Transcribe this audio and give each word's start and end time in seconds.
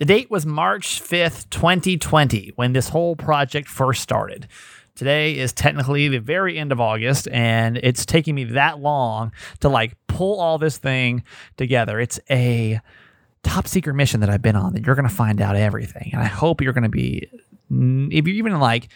The 0.00 0.06
date 0.06 0.30
was 0.30 0.46
March 0.46 1.02
5th, 1.02 1.50
2020, 1.50 2.52
when 2.56 2.72
this 2.72 2.88
whole 2.88 3.16
project 3.16 3.68
first 3.68 4.00
started. 4.00 4.48
Today 4.94 5.36
is 5.36 5.52
technically 5.52 6.08
the 6.08 6.20
very 6.20 6.56
end 6.56 6.72
of 6.72 6.80
August, 6.80 7.28
and 7.28 7.76
it's 7.76 8.06
taking 8.06 8.34
me 8.34 8.44
that 8.44 8.78
long 8.78 9.30
to 9.60 9.68
like 9.68 9.98
pull 10.06 10.40
all 10.40 10.56
this 10.56 10.78
thing 10.78 11.22
together. 11.58 12.00
It's 12.00 12.18
a 12.30 12.80
top 13.42 13.68
secret 13.68 13.92
mission 13.92 14.20
that 14.20 14.30
I've 14.30 14.40
been 14.40 14.56
on 14.56 14.72
that 14.72 14.86
you're 14.86 14.94
going 14.94 15.06
to 15.06 15.14
find 15.14 15.38
out 15.42 15.54
everything. 15.54 16.08
And 16.14 16.22
I 16.22 16.28
hope 16.28 16.62
you're 16.62 16.72
going 16.72 16.84
to 16.84 16.88
be, 16.88 17.28
mm, 17.70 18.08
if 18.10 18.26
you're 18.26 18.36
even 18.36 18.58
like 18.58 18.88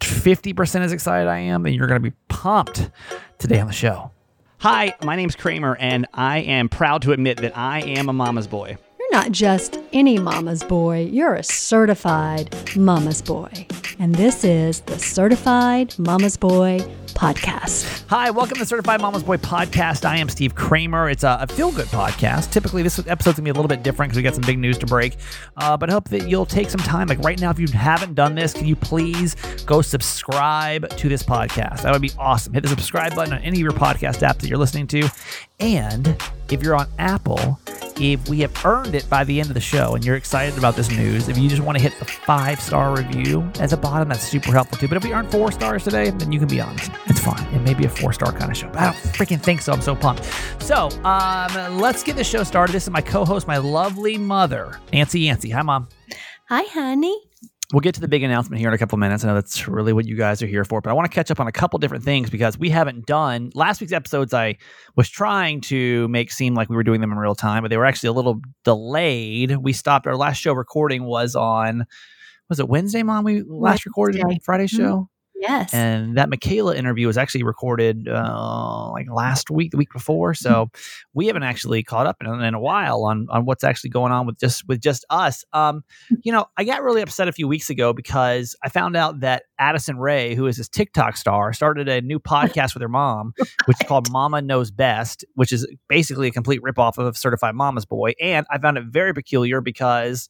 50% 0.00 0.80
as 0.80 0.90
excited 0.92 1.28
I 1.28 1.38
am, 1.38 1.62
then 1.62 1.72
you're 1.72 1.86
going 1.86 2.02
to 2.02 2.10
be 2.10 2.16
pumped 2.26 2.90
today 3.38 3.60
on 3.60 3.68
the 3.68 3.72
show. 3.72 4.10
Hi, 4.58 4.94
my 5.04 5.14
name's 5.14 5.36
Kramer, 5.36 5.76
and 5.76 6.08
I 6.12 6.38
am 6.38 6.68
proud 6.68 7.02
to 7.02 7.12
admit 7.12 7.38
that 7.38 7.56
I 7.56 7.82
am 7.82 8.08
a 8.08 8.12
mama's 8.12 8.48
boy. 8.48 8.76
Not 9.12 9.30
just 9.30 9.78
any 9.92 10.18
mama's 10.18 10.64
boy, 10.64 11.04
you're 11.12 11.34
a 11.34 11.44
certified 11.44 12.56
mama's 12.74 13.20
boy. 13.20 13.66
And 13.98 14.14
this 14.14 14.42
is 14.42 14.80
the 14.80 14.98
Certified 14.98 15.94
Mama's 15.98 16.38
Boy 16.38 16.80
podcast. 17.08 18.04
Hi, 18.08 18.30
welcome 18.30 18.56
to 18.56 18.64
Certified 18.64 19.02
Mama's 19.02 19.22
Boy 19.22 19.36
podcast. 19.36 20.06
I 20.06 20.16
am 20.16 20.30
Steve 20.30 20.54
Kramer. 20.54 21.10
It's 21.10 21.24
a, 21.24 21.38
a 21.42 21.46
feel 21.46 21.70
good 21.70 21.88
podcast. 21.88 22.50
Typically, 22.50 22.82
this 22.82 22.98
episode's 23.06 23.36
gonna 23.36 23.44
be 23.44 23.50
a 23.50 23.52
little 23.52 23.68
bit 23.68 23.82
different 23.82 24.10
because 24.10 24.16
we 24.16 24.22
got 24.22 24.34
some 24.34 24.44
big 24.44 24.58
news 24.58 24.78
to 24.78 24.86
break. 24.86 25.16
Uh, 25.58 25.76
but 25.76 25.90
I 25.90 25.92
hope 25.92 26.08
that 26.08 26.26
you'll 26.28 26.46
take 26.46 26.70
some 26.70 26.80
time. 26.80 27.06
Like 27.06 27.20
right 27.20 27.38
now, 27.38 27.50
if 27.50 27.58
you 27.58 27.68
haven't 27.68 28.14
done 28.14 28.34
this, 28.34 28.54
can 28.54 28.66
you 28.66 28.76
please 28.76 29.36
go 29.66 29.82
subscribe 29.82 30.88
to 30.96 31.08
this 31.08 31.22
podcast? 31.22 31.82
That 31.82 31.92
would 31.92 32.02
be 32.02 32.12
awesome. 32.18 32.54
Hit 32.54 32.62
the 32.62 32.70
subscribe 32.70 33.14
button 33.14 33.34
on 33.34 33.40
any 33.40 33.58
of 33.58 33.62
your 33.62 33.72
podcast 33.72 34.26
apps 34.26 34.38
that 34.38 34.48
you're 34.48 34.58
listening 34.58 34.86
to. 34.88 35.08
And 35.62 36.20
if 36.50 36.60
you're 36.60 36.74
on 36.74 36.88
Apple, 36.98 37.60
if 37.96 38.28
we 38.28 38.40
have 38.40 38.64
earned 38.64 38.96
it 38.96 39.08
by 39.08 39.22
the 39.22 39.38
end 39.38 39.48
of 39.48 39.54
the 39.54 39.60
show 39.60 39.94
and 39.94 40.04
you're 40.04 40.16
excited 40.16 40.58
about 40.58 40.74
this 40.74 40.90
news, 40.90 41.28
if 41.28 41.38
you 41.38 41.48
just 41.48 41.62
want 41.62 41.78
to 41.78 41.82
hit 41.82 41.96
the 42.00 42.04
five 42.04 42.60
star 42.60 42.96
review 42.96 43.48
at 43.60 43.70
the 43.70 43.76
bottom, 43.76 44.08
that's 44.08 44.26
super 44.26 44.50
helpful 44.50 44.76
too. 44.76 44.88
But 44.88 44.96
if 44.96 45.04
we 45.04 45.12
aren't 45.12 45.30
four 45.30 45.52
stars 45.52 45.84
today, 45.84 46.10
then 46.10 46.32
you 46.32 46.40
can 46.40 46.48
be 46.48 46.60
honest. 46.60 46.90
It's 47.06 47.20
fine. 47.20 47.42
It 47.54 47.60
may 47.60 47.74
be 47.74 47.84
a 47.84 47.88
four 47.88 48.12
star 48.12 48.32
kind 48.32 48.50
of 48.50 48.56
show, 48.56 48.70
but 48.70 48.78
I 48.78 48.84
don't 48.86 48.96
freaking 49.14 49.40
think 49.40 49.62
so. 49.62 49.72
I'm 49.72 49.80
so 49.82 49.94
pumped. 49.94 50.24
So 50.60 50.88
um, 51.04 51.78
let's 51.78 52.02
get 52.02 52.16
the 52.16 52.24
show 52.24 52.42
started. 52.42 52.72
This 52.72 52.82
is 52.82 52.90
my 52.90 53.00
co 53.00 53.24
host, 53.24 53.46
my 53.46 53.58
lovely 53.58 54.18
mother, 54.18 54.80
Nancy 54.92 55.20
Yancey. 55.20 55.50
Hi, 55.50 55.62
Mom. 55.62 55.86
Hi, 56.48 56.62
honey. 56.62 57.31
We'll 57.72 57.80
get 57.80 57.94
to 57.94 58.00
the 58.02 58.08
big 58.08 58.22
announcement 58.22 58.60
here 58.60 58.68
in 58.68 58.74
a 58.74 58.78
couple 58.78 58.96
of 58.96 59.00
minutes. 59.00 59.24
I 59.24 59.28
know 59.28 59.34
that's 59.34 59.66
really 59.66 59.94
what 59.94 60.06
you 60.06 60.14
guys 60.14 60.42
are 60.42 60.46
here 60.46 60.62
for, 60.62 60.82
but 60.82 60.90
I 60.90 60.92
want 60.92 61.10
to 61.10 61.14
catch 61.14 61.30
up 61.30 61.40
on 61.40 61.46
a 61.46 61.52
couple 61.52 61.78
different 61.78 62.04
things 62.04 62.28
because 62.28 62.58
we 62.58 62.68
haven't 62.68 63.06
done 63.06 63.50
last 63.54 63.80
week's 63.80 63.94
episodes. 63.94 64.34
I 64.34 64.58
was 64.94 65.08
trying 65.08 65.62
to 65.62 66.06
make 66.08 66.30
seem 66.30 66.54
like 66.54 66.68
we 66.68 66.76
were 66.76 66.82
doing 66.82 67.00
them 67.00 67.12
in 67.12 67.18
real 67.18 67.34
time, 67.34 67.62
but 67.62 67.68
they 67.68 67.78
were 67.78 67.86
actually 67.86 68.08
a 68.08 68.12
little 68.12 68.42
delayed. 68.64 69.56
We 69.56 69.72
stopped 69.72 70.06
our 70.06 70.16
last 70.16 70.36
show 70.36 70.52
recording 70.52 71.04
was 71.04 71.34
on 71.34 71.86
was 72.50 72.60
it 72.60 72.68
Wednesday, 72.68 73.02
Mom? 73.02 73.24
We 73.24 73.42
last 73.42 73.86
recorded. 73.86 74.22
Friday 74.44 74.66
show. 74.66 74.76
Mm-hmm. 74.82 75.11
Yes. 75.42 75.74
And 75.74 76.16
that 76.16 76.30
Michaela 76.30 76.76
interview 76.76 77.08
was 77.08 77.18
actually 77.18 77.42
recorded 77.42 78.06
uh, 78.06 78.90
like 78.92 79.10
last 79.10 79.50
week, 79.50 79.72
the 79.72 79.76
week 79.76 79.92
before. 79.92 80.34
So 80.34 80.70
we 81.14 81.26
haven't 81.26 81.42
actually 81.42 81.82
caught 81.82 82.06
up 82.06 82.18
in, 82.20 82.28
in 82.28 82.54
a 82.54 82.60
while 82.60 83.02
on 83.04 83.26
on 83.28 83.44
what's 83.44 83.64
actually 83.64 83.90
going 83.90 84.12
on 84.12 84.24
with 84.24 84.38
just 84.38 84.68
with 84.68 84.80
just 84.80 85.04
us. 85.10 85.44
Um, 85.52 85.82
you 86.22 86.30
know, 86.30 86.46
I 86.56 86.62
got 86.62 86.84
really 86.84 87.02
upset 87.02 87.26
a 87.26 87.32
few 87.32 87.48
weeks 87.48 87.70
ago 87.70 87.92
because 87.92 88.54
I 88.62 88.68
found 88.68 88.96
out 88.96 89.18
that 89.20 89.42
Addison 89.58 89.98
Rae, 89.98 90.36
who 90.36 90.46
is 90.46 90.58
this 90.58 90.68
TikTok 90.68 91.16
star, 91.16 91.52
started 91.52 91.88
a 91.88 92.00
new 92.00 92.20
podcast 92.20 92.74
with 92.74 92.82
her 92.82 92.88
mom, 92.88 93.32
which 93.64 93.78
is 93.80 93.88
called 93.88 94.12
Mama 94.12 94.42
Knows 94.42 94.70
Best, 94.70 95.24
which 95.34 95.50
is 95.50 95.66
basically 95.88 96.28
a 96.28 96.32
complete 96.32 96.62
ripoff 96.62 96.98
of 96.98 97.16
Certified 97.16 97.56
Mama's 97.56 97.84
Boy. 97.84 98.12
And 98.20 98.46
I 98.48 98.58
found 98.58 98.78
it 98.78 98.84
very 98.88 99.12
peculiar 99.12 99.60
because 99.60 100.28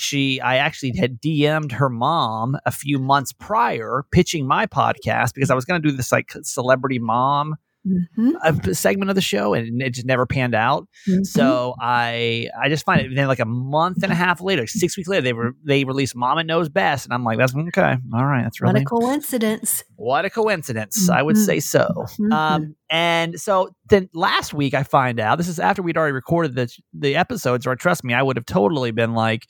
she 0.00 0.40
i 0.40 0.56
actually 0.56 0.92
had 0.96 1.20
dm'd 1.20 1.72
her 1.72 1.88
mom 1.90 2.56
a 2.66 2.70
few 2.70 2.98
months 2.98 3.32
prior 3.32 4.04
pitching 4.12 4.46
my 4.46 4.66
podcast 4.66 5.34
because 5.34 5.50
i 5.50 5.54
was 5.54 5.64
going 5.64 5.80
to 5.80 5.88
do 5.88 5.94
this 5.96 6.10
like 6.12 6.30
celebrity 6.42 6.98
mom 6.98 7.54
Mhm. 7.88 8.32
uh, 8.44 8.74
segment 8.74 9.08
of 9.08 9.14
the 9.14 9.22
show 9.22 9.54
and 9.54 9.80
it 9.80 9.94
just 9.94 10.06
never 10.06 10.26
panned 10.26 10.54
out 10.54 10.86
Mhm. 11.08 11.24
so 11.24 11.74
i 11.80 12.46
i 12.62 12.68
just 12.68 12.84
find 12.84 13.00
it 13.00 13.14
then 13.14 13.26
like 13.26 13.38
a 13.38 13.46
month 13.46 14.02
and 14.02 14.12
a 14.12 14.14
half 14.14 14.42
later 14.42 14.66
six 14.66 14.98
weeks 14.98 15.08
later 15.08 15.22
they 15.22 15.32
were 15.32 15.52
they 15.64 15.84
released 15.84 16.14
mama 16.14 16.44
knows 16.44 16.68
best 16.68 17.06
and 17.06 17.14
i'm 17.14 17.24
like 17.24 17.38
that's 17.38 17.54
okay 17.56 17.96
all 18.12 18.26
right 18.26 18.42
that's 18.42 18.60
really 18.60 18.74
what 18.74 18.82
a 18.82 18.84
coincidence. 18.84 19.82
what 19.96 20.24
a 20.26 20.30
coincidence 20.30 21.08
i 21.08 21.22
would 21.22 21.38
say 21.38 21.58
so 21.58 21.88
Mhm. 22.18 22.32
um, 22.34 22.76
and 22.90 23.40
so 23.40 23.70
then 23.88 24.10
last 24.12 24.52
week 24.52 24.74
I 24.74 24.82
find 24.82 25.18
out 25.18 25.38
this 25.38 25.48
is 25.48 25.58
after 25.58 25.80
we'd 25.80 25.96
already 25.96 26.12
recorded 26.12 26.54
the 26.56 26.68
the 26.92 27.16
episodes, 27.16 27.66
or 27.66 27.74
trust 27.76 28.04
me, 28.04 28.12
I 28.14 28.22
would 28.22 28.36
have 28.36 28.46
totally 28.46 28.90
been 28.92 29.14
like, 29.14 29.46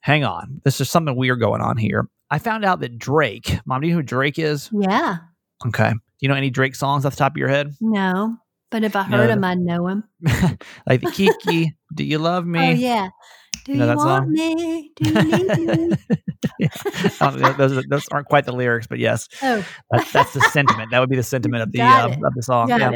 "Hang 0.00 0.24
on, 0.24 0.60
this 0.64 0.80
is 0.80 0.90
something 0.90 1.16
weird 1.16 1.40
going 1.40 1.60
on 1.60 1.76
here." 1.76 2.08
I 2.30 2.38
found 2.38 2.64
out 2.64 2.80
that 2.80 2.98
Drake, 2.98 3.58
Mom, 3.66 3.80
do 3.80 3.86
you 3.86 3.94
know 3.94 3.98
who 4.00 4.02
Drake 4.02 4.38
is? 4.38 4.68
Yeah. 4.72 5.18
Okay, 5.66 5.90
do 5.90 5.98
you 6.20 6.28
know 6.28 6.34
any 6.34 6.50
Drake 6.50 6.74
songs 6.74 7.04
off 7.04 7.12
the 7.14 7.18
top 7.18 7.32
of 7.32 7.36
your 7.36 7.48
head? 7.48 7.72
No. 7.80 8.36
But 8.70 8.82
if 8.82 8.96
I 8.96 9.04
heard 9.04 9.28
No. 9.28 9.32
him, 9.34 9.44
I'd 9.44 9.58
know 9.58 9.86
him. 9.86 10.02
like 10.88 11.00
the 11.00 11.12
Kiki, 11.12 11.76
"Do 11.94 12.04
You 12.04 12.18
Love 12.18 12.44
Me"? 12.46 12.58
Oh, 12.58 12.70
yeah. 12.72 13.08
Do 13.66 13.72
You 13.72 13.78
know 13.78 13.84
you, 13.84 13.88
that 13.88 13.96
want 13.96 14.24
song? 14.26 14.32
me? 14.32 14.92
Do 14.94 15.08
you 15.08 15.22
need 15.22 15.88
me? 15.90 15.96
I 17.20 17.30
don't 17.30 17.40
know, 17.40 17.52
those, 17.54 17.84
those 17.86 18.08
aren't 18.12 18.28
quite 18.28 18.44
the 18.46 18.52
lyrics, 18.52 18.86
but 18.86 19.00
yes, 19.00 19.26
Oh, 19.42 19.66
that's, 19.90 20.12
that's 20.12 20.32
the 20.34 20.40
sentiment. 20.52 20.92
That 20.92 21.00
would 21.00 21.10
be 21.10 21.16
the 21.16 21.22
sentiment 21.34 21.64
of 21.64 21.72
the 21.72 21.80
uh, 21.80 22.10
of 22.10 22.34
the 22.36 22.42
song. 22.44 22.68
got 22.68 22.94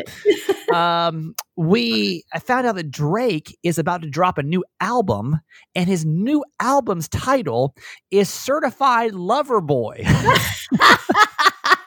yeah. 0.73 1.07
um, 1.09 1.35
we 1.57 2.23
I 2.33 2.39
found 2.39 2.69
out 2.69 2.77
that 2.77 2.89
Drake 2.89 3.59
is 3.65 3.79
about 3.81 4.03
to 4.03 4.09
drop 4.09 4.39
a 4.39 4.45
new 4.45 4.65
album, 4.81 5.41
and 5.75 5.89
his 5.89 6.07
new 6.07 6.45
album's 6.61 7.09
title 7.09 7.75
is 8.13 8.29
Certified 8.29 9.13
Lover 9.13 9.61
Boy. 9.61 10.05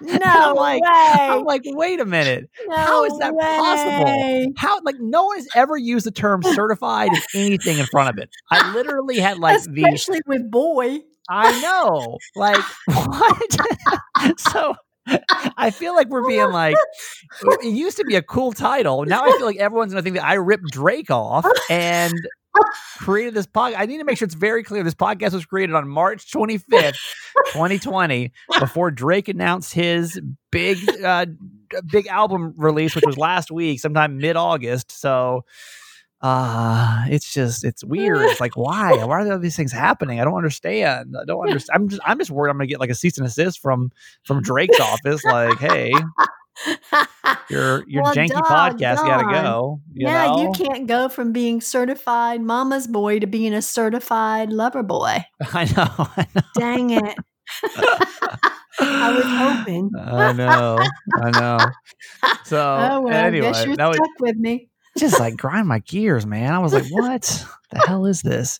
no 0.20 0.20
I'm 0.24 0.56
like- 0.56 0.82
way. 0.84 0.90
I'm 0.92 1.44
like, 1.44 1.62
wait 1.66 2.00
a 2.00 2.06
minute, 2.06 2.50
no 2.68 2.76
how 2.76 3.06
is 3.06 3.18
that 3.20 3.34
possible? 3.34 4.54
how 4.58 4.80
like 4.84 4.96
no 5.00 5.26
one 5.26 5.38
has 5.38 5.48
ever 5.56 5.78
used 5.78 6.06
the 6.06 6.12
term 6.12 6.44
certified 6.44 7.10
in 7.14 7.46
anything 7.46 7.80
in 7.80 7.86
front 7.88 8.10
of 8.10 8.18
it. 8.22 8.30
I 8.52 8.74
literally 8.74 9.20
had 9.20 9.40
like 9.40 9.62
the 9.64 9.84
Especially 9.84 10.22
with 10.26 10.50
boy. 10.50 11.00
I 11.30 11.62
know, 11.62 12.18
like 12.36 12.64
what? 12.86 14.40
so. 14.40 14.76
I 15.58 15.70
feel 15.72 15.94
like 15.94 16.08
we're 16.08 16.26
being 16.26 16.50
like, 16.52 16.78
it 17.62 17.66
used 17.74 17.98
to 17.98 18.06
be 18.06 18.16
a 18.16 18.22
cool 18.22 18.54
title. 18.54 19.04
Now 19.06 19.24
I 19.24 19.32
feel 19.38 19.46
like 19.46 19.58
everyone's 19.58 19.94
to 19.94 20.02
think 20.02 20.16
that 20.16 20.24
I 20.24 20.36
ripped 20.36 20.72
Drake 20.72 21.12
off 21.12 21.46
and 21.70 22.14
created 22.98 23.34
this 23.34 23.48
podcast. 23.48 23.76
I 23.78 23.86
need 23.86 23.98
to 23.98 24.04
make 24.04 24.18
sure 24.18 24.26
it's 24.26 24.36
very 24.36 24.64
clear. 24.64 24.84
This 24.84 24.96
podcast 24.96 25.34
was 25.34 25.46
created 25.46 25.76
on 25.76 25.88
March 25.88 26.32
25th, 26.32 26.98
2020, 27.52 28.32
before 28.60 28.92
Drake 28.92 29.28
announced 29.28 29.74
his 29.74 30.20
big, 30.52 30.78
uh, 31.04 31.26
big 31.92 32.08
album 32.08 32.54
release, 32.58 32.96
which 32.96 33.06
was 33.06 33.18
last 33.18 33.52
week, 33.52 33.80
sometime 33.80 34.18
mid 34.18 34.36
August. 34.36 34.92
So, 34.92 35.46
uh, 36.22 37.04
it's 37.10 37.34
just, 37.34 37.66
it's 37.66 37.84
weird. 37.84 38.22
It's 38.22 38.40
like, 38.40 38.56
why? 38.56 38.94
Why 39.04 39.24
are 39.24 39.34
all 39.34 39.40
these 39.40 39.58
things 39.58 39.74
happening? 39.74 40.22
I 40.22 40.24
don't 40.24 40.36
understand. 40.36 41.16
I 41.22 41.26
don't 41.26 41.46
understand. 41.46 41.76
I'm 41.76 41.90
just, 41.90 42.02
I'm 42.06 42.18
just 42.18 42.32
worried 42.32 42.50
I'm 42.50 42.58
going 42.58 42.68
to 42.68 42.72
get 42.72 42.80
like 42.80 42.90
a 42.90 42.96
cease 42.96 43.18
and 43.18 43.28
assist 43.28 43.60
from, 43.60 43.92
from 44.24 44.42
Drake's 44.42 44.80
office. 44.80 45.22
Like, 45.26 45.58
hey, 45.58 45.92
your, 47.50 47.84
your 47.88 48.04
Well, 48.04 48.14
janky 48.14 48.30
dog 48.30 48.46
podcast 48.46 48.96
got 48.98 49.22
to 49.22 49.42
go. 49.42 49.82
You 49.94 50.08
yeah, 50.08 50.28
know? 50.28 50.42
you 50.42 50.52
can't 50.52 50.88
go 50.88 51.10
from 51.10 51.32
being 51.32 51.62
certified 51.62 52.42
mama's 52.42 52.88
boy 52.88 53.20
to 53.20 53.28
being 53.28 53.54
a 53.54 53.62
certified 53.62 54.50
lover 54.52 54.84
boy. 54.84 55.26
I 55.54 55.66
know. 55.66 56.08
I 56.18 56.28
know. 56.36 56.42
Dang 56.56 56.90
it. 56.92 57.18
I 58.80 59.14
was 59.16 59.26
hoping. 59.26 59.92
I 60.00 60.34
know. 60.34 60.78
I 61.22 61.32
know. 61.32 61.58
So 62.46 62.58
oh 62.60 63.02
well, 63.02 63.14
anyway, 63.14 63.48
guess 63.48 63.66
you're 63.66 63.76
that 63.76 63.88
was 63.88 63.98
stuck 63.98 64.20
with 64.20 64.38
me. 64.38 64.70
just 64.98 65.20
like 65.20 65.38
grind 65.38 65.68
my 65.68 65.80
gears, 65.80 66.26
man. 66.26 66.54
I 66.54 66.60
was 66.60 66.74
like, 66.74 66.86
what 66.90 67.46
the 67.72 67.80
hell 67.80 68.06
is 68.06 68.22
this? 68.22 68.60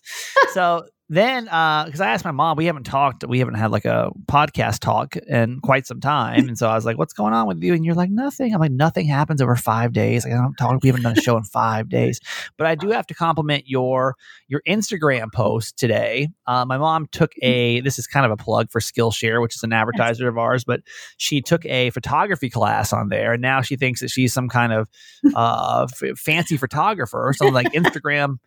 So 0.52 0.84
then, 1.10 1.44
because 1.44 2.00
I 2.00 2.08
asked 2.08 2.24
my 2.24 2.30
mom, 2.30 2.56
we 2.56 2.64
haven't 2.64 2.84
talked, 2.84 3.26
we 3.26 3.38
haven't 3.38 3.54
had 3.54 3.70
like 3.70 3.84
a 3.84 4.10
podcast 4.26 4.78
talk 4.80 5.16
in 5.16 5.60
quite 5.60 5.86
some 5.86 6.00
time. 6.00 6.48
And 6.54 6.58
so 6.58 6.68
I 6.68 6.74
was 6.74 6.84
like, 6.84 6.98
what's 6.98 7.12
going 7.12 7.32
on 7.32 7.48
with 7.48 7.62
you? 7.62 7.74
And 7.74 7.84
you're 7.84 7.94
like, 7.94 8.10
nothing. 8.10 8.54
I'm 8.54 8.60
like, 8.60 8.70
nothing 8.70 9.06
happens 9.06 9.42
over 9.42 9.56
five 9.56 9.92
days. 9.92 10.24
Like, 10.24 10.34
I 10.34 10.36
don't 10.36 10.54
talk, 10.54 10.78
we 10.82 10.88
haven't 10.88 11.02
done 11.02 11.18
a 11.18 11.20
show 11.20 11.36
in 11.36 11.42
five 11.42 11.88
days. 11.88 12.20
But 12.56 12.66
I 12.66 12.74
do 12.74 12.90
have 12.90 13.06
to 13.08 13.14
compliment 13.14 13.64
your 13.66 14.14
your 14.46 14.62
Instagram 14.68 15.32
post 15.32 15.76
today. 15.76 16.28
Uh, 16.46 16.64
my 16.64 16.78
mom 16.78 17.06
took 17.12 17.32
a, 17.42 17.80
this 17.80 17.98
is 17.98 18.06
kind 18.06 18.24
of 18.24 18.32
a 18.32 18.36
plug 18.36 18.70
for 18.70 18.80
Skillshare, 18.80 19.40
which 19.42 19.56
is 19.56 19.62
an 19.62 19.72
advertiser 19.72 20.28
of 20.28 20.38
ours, 20.38 20.64
but 20.64 20.80
she 21.16 21.40
took 21.40 21.64
a 21.66 21.90
photography 21.90 22.50
class 22.50 22.92
on 22.92 23.08
there. 23.08 23.32
And 23.32 23.42
now 23.42 23.62
she 23.62 23.76
thinks 23.76 24.00
that 24.00 24.10
she's 24.10 24.32
some 24.32 24.48
kind 24.48 24.72
of 24.72 24.88
uh, 25.34 25.86
f- 25.90 26.18
fancy 26.18 26.56
photographer 26.56 27.26
or 27.26 27.32
something 27.32 27.54
like 27.54 27.72
Instagram. 27.72 28.38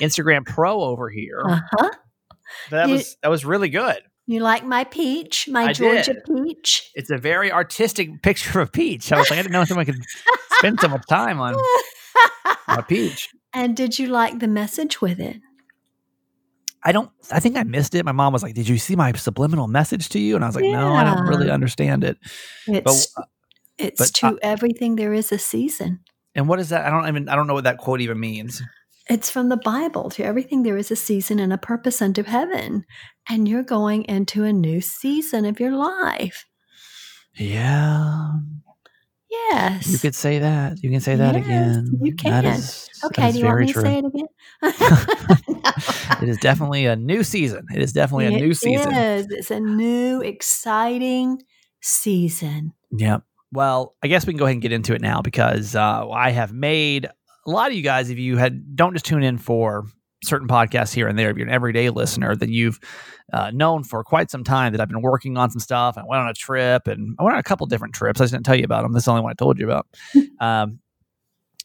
Instagram 0.00 0.44
Pro 0.44 0.80
over 0.80 1.08
here. 1.08 1.42
Uh 1.48 1.60
huh. 1.72 1.90
That 2.70 2.88
You- 2.88 2.94
was 2.94 3.16
that 3.22 3.28
was 3.28 3.44
really 3.44 3.68
good. 3.68 3.98
You 4.28 4.40
like 4.40 4.64
my 4.64 4.82
peach, 4.82 5.46
my 5.48 5.66
I 5.66 5.72
Georgia 5.72 6.14
did. 6.14 6.24
peach? 6.24 6.90
It's 6.96 7.10
a 7.10 7.16
very 7.18 7.52
artistic 7.52 8.22
picture 8.22 8.60
of 8.60 8.72
peach. 8.72 9.12
I 9.12 9.18
was 9.18 9.30
like, 9.30 9.38
I 9.38 9.42
didn't 9.42 9.52
know 9.52 9.64
someone 9.64 9.86
could 9.86 10.02
spend 10.58 10.80
so 10.80 10.88
much 10.88 11.06
time 11.08 11.38
on, 11.40 11.54
a 12.68 12.82
peach. 12.82 13.28
and 13.52 13.76
did 13.76 14.00
you 14.00 14.08
like 14.08 14.40
the 14.40 14.48
message 14.48 15.00
with 15.00 15.20
it? 15.20 15.36
I 16.84 16.92
don't. 16.92 17.10
I 17.32 17.40
think 17.40 17.56
I 17.56 17.62
missed 17.64 17.94
it. 17.94 18.04
My 18.04 18.12
mom 18.12 18.32
was 18.32 18.42
like, 18.42 18.54
"Did 18.54 18.68
you 18.68 18.78
see 18.78 18.94
my 18.96 19.12
subliminal 19.12 19.66
message 19.66 20.08
to 20.10 20.18
you?" 20.20 20.36
And 20.36 20.44
I 20.44 20.48
was 20.48 20.54
like, 20.56 20.64
"No, 20.64 20.92
I 20.92 21.02
don't 21.04 21.26
really 21.26 21.50
understand 21.50 22.04
it." 22.04 22.16
It's 22.68 23.06
But 23.16 23.26
it's 23.78 24.10
to 24.12 24.26
uh, 24.28 24.34
everything 24.42 24.94
there 24.96 25.12
is 25.12 25.32
a 25.32 25.38
season. 25.38 26.00
and 26.36 26.48
what 26.48 26.60
is 26.60 26.68
that? 26.68 26.84
I 26.86 26.90
don't 26.90 27.08
even. 27.08 27.28
I 27.28 27.34
don't 27.34 27.46
know 27.48 27.54
what 27.54 27.64
that 27.64 27.78
quote 27.78 28.00
even 28.00 28.20
means. 28.20 28.62
It's 29.08 29.30
from 29.30 29.48
the 29.48 29.56
Bible. 29.56 30.10
To 30.10 30.24
everything 30.24 30.62
there 30.62 30.76
is 30.76 30.90
a 30.90 30.96
season 30.96 31.38
and 31.38 31.52
a 31.52 31.58
purpose 31.58 32.02
unto 32.02 32.22
heaven. 32.24 32.84
And 33.28 33.46
you're 33.48 33.62
going 33.62 34.04
into 34.04 34.44
a 34.44 34.52
new 34.52 34.80
season 34.80 35.44
of 35.44 35.60
your 35.60 35.72
life. 35.76 36.44
Yeah, 37.38 38.30
Yes. 39.30 39.88
you 39.92 39.98
could 39.98 40.14
say 40.14 40.38
that. 40.38 40.82
You 40.82 40.90
can 40.90 41.00
say 41.00 41.16
that 41.16 41.34
Yes, 41.34 41.44
again. 41.44 41.98
you 42.02 42.14
can. 42.14 42.44
is, 42.46 42.88
that 43.02 43.06
okay, 43.08 43.28
is 43.28 43.34
do 43.34 43.40
you 43.40 43.44
want 43.46 43.60
me 43.60 43.72
true. 43.72 43.82
to 43.82 43.88
say 43.88 43.98
it 43.98 44.04
again? 44.04 44.26
It 46.22 46.28
is 46.30 46.38
definitely 46.38 46.86
a 46.86 46.96
new 46.96 47.22
season. 47.22 47.66
It 47.74 47.82
is 47.82 47.92
definitely 47.92 48.26
a 48.26 48.30
new 48.30 48.54
season. 48.54 48.92
is. 48.94 49.26
It's 49.28 49.50
a 49.50 49.60
new, 49.60 50.22
exciting 50.22 51.42
season. 51.82 52.72
Yeah. 52.90 53.18
Well, 53.52 53.94
I 54.02 54.06
guess 54.08 54.26
we 54.26 54.32
can 54.32 54.38
go 54.38 54.46
ahead 54.46 54.54
and 54.54 54.62
get 54.62 54.72
into 54.72 54.94
it 54.94 55.02
now 55.02 55.20
because 55.20 55.74
uh, 55.76 56.08
I 56.08 56.30
have 56.30 56.52
made 56.54 57.08
a 57.46 57.50
lot 57.50 57.70
of 57.70 57.76
you 57.76 57.82
guys. 57.82 58.10
If 58.10 58.18
you 58.18 58.36
had 58.36 58.76
don't 58.76 58.92
just 58.92 59.04
tune 59.04 59.22
in 59.22 59.38
for 59.38 59.86
certain 60.24 60.48
podcasts 60.48 60.92
here 60.92 61.08
and 61.08 61.18
there, 61.18 61.30
if 61.30 61.36
you're 61.36 61.46
an 61.46 61.52
everyday 61.52 61.90
listener, 61.90 62.34
then 62.34 62.52
you've 62.52 62.80
uh, 63.32 63.50
known 63.52 63.84
for 63.84 64.02
quite 64.02 64.30
some 64.30 64.44
time 64.44 64.72
that 64.72 64.80
I've 64.80 64.88
been 64.88 65.02
working 65.02 65.36
on 65.36 65.50
some 65.50 65.60
stuff. 65.60 65.96
I 65.96 66.02
went 66.06 66.22
on 66.22 66.28
a 66.28 66.34
trip 66.34 66.86
and 66.86 67.16
I 67.18 67.22
went 67.22 67.34
on 67.34 67.40
a 67.40 67.44
couple 67.44 67.66
different 67.66 67.94
trips. 67.94 68.20
I 68.20 68.24
just 68.24 68.32
didn't 68.32 68.46
tell 68.46 68.56
you 68.56 68.64
about 68.64 68.82
them. 68.82 68.92
This 68.92 69.02
is 69.02 69.04
the 69.06 69.12
only 69.12 69.22
one 69.22 69.30
I 69.30 69.34
told 69.34 69.58
you 69.58 69.66
about. 69.70 69.86
um, 70.40 70.80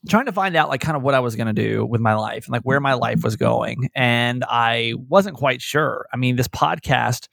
trying 0.10 0.26
to 0.26 0.32
find 0.32 0.56
out 0.56 0.70
like 0.70 0.82
kind 0.82 0.98
of 0.98 1.04
what 1.04 1.14
I 1.14 1.20
was 1.20 1.36
going 1.36 1.54
to 1.54 1.54
do 1.54 1.86
with 1.86 2.02
my 2.02 2.16
life 2.16 2.46
and 2.46 2.54
like 2.54 2.64
where 2.64 2.80
my 2.80 2.94
life 2.94 3.24
was 3.24 3.36
going. 3.36 3.90
And 3.96 4.44
I 4.48 4.96
wasn't 5.10 5.38
quite 5.38 5.62
sure. 5.62 6.08
I 6.14 6.18
mean, 6.18 6.36
this 6.36 6.48
podcast 6.48 7.28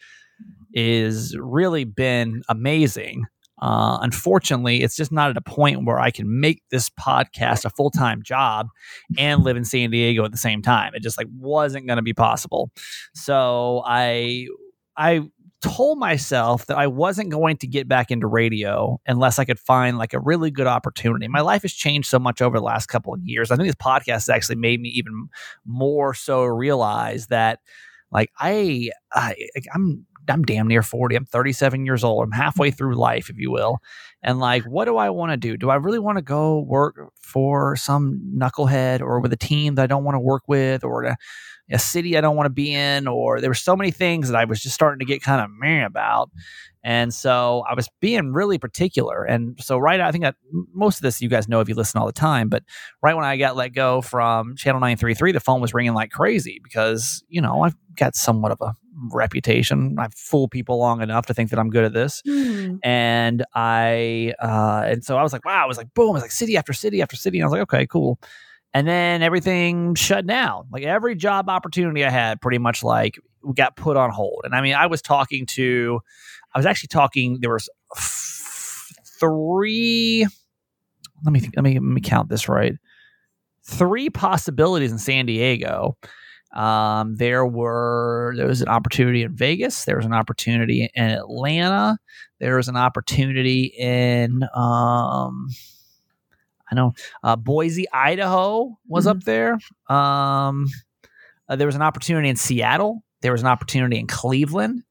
is 0.74 1.36
really 1.38 1.84
been 1.84 2.42
amazing. 2.48 3.24
Uh, 3.60 3.98
unfortunately, 4.02 4.82
it's 4.82 4.96
just 4.96 5.12
not 5.12 5.30
at 5.30 5.36
a 5.36 5.42
point 5.42 5.84
where 5.84 5.98
I 5.98 6.10
can 6.10 6.40
make 6.40 6.62
this 6.70 6.90
podcast 6.90 7.64
a 7.64 7.70
full 7.70 7.90
time 7.90 8.22
job 8.22 8.68
and 9.16 9.42
live 9.42 9.56
in 9.56 9.64
San 9.64 9.90
Diego 9.90 10.24
at 10.24 10.32
the 10.32 10.38
same 10.38 10.62
time. 10.62 10.92
It 10.94 11.02
just 11.02 11.18
like 11.18 11.28
wasn't 11.36 11.86
going 11.86 11.96
to 11.96 12.02
be 12.02 12.14
possible. 12.14 12.70
So 13.14 13.82
I 13.86 14.46
I 14.96 15.22
told 15.60 15.98
myself 15.98 16.66
that 16.66 16.78
I 16.78 16.86
wasn't 16.86 17.30
going 17.30 17.56
to 17.58 17.66
get 17.66 17.88
back 17.88 18.10
into 18.10 18.28
radio 18.28 19.00
unless 19.06 19.38
I 19.38 19.44
could 19.44 19.58
find 19.58 19.98
like 19.98 20.14
a 20.14 20.20
really 20.20 20.50
good 20.50 20.68
opportunity. 20.68 21.26
My 21.26 21.40
life 21.40 21.62
has 21.62 21.72
changed 21.72 22.08
so 22.08 22.18
much 22.18 22.40
over 22.40 22.58
the 22.58 22.64
last 22.64 22.86
couple 22.86 23.12
of 23.12 23.20
years. 23.24 23.50
I 23.50 23.56
think 23.56 23.68
this 23.68 23.74
podcast 23.74 24.08
has 24.08 24.28
actually 24.28 24.56
made 24.56 24.80
me 24.80 24.90
even 24.90 25.28
more 25.66 26.14
so 26.14 26.44
realize 26.44 27.26
that 27.28 27.58
like 28.12 28.30
I, 28.38 28.90
I 29.12 29.34
I'm 29.74 30.06
I'm 30.28 30.42
damn 30.42 30.68
near 30.68 30.82
40. 30.82 31.16
I'm 31.16 31.24
37 31.24 31.86
years 31.86 32.04
old. 32.04 32.24
I'm 32.24 32.32
halfway 32.32 32.70
through 32.70 32.94
life, 32.94 33.30
if 33.30 33.38
you 33.38 33.50
will. 33.50 33.78
And 34.22 34.38
like, 34.40 34.64
what 34.64 34.86
do 34.86 34.96
I 34.96 35.10
want 35.10 35.32
to 35.32 35.36
do? 35.36 35.56
Do 35.56 35.70
I 35.70 35.76
really 35.76 35.98
want 35.98 36.18
to 36.18 36.22
go 36.22 36.60
work 36.60 36.96
for 37.20 37.76
some 37.76 38.20
knucklehead 38.36 39.00
or 39.00 39.20
with 39.20 39.32
a 39.32 39.36
team 39.36 39.76
that 39.76 39.84
I 39.84 39.86
don't 39.86 40.04
want 40.04 40.16
to 40.16 40.20
work 40.20 40.42
with 40.48 40.84
or 40.84 41.04
a, 41.04 41.16
a 41.70 41.78
city 41.78 42.16
I 42.16 42.20
don't 42.20 42.36
want 42.36 42.46
to 42.46 42.50
be 42.50 42.74
in? 42.74 43.06
Or 43.06 43.40
there 43.40 43.50
were 43.50 43.54
so 43.54 43.76
many 43.76 43.90
things 43.90 44.28
that 44.28 44.36
I 44.36 44.44
was 44.44 44.60
just 44.60 44.74
starting 44.74 45.00
to 45.00 45.04
get 45.04 45.22
kind 45.22 45.40
of 45.40 45.50
meh 45.50 45.84
about. 45.84 46.30
And 46.84 47.12
so 47.12 47.64
I 47.68 47.74
was 47.74 47.88
being 48.00 48.32
really 48.32 48.56
particular. 48.56 49.24
And 49.24 49.58
so, 49.60 49.78
right, 49.78 50.00
I 50.00 50.12
think 50.12 50.24
that 50.24 50.36
most 50.72 50.98
of 50.98 51.02
this 51.02 51.20
you 51.20 51.28
guys 51.28 51.48
know 51.48 51.60
if 51.60 51.68
you 51.68 51.74
listen 51.74 52.00
all 52.00 52.06
the 52.06 52.12
time, 52.12 52.48
but 52.48 52.62
right 53.02 53.14
when 53.14 53.24
I 53.24 53.36
got 53.36 53.56
let 53.56 53.74
go 53.74 54.00
from 54.00 54.56
Channel 54.56 54.80
933, 54.80 55.32
the 55.32 55.40
phone 55.40 55.60
was 55.60 55.74
ringing 55.74 55.94
like 55.94 56.10
crazy 56.10 56.60
because, 56.62 57.22
you 57.28 57.40
know, 57.40 57.62
I've 57.62 57.76
got 57.96 58.14
somewhat 58.14 58.52
of 58.52 58.60
a 58.60 58.74
reputation. 59.12 59.96
I've 59.98 60.14
fooled 60.14 60.50
people 60.50 60.78
long 60.78 61.02
enough 61.02 61.26
to 61.26 61.34
think 61.34 61.50
that 61.50 61.58
I'm 61.58 61.70
good 61.70 61.84
at 61.84 61.92
this. 61.92 62.22
Hmm. 62.24 62.76
And 62.82 63.44
I, 63.54 64.34
uh, 64.40 64.84
and 64.86 65.04
so 65.04 65.16
I 65.16 65.22
was 65.22 65.32
like, 65.32 65.44
wow, 65.44 65.64
it 65.64 65.68
was 65.68 65.78
like, 65.78 65.92
boom, 65.94 66.10
it 66.10 66.12
was 66.14 66.22
like 66.22 66.30
city 66.30 66.56
after 66.56 66.72
city 66.72 67.02
after 67.02 67.16
city. 67.16 67.38
And 67.38 67.44
I 67.44 67.46
was 67.46 67.52
like, 67.52 67.62
okay, 67.62 67.86
cool. 67.86 68.18
And 68.78 68.86
then 68.86 69.24
everything 69.24 69.96
shut 69.96 70.24
down. 70.24 70.68
Like 70.70 70.84
every 70.84 71.16
job 71.16 71.48
opportunity 71.48 72.04
I 72.04 72.10
had 72.10 72.40
pretty 72.40 72.58
much 72.58 72.84
like 72.84 73.18
got 73.56 73.74
put 73.74 73.96
on 73.96 74.10
hold. 74.10 74.42
And 74.44 74.54
I 74.54 74.60
mean, 74.60 74.76
I 74.76 74.86
was 74.86 75.02
talking 75.02 75.46
to, 75.46 75.98
I 76.54 76.58
was 76.60 76.64
actually 76.64 76.86
talking, 76.86 77.38
there 77.40 77.50
was 77.50 77.68
three, 79.18 80.28
let 81.24 81.32
me 81.32 81.40
think, 81.40 81.54
let 81.56 81.64
me, 81.64 81.74
let 81.74 81.82
me 81.82 82.00
count 82.00 82.28
this 82.28 82.48
right. 82.48 82.74
Three 83.64 84.10
possibilities 84.10 84.92
in 84.92 84.98
San 84.98 85.26
Diego. 85.26 85.98
Um, 86.54 87.16
there 87.16 87.44
were 87.44 88.34
there 88.36 88.46
was 88.46 88.62
an 88.62 88.68
opportunity 88.68 89.24
in 89.24 89.34
Vegas. 89.34 89.86
There 89.86 89.96
was 89.96 90.06
an 90.06 90.14
opportunity 90.14 90.88
in 90.94 91.04
Atlanta. 91.04 91.98
There 92.38 92.56
was 92.56 92.68
an 92.68 92.76
opportunity 92.76 93.74
in 93.76 94.44
um, 94.54 95.48
I 96.70 96.74
know 96.74 96.94
uh, 97.22 97.36
Boise, 97.36 97.86
Idaho 97.92 98.76
was 98.86 99.06
up 99.06 99.22
there. 99.24 99.58
Um, 99.88 100.66
uh, 101.48 101.56
there 101.56 101.66
was 101.66 101.76
an 101.76 101.82
opportunity 101.82 102.28
in 102.28 102.36
Seattle. 102.36 103.02
There 103.22 103.32
was 103.32 103.40
an 103.40 103.46
opportunity 103.48 103.98
in 103.98 104.06
Cleveland. 104.06 104.82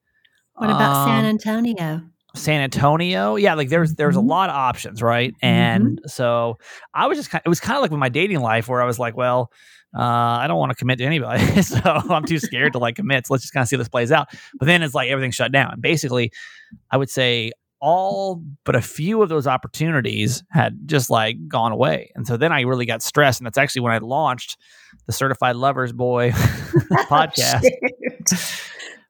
What 0.55 0.69
about 0.71 1.05
San 1.05 1.19
Um, 1.19 1.25
Antonio? 1.25 2.01
San 2.35 2.61
Antonio. 2.61 3.35
Yeah, 3.35 3.53
like 3.53 3.69
there's 3.69 3.93
there's 3.95 4.15
a 4.15 4.19
Mhm. 4.19 4.27
lot 4.27 4.49
of 4.49 4.55
options, 4.55 5.01
right? 5.01 5.33
And 5.41 5.99
so 6.05 6.57
I 6.93 7.07
was 7.07 7.17
just 7.17 7.29
kind 7.29 7.41
it 7.45 7.49
was 7.49 7.59
kind 7.59 7.77
of 7.77 7.81
like 7.81 7.91
with 7.91 7.99
my 7.99 8.09
dating 8.09 8.39
life 8.41 8.67
where 8.67 8.81
I 8.81 8.85
was 8.85 8.99
like, 8.99 9.15
well, 9.15 9.51
uh, 9.97 10.01
I 10.01 10.45
don't 10.47 10.57
want 10.57 10.71
to 10.71 10.75
commit 10.75 10.97
to 10.99 11.05
anybody, 11.05 11.61
so 11.61 11.79
I'm 11.83 12.25
too 12.25 12.39
scared 12.39 12.73
to 12.73 12.79
like 12.79 12.95
commit. 12.95 13.25
So 13.27 13.33
let's 13.33 13.43
just 13.43 13.53
kind 13.53 13.61
of 13.63 13.67
see 13.69 13.75
how 13.75 13.79
this 13.79 13.87
plays 13.89 14.11
out. 14.11 14.27
But 14.59 14.65
then 14.65 14.83
it's 14.83 14.93
like 14.93 15.09
everything 15.09 15.31
shut 15.31 15.51
down. 15.51 15.71
And 15.73 15.81
basically, 15.81 16.31
I 16.91 16.97
would 16.97 17.09
say 17.09 17.51
all 17.79 18.43
but 18.63 18.75
a 18.75 18.81
few 18.81 19.21
of 19.21 19.29
those 19.29 19.47
opportunities 19.47 20.43
had 20.49 20.77
just 20.85 21.09
like 21.09 21.47
gone 21.47 21.71
away. 21.71 22.11
And 22.15 22.25
so 22.25 22.37
then 22.37 22.51
I 22.51 22.61
really 22.61 22.85
got 22.85 23.03
stressed. 23.03 23.39
And 23.39 23.45
that's 23.45 23.57
actually 23.57 23.81
when 23.81 23.93
I 23.93 23.99
launched 23.99 24.57
the 25.05 25.13
Certified 25.13 25.55
Lovers 25.55 25.93
Boy 25.93 26.33
oh, 26.91 27.05
podcast 27.09 27.65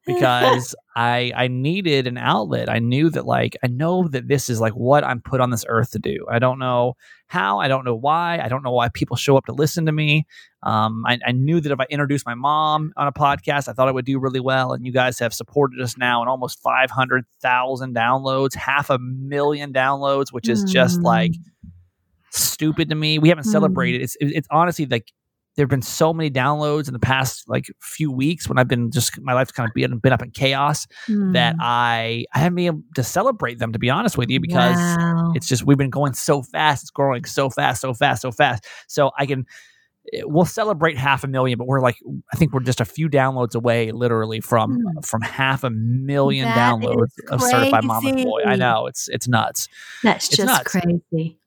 because 0.14 0.76
I 0.96 1.32
I 1.36 1.48
needed 1.48 2.08
an 2.08 2.18
outlet. 2.18 2.70
I 2.70 2.80
knew 2.80 3.10
that 3.12 3.26
like 3.26 3.56
I 3.64 3.68
know 3.68 4.08
that 4.08 4.28
this 4.28 4.50
is 4.50 4.60
like 4.62 4.74
what 4.74 5.04
I'm 5.04 5.22
put 5.22 5.42
on 5.42 5.50
this 5.52 5.66
earth 5.68 5.92
to 5.92 6.00
do. 6.00 6.26
I 6.32 6.40
don't 6.40 6.58
know 6.60 6.96
how. 7.28 7.60
I 7.60 7.68
don't 7.68 7.84
know 7.86 7.94
why. 7.96 8.40
I 8.42 8.48
don't 8.48 8.64
know 8.64 8.72
why 8.72 8.88
people 8.90 9.18
show 9.18 9.36
up 9.38 9.46
to 9.46 9.52
listen 9.54 9.86
to 9.86 9.92
me. 9.92 10.26
Um, 10.64 11.04
I, 11.06 11.20
I 11.28 11.32
knew 11.34 11.60
that 11.62 11.72
if 11.72 11.80
I 11.80 11.86
introduced 11.90 12.26
my 12.26 12.36
mom 12.36 12.94
on 12.98 13.06
a 13.08 13.12
podcast, 13.12 13.68
I 13.68 13.74
thought 13.74 13.90
it 13.90 13.94
would 13.94 14.06
do 14.06 14.18
really 14.18 14.40
well. 14.40 14.72
And 14.74 14.86
you 14.86 14.92
guys 14.92 15.20
have 15.20 15.34
supported 15.34 15.82
us 15.82 15.98
now 15.98 16.22
in 16.24 16.28
almost 16.30 16.62
five 16.64 16.90
hundred 16.90 17.26
thousand 17.42 17.94
downloads, 17.96 18.56
half 18.56 18.90
a 18.90 18.98
million 19.00 19.74
downloads, 19.74 20.32
which 20.32 20.48
is 20.50 20.64
just 20.64 21.00
Mm. 21.00 21.04
like 21.04 21.32
stupid 22.32 22.90
to 22.90 22.96
me. 22.96 23.20
We 23.20 23.30
haven't 23.30 23.46
Hmm. 23.46 23.52
celebrated. 23.52 24.02
It's 24.02 24.18
it's 24.20 24.48
honestly 24.52 24.86
like 24.86 25.12
there 25.58 25.64
have 25.66 25.70
been 25.70 25.82
so 25.82 26.14
many 26.14 26.30
downloads 26.32 26.88
in 26.88 26.94
the 26.94 27.00
past 27.00 27.44
like 27.50 27.66
few 27.82 28.12
weeks 28.12 28.48
when 28.48 28.58
I've 28.58 28.68
been 28.68 28.92
just 28.92 29.20
my 29.22 29.34
life's 29.34 29.52
kind 29.52 29.68
of 29.68 29.74
been, 29.74 29.98
been 29.98 30.14
up 30.14 30.22
in 30.22 30.32
chaos 30.32 30.88
that 31.08 31.56
Hmm. 31.56 31.62
I 31.62 32.26
I 32.34 32.40
haven't 32.40 32.56
been 32.56 32.66
able 32.68 32.84
to 32.96 33.04
celebrate 33.04 33.60
them 33.60 33.74
to 33.74 33.80
be 33.80 33.90
honest 33.90 34.18
with 34.18 34.30
you 34.30 34.40
because 34.40 34.78
Wow. 34.78 35.32
it's 35.36 35.48
just 35.48 35.66
we've 35.66 35.78
been 35.78 35.90
going 35.90 36.14
so 36.14 36.44
fast. 36.44 36.84
It's 36.84 36.92
growing 36.92 37.26
so 37.26 37.50
fast, 37.50 37.82
so 37.82 37.94
fast, 37.94 38.22
so 38.22 38.32
fast. 38.32 38.66
So 38.88 39.12
I 39.18 39.26
can 39.26 39.46
eh, 40.14 40.22
we'll 40.26 40.46
celebrate 40.46 40.96
half 40.98 41.24
a 41.24 41.28
million, 41.28 41.58
but 41.58 41.66
we're 41.68 41.82
like 41.82 41.98
I 42.32 42.38
think 42.38 42.54
we're 42.54 42.60
just 42.62 42.80
a 42.80 42.86
few 42.86 43.10
downloads 43.10 43.56
away, 43.56 43.92
literally 43.92 44.40
from 44.42 44.76
Hmm. 44.76 45.00
from 45.02 45.22
half 45.22 45.64
a 45.64 45.70
million 45.72 46.46
That 46.46 46.58
downloads 46.76 47.12
of 47.32 47.42
Certified 47.42 47.84
Mama's 47.84 48.24
Boy. 48.24 48.44
I 48.46 48.56
know 48.58 48.86
it's 48.86 49.08
it's 49.10 49.28
nuts. 49.28 49.68
That's 50.04 50.28
it's 50.28 50.38
just 50.38 50.48
nuts. 50.48 50.70
crazy. 50.72 51.40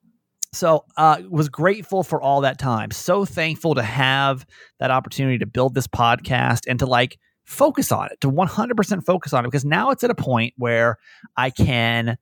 So 0.52 0.84
uh 0.96 1.22
was 1.28 1.48
grateful 1.48 2.02
for 2.02 2.20
all 2.20 2.40
that 2.42 2.58
time. 2.58 2.90
So 2.90 3.24
thankful 3.24 3.74
to 3.76 3.82
have 3.82 4.46
that 4.78 4.90
opportunity 4.90 5.38
to 5.38 5.46
build 5.46 5.74
this 5.74 5.86
podcast 5.86 6.62
and 6.68 6.78
to 6.80 6.86
like 6.86 7.18
focus 7.44 7.90
on 7.90 8.08
it, 8.12 8.20
to 8.20 8.30
100% 8.30 9.04
focus 9.04 9.32
on 9.32 9.44
it 9.44 9.48
because 9.48 9.64
now 9.64 9.90
it's 9.90 10.04
at 10.04 10.10
a 10.10 10.14
point 10.14 10.54
where 10.56 10.98
I 11.36 11.50
can 11.50 12.16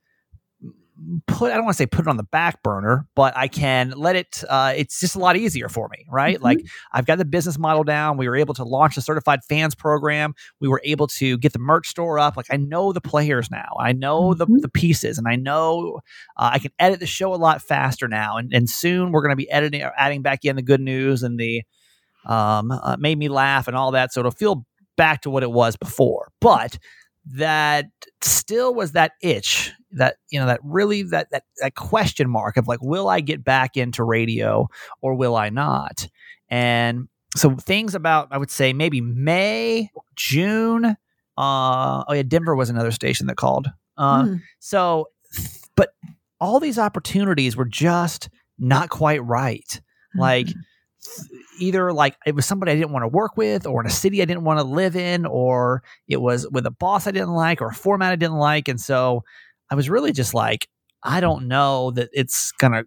put 1.26 1.52
I 1.52 1.54
don't 1.54 1.64
want 1.64 1.76
to 1.76 1.82
say 1.82 1.86
put 1.86 2.06
it 2.06 2.08
on 2.08 2.16
the 2.16 2.24
back 2.24 2.62
burner, 2.62 3.06
but 3.14 3.36
I 3.36 3.46
can 3.48 3.90
let 3.96 4.16
it 4.16 4.42
uh 4.48 4.72
it's 4.76 4.98
just 5.00 5.14
a 5.14 5.18
lot 5.20 5.36
easier 5.36 5.68
for 5.68 5.88
me, 5.90 6.06
right? 6.10 6.38
Mhm. 6.38 6.42
Like 6.42 6.60
I've 6.92 7.06
got 7.06 7.18
the 7.18 7.24
business 7.24 7.58
model 7.58 7.84
down. 7.84 8.16
We 8.16 8.28
were 8.28 8.36
able 8.36 8.54
to 8.54 8.64
launch 8.64 8.96
the 8.96 9.00
certified 9.00 9.40
fans 9.48 9.74
program. 9.74 10.34
We 10.60 10.68
were 10.68 10.80
able 10.84 11.06
to 11.08 11.38
get 11.38 11.52
the 11.52 11.58
merch 11.60 11.88
store 11.88 12.18
up. 12.18 12.36
Like 12.36 12.46
I 12.50 12.56
know 12.56 12.92
the 12.92 13.00
players 13.00 13.50
now. 13.50 13.76
I 13.78 13.92
know 13.92 14.34
the, 14.34 14.46
Mhm. 14.46 14.60
the 14.60 14.68
pieces 14.68 15.18
and 15.18 15.28
I 15.28 15.36
know 15.36 16.00
uh, 16.36 16.50
I 16.54 16.58
can 16.58 16.72
edit 16.78 17.00
the 17.00 17.06
show 17.06 17.32
a 17.32 17.36
lot 17.36 17.62
faster 17.62 18.08
now. 18.08 18.36
And, 18.36 18.52
and 18.52 18.68
soon 18.68 19.12
we're 19.12 19.22
going 19.22 19.32
to 19.32 19.36
be 19.36 19.50
editing, 19.50 19.82
adding 19.82 20.22
back 20.22 20.44
in 20.44 20.56
the 20.56 20.62
good 20.62 20.80
news 20.80 21.22
and 21.22 21.38
the 21.38 21.62
um, 22.26 22.70
uh, 22.72 22.96
made 22.98 23.18
me 23.18 23.28
laugh 23.28 23.68
and 23.68 23.76
all 23.76 23.92
that. 23.92 24.12
So 24.12 24.20
it'll 24.20 24.32
feel 24.32 24.66
back 24.96 25.22
to 25.22 25.30
what 25.30 25.42
it 25.42 25.50
was 25.52 25.76
before. 25.76 26.30
But 26.40 26.78
that 27.34 27.86
still 28.22 28.74
was 28.74 28.92
that 28.92 29.12
itch 29.22 29.72
that 29.92 30.16
you 30.30 30.38
know 30.38 30.47
that 30.47 30.61
really 30.62 31.02
that 31.02 31.30
that 31.30 31.45
that 31.61 31.75
question 31.75 32.28
mark 32.28 32.57
of 32.57 32.68
like 32.68 32.80
will 32.83 33.09
I 33.09 33.21
get 33.21 33.42
back 33.45 33.76
into 33.76 34.04
radio 34.04 34.68
or 35.00 35.14
will 35.14 35.35
I 35.37 35.49
not 35.50 36.07
and 36.50 37.09
so 37.37 37.54
things 37.57 37.95
about 37.95 38.28
I 38.30 38.38
would 38.38 38.50
say 38.50 38.73
maybe 38.73 39.00
May, 39.00 39.90
June. 40.16 40.85
Uh, 40.85 40.95
oh 42.09 42.12
yeah, 42.12 42.23
Denver 42.23 42.57
was 42.57 42.68
another 42.71 42.90
station 42.90 43.26
that 43.28 43.37
called. 43.37 43.68
Uh, 43.97 44.23
Mm. 44.25 44.40
So, 44.61 45.09
but 45.76 45.90
all 46.40 46.59
these 46.59 46.78
opportunities 46.78 47.57
were 47.57 47.64
just 47.66 48.28
not 48.59 48.88
quite 48.90 49.23
right. 49.25 49.80
Like 50.16 50.47
Mhm. 50.47 50.54
either 51.61 51.92
like 51.92 52.16
it 52.26 52.35
was 52.35 52.47
somebody 52.47 52.73
I 52.73 52.76
didn't 52.76 52.92
want 52.92 53.04
to 53.04 53.09
work 53.09 53.37
with, 53.37 53.66
or 53.66 53.80
in 53.80 53.87
a 53.87 53.90
city 53.90 54.23
I 54.23 54.25
didn't 54.25 54.45
want 54.45 54.59
to 54.61 54.64
live 54.64 54.97
in, 54.97 55.26
or 55.26 55.83
it 56.09 56.21
was 56.21 56.49
with 56.50 56.66
a 56.66 56.71
boss 56.71 57.07
I 57.07 57.11
didn't 57.11 57.35
like, 57.35 57.61
or 57.61 57.68
a 57.68 57.75
format 57.75 58.12
I 58.12 58.16
didn't 58.16 58.38
like, 58.38 58.68
and 58.68 58.80
so 58.80 59.23
I 59.70 59.75
was 59.75 59.88
really 59.90 60.12
just 60.12 60.34
like, 60.34 60.68
I 61.02 61.20
don't 61.20 61.48
know 61.48 61.90
that 61.92 62.08
it's 62.12 62.52
gonna 62.52 62.84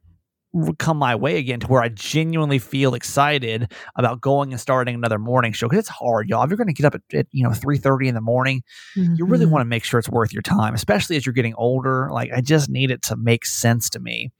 come 0.79 0.97
my 0.97 1.15
way 1.15 1.38
again 1.38 1.61
to 1.61 1.67
where 1.67 1.81
I 1.81 1.88
genuinely 1.88 2.59
feel 2.59 2.93
excited 2.93 3.71
about 3.95 4.19
going 4.19 4.51
and 4.51 4.59
starting 4.59 4.93
another 4.95 5.17
morning 5.17 5.53
show 5.53 5.67
because 5.69 5.79
it's 5.79 5.88
hard, 5.88 6.27
y'all. 6.27 6.43
If 6.43 6.50
you're 6.50 6.57
going 6.57 6.67
to 6.67 6.73
get 6.73 6.85
up 6.85 6.93
at, 6.93 7.01
at 7.17 7.27
you 7.31 7.41
know 7.41 7.53
three 7.53 7.77
thirty 7.77 8.09
in 8.09 8.15
the 8.15 8.21
morning, 8.21 8.61
you 8.97 9.25
really 9.25 9.45
Mhm. 9.45 9.51
want 9.51 9.61
to 9.61 9.65
make 9.69 9.85
sure 9.85 9.97
it's 9.97 10.09
worth 10.09 10.33
your 10.33 10.41
time, 10.41 10.73
especially 10.73 11.15
as 11.15 11.25
you're 11.25 11.31
getting 11.31 11.53
older. 11.55 12.09
Like 12.11 12.31
I 12.35 12.41
just 12.41 12.69
need 12.69 12.91
it 12.91 13.01
to 13.03 13.15
make 13.15 13.45
sense 13.45 13.89
to 13.91 14.01
me. 14.01 14.31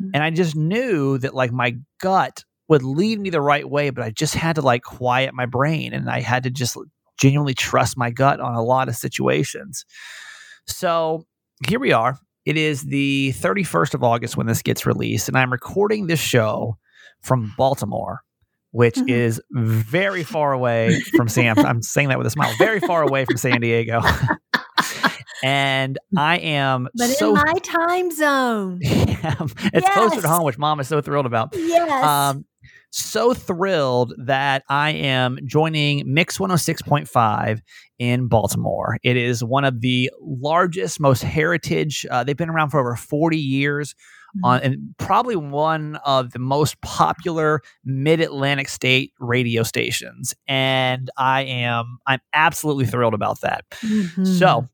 Mhm. 0.00 0.10
And 0.14 0.22
I 0.22 0.30
just 0.30 0.54
knew 0.54 1.18
that 1.18 1.34
like 1.34 1.50
my 1.50 1.76
gut 2.00 2.44
would 2.68 2.84
lead 2.84 3.18
me 3.18 3.30
the 3.30 3.40
right 3.40 3.68
way, 3.68 3.90
but 3.90 4.04
I 4.04 4.10
just 4.10 4.34
had 4.36 4.54
to 4.56 4.62
like 4.62 4.82
quiet 4.84 5.34
my 5.34 5.46
brain 5.46 5.92
and 5.92 6.08
I 6.08 6.20
had 6.20 6.44
to 6.44 6.50
just 6.50 6.76
genuinely 7.18 7.54
trust 7.54 7.96
my 7.96 8.10
gut 8.12 8.38
on 8.38 8.54
a 8.54 8.62
lot 8.62 8.88
of 8.88 8.94
situations. 8.94 9.84
So 10.68 11.24
here 11.68 11.78
we 11.80 11.92
are. 11.92 12.18
It 12.44 12.56
is 12.56 12.82
the 12.82 13.32
31st 13.38 13.94
of 13.94 14.04
August 14.04 14.36
when 14.36 14.46
this 14.46 14.62
gets 14.62 14.86
released, 14.86 15.28
and 15.28 15.36
I'm 15.36 15.50
recording 15.50 16.06
this 16.06 16.20
show 16.20 16.76
from 17.22 17.52
Baltimore, 17.56 18.20
which 18.70 18.94
Mhm. 18.96 19.08
is 19.10 19.40
very 19.50 20.22
far 20.22 20.52
away 20.52 21.00
from 21.16 21.28
San. 21.28 21.58
I'm 21.66 21.82
saying 21.82 22.08
that 22.08 22.18
with 22.18 22.26
a 22.26 22.30
smile. 22.30 22.52
Very 22.58 22.78
far 22.80 23.02
away 23.02 23.24
from 23.24 23.36
San 23.36 23.60
Diego, 23.60 24.00
and 25.42 25.98
I 26.16 26.38
am 26.38 26.88
But 26.94 27.08
so. 27.08 27.30
in 27.30 27.34
my 27.34 27.54
time 27.62 28.10
zone. 28.12 28.78
it's 28.82 29.88
closer 29.90 30.20
to 30.20 30.28
home, 30.28 30.44
which 30.44 30.58
Mom 30.58 30.78
is 30.80 30.88
so 30.88 31.00
thrilled 31.00 31.26
about. 31.26 31.54
Yes. 31.56 32.04
Um, 32.04 32.44
so 32.96 33.34
thrilled 33.34 34.14
that 34.18 34.62
I 34.68 34.90
am 34.90 35.38
joining 35.44 36.02
Mix 36.12 36.38
106.5 36.38 37.60
in 37.98 38.28
Baltimore. 38.28 38.98
It 39.02 39.16
is 39.16 39.42
one 39.44 39.64
of 39.64 39.80
the 39.80 40.10
largest, 40.20 40.98
most 41.00 41.22
heritage. 41.22 42.06
Uh, 42.10 42.24
they've 42.24 42.36
been 42.36 42.50
around 42.50 42.70
for 42.70 42.80
over 42.80 42.96
40 42.96 43.38
years. 43.38 43.94
On, 44.44 44.60
and 44.60 44.76
probably 44.98 45.34
one 45.36 45.96
of 46.04 46.32
the 46.32 46.38
most 46.38 46.78
popular 46.82 47.62
mid-Atlantic 47.86 48.68
state 48.68 49.14
radio 49.18 49.62
stations, 49.62 50.34
and 50.46 51.08
I 51.16 51.42
am 51.44 51.96
I'm 52.06 52.20
absolutely 52.34 52.84
thrilled 52.84 53.14
about 53.14 53.40
that. 53.40 53.64
Mhm. 53.80 54.38
So 54.38 54.66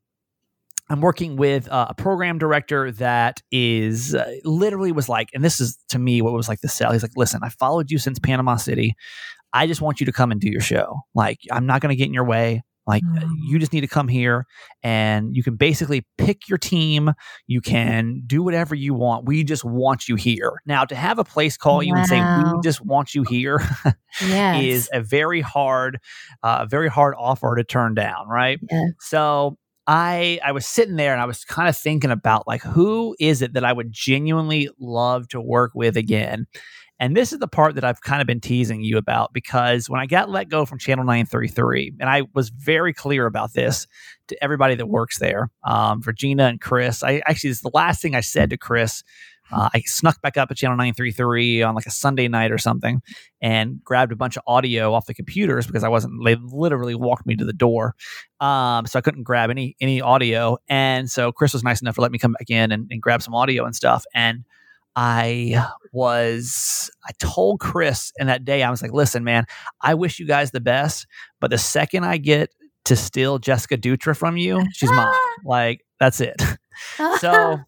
I'm 0.93 1.01
working 1.01 1.35
with 1.35 1.67
uh, 1.69 1.87
a 1.89 1.93
program 1.95 2.37
director 2.37 2.91
that 2.91 3.41
is 3.51 4.13
uh, 4.15 4.31
literally 4.43 4.91
was 4.91 5.09
like, 5.09 5.29
and 5.33 5.43
this 5.43 5.59
is 5.59 5.77
to 5.89 5.99
me 5.99 6.21
what 6.21 6.33
was 6.33 6.47
like 6.47 6.61
the 6.61 6.69
sell. 6.69 6.91
He's 6.91 7.01
like, 7.01 7.17
listen, 7.17 7.41
I 7.43 7.49
followed 7.49 7.89
you 7.89 7.97
since 7.97 8.19
Panama 8.19 8.55
City. 8.57 8.95
I 9.53 9.67
just 9.67 9.81
want 9.81 9.99
you 9.99 10.05
to 10.05 10.11
come 10.11 10.31
and 10.31 10.39
do 10.39 10.49
your 10.49 10.61
show. 10.61 11.01
Like, 11.15 11.39
I'm 11.51 11.65
not 11.65 11.81
going 11.81 11.89
to 11.89 11.95
get 11.95 12.07
in 12.07 12.13
your 12.13 12.25
way. 12.25 12.61
Like, 12.85 13.01
Mm. 13.03 13.29
you 13.47 13.59
just 13.59 13.71
need 13.71 13.81
to 13.81 13.87
come 13.87 14.07
here 14.09 14.45
and 14.83 15.35
you 15.35 15.41
can 15.41 15.55
basically 15.55 16.05
pick 16.17 16.49
your 16.49 16.57
team. 16.57 17.11
You 17.47 17.61
can 17.61 18.23
do 18.27 18.43
whatever 18.43 18.75
you 18.75 18.93
want. 18.93 19.25
We 19.25 19.43
just 19.45 19.63
want 19.63 20.09
you 20.09 20.15
here. 20.15 20.61
Now, 20.65 20.83
to 20.85 20.93
have 20.95 21.17
a 21.17 21.23
place 21.23 21.55
call 21.55 21.81
you 21.81 21.95
and 21.95 22.05
say, 22.05 22.19
we 22.19 22.61
just 22.61 22.85
want 22.85 23.15
you 23.15 23.23
here 23.23 23.61
yes. 24.21 24.63
is 24.63 24.89
a 24.91 25.01
very 25.01 25.39
hard, 25.39 25.99
uh, 26.43 26.65
very 26.69 26.89
hard 26.89 27.15
offer 27.17 27.55
to 27.55 27.63
turn 27.63 27.93
down, 27.95 28.27
right? 28.27 28.59
Yes. 28.69 28.89
So 28.99 29.57
I 29.87 30.39
I 30.43 30.51
was 30.51 30.65
sitting 30.65 30.95
there 30.95 31.13
and 31.13 31.21
I 31.21 31.25
was 31.25 31.43
kind 31.43 31.67
of 31.67 31.77
thinking 31.77 32.11
about 32.11 32.47
like 32.47 32.61
who 32.61 33.15
is 33.19 33.41
it 33.41 33.53
that 33.53 33.65
I 33.65 33.73
would 33.73 33.91
genuinely 33.91 34.69
love 34.79 35.27
to 35.29 35.41
work 35.41 35.71
with 35.75 35.97
again. 35.97 36.47
And 36.99 37.17
this 37.17 37.33
is 37.33 37.39
the 37.39 37.47
part 37.47 37.75
that 37.75 37.83
I've 37.83 38.01
kind 38.01 38.21
of 38.21 38.27
been 38.27 38.39
teasing 38.39 38.81
you 38.81 38.97
about 38.97 39.33
because 39.33 39.89
when 39.89 39.99
I 39.99 40.05
got 40.05 40.29
let 40.29 40.47
go 40.47 40.65
from 40.65 40.79
Channel 40.79 41.03
933, 41.03 41.95
and 41.99 42.09
I 42.09 42.23
was 42.33 42.49
very 42.49 42.93
clear 42.93 43.25
about 43.25 43.53
this 43.53 43.87
to 44.29 44.41
everybody 44.41 44.75
that 44.75 44.85
works 44.85 45.19
there, 45.19 45.49
um, 45.67 46.01
Regina 46.05 46.45
and 46.45 46.61
Chris. 46.61 47.03
I 47.03 47.21
actually, 47.25 47.49
this 47.49 47.57
is 47.57 47.61
the 47.61 47.71
last 47.73 48.01
thing 48.01 48.15
I 48.15 48.21
said 48.21 48.51
to 48.51 48.57
Chris. 48.57 49.03
Uh, 49.53 49.69
I 49.73 49.81
snuck 49.81 50.21
back 50.21 50.35
up 50.37 50.49
at 50.49 50.57
Channel 50.57 50.77
933 50.77 51.61
on 51.61 51.75
like 51.75 51.85
a 51.85 51.91
Sunday 51.91 52.27
night 52.27 52.51
or 52.51 52.57
something 52.57 53.01
and 53.41 53.83
grabbed 53.83 54.11
a 54.11 54.15
bunch 54.15 54.35
of 54.35 54.43
audio 54.47 54.93
off 54.93 55.05
the 55.05 55.13
computers 55.13 55.67
because 55.67 55.83
I 55.83 55.89
wasn't, 55.89 56.23
they 56.25 56.35
literally 56.35 56.95
walked 56.95 57.25
me 57.25 57.35
to 57.35 57.45
the 57.45 57.53
door. 57.53 57.95
Um, 58.39 58.87
so 58.87 58.97
I 58.97 59.01
couldn't 59.01 59.23
grab 59.23 59.49
any 59.49 59.75
any 59.79 60.01
audio. 60.01 60.57
And 60.67 61.09
so 61.09 61.31
Chris 61.31 61.53
was 61.53 61.63
nice 61.63 61.81
enough 61.81 61.95
to 61.95 62.01
let 62.01 62.11
me 62.11 62.17
come 62.17 62.33
back 62.33 62.49
in 62.49 62.71
and, 62.71 62.87
and 62.89 63.01
grab 63.01 63.21
some 63.21 63.35
audio 63.35 63.65
and 63.65 63.75
stuff. 63.75 64.05
And 64.13 64.43
I 64.95 65.65
was 65.91 66.89
I 67.07 67.11
told 67.19 67.59
Chris 67.59 68.11
in 68.17 68.27
that 68.27 68.45
day, 68.45 68.63
I 68.63 68.69
was 68.69 68.81
like, 68.81 68.93
listen, 68.93 69.23
man, 69.23 69.45
I 69.81 69.93
wish 69.93 70.19
you 70.19 70.25
guys 70.25 70.51
the 70.51 70.61
best. 70.61 71.07
But 71.39 71.51
the 71.51 71.57
second 71.57 72.05
I 72.05 72.17
get 72.17 72.49
to 72.85 72.95
steal 72.95 73.39
Jessica 73.39 73.77
Dutra 73.77 74.15
from 74.15 74.37
you, 74.37 74.63
she's 74.73 74.91
mine. 74.91 75.13
Like, 75.45 75.85
that's 75.99 76.21
it. 76.21 76.41
So 77.19 77.59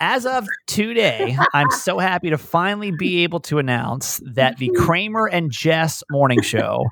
as 0.00 0.26
of 0.26 0.48
today, 0.66 1.36
I'm 1.54 1.70
so 1.70 1.98
happy 1.98 2.30
to 2.30 2.38
finally 2.38 2.90
be 2.90 3.22
able 3.22 3.40
to 3.40 3.58
announce 3.58 4.20
that 4.24 4.56
the 4.56 4.70
Kramer 4.76 5.26
and 5.26 5.50
Jess 5.50 6.02
morning 6.10 6.42
show 6.42 6.84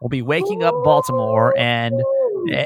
will 0.00 0.10
be 0.10 0.22
waking 0.22 0.62
up 0.62 0.74
Baltimore 0.84 1.56
and 1.58 1.94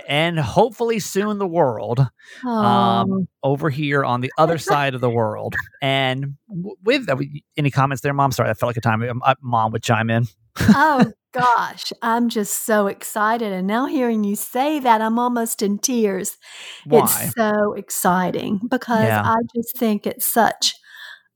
and 0.07 0.39
hopefully 0.39 1.01
soon 1.01 1.39
the 1.39 1.47
world 1.47 2.07
um, 2.45 3.27
over 3.43 3.71
here 3.71 4.05
on 4.05 4.21
the 4.21 4.33
other 4.39 4.59
side 4.59 4.95
of 4.95 5.01
the 5.01 5.11
world. 5.11 5.55
And 5.83 6.37
with 6.85 7.09
uh, 7.09 7.17
any 7.57 7.71
comments 7.71 8.03
there, 8.03 8.15
Mom? 8.15 8.31
Sorry, 8.33 8.51
I 8.51 8.55
felt 8.55 8.69
like 8.69 8.77
a 8.77 8.81
time 8.81 9.03
um, 9.03 9.23
uh, 9.25 9.35
Mom 9.43 9.73
would 9.73 9.83
chime 9.83 10.11
in. 10.11 10.29
Oh 10.61 11.13
gosh, 11.33 11.93
I'm 12.03 12.29
just 12.29 12.65
so 12.65 12.87
excited. 12.87 13.53
And 13.53 13.67
now 13.67 13.87
hearing 13.87 14.25
you 14.25 14.37
say 14.37 14.79
that, 14.81 15.01
I'm 15.01 15.19
almost 15.19 15.63
in 15.63 15.79
tears. 15.79 16.37
Why? 16.85 17.01
It's 17.05 17.35
so 17.35 17.73
exciting 17.75 18.61
because 18.69 19.05
Yeah. 19.05 19.23
I 19.25 19.37
just 19.55 19.77
think 19.77 20.07
it's 20.07 20.27
such 20.27 20.75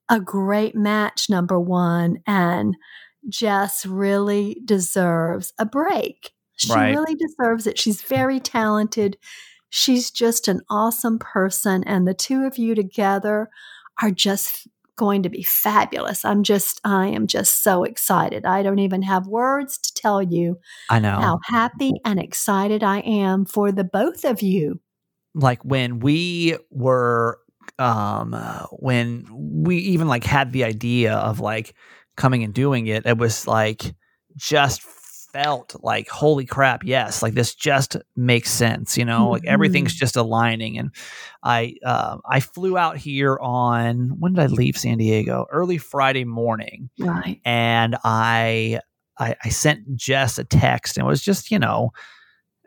a 0.08 0.20
great 0.20 0.74
match, 0.74 1.28
number 1.28 1.58
one. 1.60 2.18
And 2.26 2.76
Jess 3.28 3.84
really 3.84 4.60
deserves 4.64 5.52
a 5.58 5.66
break. 5.66 6.32
She 6.56 6.72
Right. 6.72 6.90
really 6.90 7.14
deserves 7.16 7.66
it. 7.66 7.78
She's 7.78 8.02
very 8.02 8.40
talented. 8.40 9.18
She's 9.70 10.10
just 10.10 10.48
an 10.48 10.60
awesome 10.70 11.18
person. 11.18 11.84
And 11.84 12.06
the 12.08 12.14
two 12.14 12.44
of 12.44 12.56
you 12.58 12.74
together 12.74 13.50
are 14.02 14.10
just 14.10 14.66
going 14.98 15.22
to 15.22 15.30
be 15.30 15.42
fabulous. 15.42 16.24
I'm 16.24 16.42
just, 16.42 16.80
I 16.84 17.06
am 17.06 17.26
just 17.26 17.62
so 17.62 17.84
excited. 17.84 18.44
I 18.44 18.62
don't 18.62 18.80
even 18.80 19.02
have 19.02 19.26
words 19.26 19.78
to 19.78 19.94
tell 19.94 20.22
you 20.22 20.58
I 20.90 20.98
know. 20.98 21.18
how 21.20 21.38
happy 21.44 21.92
and 22.04 22.20
excited 22.20 22.82
I 22.82 22.98
am 23.00 23.46
for 23.46 23.72
the 23.72 23.84
both 23.84 24.24
of 24.26 24.42
you. 24.42 24.80
like 25.34 25.64
when 25.64 26.00
we 26.00 26.56
were 26.70 27.38
um 27.78 28.34
uh, 28.34 28.64
when 28.72 29.26
we 29.30 29.76
even 29.78 30.08
like 30.08 30.24
had 30.24 30.52
the 30.52 30.64
idea 30.64 31.14
of 31.14 31.38
like 31.40 31.74
coming 32.16 32.42
and 32.42 32.54
doing 32.54 32.86
it 32.88 33.06
it 33.06 33.18
was 33.18 33.46
like 33.46 33.94
just 34.36 34.82
felt 35.32 35.76
like 35.82 36.08
holy 36.08 36.46
crap 36.46 36.82
yes 36.84 37.22
like 37.22 37.34
this 37.34 37.54
just 37.54 37.96
makes 38.16 38.50
sense 38.50 38.96
you 38.96 39.04
know 39.04 39.30
like 39.30 39.44
everything's 39.46 39.94
just 39.94 40.16
aligning 40.16 40.78
and 40.78 40.90
i 41.42 41.74
uh, 41.84 42.16
i 42.28 42.40
flew 42.40 42.78
out 42.78 42.96
here 42.96 43.38
on 43.40 44.08
when 44.18 44.32
did 44.32 44.42
i 44.42 44.46
leave 44.46 44.76
san 44.76 44.96
diego 44.98 45.46
early 45.50 45.76
friday 45.78 46.24
morning 46.24 46.88
Right. 46.98 47.40
and 47.44 47.96
I, 48.04 48.80
I 49.18 49.34
I 49.44 49.48
sent 49.50 49.96
Jess 49.96 50.38
a 50.38 50.44
text 50.44 50.96
and 50.96 51.06
it 51.06 51.08
was 51.08 51.22
just 51.22 51.50
you 51.50 51.58
know 51.58 51.90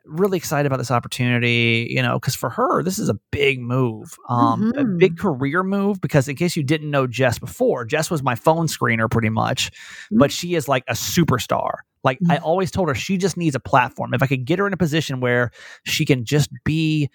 really 0.05 0.38
excited 0.38 0.65
about 0.65 0.77
this 0.77 0.91
opportunity 0.91 1.88
you 1.89 2.01
know 2.01 2.20
because 2.20 2.36
for 2.36 2.50
her 2.50 2.81
this 2.84 2.98
is 2.98 3.08
a 3.10 3.13
big 3.31 3.60
move 3.60 4.17
um 4.29 4.72
a 4.75 4.84
Mhm. 4.84 4.98
big 5.00 5.17
career 5.17 5.63
move 5.63 6.01
because 6.01 6.27
in 6.27 6.36
case 6.36 6.55
you 6.55 6.63
didn't 6.63 6.89
know 6.89 7.05
Jess 7.08 7.38
before 7.38 7.86
Jess 7.86 8.10
was 8.10 8.24
my 8.24 8.36
phone 8.36 8.67
screener 8.67 9.10
pretty 9.10 9.29
much 9.29 9.72
but 10.12 10.31
she 10.31 10.55
is 10.55 10.67
like 10.67 10.84
a 10.88 10.93
superstar 10.93 11.74
like 12.03 12.17
I 12.29 12.38
Mm. 12.38 12.41
always 12.43 12.72
told 12.72 12.89
her 12.89 12.96
she 12.96 13.17
just 13.17 13.38
needs 13.38 13.55
a 13.55 13.60
platform 13.60 14.13
if 14.15 14.24
I 14.24 14.27
could 14.27 14.43
get 14.46 14.58
her 14.60 14.65
in 14.67 14.74
a 14.74 14.77
position 14.77 15.20
where 15.20 15.51
she 15.84 16.03
can 16.05 16.25
just 16.25 16.50
be 16.63 17.10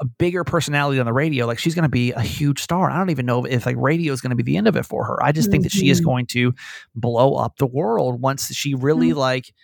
a 0.00 0.04
bigger 0.04 0.42
personality 0.42 0.98
on 0.98 1.06
the 1.06 1.12
radio, 1.12 1.46
like 1.46 1.60
she's 1.60 1.76
going 1.76 1.84
to 1.84 1.88
be 1.88 2.10
a 2.10 2.20
huge 2.20 2.60
star. 2.60 2.90
I 2.90 2.98
don't 2.98 3.10
even 3.10 3.24
know 3.24 3.44
if 3.46 3.64
like 3.66 3.76
radio 3.78 4.12
is 4.12 4.20
going 4.20 4.30
to 4.30 4.36
be 4.36 4.42
the 4.42 4.56
end 4.56 4.66
of 4.66 4.74
it 4.74 4.84
for 4.84 5.04
her. 5.04 5.22
I 5.22 5.30
just 5.30 5.48
think 5.48 5.62
that 5.62 5.70
she 5.70 5.90
is 5.90 6.00
Mhm. 6.00 6.04
going 6.04 6.26
to 6.26 6.52
blow 6.96 7.34
up 7.34 7.58
the 7.58 7.66
world 7.66 8.20
once 8.20 8.48
she 8.52 8.74
really 8.74 9.12
Mm. 9.12 9.16
like 9.16 9.54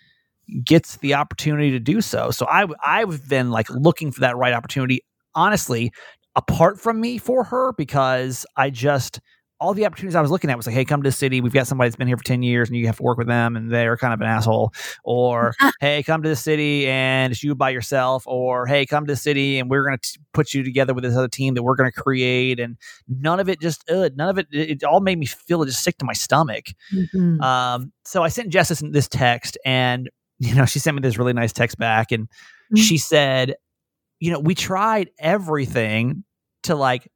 gets 0.64 0.96
the 0.98 1.14
opportunity 1.14 1.70
to 1.70 1.80
do 1.80 2.00
so. 2.00 2.30
So 2.30 2.46
I 2.46 2.66
I've 2.84 3.28
been 3.28 3.50
like 3.50 3.68
looking 3.70 4.12
for 4.12 4.20
that 4.20 4.36
right 4.36 4.52
opportunity. 4.52 5.00
Honestly, 5.34 5.92
apart 6.36 6.80
from 6.80 7.00
me 7.00 7.18
for 7.18 7.44
her 7.44 7.72
because 7.72 8.44
I 8.56 8.70
just 8.70 9.20
all 9.62 9.74
the 9.74 9.86
opportunities 9.86 10.16
I 10.16 10.20
was 10.20 10.30
looking 10.32 10.50
at 10.50 10.56
was 10.56 10.66
like, 10.66 10.74
hey, 10.74 10.84
come 10.84 11.04
to 11.04 11.08
the 11.08 11.12
city. 11.12 11.40
We've 11.40 11.52
got 11.52 11.68
somebody 11.68 11.88
that's 11.88 11.96
been 11.96 12.08
here 12.08 12.16
for 12.16 12.24
10 12.24 12.42
years 12.42 12.68
and 12.68 12.76
you 12.76 12.86
have 12.88 12.96
to 12.96 13.02
work 13.04 13.16
with 13.16 13.28
them 13.28 13.54
and 13.54 13.72
they're 13.72 13.96
kind 13.96 14.12
of 14.12 14.20
an 14.20 14.26
asshole. 14.26 14.72
Or, 15.04 15.54
hey, 15.80 16.02
come 16.02 16.20
to 16.24 16.28
the 16.28 16.34
city 16.34 16.88
and 16.88 17.32
it's 17.32 17.44
you 17.44 17.54
by 17.54 17.70
yourself. 17.70 18.24
Or, 18.26 18.66
hey, 18.66 18.84
come 18.84 19.06
to 19.06 19.12
the 19.12 19.16
city 19.16 19.60
and 19.60 19.70
we're 19.70 19.84
going 19.84 19.96
to 19.96 20.18
put 20.34 20.52
you 20.52 20.64
together 20.64 20.92
with 20.92 21.04
this 21.04 21.16
other 21.16 21.28
team 21.28 21.54
that 21.54 21.62
we're 21.62 21.76
going 21.76 21.90
to 21.90 22.00
create. 22.00 22.58
And 22.58 22.76
none 23.06 23.38
of 23.38 23.48
it 23.48 23.60
just, 23.60 23.88
uh, 23.88 24.10
none 24.16 24.28
of 24.30 24.38
it, 24.38 24.48
it, 24.50 24.70
it 24.70 24.84
all 24.84 24.98
made 24.98 25.20
me 25.20 25.26
feel 25.26 25.64
just 25.64 25.84
sick 25.84 25.96
to 25.98 26.04
my 26.04 26.12
stomach. 26.12 26.66
Mhm. 26.92 27.40
Um, 27.40 27.92
so 28.04 28.24
I 28.24 28.28
sent 28.28 28.48
Jess 28.48 28.68
this, 28.70 28.82
this 28.90 29.06
text 29.06 29.56
and, 29.64 30.10
you 30.42 30.54
know, 30.54 30.66
she 30.66 30.78
sent 30.78 30.96
me 30.96 31.00
this 31.00 31.16
really 31.18 31.32
nice 31.32 31.52
text 31.52 31.78
back 31.78 32.12
and 32.12 32.28
Mm. 32.72 32.78
she 32.78 32.96
said, 32.96 33.54
you 34.18 34.30
know, 34.32 34.38
we 34.40 34.54
tried 34.54 35.10
everything 35.18 36.24
to 36.62 36.74
like 36.74 37.06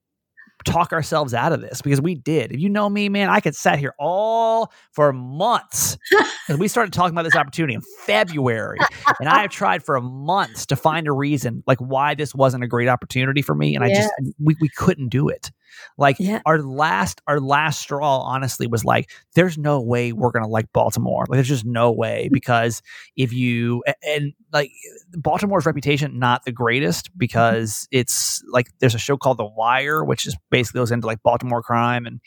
talk 0.64 0.92
ourselves 0.92 1.32
out 1.32 1.52
of 1.52 1.60
this 1.60 1.80
because 1.80 2.00
we 2.00 2.14
did. 2.14 2.52
If 2.52 2.60
you 2.60 2.68
know 2.68 2.90
me, 2.90 3.08
man, 3.08 3.30
I 3.30 3.40
could 3.40 3.54
sat 3.54 3.78
here 3.78 3.94
all 3.98 4.72
for 4.92 5.12
months. 5.12 5.96
and 6.48 6.58
we 6.58 6.68
started 6.68 6.92
talking 6.92 7.14
about 7.14 7.22
this 7.22 7.36
opportunity 7.36 7.74
in 7.74 7.82
February. 8.04 8.78
And 9.20 9.28
I 9.28 9.42
have 9.42 9.50
tried 9.50 9.82
for 9.82 10.00
months 10.00 10.66
to 10.66 10.76
find 10.76 11.06
a 11.08 11.12
reason 11.12 11.62
like 11.66 11.78
why 11.78 12.14
this 12.14 12.34
wasn't 12.34 12.64
a 12.64 12.66
great 12.66 12.88
opportunity 12.88 13.40
for 13.42 13.54
me. 13.54 13.74
And 13.74 13.84
I 13.84 13.88
just 13.88 14.10
we, 14.38 14.56
we 14.60 14.68
couldn't 14.68 15.08
do 15.08 15.28
it. 15.28 15.50
Like 15.98 16.16
Yeah. 16.18 16.40
our 16.46 16.58
last 16.60 17.20
our 17.26 17.40
last 17.40 17.80
straw 17.80 18.20
honestly 18.20 18.66
was 18.66 18.84
like 18.84 19.10
there's 19.34 19.56
no 19.58 19.80
way 19.80 20.12
we're 20.12 20.30
gonna 20.30 20.48
like 20.48 20.72
baltimore 20.72 21.24
like 21.28 21.36
there's 21.36 21.48
just 21.48 21.64
no 21.64 21.90
way 21.92 22.28
because 22.32 22.82
if 23.16 23.32
you 23.32 23.82
a- 23.86 23.94
and 24.06 24.32
like 24.52 24.70
baltimore's 25.14 25.66
reputation 25.66 26.18
not 26.18 26.44
the 26.44 26.52
greatest 26.52 27.10
because 27.18 27.88
it's 27.90 28.42
like 28.52 28.68
there's 28.80 28.94
a 28.94 28.98
show 28.98 29.16
called 29.16 29.38
the 29.38 29.44
wire 29.44 30.04
which 30.04 30.26
is 30.26 30.36
basically 30.50 30.80
goes 30.80 30.90
into 30.92 31.06
like 31.06 31.22
baltimore 31.22 31.62
crime 31.62 32.06
and 32.06 32.20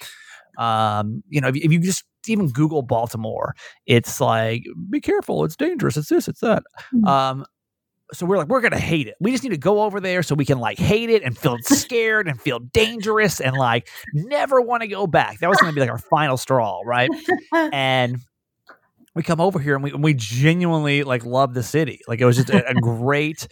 um 0.58 1.24
you 1.30 1.40
know 1.40 1.48
if 1.48 1.56
you, 1.56 1.62
if 1.64 1.72
you 1.72 1.80
just 1.80 2.04
even 2.28 2.50
google 2.50 2.82
baltimore 2.82 3.56
it's 3.86 4.20
like 4.20 4.64
be 4.90 5.00
careful 5.00 5.46
it's 5.46 5.56
dangerous 5.56 5.96
it's 5.98 6.10
this 6.10 6.28
it's 6.28 6.42
that 6.42 6.64
Mhm. 6.94 7.08
um 7.08 7.46
so 8.14 8.26
we're 8.26 8.38
like 8.38 8.48
we're 8.48 8.62
gonna 8.62 8.80
hate 8.80 9.08
it. 9.08 9.16
We 9.20 9.32
just 9.32 9.44
need 9.44 9.50
to 9.50 9.58
go 9.58 9.82
over 9.84 10.00
there 10.00 10.24
so 10.24 10.36
we 10.36 10.46
can 10.46 10.60
like 10.60 10.78
hate 10.78 11.10
it 11.10 11.24
and 11.24 11.38
feel 11.38 11.58
scared 11.62 12.28
and 12.28 12.40
feel 12.40 12.60
dangerous 12.60 13.40
and 13.40 13.56
like 13.56 13.88
never 14.14 14.62
want 14.62 14.82
to 14.82 14.88
go 14.88 15.08
back. 15.08 15.40
That 15.40 15.50
was 15.50 15.60
gonna 15.60 15.74
be 15.74 15.82
like 15.82 15.90
our 15.90 15.98
final 15.98 16.38
straw 16.38 16.82
right? 16.86 17.10
And 17.72 18.20
we 19.16 19.24
come 19.24 19.42
over 19.42 19.60
here 19.60 19.76
and 19.76 19.84
we, 19.84 19.92
and 19.92 20.04
we 20.04 20.14
genuinely 20.14 21.04
like 21.04 21.26
love 21.26 21.54
the 21.54 21.64
city. 21.64 22.00
Like 22.08 22.22
it 22.22 22.26
was 22.26 22.38
just 22.38 22.50
a, 22.50 22.68
a 22.70 22.74
great 22.76 23.48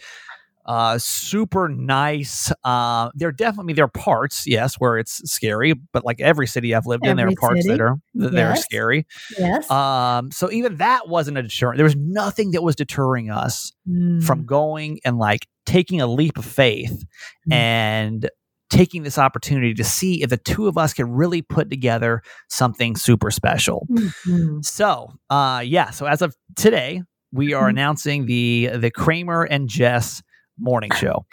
uh 0.68 0.96
super 0.98 1.68
nice 1.68 2.52
uh 2.62 3.10
there 3.14 3.28
are 3.28 3.32
definitely 3.32 3.72
there 3.72 3.86
are 3.86 3.88
parts 3.88 4.46
yes 4.46 4.76
where 4.76 4.98
it's 4.98 5.16
scary 5.28 5.72
but 5.92 6.04
like 6.04 6.20
every 6.20 6.46
city 6.46 6.74
i've 6.74 6.86
lived 6.86 7.04
in 7.06 7.16
there 7.16 7.26
are 7.26 7.32
parts 7.40 7.62
city. 7.62 7.70
that 7.76 7.80
are 7.80 7.96
that 8.14 8.38
are 8.38 8.54
scary 8.56 9.06
yes. 9.38 9.68
um 9.70 10.30
so 10.30 10.50
even 10.52 10.76
that 10.76 11.08
wasn't 11.08 11.36
a 11.36 11.42
deterrent 11.42 11.78
there 11.78 11.84
was 11.84 11.96
nothing 11.96 12.50
that 12.52 12.62
was 12.62 12.76
deterring 12.76 13.30
us 13.30 13.72
Mm. 13.88 14.22
from 14.22 14.44
going 14.44 15.00
and 15.06 15.16
like 15.16 15.46
taking 15.64 16.00
a 16.02 16.06
leap 16.06 16.36
of 16.36 16.44
faith 16.44 17.06
Mm. 17.48 17.54
and 17.54 18.30
taking 18.70 19.02
this 19.02 19.16
opportunity 19.16 19.72
to 19.72 19.82
see 19.84 20.22
if 20.22 20.28
the 20.28 20.36
two 20.36 20.68
of 20.68 20.76
us 20.76 20.92
could 20.92 21.08
really 21.08 21.40
put 21.40 21.70
together 21.70 22.20
something 22.50 22.96
super 22.96 23.30
special. 23.30 23.86
Mhm. 23.90 24.62
So, 24.62 25.08
uh 25.30 25.62
yeah, 25.64 25.88
so 25.88 26.04
as 26.04 26.20
of 26.20 26.36
today, 26.54 27.02
we 27.32 27.54
are 27.54 27.64
Mhm. 27.66 27.70
announcing 27.70 28.26
the 28.26 28.70
the 28.76 28.90
Kramer 28.90 29.44
and 29.44 29.70
Jess 29.70 30.22
morning 30.58 30.90
show. 30.92 31.24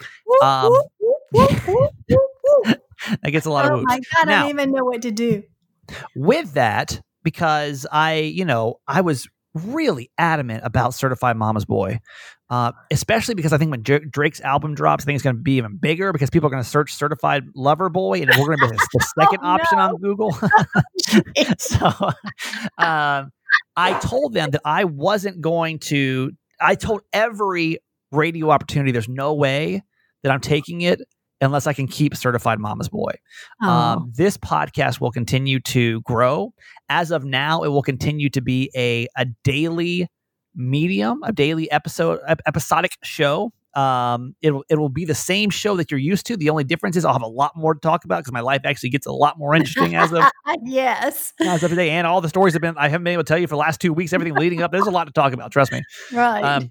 Um. 0.42 0.72
That 3.22 3.30
gets 3.30 3.46
a 3.46 3.50
lot 3.50 3.66
of 3.66 3.72
Oh 3.80 3.82
my 3.82 3.98
god, 3.98 4.28
I 4.28 4.40
don't 4.40 4.50
even 4.50 4.72
know 4.72 4.84
what 4.84 5.02
to 5.02 5.10
do. 5.10 5.42
with 6.16 6.54
that 6.54 7.00
because 7.22 7.86
I, 7.92 8.14
you 8.14 8.44
know, 8.44 8.80
I 8.88 9.02
was 9.02 9.28
really 9.54 10.10
adamant 10.18 10.62
about 10.64 10.94
Certified 10.94 11.36
Mama's 11.36 11.64
Boy, 11.66 12.00
uh, 12.50 12.72
especially 12.90 13.34
because 13.34 13.52
I 13.52 13.58
think 13.58 13.70
when 13.70 13.82
Dra- 13.82 14.04
Drake's 14.08 14.40
album 14.40 14.74
drops, 14.74 15.04
I 15.04 15.06
think 15.06 15.16
it's 15.16 15.22
going 15.22 15.36
to 15.36 15.42
be 15.42 15.56
even 15.56 15.76
bigger 15.76 16.12
because 16.12 16.30
people 16.30 16.46
are 16.48 16.50
going 16.50 16.62
to 16.62 16.68
search 16.68 16.94
Certified 16.94 17.44
Lover 17.54 17.88
Boy 17.90 18.22
and 18.22 18.30
we're 18.38 18.56
going 18.56 18.60
to 18.60 18.68
be 18.68 18.76
the, 18.76 18.88
the 18.94 19.06
second 19.20 19.40
Oh, 19.42 19.46
option 19.48 19.78
no. 19.78 19.84
on 19.84 19.96
Google. 19.98 20.32
so 21.58 21.86
um, 22.78 23.30
I 23.76 23.98
told 24.02 24.32
them 24.32 24.50
that 24.50 24.62
I 24.64 24.84
wasn't 24.84 25.40
going 25.40 25.78
to, 25.80 26.32
I 26.60 26.74
told 26.74 27.02
every 27.12 27.78
radio 28.12 28.50
opportunity, 28.50 28.92
there's 28.92 29.08
no 29.08 29.34
way 29.34 29.82
that 30.22 30.32
I'm 30.32 30.40
taking 30.40 30.82
it 30.82 31.00
unless 31.40 31.66
I 31.66 31.72
can 31.72 31.86
keep 31.86 32.16
Certified 32.16 32.58
Mama's 32.58 32.88
Boy. 32.88 33.12
Oh, 33.62 33.68
Um, 33.68 34.12
this 34.14 34.36
podcast 34.36 35.00
will 35.00 35.12
continue 35.12 35.60
to 35.60 36.00
grow. 36.02 36.52
As 36.88 37.10
of 37.10 37.24
now, 37.24 37.62
it 37.62 37.68
will 37.68 37.82
continue 37.82 38.30
to 38.30 38.40
be 38.40 38.70
a 38.76 39.06
a 39.16 39.26
daily 39.44 40.08
medium, 40.54 41.20
a 41.22 41.32
daily 41.32 41.70
episode, 41.70 42.20
episodic 42.46 42.92
show. 43.02 43.52
Um, 43.74 44.34
it 44.40 44.52
will 44.52 44.64
it 44.70 44.78
will 44.78 44.88
be 44.88 45.04
the 45.04 45.14
same 45.14 45.50
show 45.50 45.76
that 45.76 45.90
you're 45.90 46.00
used 46.00 46.24
to. 46.26 46.36
The 46.38 46.48
only 46.48 46.64
difference 46.64 46.96
is 46.96 47.04
I'll 47.04 47.12
have 47.12 47.20
a 47.20 47.26
lot 47.26 47.54
more 47.54 47.74
to 47.74 47.80
talk 47.80 48.06
about 48.06 48.20
because 48.20 48.32
my 48.32 48.40
life 48.40 48.62
actually 48.64 48.88
gets 48.88 49.06
a 49.06 49.12
lot 49.12 49.38
more 49.38 49.54
interesting 49.54 49.94
as 49.94 50.10
of 50.14 50.24
yes. 50.64 51.34
as 51.42 51.62
of 51.62 51.68
today. 51.68 51.90
And 51.90 52.06
all 52.06 52.22
the 52.22 52.30
stories 52.30 52.54
have 52.54 52.62
been 52.62 52.78
I 52.78 52.88
haven't 52.88 53.04
been 53.04 53.12
able 53.12 53.24
to 53.24 53.28
tell 53.28 53.38
you 53.38 53.46
for 53.46 53.54
the 53.54 53.60
last 53.60 53.78
two 53.78 53.92
weeks. 53.92 54.14
Everything 54.14 54.34
leading 54.34 54.62
up, 54.62 54.72
there's 54.72 54.86
a 54.86 54.90
lot 54.90 55.08
to 55.08 55.12
talk 55.12 55.34
about. 55.34 55.52
Trust 55.52 55.72
me. 55.72 55.82
Right. 56.10 56.42
Um, 56.42 56.70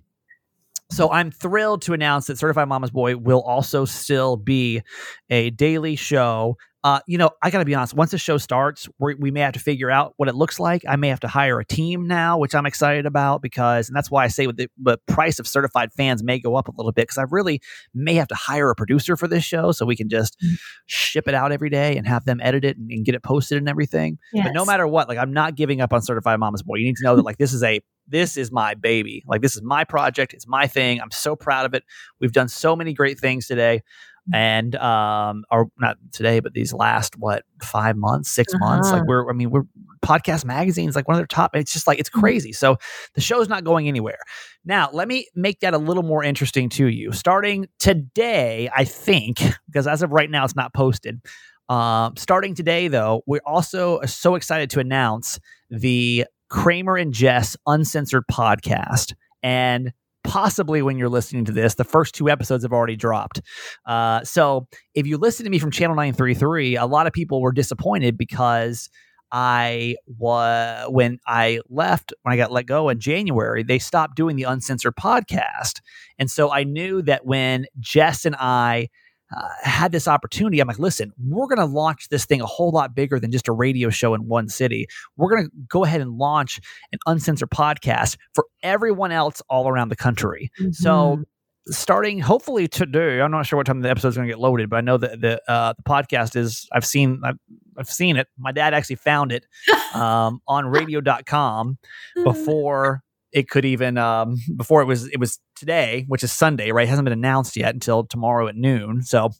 so 0.91 1.11
I'm 1.11 1.31
thrilled 1.31 1.81
to 1.83 1.93
announce 1.93 2.27
that 2.27 2.37
Certified 2.37 2.67
Mama's 2.67 2.91
Boy 2.91 3.17
will 3.17 3.41
also 3.41 3.85
still 3.85 4.37
be 4.37 4.81
a 5.29 5.49
daily 5.49 5.95
show. 5.95 6.57
Uh, 6.83 6.99
you 7.07 7.17
know, 7.17 7.31
I 7.41 7.49
got 7.49 7.57
to 7.59 7.65
be 7.65 7.73
honest. 7.73 7.95
Once 7.95 8.11
the 8.11 8.19
show 8.19 8.37
starts, 8.37 8.87
we 8.99 9.15
we 9.15 9.31
may 9.31 9.39
have 9.39 9.53
to 9.53 9.59
figure 9.59 9.89
out 9.89 10.13
what 10.17 10.29
it 10.29 10.35
looks 10.35 10.59
like. 10.59 10.83
I 10.87 10.95
may 10.97 11.07
have 11.07 11.19
to 11.21 11.27
hire 11.27 11.59
a 11.59 11.65
team 11.65 12.07
now, 12.07 12.37
which 12.37 12.53
I'm 12.53 12.67
excited 12.67 13.07
about 13.07 13.41
because, 13.41 13.89
and 13.89 13.95
that's 13.95 14.11
why 14.11 14.23
I 14.23 14.27
say 14.27 14.45
with 14.45 14.57
the, 14.57 14.67
the 14.79 14.99
price 15.07 15.39
of 15.39 15.47
certified 15.47 15.91
fans 15.93 16.23
may 16.23 16.37
go 16.37 16.55
up 16.55 16.67
a 16.67 16.71
little 16.77 16.91
bit 16.91 17.07
because 17.07 17.17
I 17.17 17.25
really 17.31 17.59
may 17.95 18.13
have 18.13 18.27
to 18.27 18.35
hire 18.35 18.69
a 18.69 18.75
producer 18.75 19.17
for 19.17 19.27
this 19.27 19.43
show 19.43 19.71
so 19.71 19.83
we 19.87 19.95
can 19.95 20.09
just 20.09 20.37
Mm. 20.43 20.57
ship 20.85 21.27
it 21.27 21.33
out 21.33 21.51
every 21.51 21.71
day 21.71 21.97
and 21.97 22.05
have 22.05 22.25
them 22.25 22.39
edit 22.39 22.63
it 22.63 22.77
and, 22.77 22.91
and 22.91 23.03
get 23.03 23.15
it 23.15 23.23
posted 23.23 23.57
and 23.57 23.67
everything. 23.67 24.19
But 24.31 24.51
no 24.53 24.61
Yes. 24.61 24.67
matter 24.67 24.85
what, 24.87 25.09
like 25.09 25.17
I'm 25.17 25.33
not 25.33 25.55
giving 25.55 25.81
up 25.81 25.91
on 25.91 26.03
Certified 26.03 26.39
Mama's 26.39 26.61
Boy. 26.61 26.75
You 26.75 26.85
need 26.85 26.97
to 26.97 27.03
know 27.03 27.15
that 27.15 27.25
like 27.25 27.37
this 27.39 27.51
is 27.53 27.63
a 27.63 27.79
this 28.07 28.37
is 28.37 28.51
my 28.51 28.73
baby. 28.73 29.23
Like 29.27 29.41
this 29.41 29.55
is 29.55 29.61
my 29.61 29.83
project. 29.83 30.33
It's 30.33 30.47
my 30.47 30.67
thing. 30.67 30.99
I'm 31.01 31.11
so 31.11 31.35
proud 31.35 31.65
of 31.65 31.73
it. 31.73 31.83
We've 32.19 32.31
done 32.31 32.47
so 32.47 32.75
many 32.75 32.93
great 32.93 33.19
things 33.19 33.47
today. 33.47 33.81
And 34.33 34.75
um 34.77 35.43
or 35.51 35.67
not 35.77 35.97
today, 36.11 36.39
but 36.39 36.53
these 36.53 36.73
last 36.73 37.15
what 37.19 37.43
five 37.61 37.95
months, 37.95 38.31
6 38.31 38.53
months. 38.57 38.87
Like 38.91 39.01
Uh-huh. 39.01 39.05
we're 39.07 39.29
I 39.29 39.33
mean, 39.33 39.51
we're 39.51 39.65
podcast 40.03 40.45
magazines, 40.45 40.95
like 40.95 41.07
one 41.07 41.13
of 41.15 41.19
their 41.19 41.27
top. 41.27 41.55
It's 41.55 41.71
just 41.73 41.85
like 41.85 41.99
it's 41.99 42.09
crazy. 42.09 42.51
So 42.51 42.77
the 43.13 43.21
show's 43.21 43.47
not 43.49 43.63
going 43.63 43.87
anywhere. 43.87 44.17
Now, 44.65 44.89
let 44.91 45.07
me 45.07 45.27
make 45.35 45.59
that 45.59 45.75
a 45.75 45.77
little 45.77 46.01
more 46.03 46.23
interesting 46.23 46.69
to 46.69 46.87
you. 46.87 47.11
Starting 47.11 47.67
today, 47.77 48.67
I 48.75 48.83
think, 48.83 49.37
because 49.67 49.85
as 49.87 50.01
of 50.01 50.11
right 50.11 50.29
now, 50.29 50.43
it's 50.43 50.55
not 50.55 50.73
posted. 50.73 51.21
Um, 51.69 52.15
starting 52.17 52.53
today, 52.55 52.87
though, 52.87 53.21
we're 53.27 53.41
also 53.45 53.99
so 54.05 54.35
excited 54.35 54.69
to 54.71 54.79
announce 54.79 55.39
the 55.69 56.25
Kramer 56.55 56.95
and 56.95 57.13
Jess 57.13 57.57
Uncensored 57.67 58.23
podcast. 58.31 59.13
And 59.43 59.91
possibly 60.23 60.81
when 60.81 60.97
you're 60.97 61.09
listening 61.09 61.43
to 61.45 61.51
this, 61.51 61.75
the 61.75 61.83
first 61.83 62.15
two 62.15 62.29
episodes 62.29 62.63
have 62.63 62.71
already 62.71 62.95
dropped. 62.95 63.41
Uh, 63.85 64.23
so 64.23 64.65
if 64.93 65.05
you 65.05 65.17
listen 65.17 65.43
to 65.43 65.49
me 65.49 65.59
from 65.59 65.69
Channel 65.69 65.97
933, 65.97 66.77
a 66.77 66.85
lot 66.85 67.07
of 67.07 67.13
people 67.13 67.41
were 67.41 67.51
disappointed 67.51 68.17
because 68.17 68.89
I 69.33 69.97
was 70.07 70.89
when 70.89 71.19
I 71.27 71.59
left 71.67 72.13
when 72.21 72.33
I 72.33 72.37
got 72.37 72.53
let 72.53 72.67
go 72.67 72.87
in 72.87 73.01
January, 73.01 73.61
they 73.61 73.77
stopped 73.77 74.15
doing 74.15 74.37
the 74.37 74.43
uncensored 74.43 74.95
podcast, 74.95 75.81
and 76.17 76.31
so 76.31 76.53
I 76.53 76.63
knew 76.63 77.01
that 77.01 77.25
when 77.25 77.65
Jess 77.79 78.23
and 78.23 78.35
I 78.39 78.87
uh, 79.35 79.47
had 79.61 79.91
this 79.91 80.07
opportunity, 80.07 80.59
I'm 80.59 80.67
like, 80.67 80.79
listen, 80.79 81.11
we're 81.23 81.47
going 81.47 81.59
to 81.59 81.65
launch 81.65 82.09
this 82.09 82.25
thing 82.25 82.41
a 82.41 82.45
whole 82.45 82.71
lot 82.71 82.95
bigger 82.95 83.19
than 83.19 83.31
just 83.31 83.47
a 83.47 83.51
radio 83.51 83.89
show 83.89 84.13
in 84.13 84.27
one 84.27 84.49
city. 84.49 84.87
We're 85.17 85.29
going 85.29 85.45
to 85.45 85.51
go 85.67 85.83
ahead 85.83 86.01
and 86.01 86.17
launch 86.17 86.59
an 86.91 86.99
uncensored 87.05 87.49
podcast 87.49 88.17
for 88.33 88.45
everyone 88.63 89.11
else 89.11 89.41
all 89.49 89.67
around 89.67 89.89
the 89.89 89.95
country. 89.95 90.51
So 90.71 91.23
starting 91.67 92.19
hopefully 92.19 92.67
today, 92.67 93.21
I'm 93.21 93.31
not 93.31 93.45
sure 93.45 93.57
what 93.57 93.65
time 93.65 93.81
the 93.81 93.89
episode 93.89 94.09
is 94.09 94.15
going 94.15 94.27
to 94.27 94.31
get 94.31 94.39
loaded, 94.39 94.69
but 94.69 94.77
I 94.77 94.81
know 94.81 94.97
that 94.97 95.21
the 95.21 95.41
uh, 95.51 95.73
the 95.73 95.83
podcast 95.83 96.35
is. 96.35 96.67
I've 96.71 96.85
seen 96.85 97.21
I've, 97.23 97.37
I've 97.77 97.89
seen 97.89 98.17
it. 98.17 98.27
My 98.37 98.51
dad 98.51 98.73
actually 98.73 98.97
found 98.97 99.31
it 99.31 99.45
um, 99.93 100.41
on 100.47 100.67
Radio.com 100.67 101.77
before 102.23 103.01
it 103.31 103.49
could 103.49 103.65
even 103.65 103.97
um, 103.97 104.37
before 104.55 104.81
it 104.81 104.85
was 104.85 105.07
it 105.07 105.19
was 105.19 105.39
today, 105.55 106.05
which 106.07 106.23
is 106.23 106.31
Sunday, 106.31 106.71
right? 106.71 106.85
It 106.85 106.89
hasn't 106.89 107.05
been 107.05 107.13
announced 107.13 107.55
yet 107.55 107.73
until 107.73 108.03
tomorrow 108.03 108.47
at 108.47 108.55
noon. 108.55 109.01
So 109.01 109.31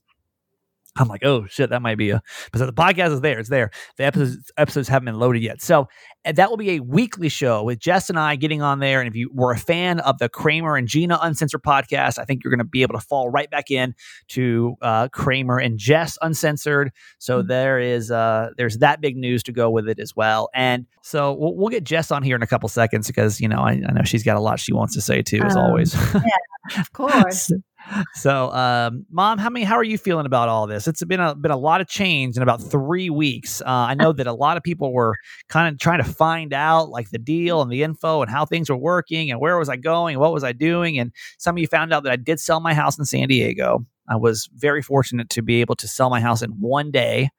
I'm 0.98 1.08
like, 1.08 1.26
oh 1.26 1.46
shit, 1.48 1.70
that 1.72 1.82
might 1.82 1.98
be 1.98 2.12
a. 2.12 2.22
But 2.52 2.60
so 2.60 2.66
the 2.66 2.74
podcast 2.74 3.12
is 3.12 3.22
there. 3.22 3.40
It's 3.40 3.50
there. 3.50 3.72
The 3.98 4.06
episodes 4.06 4.52
episodes 4.58 4.88
haven't 4.88 5.06
been 5.06 5.20
loaded 5.20 5.42
yet. 5.44 5.62
So 5.62 5.88
that 6.24 6.50
will 6.50 6.58
be 6.58 6.72
a 6.72 6.80
weekly 6.80 7.30
show 7.30 7.64
with 7.64 7.80
Jess 7.80 8.10
and 8.10 8.18
I 8.18 8.36
getting 8.36 8.62
on 8.62 8.80
there. 8.80 9.00
And 9.02 9.08
if 9.08 9.16
you 9.16 9.30
were 9.34 9.52
a 9.52 9.58
fan 9.58 10.00
of 10.00 10.18
the 10.20 10.30
Kramer 10.30 10.76
and 10.78 10.88
Gina 10.88 11.20
Uncensored 11.22 11.62
podcast, 11.64 12.18
I 12.18 12.24
think 12.26 12.44
you're 12.44 12.50
going 12.52 12.60
to 12.60 12.64
be 12.64 12.82
able 12.82 12.98
to 12.98 13.06
fall 13.06 13.30
right 13.30 13.50
back 13.52 13.70
in 13.70 13.94
to 14.30 14.76
uh, 14.82 15.10
Kramer 15.10 15.60
and 15.60 15.78
Jess 15.78 16.18
Uncensored. 16.22 16.92
So 17.20 17.44
Mhm. 17.44 17.48
there 17.48 17.80
is 17.80 18.10
uh, 18.10 18.50
there's 18.58 18.78
that 18.78 19.02
big 19.02 19.18
news 19.18 19.44
to 19.44 19.52
go 19.52 19.70
with 19.70 19.88
it 19.90 20.00
as 20.00 20.16
well. 20.16 20.50
And 20.56 20.86
so 21.04 21.34
we'll, 21.34 21.56
we'll 21.56 21.70
get 21.70 21.84
Jess 21.84 22.10
on 22.10 22.24
here 22.24 22.36
in 22.36 22.42
a 22.42 22.48
couple 22.48 22.70
seconds 22.70 23.06
because 23.08 23.40
you 23.42 23.48
know 23.48 23.60
I, 23.60 23.72
I 23.88 23.92
know 23.92 24.04
she's 24.04 24.24
got 24.24 24.38
a 24.38 24.40
lot 24.40 24.60
she 24.60 24.74
wants 24.74 24.94
to 24.96 25.02
say 25.02 25.22
too, 25.22 25.42
as 25.44 25.56
Um, 25.56 25.64
always. 25.64 25.94
Of 26.78 26.92
course. 26.94 27.52
So, 28.14 28.52
um, 28.52 29.06
mom, 29.12 29.38
how 29.38 29.50
many? 29.50 29.66
How 29.66 29.76
are 29.76 29.84
you 29.84 29.98
feeling 29.98 30.26
about 30.26 30.50
all 30.50 30.68
this? 30.68 30.88
It's 30.88 31.04
been 31.04 31.20
a 31.20 31.36
been 31.36 31.52
a 31.52 31.58
lot 31.58 31.82
of 31.82 31.88
change 31.88 32.36
in 32.36 32.44
about 32.44 32.62
three 32.62 33.10
weeks. 33.10 33.62
Uh, 33.62 33.66
I 33.70 33.94
know 33.94 34.12
that 34.14 34.28
a 34.28 34.34
lot 34.34 34.58
of 34.58 34.64
people 34.64 34.94
were 34.94 35.16
kind 35.50 35.74
of 35.74 35.80
trying 35.80 36.00
to 36.04 36.10
find 36.10 36.54
out 36.54 36.90
like 36.90 37.10
the 37.12 37.18
deal 37.18 37.62
and 37.62 37.72
the 37.72 37.84
info 37.84 38.22
and 38.22 38.32
how 38.32 38.46
things 38.46 38.70
were 38.70 38.78
working 38.78 39.30
and 39.32 39.40
where 39.40 39.58
was 39.58 39.70
I 39.70 39.76
going, 39.76 40.18
what 40.20 40.34
was 40.34 40.44
I 40.44 40.52
doing, 40.52 40.98
and 41.00 41.12
some 41.38 41.56
of 41.56 41.60
you 41.60 41.68
found 41.68 41.94
out 41.94 42.04
that 42.04 42.12
I 42.12 42.16
did 42.16 42.40
sell 42.40 42.60
my 42.60 42.74
house 42.74 42.98
in 42.98 43.06
San 43.06 43.28
Diego. 43.28 43.86
I 44.08 44.16
was 44.16 44.50
very 44.56 44.82
fortunate 44.82 45.30
to 45.32 45.42
be 45.42 45.62
able 45.62 45.76
to 45.76 45.88
sell 45.88 46.10
my 46.10 46.22
house 46.22 46.42
in 46.42 46.52
one 46.52 46.92
day 46.92 47.30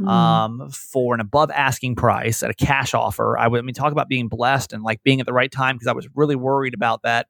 Mm. 0.00 0.08
um, 0.08 0.70
for 0.70 1.12
an 1.12 1.20
above 1.20 1.50
asking 1.50 1.94
price 1.94 2.42
at 2.42 2.48
a 2.48 2.54
cash 2.54 2.94
offer. 2.94 3.36
I 3.38 3.46
would 3.48 3.58
I 3.58 3.62
mean 3.62 3.74
talk 3.74 3.92
about 3.92 4.08
being 4.08 4.28
blessed 4.28 4.72
and 4.72 4.82
like 4.82 5.02
being 5.02 5.20
at 5.20 5.26
the 5.26 5.34
right 5.34 5.52
time 5.52 5.74
because 5.76 5.88
I 5.88 5.92
was 5.92 6.08
really 6.14 6.36
worried 6.36 6.72
about 6.72 7.02
that, 7.02 7.26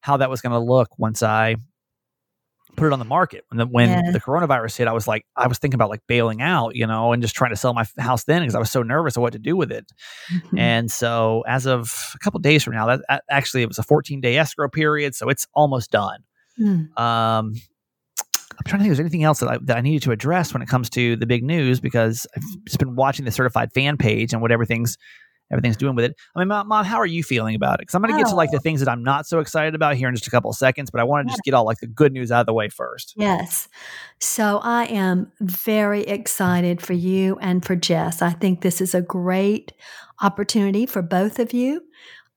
how 0.00 0.16
that 0.16 0.30
was 0.30 0.40
going 0.40 0.52
to 0.52 0.58
look 0.58 0.88
once 0.98 1.22
I 1.22 1.56
put 2.76 2.86
it 2.86 2.92
on 2.92 2.98
the 2.98 3.04
market. 3.04 3.44
When 3.48 3.58
the, 3.58 3.66
when 3.66 3.88
Yeah. 3.88 4.10
the 4.12 4.20
coronavirus 4.20 4.76
hit, 4.76 4.88
I 4.88 4.92
was 4.92 5.06
like, 5.08 5.24
I 5.36 5.46
was 5.46 5.58
thinking 5.58 5.76
about 5.76 5.90
like 5.90 6.02
bailing 6.06 6.42
out, 6.42 6.76
you 6.76 6.86
know, 6.86 7.12
and 7.12 7.22
just 7.22 7.34
trying 7.34 7.50
to 7.50 7.56
sell 7.56 7.74
my 7.74 7.84
house 7.98 8.24
then 8.24 8.42
because 8.42 8.54
I 8.54 8.58
was 8.58 8.70
so 8.70 8.82
nervous 8.82 9.16
of 9.16 9.22
what 9.22 9.32
to 9.32 9.38
do 9.38 9.56
with 9.56 9.72
it. 9.72 9.90
Mhm. 10.32 10.58
And 10.58 10.90
so, 10.90 11.42
as 11.48 11.66
of 11.66 12.12
a 12.14 12.18
couple 12.18 12.38
days 12.40 12.62
from 12.64 12.74
now, 12.74 12.86
that, 12.86 13.00
that 13.08 13.24
actually 13.30 13.62
it 13.62 13.68
was 13.68 13.78
a 13.78 13.82
14 13.82 14.20
day 14.20 14.36
escrow 14.38 14.68
period, 14.68 15.14
so 15.14 15.28
it's 15.28 15.46
almost 15.54 15.90
done. 15.90 16.20
Mm. 16.60 16.98
Um, 16.98 17.54
I'm 18.58 18.64
trying 18.64 18.78
to 18.78 18.84
think 18.84 18.92
if 18.92 18.96
there's 18.96 19.00
anything 19.00 19.24
else 19.24 19.40
that 19.40 19.48
I, 19.50 19.58
that 19.62 19.76
I 19.76 19.80
needed 19.82 20.02
to 20.04 20.12
address 20.12 20.52
when 20.54 20.62
it 20.62 20.68
comes 20.68 20.88
to 20.90 21.16
the 21.16 21.26
big 21.26 21.44
news 21.44 21.78
because 21.78 22.26
I've 22.34 22.42
just 22.64 22.78
been 22.78 22.96
watching 22.96 23.24
the 23.26 23.30
certified 23.30 23.72
fan 23.74 23.96
page 23.98 24.32
and 24.32 24.40
what 24.40 24.50
everything's 24.50 24.96
everything's 25.50 25.76
doing 25.76 25.94
with 25.94 26.04
it. 26.04 26.16
I 26.34 26.40
mean, 26.40 26.48
mom, 26.48 26.68
mom 26.68 26.84
how 26.84 26.96
are 26.96 27.06
you 27.06 27.22
feeling 27.22 27.54
about 27.54 27.74
it? 27.74 27.82
Because 27.82 27.94
I'm 27.94 28.02
going 28.02 28.14
to 28.14 28.18
get 28.22 28.28
to 28.30 28.34
like 28.34 28.50
the 28.50 28.60
things 28.60 28.80
that 28.80 28.88
I'm 28.88 29.02
not 29.02 29.26
so 29.26 29.38
excited 29.38 29.74
about 29.74 29.96
here 29.96 30.08
in 30.08 30.14
just 30.14 30.26
a 30.26 30.30
couple 30.30 30.50
of 30.50 30.56
seconds, 30.56 30.90
but 30.90 31.00
I 31.00 31.04
want 31.04 31.28
to 31.28 31.32
just 31.32 31.42
get 31.42 31.54
all 31.54 31.64
like 31.64 31.78
the 31.78 31.86
good 31.86 32.12
news 32.12 32.32
out 32.32 32.40
of 32.40 32.46
the 32.46 32.54
way 32.54 32.68
first. 32.68 33.14
Yes. 33.16 33.68
So 34.20 34.60
I 34.62 34.84
am 34.84 35.30
very 35.40 36.02
excited 36.02 36.80
for 36.80 36.94
you 36.94 37.38
and 37.40 37.64
for 37.64 37.76
Jess. 37.76 38.22
I 38.22 38.30
think 38.30 38.60
this 38.60 38.80
is 38.80 38.94
a 38.94 39.02
great 39.02 39.72
opportunity 40.22 40.86
for 40.86 41.02
both 41.02 41.38
of 41.38 41.52
you. 41.52 41.82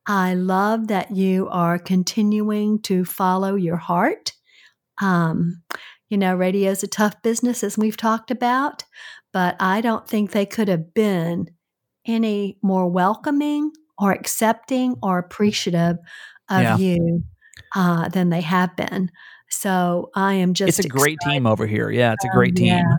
I 0.05 0.33
love 0.33 0.87
that 0.87 1.11
you 1.11 1.47
are 1.49 1.77
continuing 1.77 2.81
to 2.83 3.05
follow 3.05 3.55
your 3.55 3.77
heart. 3.77 4.33
Um, 5.01 5.61
you 6.09 6.17
know, 6.17 6.35
radio 6.35 6.71
is 6.71 6.83
a 6.83 6.87
tough 6.87 7.21
business, 7.21 7.63
as 7.63 7.77
we've 7.77 7.95
talked 7.95 8.31
about, 8.31 8.83
but 9.31 9.55
I 9.59 9.81
don't 9.81 10.07
think 10.07 10.31
they 10.31 10.45
could 10.45 10.67
have 10.67 10.93
been 10.93 11.51
any 12.09 12.57
more 12.61 12.87
welcoming 12.89 13.71
or 13.97 14.11
accepting 14.11 14.95
or 15.03 15.17
appreciative 15.19 15.97
of 16.49 16.61
Yeah. 16.61 16.77
you 16.77 17.23
uh, 17.75 18.09
than 18.09 18.29
they 18.29 18.41
have 18.41 18.75
been. 18.75 19.11
So 19.49 20.09
I 20.15 20.33
am 20.35 20.53
just 20.53 20.79
It's 20.79 20.85
a 20.85 20.89
great 20.89 21.17
team 21.23 21.45
over 21.47 21.65
here. 21.67 21.89
Yeah, 21.89 22.13
it's 22.13 22.25
a 22.25 22.29
great 22.29 22.51
Um, 22.51 22.55
team. 22.55 22.67
yeah. 22.67 22.95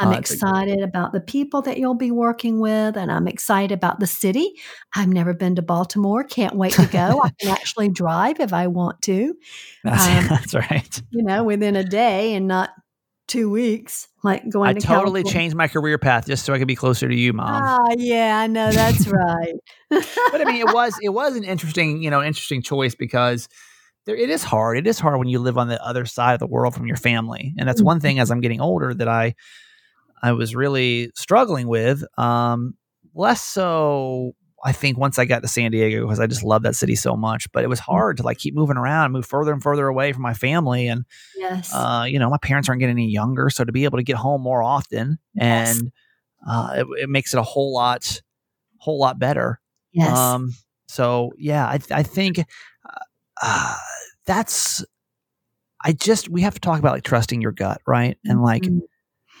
I'm 0.00 0.08
Uh, 0.08 0.12
a- 0.12 0.18
excited 0.18 0.80
about 0.80 1.12
the 1.12 1.20
people 1.20 1.60
that 1.62 1.76
you'll 1.78 1.94
be 1.94 2.10
working 2.10 2.60
with, 2.60 2.96
and 2.96 3.12
I'm 3.12 3.28
excited 3.28 3.72
about 3.72 4.00
the 4.00 4.06
city. 4.06 4.54
I've 4.96 5.08
never 5.08 5.34
been 5.34 5.54
to 5.56 5.62
Baltimore. 5.62 6.24
Can't 6.24 6.54
wait 6.56 6.72
to 6.74 6.86
go. 6.86 7.20
I 7.22 7.30
can 7.38 7.50
actually 7.58 7.90
drive 7.90 8.40
if 8.40 8.52
I 8.54 8.68
want 8.68 9.02
to, 9.02 9.34
that's, 9.84 10.06
um, 10.08 10.26
that's 10.28 10.54
right. 10.54 11.02
you 11.10 11.22
know, 11.22 11.44
within 11.44 11.76
a 11.76 11.84
day 11.84 12.34
and 12.34 12.48
not 12.48 12.70
two 13.32 13.50
weeks, 13.50 14.08
like 14.22 14.48
going 14.48 14.68
I 14.70 14.72
to 14.74 14.80
totally 14.80 15.22
California. 15.22 15.32
changed 15.32 15.56
my 15.56 15.68
career 15.68 15.98
path 15.98 16.26
just 16.26 16.44
so 16.44 16.52
I 16.52 16.58
could 16.58 16.68
be 16.68 16.76
closer 16.76 17.08
to 17.08 17.14
you, 17.14 17.32
mom. 17.32 17.62
Ah, 17.64 17.94
yeah, 17.96 18.38
I 18.38 18.46
know 18.46 18.70
that's 18.70 19.06
right. 19.08 19.54
but 19.90 20.40
I 20.40 20.44
mean, 20.44 20.60
it 20.60 20.72
was 20.72 20.94
it 21.02 21.08
was 21.08 21.36
an 21.36 21.44
interesting, 21.44 22.02
you 22.02 22.10
know, 22.10 22.22
interesting 22.22 22.62
choice 22.62 22.94
because 22.94 23.48
there 24.04 24.16
it 24.16 24.30
is 24.30 24.44
hard. 24.44 24.76
It 24.78 24.86
is 24.86 24.98
hard 24.98 25.18
when 25.18 25.28
you 25.28 25.38
live 25.38 25.56
on 25.56 25.68
the 25.68 25.82
other 25.84 26.04
side 26.04 26.34
of 26.34 26.40
the 26.40 26.46
world 26.46 26.74
from 26.74 26.86
your 26.86 26.96
family, 26.96 27.54
and 27.58 27.68
that's 27.68 27.82
one 27.82 28.00
thing 28.00 28.18
as 28.18 28.30
I'm 28.30 28.40
getting 28.40 28.60
older 28.60 28.92
that 28.94 29.08
I 29.08 29.34
I 30.22 30.32
was 30.32 30.54
really 30.54 31.10
struggling 31.14 31.68
with. 31.68 32.04
Um, 32.18 32.74
less 33.14 33.42
so, 33.42 34.34
I 34.64 34.72
think, 34.72 34.96
once 34.96 35.18
I 35.18 35.24
got 35.24 35.42
to 35.42 35.48
San 35.48 35.70
Diego 35.72 36.02
because 36.06 36.20
I 36.20 36.26
just 36.26 36.44
love 36.44 36.62
that 36.62 36.76
city 36.76 36.94
so 36.94 37.16
much. 37.16 37.50
But 37.52 37.64
it 37.64 37.68
was 37.68 37.80
hard 37.80 38.16
to 38.18 38.22
like 38.22 38.38
keep 38.38 38.54
moving 38.54 38.76
around, 38.76 39.12
move 39.12 39.26
further 39.26 39.52
and 39.52 39.62
further 39.62 39.88
away 39.88 40.12
from 40.12 40.22
my 40.22 40.34
family, 40.34 40.86
and 40.88 41.04
yes. 41.36 41.70
uh, 41.72 42.04
you 42.06 42.18
know, 42.18 42.30
my 42.30 42.38
parents 42.38 42.68
aren't 42.68 42.80
getting 42.80 42.96
any 42.96 43.10
younger, 43.10 43.50
so 43.50 43.64
to 43.64 43.72
be 43.72 43.84
able 43.84 43.98
to 43.98 44.04
get 44.04 44.16
home 44.16 44.40
more 44.42 44.62
often 44.62 45.18
Yes. 45.34 45.80
and 45.80 45.92
uh, 46.46 46.74
it, 46.76 46.86
it 47.02 47.08
makes 47.08 47.34
it 47.34 47.38
a 47.38 47.42
whole 47.42 47.72
lot, 47.72 48.20
whole 48.78 48.98
lot 48.98 49.18
better. 49.18 49.60
yes. 49.92 50.16
Um, 50.16 50.52
so 50.86 51.32
yeah, 51.38 51.66
I, 51.66 51.78
I 51.90 52.02
think 52.02 52.38
uh, 52.38 52.98
uh, 53.42 53.76
that's. 54.26 54.84
I 55.84 55.92
just 55.92 56.28
we 56.28 56.42
have 56.42 56.54
to 56.54 56.60
talk 56.60 56.78
about 56.78 56.92
like 56.92 57.02
trusting 57.02 57.40
your 57.42 57.50
gut, 57.52 57.80
right? 57.86 58.16
And 58.24 58.40
like 58.42 58.62
Mhm. 58.62 58.82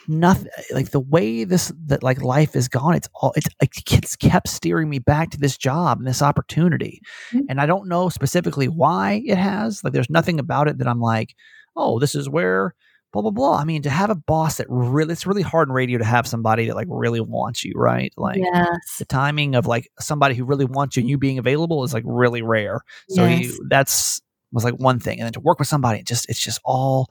Nothing, 0.08 0.50
like 0.72 0.90
the 0.90 1.00
way 1.00 1.44
this 1.44 1.72
that 1.86 2.02
like 2.02 2.22
life 2.22 2.56
is 2.56 2.68
gone. 2.68 2.94
It's 2.94 3.08
all 3.14 3.32
it's 3.36 3.48
like 3.60 3.92
it's 3.92 4.16
kept 4.16 4.48
steering 4.48 4.88
me 4.88 4.98
back 4.98 5.30
to 5.30 5.38
this 5.38 5.56
job 5.56 5.98
and 5.98 6.06
this 6.06 6.22
opportunity, 6.22 7.00
Mhm. 7.32 7.42
and 7.48 7.60
I 7.60 7.66
don't 7.66 7.88
know 7.88 8.08
specifically 8.08 8.68
why 8.68 9.22
it 9.24 9.38
has. 9.38 9.82
Like, 9.84 9.92
there's 9.92 10.10
nothing 10.10 10.38
about 10.38 10.68
it 10.68 10.78
that 10.78 10.88
I'm 10.88 11.00
like, 11.00 11.34
oh, 11.76 11.98
this 11.98 12.14
is 12.14 12.28
where 12.28 12.74
blah 13.12 13.22
blah 13.22 13.30
blah. 13.30 13.58
I 13.58 13.64
mean, 13.64 13.82
to 13.82 13.90
have 13.90 14.10
a 14.10 14.14
boss 14.14 14.56
that 14.56 14.66
really, 14.70 15.12
it's 15.12 15.26
really 15.26 15.42
hard 15.42 15.68
in 15.68 15.74
radio 15.74 15.98
to 15.98 16.04
have 16.04 16.26
somebody 16.26 16.66
that 16.66 16.74
like 16.74 16.88
really 16.90 17.20
wants 17.20 17.62
you, 17.62 17.74
right? 17.76 18.12
Like 18.16 18.38
yes. 18.38 18.96
the 18.98 19.04
timing 19.04 19.54
of 19.54 19.66
like 19.66 19.90
somebody 20.00 20.34
who 20.34 20.44
really 20.44 20.64
wants 20.64 20.96
you 20.96 21.02
and 21.02 21.10
you 21.10 21.18
being 21.18 21.38
available 21.38 21.84
is 21.84 21.92
like 21.92 22.04
really 22.06 22.42
rare. 22.42 22.80
So 23.10 23.26
yes. 23.26 23.44
you, 23.44 23.66
that's 23.68 24.20
was 24.52 24.64
like 24.64 24.74
one 24.74 24.98
thing, 24.98 25.18
and 25.18 25.26
then 25.26 25.32
to 25.32 25.40
work 25.40 25.58
with 25.58 25.68
somebody, 25.68 26.00
it 26.00 26.06
just 26.06 26.28
it's 26.28 26.40
just 26.42 26.60
all 26.64 27.10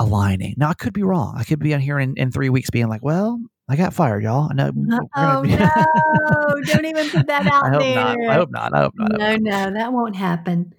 aligning. 0.00 0.54
Now 0.56 0.70
I 0.70 0.74
could 0.74 0.92
be 0.94 1.02
wrong. 1.02 1.34
I 1.36 1.44
could 1.44 1.58
be 1.60 1.74
on 1.74 1.80
here 1.80 2.00
in, 2.00 2.16
in 2.16 2.32
three 2.32 2.48
weeks 2.48 2.70
being 2.70 2.88
like, 2.88 3.04
well, 3.04 3.38
I 3.68 3.76
got 3.76 3.94
fired, 3.94 4.24
y'all. 4.24 4.48
I 4.50 4.54
know. 4.54 4.72
oh 5.16 5.42
no! 5.42 6.62
Don't 6.64 6.84
even 6.86 7.08
put 7.10 7.26
that 7.28 7.46
out 7.46 7.66
I 7.66 7.70
hope 7.70 7.80
there. 7.82 7.94
not. 7.94 8.18
I 8.28 8.34
hope 8.34 8.50
not. 8.50 8.74
I 8.74 8.80
hope 8.80 8.94
not. 8.96 9.12
Hope 9.12 9.20
no, 9.20 9.36
no, 9.36 9.74
that 9.74 9.92
won't 9.92 10.16
happen. 10.16 10.74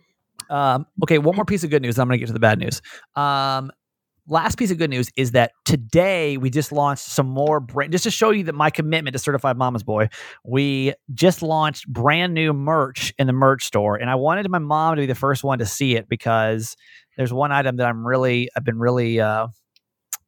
Um, 0.50 0.86
okay, 1.04 1.20
one 1.20 1.36
more 1.36 1.46
piece 1.46 1.64
of 1.64 1.70
good 1.70 1.82
news. 1.82 1.98
I'm 1.98 2.08
going 2.08 2.18
to 2.18 2.20
get 2.20 2.28
to 2.28 2.34
the 2.34 2.40
bad 2.40 2.60
news. 2.60 2.82
Um, 3.16 3.72
last 4.28 4.58
piece 4.58 4.72
of 4.72 4.78
good 4.78 4.90
news 4.90 5.10
is 5.16 5.32
that 5.32 5.52
today 5.64 6.36
we 6.38 6.50
just 6.50 6.72
launched 6.72 7.04
some 7.04 7.28
more 7.28 7.60
brand, 7.62 7.92
just 7.92 8.04
to 8.04 8.12
show 8.12 8.32
you 8.32 8.44
that 8.44 8.56
my 8.56 8.70
commitment 8.70 9.14
to 9.14 9.20
certified 9.20 9.56
mama's 9.56 9.84
boy. 9.84 10.10
We 10.44 10.94
just 11.14 11.42
launched 11.42 11.88
brand 11.88 12.34
new 12.34 12.52
merch 12.52 13.14
in 13.18 13.28
the 13.28 13.34
merch 13.34 13.64
store, 13.64 13.96
and 13.96 14.10
I 14.10 14.16
wanted 14.16 14.50
my 14.50 14.60
mom 14.60 14.96
to 14.96 15.02
be 15.02 15.06
the 15.06 15.16
first 15.16 15.44
one 15.44 15.60
to 15.60 15.66
see 15.66 15.96
it 15.96 16.10
because 16.10 16.76
there's 17.22 17.32
one 17.32 17.52
item 17.52 17.76
that 17.76 17.88
I'm 17.88 18.06
really, 18.06 18.50
I've 18.58 18.64
been 18.64 18.80
really 18.80 19.20
uh, 19.20 19.48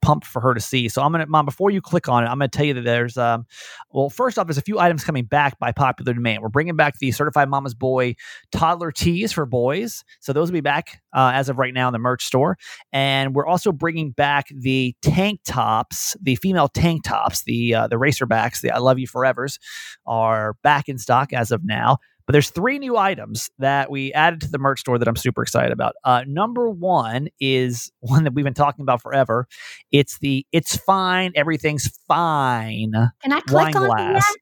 pumped 0.03 0.27
for 0.27 0.41
her 0.41 0.53
to 0.53 0.60
see. 0.60 0.89
So 0.89 1.01
I'm 1.01 1.12
gonna, 1.12 1.25
mom, 1.25 1.45
before 1.45 1.71
you 1.71 1.82
click 1.82 2.08
on 2.08 2.23
it, 2.23 2.27
I'm 2.27 2.38
gonna 2.38 2.49
tell 2.49 2.65
you 2.65 2.75
that 2.75 2.84
there's, 2.84 3.17
um, 3.17 3.47
well, 3.89 4.12
first 4.12 4.38
off, 4.38 4.45
there's 4.45 4.60
a 4.60 4.62
few 4.62 4.77
items 4.77 5.03
coming 5.03 5.25
back 5.25 5.58
by 5.58 5.71
popular 5.71 6.13
demand. 6.13 6.43
We're 6.43 6.49
bringing 6.49 6.75
back 6.75 6.99
the 6.99 7.12
certified 7.12 7.49
mama's 7.49 7.73
boy 7.73 8.15
toddler 8.51 8.91
tees 8.91 9.32
for 9.32 9.47
boys. 9.47 10.03
So 10.19 10.34
those 10.34 10.49
will 10.51 10.58
be 10.58 10.62
back 10.62 11.01
uh, 11.13 11.32
as 11.34 11.49
of 11.49 11.58
right 11.58 11.73
now 11.73 11.88
in 11.88 11.93
the 11.93 11.99
merch 11.99 12.25
store. 12.25 12.60
And 12.91 13.34
we're 13.34 13.47
also 13.47 13.71
bringing 13.71 14.12
back 14.12 14.49
the 14.53 14.95
tank 15.01 15.39
tops, 15.45 16.15
the 16.21 16.36
female 16.36 16.67
tank 16.67 17.06
tops, 17.06 17.43
the 17.45 17.73
uh, 17.73 17.88
the 17.88 17.95
racerbacks, 17.95 18.62
the 18.62 18.69
I 18.69 18.77
Love 18.77 18.99
You 18.99 19.08
Forevers, 19.08 19.58
are 20.06 20.58
back 20.62 20.89
in 20.89 20.99
stock 20.99 21.34
as 21.34 21.49
of 21.49 21.65
now. 21.65 21.97
But 22.25 22.31
there's 22.33 22.49
three 22.51 22.79
new 22.79 22.95
items 22.97 23.49
that 23.59 23.91
we 23.91 24.13
added 24.13 24.39
to 24.41 24.47
the 24.49 24.57
merch 24.57 24.79
store 24.79 24.97
that 24.97 25.07
I'm 25.07 25.15
super 25.17 25.43
excited 25.43 25.71
about. 25.73 25.95
Uh, 26.05 26.23
number 26.25 26.69
one 26.69 27.27
is 27.39 27.91
one 27.99 28.23
that 28.23 28.33
we've 28.33 28.45
been 28.45 28.53
talking 28.53 28.83
about 28.83 29.01
forever. 29.01 29.47
It's 29.91 30.19
the 30.19 30.45
"It's 30.51 30.75
fine, 30.77 31.33
everything's 31.36 31.88
fine" 32.07 32.93
Can 33.21 33.33
I 33.33 33.39
click 33.41 33.73
wine 33.73 33.77
on 33.77 33.86
glass. 33.88 34.25
that? 34.25 34.38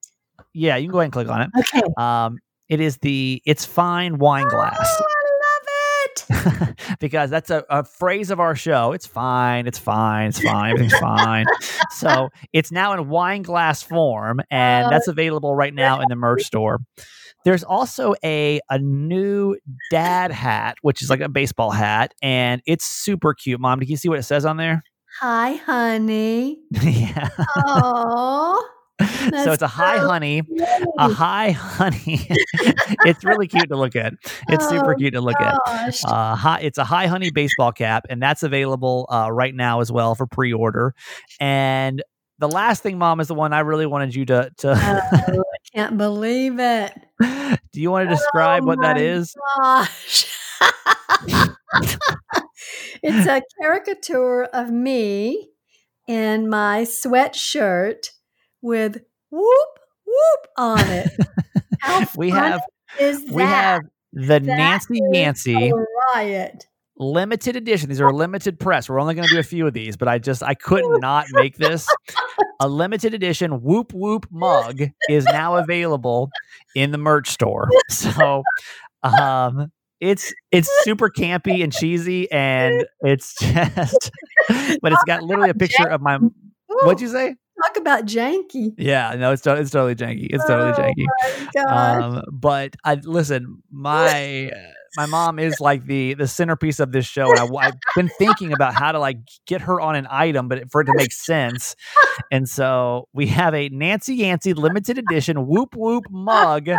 Yeah, 0.54 0.76
you 0.76 0.88
can 0.88 0.92
go 0.92 1.00
ahead 1.00 1.06
and 1.06 1.14
click 1.14 1.30
on 1.30 1.42
it. 1.42 1.50
Okay. 1.58 1.82
Um, 1.98 2.38
it 2.70 2.80
is 2.80 2.98
the 2.98 3.42
"It's 3.46 3.66
fine" 3.66 4.18
wine 4.20 4.48
glass. 4.50 4.78
Oh, 5.00 5.06
I 5.06 6.66
love 6.66 6.68
it. 6.68 6.76
because 7.00 7.30
that's 7.30 7.50
a, 7.50 7.64
a 7.70 7.84
phrase 7.84 8.30
of 8.32 8.40
our 8.40 8.56
show. 8.56 8.92
It's 8.92 9.08
fine. 9.08 9.66
It's 9.68 9.80
fine. 9.80 10.30
It's 10.30 10.40
fine. 10.42 10.72
Everything's 10.72 11.00
fine. 11.00 11.46
So 11.94 12.30
it's 12.54 12.72
now 12.72 12.94
in 12.94 13.10
wine 13.10 13.42
glass 13.44 13.84
form, 13.84 14.40
and 14.50 14.88
Oh. 14.88 14.90
that's 14.90 15.08
available 15.08 15.54
right 15.56 15.74
now 15.74 16.00
in 16.00 16.08
the 16.10 16.16
merch 16.16 16.44
store. 16.44 16.80
There's 17.44 17.64
also 17.64 18.14
a 18.24 18.60
a 18.70 18.78
new 18.80 19.58
dad 19.90 20.32
hat, 20.32 20.78
which 20.82 21.02
is 21.02 21.10
like 21.10 21.22
a 21.22 21.30
baseball 21.30 21.72
hat, 21.72 22.14
and 22.22 22.62
it's 22.66 22.86
super 22.86 23.34
cute. 23.34 23.60
Mom, 23.60 23.80
do 23.80 23.86
you 23.86 23.98
see 23.98 24.10
what 24.10 24.20
it 24.20 24.24
says 24.24 24.46
on 24.46 24.58
there? 24.58 24.84
Hi, 25.20 25.54
honey. 25.54 26.60
yeah. 26.84 27.30
Oh, 27.66 28.70
so 29.44 29.52
it's 29.52 29.62
a 29.64 29.68
hi 29.68 29.98
honey, 29.98 30.44
a 31.00 31.10
hi 31.10 31.52
honey. 31.52 32.28
it's 33.06 33.24
really 33.26 33.48
cute 33.48 33.70
to 33.70 33.76
look 33.76 33.96
at. 33.96 34.14
It's 34.48 34.68
super 34.70 34.94
Oh, 34.94 34.96
cute 34.98 35.14
to 35.14 35.22
look 35.22 35.40
at. 35.42 35.56
Uh, 36.06 36.36
hi, 36.36 36.60
it's 36.62 36.78
a 36.78 36.84
Hi 36.84 37.08
Honey 37.08 37.32
baseball 37.32 37.72
cap, 37.72 38.06
and 38.10 38.22
that's 38.22 38.44
available 38.44 39.08
uh, 39.10 39.32
right 39.32 39.54
now 39.54 39.82
as 39.82 39.92
well 39.92 40.16
for 40.16 40.28
pre-order. 40.28 40.94
And 41.40 42.04
the 42.40 42.50
last 42.50 42.84
thing, 42.84 42.98
Mom, 42.98 43.20
is 43.20 43.28
the 43.28 43.36
one 43.36 43.54
I 43.54 43.60
really 43.60 43.86
wanted 43.86 44.16
you 44.16 44.26
to. 44.26 44.52
to 44.60 44.74
Oh, 44.74 45.44
can't 45.74 45.98
believe 45.98 46.60
it. 46.60 46.94
do 47.72 47.82
you 47.82 47.92
want 47.92 48.10
to 48.10 48.14
oh 48.14 48.18
describe 48.18 48.64
Oh 48.64 48.68
what 48.68 48.82
that 48.82 48.98
is? 48.98 49.36
Gosh. 49.60 50.28
it's 53.04 53.28
a 53.28 53.42
caricature 53.60 54.44
of 54.44 54.70
me 54.70 55.50
in 56.08 56.50
my 56.50 56.82
sweatshirt 56.84 58.10
with 58.62 59.02
whoop 59.30 59.70
whoop 60.06 60.48
on 60.58 60.88
it. 60.88 61.12
We 62.16 62.30
have 62.30 62.62
is 63.00 63.26
that? 63.26 63.34
we 63.34 63.42
have 63.42 63.82
the 64.14 64.40
Nancy 64.40 65.00
is 65.00 65.18
Yancey 65.18 65.70
a 65.70 65.86
riot. 66.14 66.68
Limited 67.02 67.56
edition. 67.56 67.90
These 67.90 68.02
are 68.02 68.12
limited 68.14 68.60
press. 68.60 68.88
We're 68.90 69.00
only 69.00 69.16
going 69.16 69.28
to 69.28 69.34
do 69.34 69.40
a 69.40 69.44
few 69.44 69.68
of 69.68 69.74
these, 69.74 69.98
but 69.98 70.08
I 70.08 70.20
just 70.20 70.44
I 70.44 70.54
could 70.54 70.84
not 71.02 71.26
make 71.32 71.58
this. 71.58 71.88
A 72.60 72.68
limited 72.68 73.14
edition 73.14 73.62
Whoop 73.64 73.92
Whoop 73.92 74.28
mug 74.30 74.82
is 75.10 75.26
now 75.26 75.56
available 75.56 76.30
in 76.76 76.92
the 76.92 76.98
merch 76.98 77.30
store. 77.30 77.70
So, 77.90 78.44
um, 79.04 79.72
it's 80.00 80.34
it's 80.52 80.70
super 80.84 81.10
campy 81.10 81.64
and 81.64 81.74
cheesy, 81.74 82.32
and 82.32 82.86
it's 83.02 83.36
just, 83.40 84.12
but 84.82 84.94
it's 84.94 85.04
got 85.06 85.24
literally 85.24 85.50
a 85.50 85.54
picture 85.54 85.88
of 85.88 86.02
my. 86.02 86.20
What'd 86.68 87.02
you 87.02 87.10
say? 87.10 87.36
talk 87.62 87.78
about 87.78 88.06
janky? 88.06 88.74
Yeah, 88.78 89.16
no, 89.16 89.32
it's 89.32 89.46
it's 89.46 89.72
totally 89.72 89.96
janky. 89.96 90.28
It's 90.30 90.46
totally 90.46 90.72
Oh 90.72 91.56
janky. 91.56 91.68
Um, 91.68 92.24
but 92.32 92.76
I 92.84 92.96
listen, 92.96 93.62
my 93.72 94.50
uh, 94.50 94.72
my 94.98 95.06
mom 95.06 95.40
is 95.40 95.60
like 95.60 95.86
the 95.86 96.14
the 96.14 96.28
centerpiece 96.28 96.80
of 96.80 96.92
this 96.92 97.06
show, 97.06 97.30
and 97.32 97.40
I, 97.40 97.66
have 97.66 97.78
been 97.96 98.10
thinking 98.10 98.54
about 98.54 98.74
how 98.74 98.92
to 98.92 99.00
like 99.00 99.18
get 99.46 99.62
her 99.62 99.80
on 99.80 99.96
an 99.96 100.08
item, 100.10 100.48
but 100.48 100.72
for 100.72 100.82
it 100.82 100.86
to 100.86 100.94
make 100.96 101.14
sense. 101.14 101.76
And 102.32 102.48
so 102.48 103.08
we 103.14 103.28
have 103.28 103.54
a 103.54 103.70
Nancy 103.70 104.16
Yancey 104.16 104.54
limited 104.54 104.98
edition 104.98 105.48
Whoop 105.48 105.76
Whoop 105.76 106.06
mug. 106.10 106.70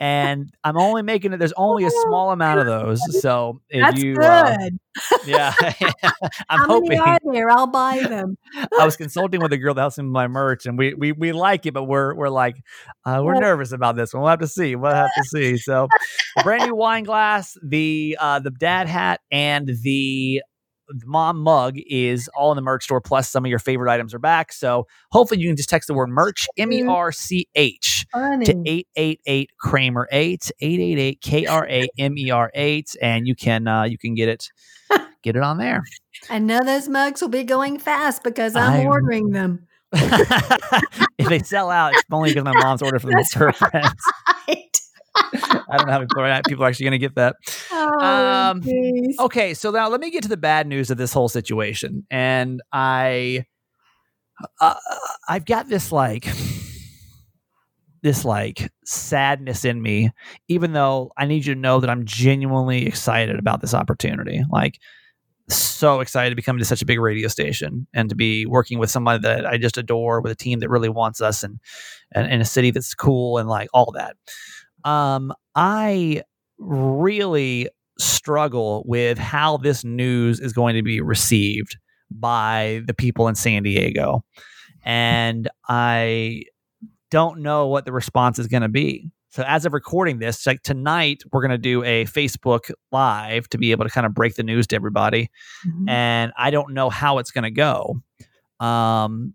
And 0.00 0.50
I'm 0.64 0.76
only 0.76 1.02
making 1.02 1.32
it. 1.32 1.38
There's 1.38 1.52
only 1.56 1.84
a 1.84 1.90
small 1.90 2.32
amount 2.32 2.60
of 2.60 2.66
those, 2.66 3.00
so 3.22 3.60
if 3.68 3.80
That's 3.82 4.02
you, 4.02 4.16
uh, 4.20 4.56
good. 4.58 4.78
yeah, 5.26 5.52
I'm 6.50 6.58
How 6.60 6.66
hoping. 6.66 6.88
many 6.90 7.00
are 7.00 7.18
there? 7.32 7.50
I'll 7.50 7.68
buy 7.68 8.00
them. 8.08 8.36
I 8.78 8.84
was 8.84 8.96
consulting 8.96 9.40
with 9.40 9.52
a 9.52 9.58
girl 9.58 9.74
that 9.74 9.80
helps 9.80 9.98
me 9.98 10.04
with 10.04 10.12
my 10.12 10.26
merch, 10.26 10.66
and 10.66 10.76
we 10.76 10.94
we 10.94 11.12
we 11.12 11.32
like 11.32 11.66
it, 11.66 11.74
but 11.74 11.84
we're 11.84 12.14
we're 12.14 12.28
like 12.30 12.56
uh, 13.04 13.20
we're 13.24 13.38
nervous 13.38 13.70
about 13.72 13.94
this 13.96 14.12
one. 14.12 14.22
We'll 14.22 14.30
have 14.30 14.40
to 14.40 14.48
see. 14.48 14.74
We'll 14.74 14.92
have 14.94 15.10
to 15.16 15.22
see. 15.24 15.56
So, 15.56 15.86
brand 16.42 16.66
new 16.66 16.74
wine 16.74 17.04
glass, 17.04 17.56
the 17.62 18.16
uh, 18.20 18.40
the 18.40 18.50
dad 18.50 18.88
hat, 18.88 19.20
and 19.30 19.70
the 19.82 20.42
the 20.88 21.06
mom 21.06 21.38
mug 21.38 21.76
is 21.86 22.28
all 22.36 22.52
in 22.52 22.56
the 22.56 22.62
merch 22.62 22.84
store. 22.84 23.00
Plus, 23.00 23.30
some 23.30 23.44
of 23.44 23.48
your 23.50 23.58
favorite 23.58 23.90
items 23.90 24.14
are 24.14 24.18
back. 24.18 24.52
So, 24.52 24.86
hopefully, 25.10 25.40
you 25.40 25.48
can 25.48 25.56
just 25.56 25.68
text 25.68 25.86
the 25.86 25.94
word 25.94 26.08
merch 26.08 26.46
M 26.56 26.72
E 26.72 26.84
R 26.86 27.12
C 27.12 27.48
H 27.54 28.06
to 28.12 28.62
888 28.66 29.50
Kramer 29.58 30.08
8 30.12 30.50
888 30.60 31.20
K 31.20 31.46
R 31.46 31.66
A 31.68 31.88
M 31.98 32.18
E 32.18 32.30
R 32.30 32.50
8 32.54 32.96
and 33.00 33.26
you 33.26 33.34
can 33.34 33.66
uh 33.66 33.84
you 33.84 33.96
can 33.98 34.14
get 34.14 34.28
it 34.28 34.48
get 35.22 35.36
it 35.36 35.42
on 35.42 35.58
there. 35.58 35.82
I 36.28 36.38
know 36.38 36.60
those 36.64 36.88
mugs 36.88 37.20
will 37.20 37.28
be 37.28 37.44
going 37.44 37.78
fast 37.78 38.22
because 38.22 38.54
I'm 38.56 38.72
I'm- 38.72 38.86
ordering 38.86 39.30
them. 39.30 39.66
if 39.94 41.28
they 41.28 41.40
sell 41.40 41.70
out, 41.70 41.92
it's 41.92 42.02
only 42.10 42.30
because 42.30 42.44
my 42.44 42.54
mom's 42.54 42.80
ordered 42.80 43.02
from 43.02 43.10
That's 43.14 43.34
her 43.34 43.52
friends. 43.52 43.92
I 45.14 45.76
don't 45.76 45.86
know 45.86 45.92
how 45.92 46.00
people 46.00 46.22
are, 46.22 46.42
people 46.46 46.64
are 46.64 46.68
actually 46.68 46.84
going 46.84 46.92
to 46.92 46.98
get 46.98 47.14
that. 47.16 47.36
Oh, 47.70 47.98
Um. 48.00 48.62
Okay, 49.20 49.54
so 49.54 49.70
now 49.70 49.88
let 49.88 50.00
me 50.00 50.10
get 50.10 50.22
to 50.22 50.28
the 50.28 50.36
bad 50.36 50.66
news 50.66 50.90
of 50.90 50.98
this 50.98 51.12
whole 51.12 51.28
situation. 51.28 52.06
And 52.10 52.62
I, 52.72 53.46
uh, 54.60 54.74
I've 55.28 55.44
got 55.44 55.68
this 55.68 55.92
like, 55.92 56.26
this 58.02 58.24
like 58.24 58.70
sadness 58.84 59.64
in 59.64 59.80
me, 59.80 60.10
even 60.48 60.72
though 60.72 61.12
I 61.16 61.26
need 61.26 61.46
you 61.46 61.54
to 61.54 61.60
know 61.60 61.80
that 61.80 61.88
I'm 61.90 62.04
genuinely 62.04 62.86
excited 62.86 63.38
about 63.38 63.60
this 63.60 63.74
opportunity. 63.74 64.42
Like, 64.50 64.78
so 65.48 66.00
excited 66.00 66.30
to 66.30 66.36
be 66.36 66.42
coming 66.42 66.60
to 66.60 66.64
such 66.64 66.82
a 66.82 66.86
big 66.86 67.00
radio 67.00 67.28
station 67.28 67.86
and 67.92 68.08
to 68.08 68.14
be 68.14 68.46
working 68.46 68.78
with 68.78 68.90
somebody 68.90 69.20
that 69.22 69.44
I 69.44 69.58
just 69.58 69.76
adore, 69.76 70.20
with 70.20 70.32
a 70.32 70.36
team 70.36 70.60
that 70.60 70.70
really 70.70 70.88
wants 70.88 71.20
us, 71.20 71.42
and 71.42 71.58
and 72.12 72.30
in 72.32 72.40
a 72.40 72.44
city 72.44 72.70
that's 72.70 72.94
cool 72.94 73.38
and 73.38 73.48
like 73.48 73.68
all 73.74 73.92
that. 73.92 74.16
Um, 74.84 75.32
I 75.54 76.22
really 76.58 77.68
struggle 77.98 78.82
with 78.86 79.18
how 79.18 79.56
this 79.58 79.84
news 79.84 80.40
is 80.40 80.52
going 80.52 80.74
to 80.76 80.82
be 80.82 81.00
received 81.00 81.76
by 82.10 82.82
the 82.86 82.94
people 82.94 83.28
in 83.28 83.34
San 83.34 83.62
Diego. 83.62 84.24
And 84.84 85.48
I 85.68 86.42
don't 87.10 87.40
know 87.40 87.66
what 87.68 87.84
the 87.84 87.92
response 87.92 88.38
is 88.38 88.46
going 88.46 88.62
to 88.62 88.68
be. 88.68 89.10
So 89.30 89.44
as 89.46 89.64
of 89.64 89.72
recording 89.72 90.18
this, 90.18 90.46
like 90.46 90.62
tonight, 90.62 91.22
we're 91.32 91.40
going 91.40 91.52
to 91.52 91.58
do 91.58 91.82
a 91.84 92.04
Facebook 92.04 92.70
live 92.90 93.48
to 93.48 93.58
be 93.58 93.70
able 93.70 93.84
to 93.84 93.90
kind 93.90 94.06
of 94.06 94.12
break 94.12 94.34
the 94.34 94.42
news 94.42 94.66
to 94.68 94.76
everybody. 94.76 95.30
Mhm. 95.66 95.88
And 95.88 96.32
I 96.36 96.50
don't 96.50 96.74
know 96.74 96.90
how 96.90 97.18
it's 97.18 97.30
going 97.30 97.44
to 97.44 97.50
go. 97.50 98.02
Um, 98.60 99.32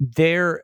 there, 0.00 0.62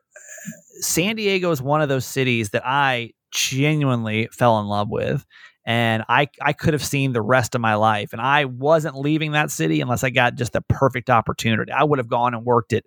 San 0.79 1.15
Diego 1.15 1.51
is 1.51 1.61
one 1.61 1.81
of 1.81 1.89
those 1.89 2.05
cities 2.05 2.49
that 2.49 2.63
I 2.65 3.11
genuinely 3.33 4.29
fell 4.31 4.59
in 4.59 4.67
love 4.67 4.89
with 4.89 5.25
and 5.65 6.03
I 6.09 6.27
I 6.41 6.53
could 6.53 6.73
have 6.73 6.83
seen 6.83 7.13
the 7.13 7.21
rest 7.21 7.55
of 7.55 7.61
my 7.61 7.75
life. 7.75 8.11
And 8.11 8.21
I 8.21 8.45
wasn't 8.45 8.97
leaving 8.97 9.31
that 9.31 9.51
city 9.51 9.81
unless 9.81 10.03
I 10.03 10.09
got 10.09 10.35
just 10.35 10.53
the 10.53 10.61
perfect 10.61 11.09
opportunity. 11.09 11.71
I 11.71 11.83
would 11.83 11.99
have 11.99 12.09
gone 12.09 12.33
and 12.33 12.45
worked 12.45 12.73
at 12.73 12.83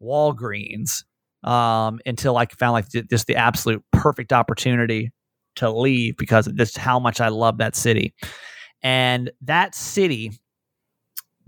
Walgreens 0.00 1.04
um, 1.42 2.00
until 2.06 2.36
I 2.36 2.46
found 2.46 2.72
like 2.72 2.88
just 3.10 3.26
the 3.26 3.36
absolute 3.36 3.82
perfect 3.92 4.32
opportunity 4.32 5.12
to 5.56 5.70
leave 5.70 6.16
because 6.16 6.46
of 6.46 6.56
just 6.56 6.78
how 6.78 6.98
much 6.98 7.20
I 7.20 7.28
love 7.28 7.58
that 7.58 7.76
city. 7.76 8.14
And 8.82 9.30
that 9.42 9.74
city 9.74 10.32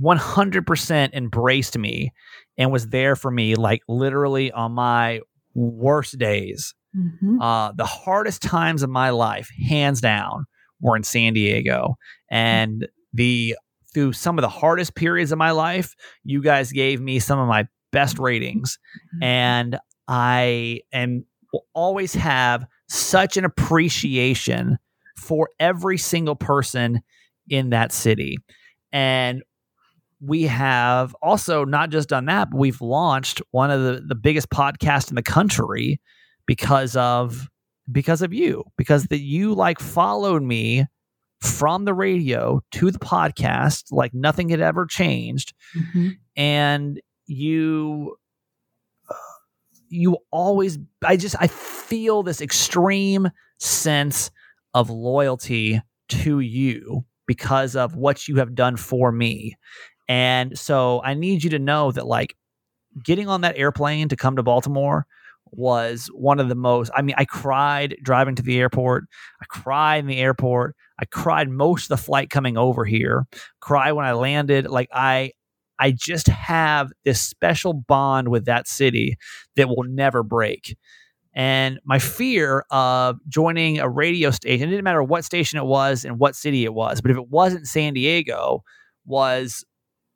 100% 0.01 1.13
embraced 1.15 1.79
me 1.79 2.13
and 2.59 2.71
was 2.71 2.89
there 2.89 3.17
for 3.17 3.31
me 3.31 3.55
like 3.55 3.83
literally 3.89 4.53
on 4.53 4.73
my 4.73 5.21
worst 5.55 6.19
days 6.19 6.75
Mhm. 6.97 7.39
uh, 7.41 7.73
the 7.77 7.85
hardest 7.85 8.43
times 8.43 8.83
of 8.83 8.91
my 8.91 9.11
life, 9.11 9.49
hands 9.69 10.01
down, 10.01 10.47
were 10.81 10.97
in 10.97 11.03
San 11.03 11.35
Diego. 11.35 11.97
And 12.31 12.87
the 13.13 13.57
through 13.95 14.13
some 14.13 14.39
of 14.39 14.43
the 14.43 14.49
hardest 14.49 14.95
periods 14.95 15.33
of 15.33 15.39
my 15.39 15.51
life, 15.51 15.95
you 16.23 16.43
guys 16.43 16.71
gave 16.73 17.01
me 17.01 17.19
some 17.19 17.39
of 17.39 17.49
my 17.49 17.67
best 17.93 18.19
ratings. 18.19 18.79
And 19.23 19.79
I 20.09 20.81
am 20.93 21.25
will 21.53 21.65
always 21.75 22.15
have 22.15 22.67
such 22.89 23.37
an 23.37 23.45
appreciation 23.45 24.79
for 25.19 25.49
every 25.59 25.97
single 25.97 26.37
person 26.37 27.01
in 27.49 27.71
that 27.71 27.93
city. 27.93 28.37
And 28.93 29.43
we 30.21 30.43
have 30.45 31.15
also 31.23 31.65
not 31.65 31.91
just 31.91 32.09
done 32.09 32.27
that, 32.27 32.51
but 32.51 32.59
we've 32.59 32.81
launched 32.81 33.41
one 33.51 33.71
of 33.71 33.83
the, 33.83 34.03
the 34.07 34.15
biggest 34.15 34.51
podcasts 34.51 35.09
in 35.11 35.15
the 35.15 35.23
country 35.23 36.01
because 36.47 36.97
of 36.97 37.49
because 37.93 38.23
of 38.23 38.33
you 38.33 38.65
because 38.77 39.05
that 39.07 39.21
you 39.21 39.55
like 39.55 39.79
followed 39.79 40.43
me 40.43 40.87
from 41.41 41.85
the 41.85 41.95
radio 41.95 42.61
to 42.73 42.91
the 42.91 42.99
podcast 42.99 43.85
like 43.93 44.13
nothing 44.15 44.49
had 44.49 44.61
ever 44.61 44.87
changed 44.87 45.55
Mhm. 45.77 46.17
and 46.37 47.01
you 47.27 48.17
you 49.89 50.17
always 50.33 50.79
i 51.05 51.17
just 51.17 51.37
i 51.39 51.47
feel 51.47 52.23
this 52.23 52.41
extreme 52.41 53.29
sense 53.59 54.31
of 54.75 54.91
loyalty 54.91 55.81
to 56.09 56.41
you 56.41 57.05
because 57.27 57.77
of 57.77 57.95
what 57.95 58.27
you 58.27 58.37
have 58.37 58.55
done 58.55 58.77
for 58.77 59.13
me 59.13 59.57
and 60.09 60.59
so 60.59 61.01
i 61.05 61.15
need 61.15 61.45
you 61.45 61.51
to 61.51 61.59
know 61.59 61.93
that 61.93 62.07
like 62.07 62.37
getting 63.05 63.29
on 63.29 63.43
that 63.43 63.57
airplane 63.57 64.09
to 64.09 64.17
come 64.17 64.35
to 64.37 64.43
baltimore 64.43 65.07
was 65.53 66.09
one 66.13 66.41
of 66.41 66.49
the 66.49 66.55
most 66.55 66.91
i 66.95 67.03
mean 67.03 67.15
i 67.19 67.25
cried 67.25 67.97
driving 68.03 68.35
to 68.35 68.43
the 68.43 68.59
airport. 68.59 69.05
I 69.41 69.45
cried 69.47 69.99
in 69.99 70.07
the 70.07 70.19
airport. 70.19 70.75
I 70.99 71.05
cried 71.05 71.49
most 71.49 71.85
of 71.85 71.89
the 71.99 72.03
flight 72.03 72.31
coming 72.31 72.57
over 72.57 72.85
here. 72.85 73.27
Cry 73.61 73.93
when 73.93 74.05
i 74.07 74.13
landed. 74.13 74.67
Like 74.69 74.89
i 74.93 75.33
i 75.79 75.91
just 75.91 76.27
have 76.29 76.91
this 77.05 77.21
special 77.21 77.73
bond 77.75 78.29
with 78.29 78.47
that 78.47 78.67
city 78.69 79.17
that 79.57 79.69
will 79.69 79.85
never 79.85 80.23
break. 80.23 80.77
And 81.35 81.79
my 81.85 81.99
fear 81.99 82.65
of 82.71 83.19
joining 83.29 83.79
a 83.79 83.89
radio 83.89 84.31
station 84.31 84.69
it 84.69 84.71
didn't 84.71 84.85
matter 84.85 85.03
what 85.03 85.25
station 85.25 85.59
it 85.59 85.67
was 85.67 86.05
and 86.05 86.19
what 86.19 86.35
city 86.35 86.65
it 86.65 86.75
was 86.75 87.01
but 87.01 87.11
if 87.11 87.17
it 87.17 87.29
wasn't 87.29 87.67
san 87.67 87.93
diego 87.95 88.63
was 89.05 89.65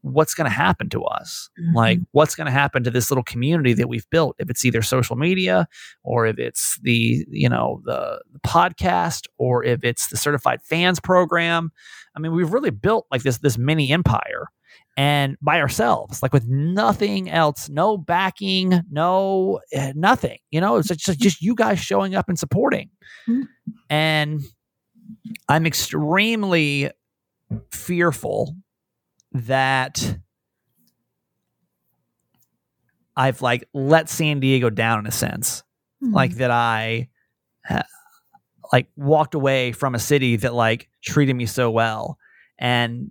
what's 0.03 0.35
going 0.35 0.47
to 0.47 0.55
happen 0.55 0.89
to 0.91 1.03
us? 1.05 1.51
Like 1.75 1.99
what's 2.13 2.35
going 2.35 2.47
to 2.47 2.53
happen 2.53 2.85
to 2.85 2.91
this 2.91 3.11
little 3.11 3.25
community 3.25 3.75
that 3.75 3.89
we've 3.89 4.09
built? 4.11 4.37
If 4.39 4.49
it's 4.51 4.65
either 4.65 4.83
social 4.83 5.17
media 5.17 5.69
or 6.03 6.27
if 6.27 6.39
it's 6.39 6.79
the 6.83 7.25
you 7.29 7.49
know 7.49 7.83
the, 7.85 8.23
the 8.33 8.41
podcast 8.41 9.27
or 9.39 9.63
if 9.65 9.85
it's 9.85 10.09
the 10.09 10.17
certified 10.17 10.61
fans 10.63 11.01
program. 11.01 11.71
I 12.17 12.21
mean 12.21 12.35
we've 12.35 12.53
really 12.53 12.71
built 12.71 13.07
like 13.11 13.23
this 13.23 13.39
this 13.39 13.59
mini 13.59 13.93
empire 13.93 14.47
and 14.97 15.37
by 15.41 15.61
ourselves 15.61 16.23
like 16.23 16.33
with 16.33 16.47
nothing 16.49 17.31
else 17.31 17.69
no 17.69 17.97
backing 17.97 18.81
no 18.91 19.61
eh, 19.73 19.93
nothing 19.95 20.39
you 20.51 20.61
know? 20.61 20.77
It's 20.77 20.89
just, 20.89 21.21
just 21.21 21.41
you 21.43 21.55
guys 21.55 21.79
showing 21.79 22.15
up 22.15 22.29
and 22.29 22.39
supporting. 22.39 22.91
Mhm. 23.29 23.43
and 23.89 24.41
i'm 25.49 25.67
extremely 25.67 26.91
fearful 27.71 28.55
that 29.33 30.19
I've 33.17 33.43
like 33.43 33.69
let 33.75 34.09
San 34.09 34.41
Diego 34.41 34.71
down 34.71 35.01
in 35.01 35.07
a 35.07 35.11
sense, 35.13 35.63
Mhm. 36.03 36.15
like 36.15 36.33
that 36.37 36.51
I 36.51 37.09
like 38.73 38.89
walked 38.97 39.35
away 39.35 39.73
from 39.73 39.95
a 39.95 39.99
city 39.99 40.37
that 40.37 40.55
like 40.55 40.89
treated 41.03 41.35
me 41.35 41.47
so 41.47 41.71
well, 41.71 42.19
and 42.59 43.11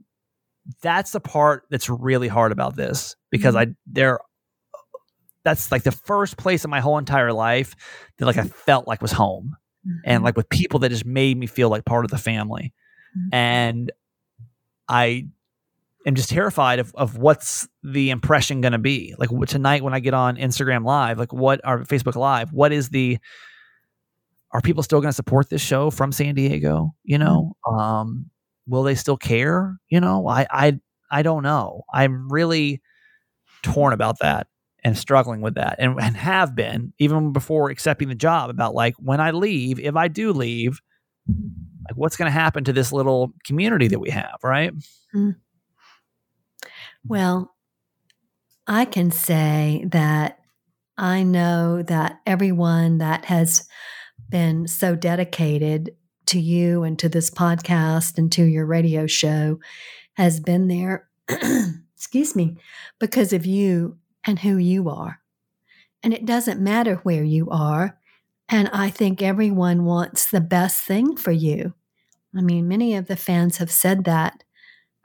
that's 0.82 1.12
the 1.12 1.20
part 1.20 1.66
that's 1.70 1.90
really 1.90 2.28
hard 2.28 2.52
about 2.52 2.76
this 2.76 3.16
because 3.32 3.56
I 3.56 3.68
there 3.88 4.20
that's 5.44 5.72
like 5.72 5.84
the 5.84 5.92
first 5.92 6.38
place 6.38 6.66
in 6.66 6.70
my 6.72 6.80
whole 6.82 6.98
entire 6.98 7.34
life 7.34 7.76
that 8.18 8.26
like 8.26 8.38
I 8.38 8.44
felt 8.44 8.88
like 8.88 9.02
was 9.02 9.12
home 9.12 9.56
and 10.06 10.22
Mhm. 10.22 10.26
like 10.26 10.38
with 10.38 10.50
people 10.50 10.80
that 10.82 10.90
just 10.90 11.06
made 11.06 11.38
me 11.38 11.48
feel 11.48 11.70
like 11.70 11.86
part 11.86 12.06
of 12.06 12.12
the 12.12 12.18
family. 12.18 12.74
Mhm. 13.18 13.30
And 13.34 13.92
I 14.90 15.28
am 16.10 16.16
just 16.16 16.30
terrified 16.30 16.80
of, 16.80 16.94
of 16.96 17.18
what's 17.18 17.68
the 17.84 18.10
impression 18.10 18.62
going 18.62 18.74
to 18.74 18.80
be. 18.80 19.16
Like 19.18 19.30
tonight 19.48 19.84
when 19.84 19.94
I 19.94 20.00
get 20.00 20.14
on 20.14 20.36
Instagram 20.36 20.84
Live, 20.84 21.18
like 21.18 21.32
what 21.32 21.62
or 21.64 21.80
Facebook 21.86 22.16
Live, 22.16 22.52
what 22.52 22.74
is 22.74 22.90
the 22.90 23.18
are 24.52 24.62
people 24.62 24.84
still 24.84 25.00
going 25.00 25.10
to 25.10 25.16
support 25.16 25.50
this 25.50 25.62
show 25.62 25.92
from 25.92 26.12
San 26.12 26.36
Diego? 26.36 26.94
You 27.04 27.20
know, 27.20 27.56
um, 27.70 28.30
will 28.68 28.84
they 28.84 28.96
still 28.96 29.18
care? 29.18 29.78
You 29.90 30.02
know, 30.02 30.28
I 30.28 30.46
I 30.50 30.80
I 31.10 31.22
don't 31.22 31.44
know. 31.44 31.84
I'm 31.94 32.30
really 32.30 32.82
torn 33.62 33.94
about 33.94 34.20
that 34.20 34.48
and 34.84 34.98
struggling 34.98 35.42
with 35.42 35.56
that 35.56 35.76
and, 35.80 36.00
and 36.00 36.16
have 36.16 36.56
been 36.56 36.94
even 37.00 37.34
before 37.34 37.70
accepting 37.70 38.08
the 38.08 38.16
job 38.16 38.50
about 38.50 38.74
like 38.74 38.96
when 38.98 39.20
I 39.20 39.32
leave, 39.32 39.80
if 39.80 39.96
I 39.96 40.08
do 40.08 40.32
leave, 40.32 40.80
like 41.28 41.96
what's 41.96 42.16
going 42.16 42.28
to 42.28 42.32
happen 42.32 42.64
to 42.64 42.74
this 42.74 42.92
little 42.92 43.34
community 43.44 43.88
that 43.90 44.00
we 44.00 44.10
have, 44.10 44.38
right? 44.44 44.74
Well, 47.06 47.56
I 48.68 48.86
can 48.86 49.12
say 49.12 49.86
that 49.92 50.40
I 50.98 51.24
know 51.24 51.82
that 51.84 52.20
everyone 52.26 52.98
that 52.98 53.26
has 53.26 53.68
been 54.30 54.68
so 54.68 54.96
dedicated 54.96 55.96
to 56.28 56.40
you 56.40 56.84
and 56.84 57.00
to 57.00 57.10
this 57.10 57.32
podcast 57.32 58.18
and 58.18 58.32
to 58.34 58.44
your 58.44 58.66
radio 58.66 59.08
show 59.08 59.60
has 60.14 60.40
been 60.40 60.68
there, 60.68 61.08
excuse 61.96 62.36
me, 62.36 62.58
because 63.00 63.34
of 63.34 63.46
you 63.46 63.98
and 64.26 64.40
who 64.40 64.58
you 64.58 64.90
are. 64.90 65.20
And 66.04 66.14
it 66.14 66.26
doesn't 66.26 66.62
matter 66.62 66.96
where 66.98 67.24
you 67.24 67.50
are. 67.50 67.98
And 68.48 68.70
I 68.74 68.90
think 68.90 69.22
everyone 69.22 69.86
wants 69.86 70.30
the 70.30 70.42
best 70.42 70.84
thing 70.84 71.16
for 71.16 71.32
you. 71.32 71.74
I 72.36 72.42
mean, 72.42 72.68
many 72.68 72.96
of 72.96 73.08
the 73.08 73.16
fans 73.16 73.58
have 73.58 73.72
said 73.72 74.04
that 74.04 74.44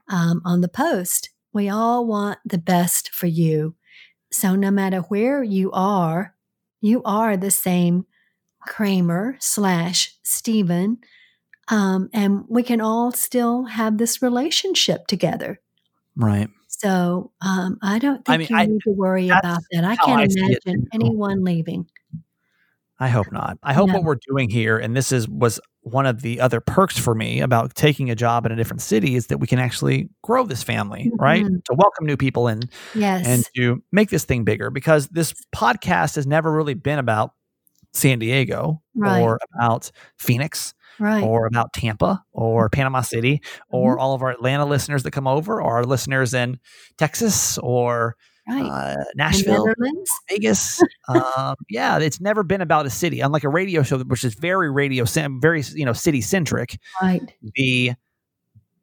um, 0.08 0.42
on 0.44 0.60
the 0.60 0.68
post. 0.68 1.30
We 1.54 1.68
all 1.70 2.06
want 2.06 2.38
the 2.44 2.58
best 2.58 3.10
for 3.14 3.26
you. 3.26 3.74
So 4.30 4.56
no 4.56 4.70
matter 4.70 4.98
where 5.02 5.42
you 5.42 5.70
are, 5.72 6.34
you 6.80 7.02
are 7.04 7.36
the 7.36 7.50
same 7.52 8.04
Kramer 8.60 9.36
slash 9.40 10.14
Stephen. 10.22 10.98
Um, 11.68 12.10
and 12.12 12.44
we 12.48 12.62
can 12.62 12.80
all 12.80 13.12
still 13.12 13.64
have 13.64 13.96
this 13.96 14.20
relationship 14.20 15.06
together. 15.06 15.60
Right. 16.16 16.48
So 16.68 17.30
um, 17.40 17.78
I 17.82 17.98
don't 17.98 18.24
think 18.24 18.28
I 18.34 18.36
mean, 18.36 18.48
you 18.50 18.56
I- 18.56 18.66
need 18.66 18.80
to 18.82 18.90
worry 18.90 19.28
about 19.28 19.62
that. 19.72 19.84
I 19.84 19.96
can't 19.96 20.20
I 20.20 20.26
imagine 20.28 20.88
anyone 20.92 21.44
leaving. 21.44 21.86
I 22.98 23.08
hope 23.08 23.30
not. 23.32 23.58
I 23.62 23.72
hope 23.74 23.88
No. 23.88 23.94
what 23.94 24.04
we're 24.04 24.18
doing 24.28 24.50
here, 24.50 24.76
and 24.78 24.96
this 24.96 25.10
is 25.12 25.28
was 25.28 25.60
one 25.84 26.06
of 26.06 26.22
the 26.22 26.40
other 26.40 26.60
perks 26.60 26.98
for 26.98 27.14
me 27.14 27.40
about 27.40 27.74
taking 27.74 28.10
a 28.10 28.14
job 28.14 28.46
in 28.46 28.52
a 28.52 28.56
different 28.56 28.80
city, 28.80 29.14
is 29.16 29.26
that 29.28 29.38
we 29.38 29.46
can 29.46 29.58
actually 29.58 30.08
grow 30.22 30.44
this 30.44 30.62
family, 30.62 31.10
right? 31.18 31.44
Mhm. 31.44 31.62
To 31.64 31.74
welcome 31.74 32.06
new 32.06 32.16
people 32.16 32.48
in 32.48 32.62
Yes. 32.94 33.26
and 33.26 33.44
to 33.56 33.82
make 33.92 34.08
this 34.10 34.24
thing 34.24 34.44
bigger. 34.44 34.70
Because 34.70 35.08
this 35.08 35.34
podcast 35.54 36.16
has 36.16 36.26
never 36.26 36.50
really 36.50 36.74
been 36.74 36.98
about 36.98 37.32
San 37.92 38.18
Diego 38.18 38.82
Right. 38.94 39.20
or 39.20 39.38
about 39.54 39.90
Phoenix 40.18 40.72
right. 40.98 41.16
Mm-hmm. 41.22 41.26
or 41.26 41.46
about 41.46 41.72
Tampa 41.74 42.22
or 42.32 42.68
Panama 42.70 43.02
City 43.02 43.42
or 43.68 43.98
all 43.98 44.14
of 44.14 44.22
our 44.22 44.30
Atlanta 44.30 44.64
listeners 44.64 45.02
that 45.02 45.10
come 45.10 45.26
over 45.26 45.60
or 45.62 45.76
our 45.76 45.84
listeners 45.84 46.32
in 46.34 46.58
Texas 46.98 47.58
or 47.58 48.16
right. 48.48 48.96
uh, 48.98 49.04
Nashville. 49.14 49.66
Netherlands. 49.66 50.10
Vegas. 50.28 50.82
um, 51.08 51.56
yeah, 51.70 51.98
it's 51.98 52.20
never 52.20 52.42
been 52.42 52.60
about 52.60 52.86
a 52.86 52.90
city. 52.90 53.20
Unlike 53.20 53.44
a 53.44 53.48
radio 53.48 53.82
show, 53.82 53.98
which 53.98 54.24
is 54.24 54.34
very 54.34 54.70
radio, 54.70 55.04
very 55.04 55.62
you 55.74 55.84
know 55.84 55.92
city 55.92 56.20
centric. 56.20 56.78
Right. 57.00 57.34
The 57.54 57.92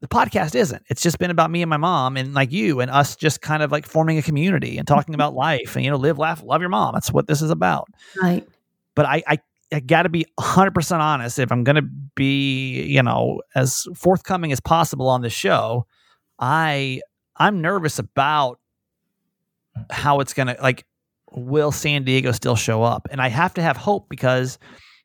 the 0.02 0.08
podcast 0.08 0.56
isn't. 0.56 0.84
It's 0.90 1.02
just 1.02 1.20
been 1.20 1.30
about 1.30 1.52
me 1.52 1.62
and 1.62 1.70
my 1.70 1.78
mom 1.78 2.18
and 2.18 2.34
like 2.34 2.52
you 2.52 2.82
and 2.82 2.90
us 2.90 3.16
just 3.16 3.42
kind 3.42 3.62
of 3.62 3.72
like 3.72 3.86
forming 3.86 4.18
a 4.18 4.24
community 4.24 4.78
and 4.78 4.88
talking 4.88 5.14
about 5.14 5.36
life 5.36 5.76
and 5.76 5.86
you 5.86 5.92
know 5.92 5.98
live, 5.98 6.18
laugh, 6.18 6.44
love 6.44 6.62
your 6.62 6.70
mom. 6.70 6.94
That's 6.94 7.12
what 7.12 7.28
this 7.28 7.42
is 7.42 7.52
about. 7.52 7.88
Right. 8.22 8.48
But 8.96 9.06
I 9.06 9.24
I, 9.28 9.40
I 9.72 9.80
got 9.80 10.04
to 10.04 10.10
be 10.10 10.26
hundred 10.40 10.74
percent 10.74 11.02
honest. 11.02 11.38
If 11.38 11.52
I'm 11.52 11.64
going 11.64 11.76
to 11.76 11.88
be 12.16 12.82
you 12.82 13.04
know 13.04 13.42
as 13.56 13.88
forthcoming 13.96 14.52
as 14.52 14.60
possible 14.60 15.08
on 15.08 15.22
this 15.22 15.34
show, 15.34 15.86
I 16.40 17.02
I'm 17.38 17.62
nervous 17.62 18.00
about 18.00 18.60
how 19.90 20.20
it's 20.20 20.34
going 20.34 20.48
to 20.48 20.58
like 20.62 20.86
will 21.34 21.72
San 21.72 22.04
Diego 22.04 22.32
still 22.34 22.56
show 22.58 22.84
up? 22.84 23.08
And 23.12 23.22
I 23.22 23.30
have 23.30 23.54
to 23.54 23.62
have 23.62 23.78
hope 23.78 24.10
because 24.10 24.60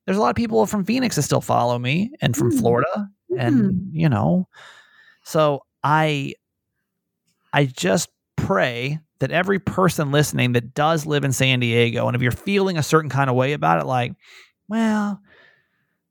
there's 0.05 0.17
a 0.19 0.21
lot 0.21 0.31
of 0.31 0.37
people 0.37 0.65
from 0.67 0.85
Phoenix 0.85 1.17
that 1.17 1.23
still 1.23 1.41
follow 1.41 1.79
me 1.79 2.11
and 2.21 2.37
from 2.37 2.51
Hmm. 2.51 2.59
Florida 2.59 3.09
and 3.39 3.91
you 3.93 4.09
know 4.09 4.49
so 5.25 5.63
I 5.83 6.35
I 7.53 7.67
just 7.67 8.09
pray 8.37 8.99
that 9.19 9.31
every 9.31 9.59
person 9.59 10.11
listening 10.13 10.53
that 10.53 10.75
does 10.75 11.07
live 11.07 11.25
in 11.25 11.33
San 11.33 11.61
Diego 11.61 12.07
and 12.07 12.15
if 12.15 12.23
you're 12.23 12.31
feeling 12.33 12.77
a 12.79 12.83
certain 12.83 13.11
kind 13.11 13.29
of 13.31 13.37
way 13.37 13.53
about 13.53 13.81
it 13.81 13.87
like 13.87 14.13
well 14.69 15.21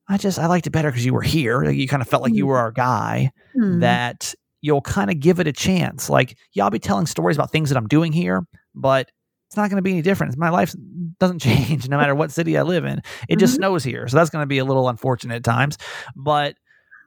I 0.08 0.18
just 0.18 0.38
I 0.40 0.48
liked 0.48 0.68
it 0.68 0.72
better 0.72 0.92
because 0.92 1.06
you 1.06 1.14
were 1.14 1.22
here 1.22 1.64
like, 1.64 1.76
you 1.78 1.88
kind 1.88 2.02
of 2.02 2.08
felt 2.08 2.22
like 2.24 2.34
you 2.34 2.44
Hmm. 2.46 2.50
were 2.50 2.58
our 2.58 2.72
guy 2.72 3.32
Hmm. 3.56 3.80
that 3.80 4.34
you'll 4.66 4.82
kind 4.82 5.12
of 5.12 5.20
give 5.20 5.40
it 5.40 5.48
a 5.48 5.54
chance. 5.54 6.10
Like, 6.10 6.38
yeah, 6.54 6.64
I'll 6.64 6.72
be 6.72 6.80
telling 6.80 7.06
stories 7.06 7.38
about 7.38 7.52
things 7.52 7.70
that 7.70 7.78
I'm 7.78 7.88
doing 7.88 8.12
here, 8.12 8.46
but 8.74 9.10
it's 9.48 9.56
not 9.58 9.70
going 9.70 9.78
to 9.78 9.84
be 9.84 9.92
any 9.92 10.02
different. 10.02 10.36
My 10.38 10.50
life 10.50 10.74
doesn't 11.20 11.40
change 11.50 11.88
no 11.88 11.98
matter 11.98 12.16
what 12.16 12.32
city 12.32 12.58
I 12.58 12.64
live 12.64 12.84
in. 12.86 13.02
It 13.30 13.38
just 13.40 13.54
Mhm. 13.54 13.58
snows 13.58 13.84
here, 13.84 14.08
so 14.08 14.18
that's 14.18 14.30
going 14.32 14.42
to 14.44 14.48
be 14.48 14.58
a 14.58 14.66
little 14.66 14.90
unfortunate 14.90 15.36
at 15.36 15.44
times. 15.44 15.78
But 16.16 16.56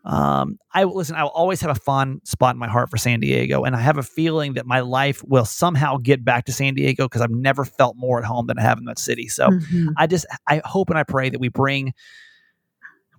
um, 0.04 0.56
I 0.72 0.84
listen. 0.84 1.16
I 1.16 1.24
will 1.24 1.30
always 1.30 1.60
have 1.60 1.70
a 1.70 1.74
fond 1.80 2.20
spot 2.24 2.54
in 2.54 2.58
my 2.60 2.68
heart 2.68 2.88
for 2.88 2.96
San 2.96 3.18
Diego, 3.20 3.64
and 3.64 3.74
I 3.74 3.80
have 3.80 3.98
a 3.98 4.02
feeling 4.02 4.54
that 4.54 4.64
my 4.64 4.80
life 4.80 5.22
will 5.26 5.44
somehow 5.44 5.96
get 5.98 6.24
back 6.24 6.44
to 6.46 6.52
San 6.52 6.74
Diego 6.74 7.06
because 7.06 7.20
I've 7.20 7.32
never 7.32 7.64
felt 7.64 7.96
more 7.96 8.18
at 8.20 8.24
home 8.24 8.46
than 8.46 8.58
I 8.58 8.62
have 8.62 8.78
in 8.78 8.84
that 8.84 8.98
city. 9.00 9.26
So. 9.28 9.48
Mhm. 9.48 9.92
I 9.96 10.06
just 10.06 10.24
I 10.46 10.62
hope 10.64 10.88
and 10.90 10.98
I 10.98 11.02
pray 11.02 11.28
that 11.30 11.40
we 11.40 11.48
bring 11.48 11.92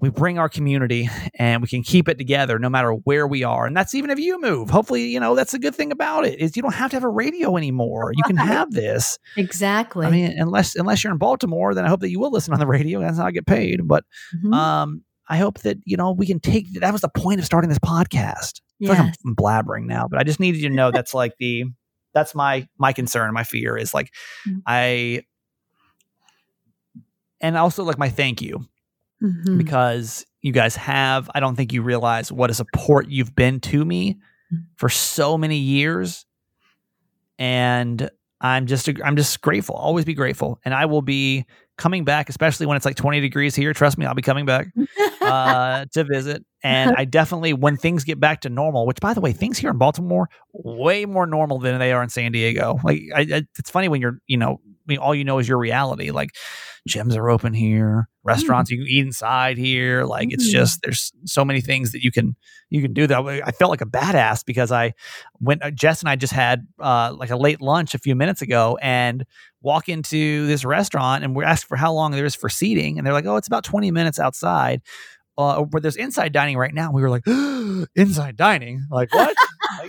we 0.02 0.10
bring 0.10 0.40
our 0.40 0.48
community 0.48 1.10
and 1.36 1.62
we 1.62 1.68
can 1.68 1.84
keep 1.84 2.08
it 2.08 2.18
together 2.18 2.58
no 2.58 2.70
matter 2.70 2.92
where 2.92 3.28
we 3.28 3.44
are. 3.44 3.66
And 3.66 3.76
that's 3.76 3.94
even 3.94 4.10
if 4.10 4.20
you 4.20 4.40
move. 4.40 4.70
Hopefully, 4.70 5.06
you 5.08 5.20
know, 5.20 5.36
that's 5.36 5.54
a 5.54 5.60
good 5.60 5.76
thing 5.76 5.92
about 5.92 6.26
it 6.26 6.40
is 6.40 6.56
you 6.56 6.62
don't 6.62 6.74
have 6.74 6.92
to 6.92 6.96
have 6.96 7.04
a 7.04 7.10
radio 7.10 7.58
anymore. 7.58 8.12
You 8.16 8.24
can 8.24 8.38
have 8.38 8.72
this. 8.72 9.18
Exactly. 9.36 10.06
I 10.06 10.10
mean, 10.12 10.34
unless 10.38 10.76
unless 10.76 11.04
you're 11.04 11.12
in 11.12 11.20
Baltimore, 11.20 11.74
then 11.74 11.86
I 11.86 11.90
hope 11.90 12.00
that 12.00 12.10
you 12.12 12.20
will 12.20 12.32
listen 12.32 12.54
on 12.54 12.60
the 12.60 12.68
radio. 12.68 13.02
That's 13.02 13.18
how 13.18 13.26
I 13.26 13.32
get 13.32 13.46
paid. 13.46 13.88
But 13.88 14.06
Mhm. 14.36 14.54
um 14.54 15.04
I 15.32 15.38
hope 15.38 15.60
that, 15.60 15.78
you 15.86 15.96
know, 15.96 16.12
we 16.12 16.26
can 16.26 16.40
take 16.40 16.72
that 16.80 16.92
was 16.92 17.02
the 17.02 17.10
point 17.10 17.40
of 17.40 17.46
starting 17.46 17.70
this 17.70 17.78
podcast. 17.80 18.62
Feel 18.80 18.90
like 18.90 18.98
yes. 19.00 19.18
I'm 19.26 19.36
blabbering 19.36 19.86
now, 19.86 20.08
but 20.10 20.18
I 20.20 20.24
just 20.24 20.40
needed 20.40 20.62
you 20.62 20.70
to 20.70 20.76
know 20.76 20.92
that's 20.92 21.14
like 21.14 21.34
the 21.40 21.66
that's 22.14 22.34
my 22.34 22.68
my 22.78 22.94
concern, 22.94 23.34
my 23.34 23.44
fear 23.44 23.78
is 23.78 23.94
like 23.94 24.12
Mm. 24.48 24.62
I 24.66 25.22
and 27.42 27.58
also 27.58 27.84
like 27.84 27.98
my 27.98 28.10
thank 28.10 28.42
you 28.42 28.66
Mhm. 29.22 29.58
because 29.58 30.26
you 30.42 30.52
guys 30.54 30.76
have 30.78 31.30
I 31.36 31.40
don't 31.40 31.56
think 31.56 31.74
you 31.74 31.82
realize 31.82 32.32
what 32.32 32.50
a 32.50 32.54
support 32.54 33.08
you've 33.10 33.36
been 33.36 33.60
to 33.62 33.84
me 33.86 34.18
Mm. 34.54 34.64
for 34.78 34.90
so 34.90 35.38
many 35.38 35.58
years 35.58 36.26
and 37.38 38.10
I'm 38.42 38.68
just 38.68 38.90
I'm 39.04 39.18
just 39.18 39.42
grateful. 39.42 39.76
Always 39.76 40.06
be 40.06 40.14
grateful, 40.14 40.60
and 40.64 40.74
I 40.74 40.86
will 40.86 41.02
be 41.02 41.46
coming 41.78 42.06
back, 42.06 42.30
especially 42.30 42.66
when 42.66 42.78
it's 42.78 42.86
like 42.86 42.96
20 42.96 43.20
degrees 43.20 43.54
here. 43.56 43.74
Trust 43.74 43.98
me, 43.98 44.06
I'll 44.06 44.16
be 44.16 44.22
coming 44.22 44.46
back 44.46 44.68
uh, 45.22 45.86
to 45.94 46.04
visit. 46.06 46.46
And 46.64 46.94
I 46.98 47.06
definitely, 47.06 47.54
when 47.54 47.76
things 47.78 48.04
get 48.06 48.20
back 48.20 48.42
to 48.42 48.50
normal, 48.50 48.86
which 48.86 49.00
by 49.02 49.14
the 49.14 49.22
way, 49.22 49.32
things 49.34 49.58
here 49.58 49.70
in 49.70 49.78
Baltimore 49.78 50.30
way 50.54 51.06
more 51.06 51.26
normal 51.26 51.60
than 51.60 51.80
they 51.80 51.92
are 51.94 52.02
in 52.04 52.10
San 52.10 52.32
Diego. 52.32 52.80
Like 52.84 53.02
I, 53.16 53.22
I, 53.22 53.42
it's 53.58 53.70
funny 53.70 53.88
when 53.90 54.00
you're, 54.02 54.20
you 54.28 54.38
know, 54.38 54.62
I 54.90 54.94
mean, 54.94 55.00
all 55.00 55.14
you 55.14 55.24
know 55.24 55.38
is 55.38 55.48
your 55.48 55.60
reality. 55.60 56.10
Like 56.10 56.36
gyms 56.90 57.16
are 57.16 57.30
open 57.30 57.54
here, 57.54 58.10
restaurants 58.24 58.70
mm. 58.70 58.74
you 58.74 58.78
can 58.80 58.88
eat 58.88 59.06
inside 59.06 59.58
here. 59.58 60.04
Like 60.04 60.30
mm. 60.30 60.34
it's 60.34 60.50
just 60.52 60.82
there's 60.82 61.12
so 61.26 61.46
many 61.46 61.62
things 61.62 61.92
that 61.92 62.04
you 62.04 62.12
can 62.12 62.36
you 62.72 62.82
can 62.82 62.94
do 62.94 63.06
that. 63.06 63.24
I 63.46 63.52
felt 63.52 63.70
like 63.70 63.82
a 63.82 63.86
badass 63.86 64.44
because 64.44 64.72
I 64.72 64.94
went. 65.40 65.64
Uh, 65.64 65.70
Jess 65.70 66.02
and 66.02 66.10
I 66.10 66.16
just 66.16 66.34
had 66.34 66.66
uh, 66.80 67.14
like 67.16 67.30
a 67.30 67.38
late 67.38 67.62
lunch 67.62 67.94
a 67.94 68.00
few 68.00 68.16
minutes 68.16 68.42
ago, 68.42 68.80
and 68.82 69.26
walk 69.62 69.90
into 69.90 70.48
this 70.48 70.66
restaurant 70.66 71.24
and 71.24 71.36
we're 71.36 71.44
asked 71.44 71.66
for 71.66 71.78
how 71.78 71.94
long 71.94 72.12
there 72.12 72.26
is 72.26 72.36
for 72.36 72.50
seating, 72.50 72.98
and 72.98 73.06
they're 73.06 73.14
like, 73.14 73.28
"Oh, 73.28 73.36
it's 73.36 73.48
about 73.48 73.64
20 73.64 73.92
minutes 73.92 74.20
outside." 74.20 74.82
Uh, 75.38 75.64
but 75.64 75.82
there's 75.82 75.96
inside 75.96 76.34
dining 76.34 76.58
right 76.58 76.74
now. 76.74 76.92
We 76.92 77.02
were 77.02 77.10
like, 77.10 77.26
inside 77.96 78.36
dining? 78.36 78.86
Like, 78.92 79.14
what? 79.14 79.38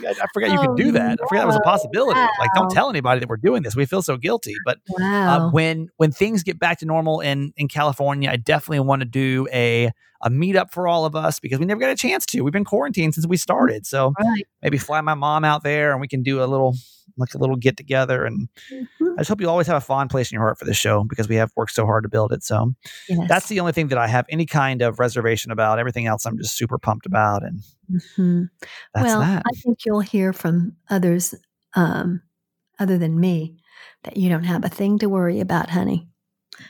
I, 0.07 0.11
I, 0.11 0.27
forgot 0.33 0.51
you 0.51 0.59
could 0.59 0.77
do 0.77 0.93
that. 0.93 1.19
I 1.23 1.29
forgot 1.29 1.43
that 1.43 1.47
was 1.47 1.57
a 1.57 1.61
possibility. 1.61 2.19
Wow. 2.19 2.29
Like, 2.39 2.51
don't 2.55 2.71
tell 2.71 2.91
anybody 2.91 3.21
that 3.21 3.29
we're 3.29 3.37
doing 3.37 3.63
this. 3.63 3.77
We 3.77 3.87
feel 3.87 4.03
so 4.03 4.17
guilty. 4.17 4.55
But 4.65 4.79
uh, 4.91 4.95
wow. 4.99 5.49
uh, 5.49 5.51
when 5.51 5.89
when 5.97 6.13
things 6.13 6.43
get 6.43 6.59
back 6.59 6.79
to 6.81 6.87
normal 6.87 7.21
in 7.21 7.53
in 7.57 7.69
California, 7.69 8.31
I 8.31 8.37
definitely 8.37 8.81
want 8.81 9.01
to 9.01 9.07
do 9.07 9.47
a 9.53 9.91
a 10.23 10.31
meetup 10.31 10.71
for 10.71 10.87
all 10.87 11.05
of 11.05 11.17
us 11.17 11.41
because 11.41 11.59
we 11.59 11.67
never 11.67 11.81
got 11.81 11.91
a 11.91 11.97
chance 11.97 12.27
to. 12.27 12.43
We've 12.43 12.53
been 12.53 12.65
quarantined 12.65 13.15
since 13.15 13.27
we 13.27 13.37
started. 13.37 13.87
So 13.87 14.13
right. 14.19 14.47
maybe 14.63 14.79
fly 14.79 15.01
my 15.01 15.15
mom 15.15 15.45
out 15.45 15.63
there 15.63 15.93
and 15.93 16.01
we 16.01 16.09
can 16.09 16.23
do 16.23 16.43
a 16.43 16.47
little 16.47 16.75
like 17.21 17.35
a 17.35 17.39
little 17.39 17.57
get 17.57 17.77
together. 17.77 18.25
And 18.25 18.49
mm-hmm. 18.73 19.13
I 19.13 19.19
just 19.19 19.29
hope 19.29 19.41
you 19.41 19.49
always 19.49 19.67
have 19.67 19.77
a 19.77 19.81
fond 19.81 20.11
place 20.11 20.31
in 20.31 20.37
your 20.37 20.43
heart 20.43 20.59
for 20.59 20.65
this 20.65 20.77
show 20.77 21.05
because 21.05 21.29
we 21.29 21.37
have 21.37 21.53
worked 21.57 21.73
so 21.73 21.87
hard 21.87 22.05
to 22.05 22.09
build 22.09 22.33
it. 22.33 22.43
So 22.43 22.75
yes. 23.09 23.29
that's 23.29 23.49
the 23.49 23.61
only 23.61 23.73
thing 23.73 23.89
that 23.89 23.99
I 23.99 24.07
have 24.09 24.27
any 24.29 24.47
kind 24.47 24.83
of 24.83 24.99
reservation 24.99 25.53
about. 25.53 25.79
Everything 25.79 26.07
else 26.07 26.27
I'm 26.27 26.39
just 26.39 26.57
super 26.57 26.79
pumped 26.79 27.07
about. 27.07 27.43
And 27.45 27.61
mm-hmm. 27.91 28.45
well, 28.95 29.21
that. 29.21 29.43
I 29.47 29.57
think 29.61 29.85
you'll 29.85 30.01
hear 30.01 30.33
from 30.33 30.77
others 30.89 31.35
um, 31.75 32.23
other 32.79 32.99
than 32.99 33.21
me 33.21 33.57
that 34.05 34.17
you 34.17 34.29
don't 34.29 34.45
have 34.45 34.65
a 34.65 34.69
thing 34.69 34.99
to 34.99 35.09
worry 35.09 35.41
about, 35.41 35.71
honey. 35.71 36.09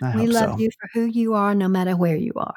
I 0.03 0.17
we 0.17 0.27
love 0.27 0.53
so. 0.53 0.59
you 0.59 0.71
for 0.81 0.89
who 0.95 1.07
you 1.07 1.35
are, 1.35 1.55
no 1.55 1.69
matter 1.69 1.97
where 1.97 2.17
you 2.17 2.33
are. 2.37 2.55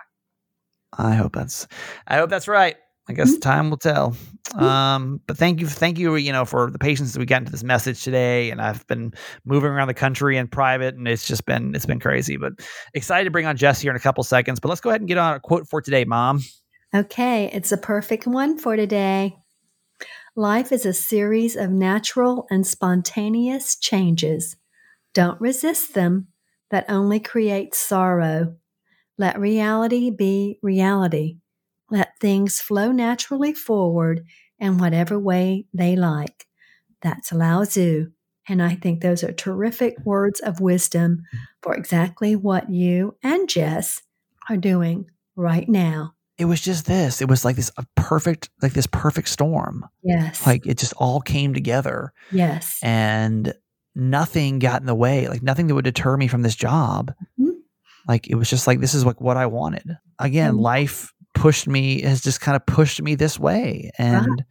I 0.98 1.16
hope 1.16 1.34
that's 1.34 1.68
I 2.08 2.18
hope 2.18 2.30
that's 2.30 2.48
right. 2.48 2.76
I 3.08 3.14
guess 3.14 3.32
mm-hmm. 3.32 3.40
time 3.40 3.70
will 3.70 3.78
tell. 3.78 4.16
Mm-hmm. 4.50 4.64
Um, 4.64 5.22
but 5.28 5.38
thank 5.38 5.60
you, 5.60 5.68
thank 5.68 6.00
you, 6.00 6.16
you 6.16 6.32
know, 6.32 6.46
for 6.46 6.72
the 6.72 6.80
patience 6.80 7.14
that 7.14 7.20
we 7.20 7.26
got 7.26 7.42
into 7.42 7.52
this 7.52 7.64
message 7.64 8.04
today. 8.04 8.50
And 8.50 8.62
I've 8.62 8.86
been 8.88 9.14
moving 9.46 9.72
around 9.72 9.90
the 9.90 9.94
country 9.94 10.38
in 10.38 10.48
private, 10.48 10.96
and 10.96 11.08
it's 11.08 11.28
just 11.28 11.46
been 11.46 11.76
it's 11.76 11.86
been 11.86 12.00
crazy. 12.00 12.38
But 12.38 12.54
excited 12.94 13.26
to 13.26 13.32
bring 13.32 13.46
on 13.46 13.58
Jess 13.58 13.82
here 13.82 13.92
in 13.92 13.98
a 13.98 14.02
couple 14.02 14.24
seconds. 14.24 14.60
But 14.60 14.70
let's 14.70 14.82
go 14.82 14.90
ahead 14.90 15.02
and 15.02 15.08
get 15.08 15.18
on 15.18 15.36
a 15.36 15.40
quote 15.40 15.68
for 15.68 15.82
today, 15.82 16.06
Mom. 16.06 16.42
Okay, 16.96 17.50
it's 17.52 17.72
a 17.72 17.78
perfect 17.78 18.26
one 18.26 18.58
for 18.58 18.76
today. 18.76 19.36
Life 20.36 20.72
is 20.72 20.86
a 20.86 20.94
series 20.94 21.56
of 21.56 21.72
natural 21.72 22.48
and 22.50 22.66
spontaneous 22.66 23.76
changes. 23.76 24.56
Don't 25.14 25.42
resist 25.42 25.94
them; 25.94 26.28
that 26.72 26.86
only 26.88 27.20
creates 27.20 27.80
sorrow. 27.80 28.56
Let 29.18 29.40
reality 29.40 30.10
be 30.10 30.60
reality. 30.62 31.38
Let 31.94 32.20
things 32.20 32.60
flow 32.60 32.92
naturally 32.92 33.54
forward 33.54 34.26
in 34.58 34.80
whatever 34.80 35.20
way 35.20 35.68
they 35.76 35.96
like. 35.96 36.48
That's 37.04 37.32
Lao 37.32 37.66
Tzu. 37.66 38.08
And 38.50 38.64
I 38.64 38.74
think 38.74 39.02
those 39.02 39.24
are 39.24 39.32
terrific 39.32 39.98
words 40.04 40.40
of 40.40 40.60
wisdom 40.60 41.22
for 41.62 41.76
exactly 41.76 42.36
what 42.36 42.72
you 42.72 43.16
and 43.22 43.48
Jess 43.48 44.02
are 44.50 44.58
doing 44.58 45.06
right 45.36 45.70
now. 45.70 46.16
It 46.40 46.46
was 46.46 46.62
just 46.62 46.88
this. 46.88 47.22
It 47.22 47.30
was 47.30 47.46
like 47.46 47.58
this 47.58 47.72
a 47.78 47.86
perfect, 47.96 48.50
like 48.60 48.74
this 48.74 48.88
perfect 48.88 49.30
storm. 49.30 49.86
Yes. 50.02 50.48
Like 50.48 50.66
it 50.66 50.80
just 50.80 50.94
all 50.98 51.22
came 51.22 51.54
together. 51.54 52.12
Yes. 52.32 52.80
And 52.82 53.54
nothing 53.94 54.58
got 54.58 54.82
in 54.82 54.88
the 54.88 54.96
way. 54.96 55.28
Like 55.28 55.44
nothing 55.44 55.68
that 55.68 55.76
would 55.76 55.86
deter 55.86 56.18
me 56.18 56.28
from 56.28 56.42
this 56.42 56.56
job. 56.56 57.14
Mm-hmm. 57.40 57.52
Like 58.08 58.28
it 58.28 58.34
was 58.34 58.50
just 58.50 58.66
like 58.66 58.80
this 58.80 58.96
is 58.96 59.06
like 59.06 59.22
what 59.22 59.38
I 59.38 59.46
wanted. 59.46 59.96
Again, 60.18 60.54
mm-hmm. 60.54 60.62
life 60.62 61.14
pushed 61.34 61.68
me 61.68 62.02
has 62.02 62.22
just 62.22 62.42
kind 62.42 62.56
of 62.56 62.66
pushed 62.66 63.02
me 63.02 63.16
this 63.16 63.40
way, 63.40 63.92
and 63.98 64.44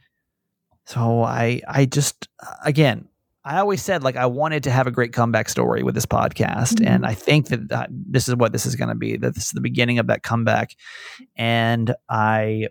so 0.84 1.22
I 1.22 1.60
I 1.68 1.86
just 1.86 2.28
again 2.64 3.08
I 3.44 3.58
always 3.58 3.82
said 3.82 4.02
like 4.04 4.16
I 4.16 4.26
wanted 4.26 4.62
to 4.64 4.70
have 4.70 4.86
a 4.86 4.90
great 4.90 5.12
comeback 5.12 5.48
story 5.48 5.82
with 5.82 5.94
this 5.94 6.06
podcast, 6.06 6.74
mm-hmm. 6.74 6.86
and 6.86 7.06
I 7.06 7.14
think 7.14 7.48
that, 7.48 7.68
that 7.70 7.88
this 7.90 8.28
is 8.28 8.36
what 8.36 8.52
this 8.52 8.66
is 8.66 8.76
going 8.76 8.88
to 8.88 8.94
be. 8.94 9.16
That 9.16 9.34
this 9.34 9.46
is 9.46 9.50
the 9.50 9.60
beginning 9.60 9.98
of 9.98 10.06
that 10.06 10.22
comeback, 10.22 10.76
and 11.36 11.94
I 12.08 12.68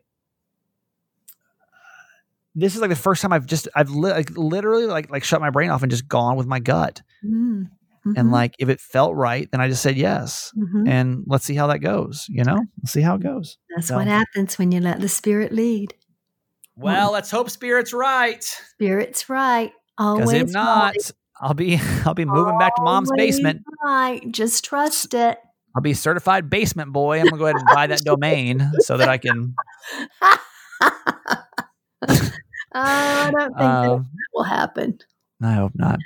this 2.55 2.76
is 2.76 2.82
like 2.82 2.89
the 2.89 2.95
first 2.95 3.22
time 3.22 3.34
I've 3.34 3.45
just 3.45 3.68
I've 3.76 3.89
li- 3.89 4.12
like 4.12 4.30
literally 4.38 4.86
like 4.86 5.09
like 5.09 5.24
shut 5.24 5.41
my 5.41 5.49
brain 5.49 5.70
off 5.70 5.84
and 5.84 5.91
just 5.91 6.07
gone 6.07 6.38
with 6.38 6.47
my 6.47 6.59
gut. 6.59 7.01
Mm. 7.24 7.70
Mm-hmm. 8.05 8.19
And 8.19 8.31
like, 8.31 8.55
if 8.59 8.69
it 8.69 8.79
felt 8.79 9.15
right, 9.15 9.49
then 9.51 9.61
I 9.61 9.67
just 9.67 9.83
said 9.83 9.95
yes. 9.95 10.51
Mm-hmm. 10.57 10.87
And 10.87 11.23
let's 11.27 11.45
see 11.45 11.55
how 11.55 11.67
that 11.67 11.79
goes. 11.79 12.25
You 12.29 12.43
know, 12.43 12.57
let's 12.81 12.91
see 12.91 13.01
how 13.01 13.15
it 13.15 13.23
goes. 13.23 13.57
That's 13.75 13.87
so. 13.87 13.97
what 13.97 14.07
happens 14.07 14.57
when 14.57 14.71
you 14.71 14.79
let 14.79 14.99
the 14.99 15.09
spirit 15.09 15.51
lead. 15.51 15.93
Well, 16.75 17.09
mm. 17.09 17.13
let's 17.13 17.29
hope 17.29 17.49
spirit's 17.49 17.93
right. 17.93 18.43
Spirit's 18.43 19.29
right. 19.29 19.71
Always. 19.97 20.31
Because 20.31 20.49
if 20.49 20.53
not, 20.53 20.95
right. 20.95 21.11
I'll 21.39 21.53
be 21.53 21.79
I'll 22.05 22.13
be 22.13 22.25
moving 22.25 22.53
Always 22.53 22.59
back 22.59 22.75
to 22.75 22.81
mom's 22.81 23.11
basement. 23.15 23.61
Right. 23.83 24.21
Just 24.31 24.65
trust 24.65 25.13
it. 25.13 25.37
I'll 25.75 25.81
be 25.81 25.93
certified 25.93 26.49
basement 26.49 26.91
boy. 26.91 27.19
I'm 27.19 27.25
gonna 27.25 27.37
go 27.37 27.45
ahead 27.45 27.55
and 27.55 27.65
buy 27.73 27.87
that 27.87 27.99
domain 27.99 28.71
so 28.79 28.97
that 28.97 29.09
I 29.09 29.17
can. 29.17 29.55
I 32.73 33.31
don't 33.31 33.53
think 33.57 33.69
um, 33.69 34.03
that 34.03 34.27
will 34.33 34.43
happen. 34.43 34.99
I 35.41 35.53
hope 35.53 35.73
not. 35.75 35.99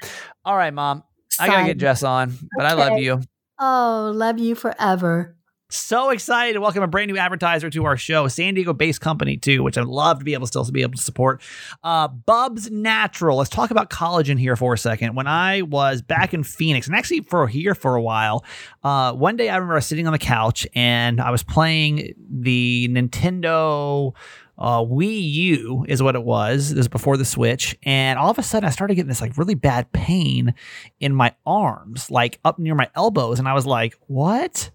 All 0.44 0.56
right, 0.56 0.74
mom. 0.74 1.04
I 1.40 1.48
gotta 1.48 1.66
get 1.66 1.78
Jess 1.78 2.04
on, 2.04 2.38
but 2.58 2.66
okay. 2.66 2.74
I 2.74 2.74
love 2.74 3.00
you. 3.00 3.22
Oh, 3.60 4.12
love 4.14 4.40
you 4.40 4.56
forever. 4.56 5.36
So 5.72 6.12
excited 6.12 6.54
to 6.54 6.62
welcome 6.62 6.84
a 6.84 6.88
brand 6.88 7.12
new 7.12 7.18
advertiser 7.18 7.72
to 7.72 7.86
our 7.86 7.98
show, 7.98 8.28
San 8.28 8.54
Diego 8.54 8.72
based 8.72 9.02
company 9.02 9.36
too, 9.36 9.64
which 9.64 9.80
I'd 9.80 9.88
love 9.88 10.20
to 10.20 10.26
be 10.26 10.34
able 10.34 10.46
to 10.46 10.48
still 10.48 10.72
be 10.72 10.84
able 10.84 10.94
to 10.94 11.02
support. 11.02 11.42
Uh, 11.84 12.08
Bubs 12.08 12.70
Natural. 12.70 13.38
Let's 13.38 13.50
talk 13.50 13.72
about 13.72 13.90
collagen 13.90 14.38
here 14.40 14.56
for 14.56 14.74
a 14.74 14.78
second. 14.78 15.16
When 15.16 15.26
I 15.26 15.64
was 15.64 16.04
back 16.04 16.36
in 16.36 16.44
Phoenix, 16.44 16.86
and 16.86 16.96
actually 16.96 17.22
for 17.22 17.48
here 17.48 17.74
for 17.74 17.96
a 17.96 18.02
while, 18.02 18.46
uh, 18.84 19.14
one 19.14 19.38
day 19.38 19.50
I 19.50 19.56
remember 19.56 19.74
I 19.74 19.78
was 19.78 19.88
sitting 19.88 20.06
on 20.06 20.14
the 20.14 20.20
couch 20.20 20.68
and 20.76 21.20
I 21.20 21.32
was 21.32 21.42
playing 21.42 22.14
the 22.30 22.88
Nintendo 22.92 24.14
uh, 24.58 24.80
Wii 24.80 25.32
U 25.34 25.86
is 25.88 26.02
what 26.02 26.16
it 26.16 26.24
was. 26.24 26.70
This 26.70 26.78
was 26.78 26.88
before 26.88 27.18
the 27.18 27.26
Switch, 27.26 27.78
and 27.84 28.18
all 28.18 28.30
of 28.30 28.40
a 28.40 28.44
sudden 28.44 28.68
I 28.68 28.72
started 28.72 28.96
getting 28.96 29.10
this 29.10 29.22
like 29.22 29.38
really 29.38 29.56
bad 29.56 29.92
pain 29.92 30.54
in 31.00 31.14
my 31.14 31.34
arms, 31.46 32.10
like 32.10 32.40
up 32.46 32.58
near 32.58 32.76
my 32.76 32.90
elbows, 32.96 33.40
and 33.40 33.48
I 33.48 33.54
was 33.54 33.66
like, 33.66 33.96
"What? 34.08 34.72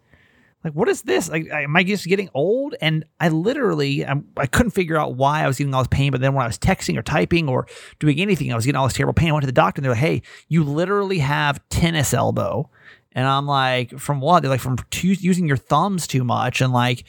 Like, 0.63 0.75
what 0.75 0.91
is 0.91 1.01
this? 1.03 1.31
Like, 1.31 1.49
am 1.51 1.75
I 1.75 1.83
just 1.83 2.05
getting 2.05 2.29
old?" 2.35 2.75
And 2.83 3.05
I 3.19 3.31
literally, 3.31 4.05
I 4.05 4.47
could 4.47 4.67
not 4.67 4.75
figure 4.75 4.99
out 4.99 5.15
why 5.15 5.43
I 5.43 5.47
was 5.47 5.57
getting 5.57 5.73
all 5.73 5.81
this 5.81 5.89
pain. 5.89 6.13
But 6.13 6.21
then 6.21 6.35
when 6.35 6.45
I 6.45 6.47
was 6.47 6.59
texting 6.59 6.99
or 6.99 7.03
typing 7.03 7.49
or 7.49 7.67
doing 7.99 8.21
anything, 8.21 8.53
I 8.53 8.57
was 8.57 8.67
getting 8.67 8.77
all 8.79 8.87
this 8.87 8.97
terrible 8.97 9.15
pain. 9.15 9.31
I 9.31 9.33
went 9.33 9.45
to 9.45 9.47
the 9.47 9.53
doctor, 9.53 9.79
and 9.81 9.85
they're 9.85 9.93
like, 9.93 10.01
"Hey, 10.01 10.23
you 10.49 10.63
literally 10.63 11.21
have 11.21 11.67
tennis 11.71 12.13
elbow." 12.13 12.69
And 13.13 13.27
I'm 13.27 13.47
like, 13.47 13.99
"From 13.99 14.21
what?" 14.21 14.43
They're 14.43 14.51
like, 14.51 14.61
"From 14.61 14.77
using 14.93 15.49
your 15.49 15.57
thumbs 15.57 16.07
too 16.07 16.23
much," 16.23 16.61
and 16.61 16.73
like 16.75 17.05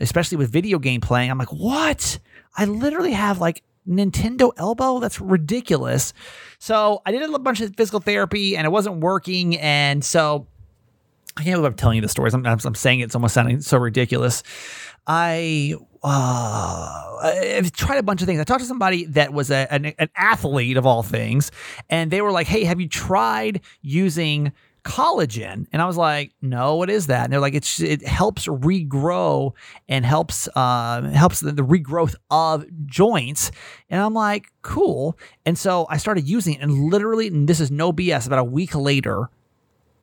especially 0.00 0.38
with 0.38 0.50
video 0.50 0.78
game 0.78 1.00
playing. 1.00 1.30
I'm 1.30 1.38
like, 1.38 1.52
what? 1.52 2.18
I 2.56 2.64
literally 2.64 3.12
have 3.12 3.40
like 3.40 3.62
Nintendo 3.88 4.52
elbow? 4.56 5.00
That's 5.00 5.20
ridiculous. 5.20 6.12
So 6.58 7.02
I 7.06 7.12
did 7.12 7.22
a 7.22 7.38
bunch 7.38 7.60
of 7.60 7.74
physical 7.76 8.00
therapy 8.00 8.56
and 8.56 8.66
it 8.66 8.70
wasn't 8.70 8.96
working. 8.96 9.56
And 9.58 10.04
so 10.04 10.46
I 11.36 11.44
can't 11.44 11.56
believe 11.56 11.72
I'm 11.72 11.74
telling 11.74 11.96
you 11.96 12.02
the 12.02 12.08
stories. 12.08 12.34
I'm, 12.34 12.44
I'm 12.46 12.74
saying 12.74 13.00
it's 13.00 13.14
almost 13.14 13.34
sounding 13.34 13.60
so 13.60 13.78
ridiculous. 13.78 14.42
I 15.06 15.74
uh, 16.02 17.18
I've 17.22 17.72
tried 17.72 17.98
a 17.98 18.02
bunch 18.02 18.22
of 18.22 18.26
things. 18.26 18.40
I 18.40 18.44
talked 18.44 18.60
to 18.60 18.66
somebody 18.66 19.04
that 19.06 19.32
was 19.32 19.50
a, 19.50 19.72
an, 19.72 19.86
an 19.98 20.08
athlete 20.16 20.76
of 20.76 20.86
all 20.86 21.02
things, 21.02 21.50
and 21.90 22.10
they 22.10 22.22
were 22.22 22.32
like, 22.32 22.46
"Hey, 22.46 22.64
have 22.64 22.80
you 22.80 22.88
tried 22.88 23.60
using?" 23.82 24.52
Collagen. 24.82 25.66
And 25.72 25.82
i 25.82 25.86
was 25.86 25.96
like 25.96 26.32
no 26.40 26.76
what 26.76 26.90
is 26.90 27.06
that? 27.08 27.24
And 27.24 27.32
they're 27.32 27.40
like 27.40 27.54
it's 27.54 27.80
it 27.80 28.06
helps 28.06 28.46
regrow 28.46 29.52
and 29.88 30.04
helps 30.04 30.48
uh 30.54 31.02
helps 31.10 31.40
the, 31.40 31.52
the 31.52 31.62
regrowth 31.64 32.14
of 32.30 32.64
joints. 32.86 33.50
And 33.88 34.00
i'm 34.00 34.14
like 34.14 34.46
cool. 34.62 35.18
And 35.46 35.58
so 35.58 35.86
i 35.88 35.96
started 35.96 36.28
using 36.28 36.54
it 36.54 36.60
and 36.60 36.90
literally 36.90 37.28
and 37.28 37.48
this 37.48 37.60
is 37.60 37.70
no 37.70 37.92
bs 37.92 38.26
about 38.26 38.38
a 38.38 38.44
week 38.44 38.74
later 38.74 39.30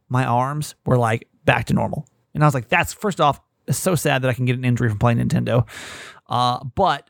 my 0.10 0.26
arms 0.26 0.76
were 0.86 0.98
like 0.98 1.28
back 1.46 1.66
to 1.66 1.74
normal. 1.74 2.08
And 2.34 2.44
i 2.44 2.48
was 2.48 2.54
like 2.54 2.70
that's 2.70 2.94
first 2.94 3.20
off 3.22 3.40
it's 3.68 3.78
so 3.78 3.96
sad 3.96 4.22
that 4.22 4.30
i 4.30 4.34
can 4.34 4.46
get 4.46 4.58
an 4.58 4.66
injury 4.66 4.90
from 4.90 5.00
playing 5.00 5.18
nintendo. 5.20 5.68
Uh 6.28 6.64
but 6.76 7.10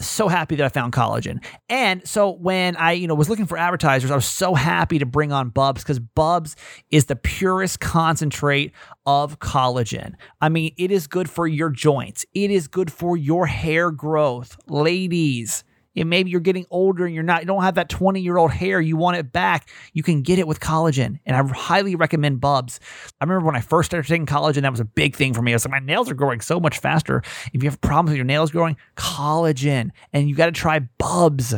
so 0.00 0.28
happy 0.28 0.56
that 0.56 0.64
I 0.64 0.68
found 0.68 0.92
collagen. 0.92 1.44
And 1.68 2.06
so 2.06 2.30
when 2.30 2.76
I, 2.76 2.92
you 2.92 3.06
know, 3.06 3.14
was 3.14 3.28
looking 3.28 3.46
for 3.46 3.58
advertisers, 3.58 4.10
I 4.10 4.14
was 4.14 4.26
so 4.26 4.54
happy 4.54 4.98
to 4.98 5.06
bring 5.06 5.32
on 5.32 5.50
Bubs 5.50 5.82
because 5.82 5.98
Bubs 5.98 6.56
is 6.90 7.06
the 7.06 7.16
purest 7.16 7.80
concentrate 7.80 8.72
of 9.06 9.38
collagen. 9.38 10.12
I 10.40 10.48
mean, 10.48 10.74
it 10.76 10.90
is 10.90 11.06
good 11.06 11.28
for 11.28 11.46
your 11.46 11.70
joints. 11.70 12.24
It 12.34 12.50
is 12.50 12.68
good 12.68 12.92
for 12.92 13.16
your 13.16 13.46
hair 13.46 13.90
growth. 13.90 14.56
Ladies, 14.68 15.64
and 15.96 16.10
maybe 16.10 16.30
you're 16.30 16.40
getting 16.40 16.66
older 16.70 17.04
and 17.06 17.14
you're 17.14 17.24
not 17.24 17.40
you 17.40 17.46
don't 17.46 17.62
have 17.62 17.74
that 17.74 17.88
20 17.88 18.20
year 18.20 18.36
old 18.36 18.50
hair 18.50 18.80
you 18.80 18.96
want 18.96 19.16
it 19.16 19.32
back 19.32 19.68
you 19.92 20.02
can 20.02 20.22
get 20.22 20.38
it 20.38 20.46
with 20.46 20.60
collagen. 20.60 21.18
And 21.26 21.36
i 21.36 21.58
highly 21.58 21.94
recommend 21.94 22.40
bubs. 22.40 22.80
I 23.20 23.24
remember 23.24 23.46
when 23.46 23.56
i 23.56 23.60
first 23.60 23.90
started 23.90 24.08
taking 24.08 24.26
collagen 24.26 24.62
that 24.62 24.70
was 24.70 24.80
a 24.80 24.84
big 24.84 25.16
thing 25.16 25.34
for 25.34 25.42
me. 25.42 25.52
I 25.52 25.56
was 25.56 25.64
like 25.64 25.72
my 25.72 25.86
nails 25.86 26.10
are 26.10 26.14
growing 26.14 26.40
so 26.40 26.60
much 26.60 26.78
faster. 26.78 27.22
If 27.52 27.62
you 27.62 27.68
have 27.68 27.80
problems 27.80 28.10
with 28.10 28.16
your 28.16 28.24
nails 28.24 28.50
growing 28.50 28.76
collagen. 28.96 29.90
And 30.12 30.28
you 30.28 30.34
got 30.34 30.46
to 30.46 30.52
try 30.52 30.80
bubs. 30.80 31.54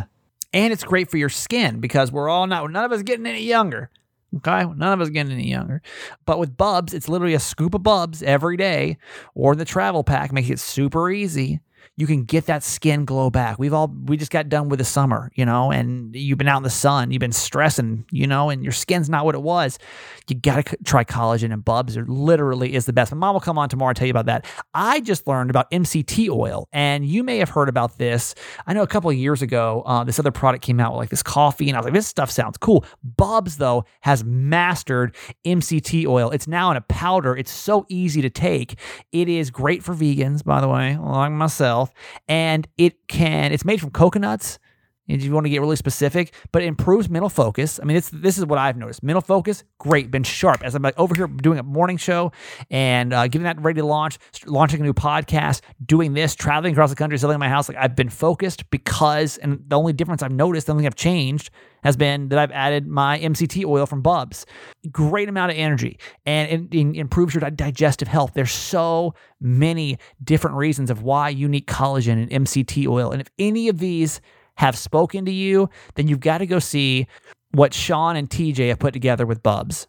And 0.53 0.73
it's 0.73 0.85
great 0.85 1.11
for 1.11 1.17
your 1.17 1.29
skin 1.29 1.81
because 1.81 2.11
we're 2.11 2.29
all 2.29 2.47
not 2.47 2.71
none 2.71 2.85
of 2.85 2.93
us 2.93 3.03
getting 3.03 3.27
any 3.27 3.45
younger 3.45 3.91
Okay, 4.37 4.65
none 4.65 4.93
of 4.93 5.01
us 5.01 5.09
getting 5.09 5.33
any 5.33 5.51
younger. 5.51 5.83
But 6.25 6.39
with 6.39 6.57
Bubs, 6.57 6.95
it's 6.95 7.09
literally 7.09 7.35
a 7.35 7.41
scoop 7.41 7.75
of 7.75 7.83
Bubs 7.83 8.23
every 8.23 8.57
day, 8.57 8.97
or 9.35 9.57
the 9.57 9.65
travel 9.65 10.05
pack 10.05 10.33
makes 10.33 10.51
it 10.51 10.61
super 10.61 11.11
easy 11.11 11.61
you 12.01 12.07
can 12.07 12.25
get 12.25 12.47
that 12.47 12.63
skin 12.63 13.05
glow 13.05 13.29
back. 13.29 13.59
We've 13.59 13.75
all 13.75 13.89
we 14.07 14.17
just 14.17 14.31
got 14.31 14.49
done 14.49 14.71
with 14.71 14.79
the 14.79 14.87
summer, 14.87 15.31
you 15.35 15.45
know, 15.45 15.71
and 15.71 16.17
you've 16.17 16.39
been 16.39 16.49
out 16.49 16.57
in 16.57 16.63
the 16.63 16.71
sun, 16.71 17.11
you've 17.11 17.21
been 17.21 17.31
stressing, 17.31 18.07
you 18.11 18.27
know, 18.27 18.49
and 18.49 18.63
your 18.63 18.73
skin's 18.73 19.11
not 19.11 19.27
what 19.27 19.35
it 19.35 19.43
was. 19.43 19.79
You 20.29 20.37
got 20.37 20.65
to 20.65 20.77
try 20.85 21.05
collagen 21.05 21.53
and 21.53 21.63
bubs. 21.63 21.97
It 21.97 22.09
literally 22.09 22.75
is 22.75 22.87
the 22.87 22.93
best. 22.95 23.13
My 23.13 23.19
mom 23.19 23.35
will 23.35 23.41
come 23.41 23.59
on 23.59 23.69
tomorrow 23.69 23.91
and 23.91 23.97
tell 23.97 24.07
you 24.07 24.13
about 24.13 24.27
that. 24.27 24.47
I 24.73 25.01
just 25.01 25.27
learned 25.27 25.51
about 25.51 25.71
MCT 25.71 26.31
oil, 26.31 26.69
and 26.73 27.05
you 27.05 27.23
may 27.23 27.39
have 27.39 27.51
heard 27.51 27.69
about 27.69 27.99
this. 27.99 28.35
I 28.67 28.73
know 28.73 28.83
a 28.83 28.87
couple 28.87 29.11
of 29.11 29.17
years 29.17 29.43
ago, 29.43 29.83
uh, 29.85 30.03
this 30.05 30.19
other 30.19 30.31
product 30.31 30.65
came 30.65 30.81
out 30.81 30.93
with 30.93 30.99
like 30.99 31.11
this 31.11 31.23
coffee, 31.23 31.69
and 31.69 31.77
I 31.77 31.81
was 31.81 31.85
like, 31.85 31.95
this 31.95 32.07
stuff 32.07 32.31
sounds 32.31 32.57
cool. 32.57 32.85
Bubs 33.05 33.59
though 33.59 33.85
has 34.01 34.25
mastered 34.25 35.15
MCT 35.45 36.07
oil. 36.07 36.31
It's 36.31 36.47
now 36.47 36.71
in 36.71 36.79
a 36.79 36.83
powder. 36.83 37.37
It's 37.37 37.51
so 37.51 37.85
easy 37.89 38.23
to 38.23 38.31
take. 38.31 38.79
It 39.13 39.29
is 39.29 39.51
great 39.51 39.83
for 39.83 39.95
vegans, 39.95 40.43
by 40.43 40.61
the 40.61 40.69
way, 40.69 40.97
like 40.97 41.33
myself 41.33 41.90
and 42.29 42.67
it 42.77 43.09
can 43.09 43.53
it's 43.53 43.65
made 43.65 43.81
from 43.81 43.91
coconuts 43.91 44.59
if 45.15 45.25
you 45.25 45.33
want 45.33 45.45
to 45.45 45.51
get 45.51 45.61
really 45.61 45.77
specific, 45.77 46.33
but 46.53 46.63
it 46.63 46.67
improves 46.67 47.09
mental 47.09 47.29
focus. 47.29 47.81
I 47.81 47.85
mean, 47.85 47.97
it's 47.97 48.11
this 48.11 48.39
is 48.39 48.47
what 48.47 48.59
I've 48.59 48.77
noticed. 48.77 49.03
Mental 49.03 49.21
focus, 49.21 49.65
great, 49.79 50.11
been 50.11 50.23
sharp. 50.23 50.63
As 50.65 50.75
I'm 50.75 50.83
like 50.83 50.99
over 50.99 51.15
here 51.15 51.27
doing 51.27 51.59
a 51.59 51.63
morning 51.63 51.97
show 51.97 52.33
and 52.71 53.13
uh, 53.13 53.25
getting 53.27 53.45
that 53.45 53.61
ready 53.61 53.81
to 53.81 53.87
launch, 53.87 54.19
launching 54.47 54.81
a 54.81 54.83
new 54.85 54.95
podcast, 54.95 55.63
doing 55.85 56.15
this, 56.15 56.35
traveling 56.35 56.73
across 56.73 56.91
the 56.91 56.97
country, 56.97 57.19
selling 57.19 57.39
my 57.39 57.49
house. 57.49 57.69
Like 57.69 57.79
I've 57.79 57.97
been 57.97 58.11
focused 58.11 58.71
because, 58.71 59.39
and 59.39 59.65
the 59.67 59.77
only 59.77 59.93
difference 59.93 60.23
I've 60.23 60.33
noticed, 60.33 60.67
the 60.67 60.73
only 60.73 60.83
thing 60.83 60.87
I've 60.87 60.95
changed 60.95 61.51
has 61.83 61.97
been 61.97 62.29
that 62.29 62.39
I've 62.39 62.53
added 62.53 62.87
my 62.87 63.19
MCT 63.19 63.65
oil 63.65 63.87
from 63.87 64.03
Bubs. 64.03 64.47
Great 64.91 65.29
amount 65.29 65.53
of 65.53 65.59
energy 65.59 65.99
and 66.27 66.51
it, 66.51 66.77
it 66.77 66.97
improves 66.97 67.35
your 67.35 67.49
digestive 67.51 68.09
health. 68.09 68.33
There's 68.35 68.53
so 68.53 69.15
many 69.41 69.99
different 70.23 70.57
reasons 70.57 70.91
of 70.91 71.03
why 71.03 71.29
you 71.29 71.49
need 71.49 71.67
collagen 71.67 72.23
and 72.23 72.47
MCT 72.47 72.87
oil. 72.87 73.11
And 73.11 73.21
if 73.21 73.29
any 73.39 73.69
of 73.69 73.79
these 73.79 74.21
have 74.57 74.77
spoken 74.77 75.25
to 75.25 75.33
you, 75.33 75.71
then 75.95 76.09
you've 76.09 76.21
got 76.21 76.39
to 76.39 76.47
go 76.47 76.59
see 76.59 77.07
what 77.53 77.75
Sean 77.75 78.17
and 78.17 78.29
TJ 78.29 78.69
have 78.69 78.79
put 78.79 78.93
together 78.93 79.27
with 79.27 79.43
Bubs. 79.43 79.87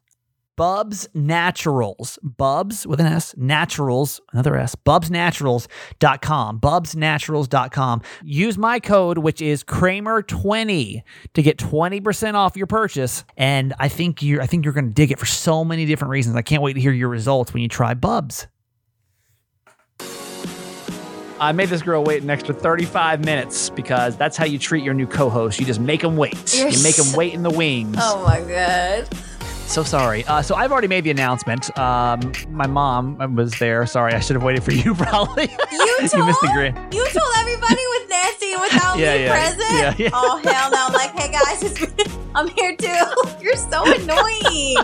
Bubs 0.57 1.07
Naturals, 1.13 2.19
Bubs 2.21 2.85
with 2.85 2.99
an 2.99 3.05
S, 3.05 3.33
Naturals, 3.37 4.21
another 4.33 4.57
S, 4.57 4.75
bubsnaturals.com, 4.75 6.59
bubsnaturals.com. 6.59 8.01
Use 8.23 8.57
my 8.57 8.79
code, 8.79 9.17
which 9.17 9.41
is 9.41 9.63
Kramer20 9.63 11.01
to 11.33 11.41
get 11.41 11.57
20% 11.57 12.33
off 12.35 12.57
your 12.57 12.67
purchase. 12.67 13.23
And 13.37 13.73
I 13.79 13.87
think 13.87 14.21
you're, 14.21 14.41
I 14.41 14.45
think 14.45 14.65
you're 14.65 14.73
going 14.73 14.89
to 14.89 14.93
dig 14.93 15.11
it 15.11 15.19
for 15.19 15.25
so 15.25 15.63
many 15.63 15.85
different 15.85 16.11
reasons. 16.11 16.35
I 16.35 16.41
can't 16.41 16.61
wait 16.61 16.73
to 16.73 16.81
hear 16.81 16.91
your 16.91 17.09
results 17.09 17.53
when 17.53 17.63
you 17.63 17.69
try 17.69 17.93
Bubs. 17.93 18.47
I 21.39 21.53
made 21.53 21.69
this 21.69 21.81
girl 21.81 22.03
wait 22.03 22.21
an 22.21 22.29
extra 22.29 22.53
35 22.53 23.25
minutes 23.25 23.71
because 23.71 24.15
that's 24.15 24.37
how 24.37 24.45
you 24.45 24.59
treat 24.59 24.83
your 24.83 24.93
new 24.93 25.07
co-host. 25.07 25.59
You 25.59 25.65
just 25.65 25.79
make 25.79 26.01
them 26.01 26.15
wait. 26.15 26.55
You're 26.55 26.69
you 26.69 26.83
make 26.83 26.97
them 26.97 27.13
wait 27.13 27.33
in 27.33 27.41
the 27.41 27.49
wings. 27.49 27.97
Oh 27.99 28.23
my 28.23 28.41
god. 28.41 29.09
So 29.71 29.83
sorry. 29.83 30.25
Uh, 30.25 30.41
so 30.41 30.53
I've 30.55 30.69
already 30.73 30.89
made 30.89 31.05
the 31.05 31.11
announcement. 31.11 31.75
Um, 31.79 32.33
my 32.49 32.67
mom 32.67 33.35
was 33.37 33.57
there. 33.57 33.85
Sorry, 33.85 34.11
I 34.11 34.19
should 34.19 34.35
have 34.35 34.43
waited 34.43 34.63
for 34.65 34.73
you. 34.73 34.93
Probably. 34.95 35.43
You, 35.43 35.47
told, 36.09 36.13
you 36.13 36.25
missed 36.25 36.41
the 36.41 36.51
grid. 36.53 36.75
You 36.91 37.07
told 37.07 37.33
everybody 37.37 37.81
with 37.91 38.09
Nancy 38.09 38.51
without 38.51 38.99
yeah, 38.99 39.15
me 39.15 39.23
yeah, 39.23 39.31
present. 39.31 39.71
Yeah, 39.71 39.95
yeah. 39.97 40.09
Oh 40.11 40.41
hell 40.43 40.71
no! 40.71 40.87
I'm 40.87 40.91
like, 40.91 41.11
hey 41.17 41.31
guys, 41.31 42.17
I'm 42.35 42.49
here 42.49 42.75
too. 42.75 43.41
You're 43.41 43.55
so 43.55 43.85
annoying. 43.85 44.75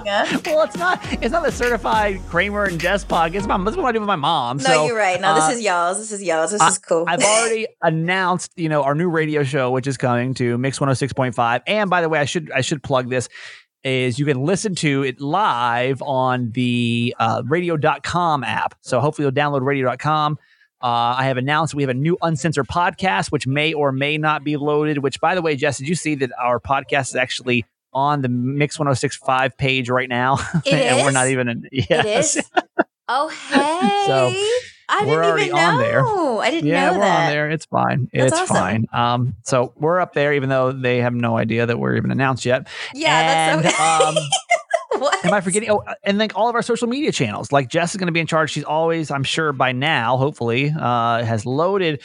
well, 0.46 0.64
it's 0.64 0.78
not. 0.78 1.02
It's 1.22 1.34
not 1.34 1.44
the 1.44 1.52
certified 1.52 2.22
Kramer 2.30 2.64
and 2.64 2.80
Jess 2.80 3.04
podcast. 3.04 3.36
It's 3.36 3.48
my. 3.48 3.58
This 3.58 3.72
is 3.72 3.78
what 3.78 3.88
I 3.88 3.92
do 3.92 4.00
with 4.00 4.08
my 4.08 4.16
mom. 4.16 4.56
No, 4.56 4.64
so, 4.64 4.86
you're 4.86 4.96
right. 4.96 5.20
No, 5.20 5.32
uh, 5.32 5.48
this 5.50 5.58
is 5.58 5.66
y'all's. 5.66 5.98
This 5.98 6.14
is 6.14 6.24
y'all's. 6.24 6.52
This 6.52 6.62
I, 6.62 6.70
is 6.70 6.78
cool. 6.78 7.04
I've 7.10 7.22
already 7.22 7.68
announced, 7.82 8.54
you 8.56 8.70
know, 8.70 8.84
our 8.84 8.96
new 8.96 9.10
radio 9.10 9.44
show, 9.44 9.70
which 9.70 9.86
is 9.86 9.98
coming 9.98 10.34
to 10.36 10.58
Mix 10.58 10.80
106.5. 10.80 11.62
And 11.68 11.90
by 11.90 12.00
the 12.00 12.08
way, 12.08 12.20
I 12.20 12.26
should 12.26 12.50
I 12.52 12.62
should 12.62 12.82
plug 12.82 13.10
this 13.10 13.28
is 13.88 14.20
you 14.20 14.26
can 14.26 14.42
listen 14.44 14.76
to 14.76 15.04
it 15.04 15.22
live 15.22 16.02
on 16.02 16.52
the 16.52 17.16
uh, 17.20 17.42
radio.com 17.46 18.44
app. 18.44 18.76
So 18.82 19.00
hopefully 19.00 19.26
you'll 19.26 19.32
download 19.32 19.62
radio.com. 19.62 20.38
Uh, 20.82 21.16
I 21.18 21.26
have 21.26 21.38
announced 21.38 21.74
we 21.74 21.84
have 21.84 21.90
a 21.90 21.96
new 21.96 22.18
uncensored 22.22 22.68
podcast, 22.68 23.32
which 23.32 23.48
may 23.48 23.74
or 23.74 23.92
may 23.92 24.18
not 24.18 24.44
be 24.44 24.58
loaded. 24.58 25.00
Which, 25.00 25.20
by 25.20 25.34
the 25.34 25.42
way, 25.42 25.56
Jess, 25.56 25.80
did 25.80 25.88
you 25.88 25.96
see 25.96 26.16
that 26.16 26.32
our 26.40 26.60
podcast 26.60 27.10
is 27.10 27.16
actually 27.16 27.66
on 27.94 28.22
the 28.22 28.30
Mix 28.30 28.78
1065 28.78 29.58
page 29.58 29.90
right 29.90 30.10
now? 30.10 30.38
And 30.72 31.00
is? 31.00 31.04
we're 31.04 31.12
not 31.12 31.30
even 31.30 31.48
in. 31.50 31.70
Yes. 31.72 32.36
It 32.36 32.46
is? 32.46 32.52
Oh, 33.08 33.30
hey. 33.50 34.06
so 34.06 34.77
I 34.90 35.02
we're 35.02 35.06
didn't 35.06 35.24
already 35.24 35.44
even 35.46 35.56
know. 35.56 35.68
on 35.68 35.78
there. 35.78 36.08
I 36.42 36.52
didn't 36.52 36.70
yeah, 36.70 36.86
know 36.86 36.94
we're 36.94 37.06
that. 37.06 37.26
on 37.26 37.32
there. 37.32 37.50
It's 37.50 37.66
fine. 37.66 38.10
That's 38.14 38.32
it's 38.32 38.42
awesome. 38.42 38.56
fine. 38.56 38.86
Um, 38.94 39.36
so 39.44 39.74
we're 39.76 40.00
up 40.00 40.14
there, 40.14 40.34
even 40.34 40.50
though 40.50 40.72
they 40.72 41.00
have 41.00 41.14
no 41.14 41.38
idea 41.38 41.66
that 41.66 41.78
we're 41.78 41.96
even 41.96 42.12
announced 42.12 42.46
yet. 42.46 42.68
Yeah, 42.94 43.56
and, 43.56 43.66
that's 43.66 43.78
so. 43.78 44.08
um, 44.08 44.16
what? 45.00 45.26
Am 45.26 45.34
I 45.34 45.42
forgetting? 45.42 45.70
Oh, 45.70 45.84
and 46.04 46.18
like 46.18 46.34
all 46.36 46.50
of 46.50 46.56
our 46.56 46.62
social 46.62 46.88
media 46.88 47.12
channels. 47.12 47.52
Like 47.52 47.70
Jess 47.70 47.92
is 47.92 47.98
going 47.98 48.08
to 48.08 48.14
be 48.14 48.20
in 48.20 48.28
charge. 48.28 48.52
She's 48.52 48.64
always, 48.64 49.12
I'm 49.12 49.24
sure 49.24 49.52
by 49.52 49.72
now, 49.72 50.18
hopefully, 50.18 50.74
uh, 50.78 51.24
has 51.24 51.46
loaded 51.46 52.02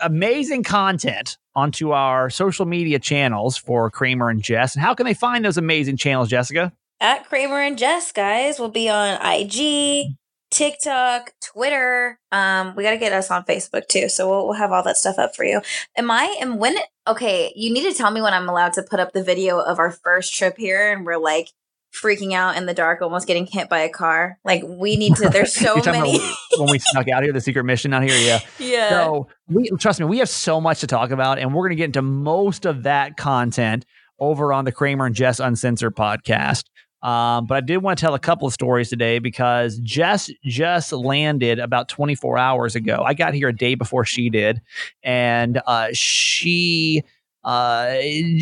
amazing 0.00 0.64
content 0.64 1.38
onto 1.54 1.92
our 1.92 2.30
social 2.30 2.66
media 2.66 2.98
channels 2.98 3.56
for 3.56 3.90
Kramer 3.90 4.28
and 4.28 4.42
Jess. 4.42 4.74
And 4.74 4.84
how 4.84 4.94
can 4.94 5.06
they 5.06 5.14
find 5.14 5.44
those 5.44 5.56
amazing 5.56 5.96
channels, 5.96 6.28
Jessica? 6.28 6.72
At 7.00 7.28
Kramer 7.28 7.60
and 7.60 7.76
Jess, 7.76 8.12
guys, 8.12 8.58
we'll 8.58 8.68
be 8.68 8.88
on 8.88 9.18
IG, 9.24 10.14
TikTok, 10.52 11.32
Twitter. 11.42 12.18
Um, 12.30 12.76
we 12.76 12.82
got 12.82 12.90
to 12.90 12.98
get 12.98 13.12
us 13.12 13.30
on 13.30 13.44
Facebook 13.44 13.88
too, 13.88 14.08
so 14.08 14.28
we'll, 14.28 14.44
we'll 14.44 14.58
have 14.58 14.70
all 14.70 14.82
that 14.84 14.98
stuff 14.98 15.18
up 15.18 15.34
for 15.34 15.44
you. 15.44 15.62
Am 15.96 16.10
I? 16.10 16.36
And 16.40 16.58
when? 16.58 16.76
Okay, 17.08 17.52
you 17.56 17.72
need 17.72 17.90
to 17.90 17.96
tell 17.96 18.10
me 18.10 18.20
when 18.20 18.34
I'm 18.34 18.48
allowed 18.48 18.74
to 18.74 18.82
put 18.82 19.00
up 19.00 19.12
the 19.12 19.24
video 19.24 19.58
of 19.58 19.78
our 19.78 19.90
first 19.90 20.34
trip 20.34 20.56
here, 20.58 20.92
and 20.92 21.04
we're 21.06 21.16
like 21.16 21.48
freaking 21.92 22.32
out 22.32 22.56
in 22.56 22.66
the 22.66 22.74
dark, 22.74 23.02
almost 23.02 23.26
getting 23.26 23.46
hit 23.46 23.68
by 23.68 23.80
a 23.80 23.88
car. 23.88 24.38
Like 24.44 24.62
we 24.66 24.96
need 24.96 25.16
to. 25.16 25.30
There's 25.30 25.54
so 25.54 25.76
many. 25.86 26.18
when 26.58 26.70
we 26.70 26.78
snuck 26.78 27.08
out 27.08 27.22
here, 27.22 27.32
the 27.32 27.40
secret 27.40 27.64
mission 27.64 27.94
out 27.94 28.02
here. 28.02 28.16
Yeah. 28.16 28.40
yeah. 28.58 28.90
So 28.90 29.28
we 29.48 29.70
trust 29.80 30.00
me, 30.00 30.06
we 30.06 30.18
have 30.18 30.28
so 30.28 30.60
much 30.60 30.80
to 30.80 30.86
talk 30.86 31.10
about, 31.10 31.38
and 31.38 31.54
we're 31.54 31.62
going 31.62 31.70
to 31.70 31.76
get 31.76 31.86
into 31.86 32.02
most 32.02 32.66
of 32.66 32.82
that 32.82 33.16
content 33.16 33.86
over 34.18 34.52
on 34.52 34.66
the 34.66 34.72
Kramer 34.72 35.06
and 35.06 35.14
Jess 35.14 35.40
Uncensored 35.40 35.96
podcast. 35.96 36.64
Um, 37.02 37.46
but 37.46 37.56
I 37.56 37.60
did 37.60 37.78
want 37.78 37.98
to 37.98 38.00
tell 38.00 38.14
a 38.14 38.18
couple 38.18 38.46
of 38.46 38.54
stories 38.54 38.88
today 38.88 39.18
because 39.18 39.78
Jess 39.78 40.30
just 40.44 40.92
landed 40.92 41.58
about 41.58 41.88
24 41.88 42.38
hours 42.38 42.76
ago. 42.76 43.02
I 43.04 43.14
got 43.14 43.34
here 43.34 43.48
a 43.48 43.56
day 43.56 43.74
before 43.74 44.04
she 44.04 44.30
did, 44.30 44.60
and 45.02 45.60
uh, 45.66 45.88
she. 45.92 47.02
Uh, 47.44 47.96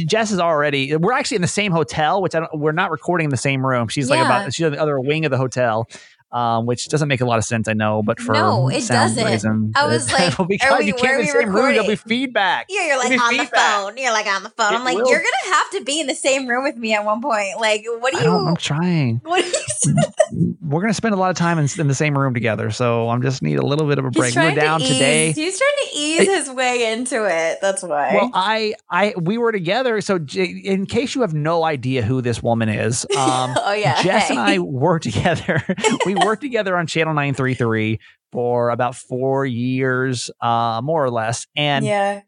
Jess 0.05 0.31
is 0.31 0.39
already. 0.39 0.95
We're 0.95 1.13
actually 1.15 1.37
in 1.37 1.41
the 1.43 1.49
same 1.49 1.73
hotel, 1.73 2.21
which 2.21 2.35
I 2.35 2.41
don't, 2.41 2.59
we're 2.59 2.73
not 2.73 2.91
recording 2.91 3.25
in 3.25 3.31
the 3.31 3.39
same 3.39 3.65
room. 3.65 3.89
She's 3.89 4.11
like 4.11 4.23
about. 4.23 4.53
She's 4.53 4.67
on 4.67 4.73
the 4.73 4.81
other 4.81 5.01
wing 5.01 5.25
of 5.25 5.31
the 5.31 5.39
hotel, 5.39 5.89
um, 6.33 6.67
which 6.67 6.89
doesn't 6.89 7.09
make 7.09 7.21
a 7.21 7.27
lot 7.27 7.39
of 7.39 7.45
sense. 7.45 7.69
I 7.69 7.73
know, 7.73 8.03
but 8.03 8.21
for 8.21 8.33
No, 8.33 8.69
it 8.69 8.87
doesn't. 8.87 9.25
reasons, 9.25 9.73
I 9.77 9.87
was 9.87 10.13
like, 10.13 10.39
well, 10.39 10.45
are 10.45 10.49
because 10.49 10.79
we- 10.81 10.87
you 10.87 10.95
can't 10.95 11.21
be 11.21 11.29
in 11.29 11.29
are 11.31 11.33
the 11.33 11.41
same 11.41 11.55
room. 11.55 11.73
There'll 11.73 11.87
be 11.89 11.97
feedback. 11.97 12.67
Yeah, 12.69 12.87
you're 12.87 12.99
like 12.99 13.21
on 13.21 13.31
be 13.31 13.37
the 13.39 13.47
phone. 13.47 13.97
You're 13.97 14.13
like 14.13 14.27
on 14.27 14.43
the 14.43 14.51
phone. 14.51 14.75
It 14.75 14.77
I'm 14.79 14.85
like, 14.85 14.97
will. 14.99 15.09
you're 15.09 15.19
gonna 15.23 15.55
have 15.55 15.71
to 15.73 15.85
be 15.85 16.01
in 16.01 16.07
the 16.07 16.15
same 16.15 16.47
room 16.47 16.65
with 16.65 16.77
me 16.77 16.95
at 16.95 17.05
one 17.05 17.21
point. 17.21 17.59
Like, 17.61 17.85
what 18.01 18.13
do 18.15 18.21
you? 18.23 18.31
I'm 18.31 18.57
trying. 18.57 19.21
What 19.31 19.43
do 19.45 19.49
you? 19.49 20.55
We're 20.63 20.81
gonna 20.81 20.95
spend 20.95 21.15
a 21.15 21.19
lot 21.19 21.31
of 21.31 21.37
time 21.37 21.59
in, 21.59 21.67
in 21.79 21.89
the 21.89 21.95
same 21.95 22.17
room 22.17 22.35
together, 22.35 22.71
so 22.71 23.09
I'm 23.09 23.23
just 23.23 23.43
need 23.43 23.59
a 23.59 23.67
little 23.67 23.89
bit 23.89 23.99
of 23.99 24.05
a 24.05 24.11
break. 24.11 24.35
We're 24.35 24.55
down 24.55 24.81
to 24.81 24.87
today. 24.87 25.33
He's 25.33 25.59
trying 25.59 25.71
to 25.85 25.99
ease 25.99 26.27
his 26.29 26.51
way 26.51 26.93
into 26.93 27.25
it. 27.27 27.59
That's 27.61 27.83
why. 27.83 28.15
Well, 28.15 28.31
I, 28.33 28.75
I, 28.89 29.15
we 29.17 29.39
were 29.39 29.51
together. 29.51 30.01
So, 30.01 30.17
in 30.35 30.87
case 30.87 31.15
you 31.15 31.23
have 31.23 31.35
no 31.35 31.65
idea 31.65 32.03
who 32.03 32.21
this 32.23 32.43
woman 32.43 32.69
is, 32.69 33.05
um, 33.17 33.55
oh 33.57 33.73
yeah, 33.73 34.01
Jess 34.03 34.29
hey. 34.29 34.37
and 34.37 34.41
I 34.41 34.59
were 34.61 34.99
together. 35.01 35.63
we 36.07 36.15
worked 36.25 36.43
together 36.43 36.77
on 36.77 36.87
Channel 36.87 37.15
Nine 37.15 37.35
Three 37.35 37.55
Three 37.55 38.01
for 38.33 38.71
about 38.71 38.95
four 38.95 39.45
years, 39.47 40.31
uh, 40.41 40.81
more 40.83 41.05
or 41.05 41.11
less. 41.11 41.47
And 41.57 41.85
yeah, 41.85 42.21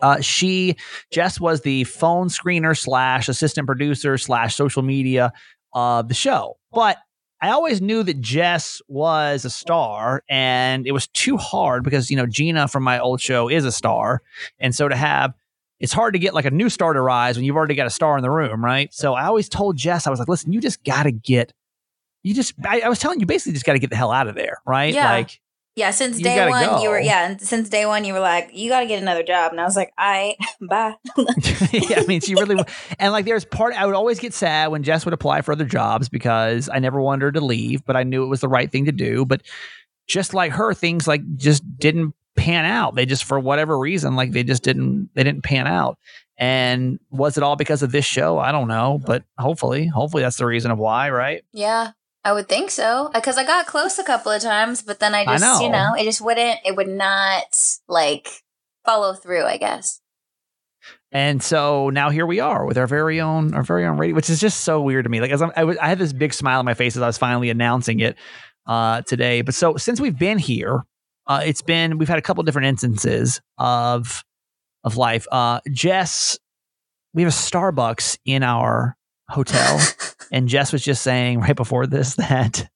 Uh, 0.00 0.20
she 0.20 0.76
Jess 1.10 1.40
was 1.40 1.60
the 1.62 1.84
phone 1.84 2.28
screener 2.28 2.76
slash 2.76 3.28
assistant 3.28 3.66
producer 3.66 4.18
slash 4.18 4.54
social 4.54 4.82
media 4.82 5.32
of 5.72 6.08
the 6.08 6.14
show, 6.14 6.56
but 6.72 6.98
I 7.42 7.50
always 7.50 7.82
knew 7.82 8.02
that 8.02 8.20
Jess 8.22 8.80
was 8.88 9.44
a 9.44 9.50
star, 9.50 10.22
and 10.28 10.86
it 10.86 10.92
was 10.92 11.06
too 11.08 11.36
hard 11.36 11.84
because 11.84 12.10
you 12.10 12.16
know 12.16 12.26
Gina 12.26 12.66
from 12.66 12.82
my 12.82 12.98
old 12.98 13.20
show 13.20 13.48
is 13.48 13.64
a 13.66 13.72
star, 13.72 14.22
and 14.58 14.74
so 14.74 14.88
to 14.88 14.96
have 14.96 15.34
it's 15.78 15.92
hard 15.92 16.14
to 16.14 16.18
get 16.18 16.32
like 16.32 16.46
a 16.46 16.50
new 16.50 16.70
star 16.70 16.94
to 16.94 17.00
rise 17.02 17.36
when 17.36 17.44
you've 17.44 17.56
already 17.56 17.74
got 17.74 17.86
a 17.86 17.90
star 17.90 18.16
in 18.16 18.22
the 18.22 18.30
room, 18.30 18.64
right? 18.64 18.92
So 18.94 19.12
I 19.12 19.26
always 19.26 19.46
told 19.50 19.76
Jess, 19.76 20.06
I 20.06 20.10
was 20.10 20.18
like, 20.18 20.28
listen, 20.28 20.50
you 20.50 20.58
just 20.62 20.82
got 20.84 21.02
to 21.02 21.12
get, 21.12 21.52
you 22.26 22.34
just, 22.34 22.54
I, 22.64 22.80
I 22.80 22.88
was 22.88 22.98
telling 22.98 23.20
you, 23.20 23.26
basically 23.26 23.52
just 23.52 23.64
got 23.64 23.74
to 23.74 23.78
get 23.78 23.90
the 23.90 23.96
hell 23.96 24.10
out 24.10 24.26
of 24.26 24.34
there, 24.34 24.58
right? 24.66 24.92
Yeah. 24.92 25.12
Like, 25.12 25.40
Yeah, 25.76 25.92
since 25.92 26.18
day 26.18 26.48
one, 26.48 26.82
you 26.82 26.90
were 26.90 26.98
yeah, 26.98 27.28
and 27.28 27.40
since 27.40 27.68
day 27.68 27.86
one, 27.86 28.04
you 28.04 28.14
were 28.14 28.20
like, 28.20 28.50
you 28.52 28.68
got 28.68 28.80
to 28.80 28.86
get 28.86 29.00
another 29.00 29.22
job, 29.22 29.52
and 29.52 29.60
I 29.60 29.64
was 29.64 29.76
like, 29.76 29.92
I 29.96 30.34
bye. 30.60 30.96
yeah, 31.72 32.00
I 32.00 32.06
mean, 32.08 32.20
she 32.20 32.34
really, 32.34 32.64
and 32.98 33.12
like, 33.12 33.26
there's 33.26 33.44
part, 33.44 33.74
I 33.74 33.86
would 33.86 33.94
always 33.94 34.18
get 34.18 34.34
sad 34.34 34.72
when 34.72 34.82
Jess 34.82 35.04
would 35.04 35.14
apply 35.14 35.42
for 35.42 35.52
other 35.52 35.66
jobs 35.66 36.08
because 36.08 36.68
I 36.68 36.80
never 36.80 37.00
wanted 37.00 37.22
her 37.22 37.32
to 37.32 37.40
leave, 37.40 37.84
but 37.84 37.94
I 37.96 38.02
knew 38.02 38.24
it 38.24 38.28
was 38.28 38.40
the 38.40 38.48
right 38.48 38.72
thing 38.72 38.86
to 38.86 38.92
do. 38.92 39.24
But 39.24 39.42
just 40.08 40.34
like 40.34 40.50
her, 40.50 40.74
things 40.74 41.06
like 41.06 41.22
just 41.36 41.62
didn't 41.78 42.12
pan 42.34 42.64
out. 42.64 42.96
They 42.96 43.06
just, 43.06 43.22
for 43.22 43.38
whatever 43.38 43.78
reason, 43.78 44.16
like 44.16 44.32
they 44.32 44.42
just 44.42 44.64
didn't, 44.64 45.10
they 45.14 45.22
didn't 45.22 45.44
pan 45.44 45.68
out. 45.68 45.96
And 46.38 46.98
was 47.10 47.36
it 47.36 47.42
all 47.44 47.54
because 47.56 47.82
of 47.84 47.92
this 47.92 48.04
show? 48.04 48.38
I 48.38 48.50
don't 48.50 48.68
know, 48.68 49.00
but 49.06 49.22
hopefully, 49.38 49.86
hopefully 49.86 50.22
that's 50.22 50.36
the 50.36 50.46
reason 50.46 50.70
of 50.72 50.78
why, 50.78 51.08
right? 51.10 51.44
yeah, 51.52 51.92
I 52.26 52.32
would 52.32 52.48
think 52.48 52.72
so 52.72 53.08
because 53.14 53.38
I 53.38 53.44
got 53.44 53.66
close 53.66 54.00
a 54.00 54.02
couple 54.02 54.32
of 54.32 54.42
times, 54.42 54.82
but 54.82 54.98
then 54.98 55.14
I 55.14 55.20
I 55.20 55.38
just 55.38 55.62
you 55.62 55.68
know. 55.68 55.90
know 55.90 55.94
it 55.94 56.02
just 56.02 56.20
wouldn't 56.20 56.58
it 56.64 56.74
would 56.74 56.88
not 56.88 57.56
like 57.86 58.42
follow 58.84 59.14
through. 59.14 59.44
I 59.44 59.58
guess. 59.58 60.00
And 61.12 61.40
so 61.40 61.88
now 61.88 62.10
here 62.10 62.26
we 62.26 62.40
are 62.40 62.66
with 62.66 62.78
our 62.78 62.88
very 62.88 63.20
own, 63.20 63.54
our 63.54 63.62
very 63.62 63.86
own 63.86 63.96
radio, 63.96 64.16
which 64.16 64.28
is 64.28 64.40
just 64.40 64.62
so 64.62 64.82
weird 64.82 65.04
to 65.04 65.08
me. 65.08 65.20
Like 65.20 65.30
as 65.30 65.40
I'm, 65.40 65.52
I, 65.56 65.62
was, 65.62 65.78
I 65.78 65.86
had 65.88 66.00
this 66.00 66.12
big 66.12 66.34
smile 66.34 66.58
on 66.58 66.64
my 66.64 66.74
face 66.74 66.96
as 66.96 67.02
I 67.02 67.06
was 67.06 67.16
finally 67.16 67.48
announcing 67.48 68.00
it 68.00 68.16
uh, 68.66 69.02
today. 69.02 69.42
But 69.42 69.54
so 69.54 69.76
since 69.76 70.00
we've 70.00 70.18
been 70.18 70.38
here, 70.38 70.84
uh, 71.28 71.42
it's 71.44 71.62
been 71.62 71.96
we've 71.96 72.08
had 72.08 72.18
a 72.18 72.22
couple 72.22 72.42
different 72.42 72.66
instances 72.66 73.40
of 73.56 74.24
of 74.82 74.96
life. 74.96 75.28
Uh, 75.30 75.60
Jess, 75.70 76.40
we 77.14 77.22
have 77.22 77.30
a 77.30 77.34
Starbucks 77.34 78.18
in 78.24 78.42
our 78.42 78.96
hotel, 79.28 79.80
and 80.32 80.48
Jess 80.48 80.72
was 80.72 80.82
just 80.82 81.02
saying 81.02 81.40
right 81.40 81.56
before 81.56 81.86
this 81.86 82.14
that 82.16 82.68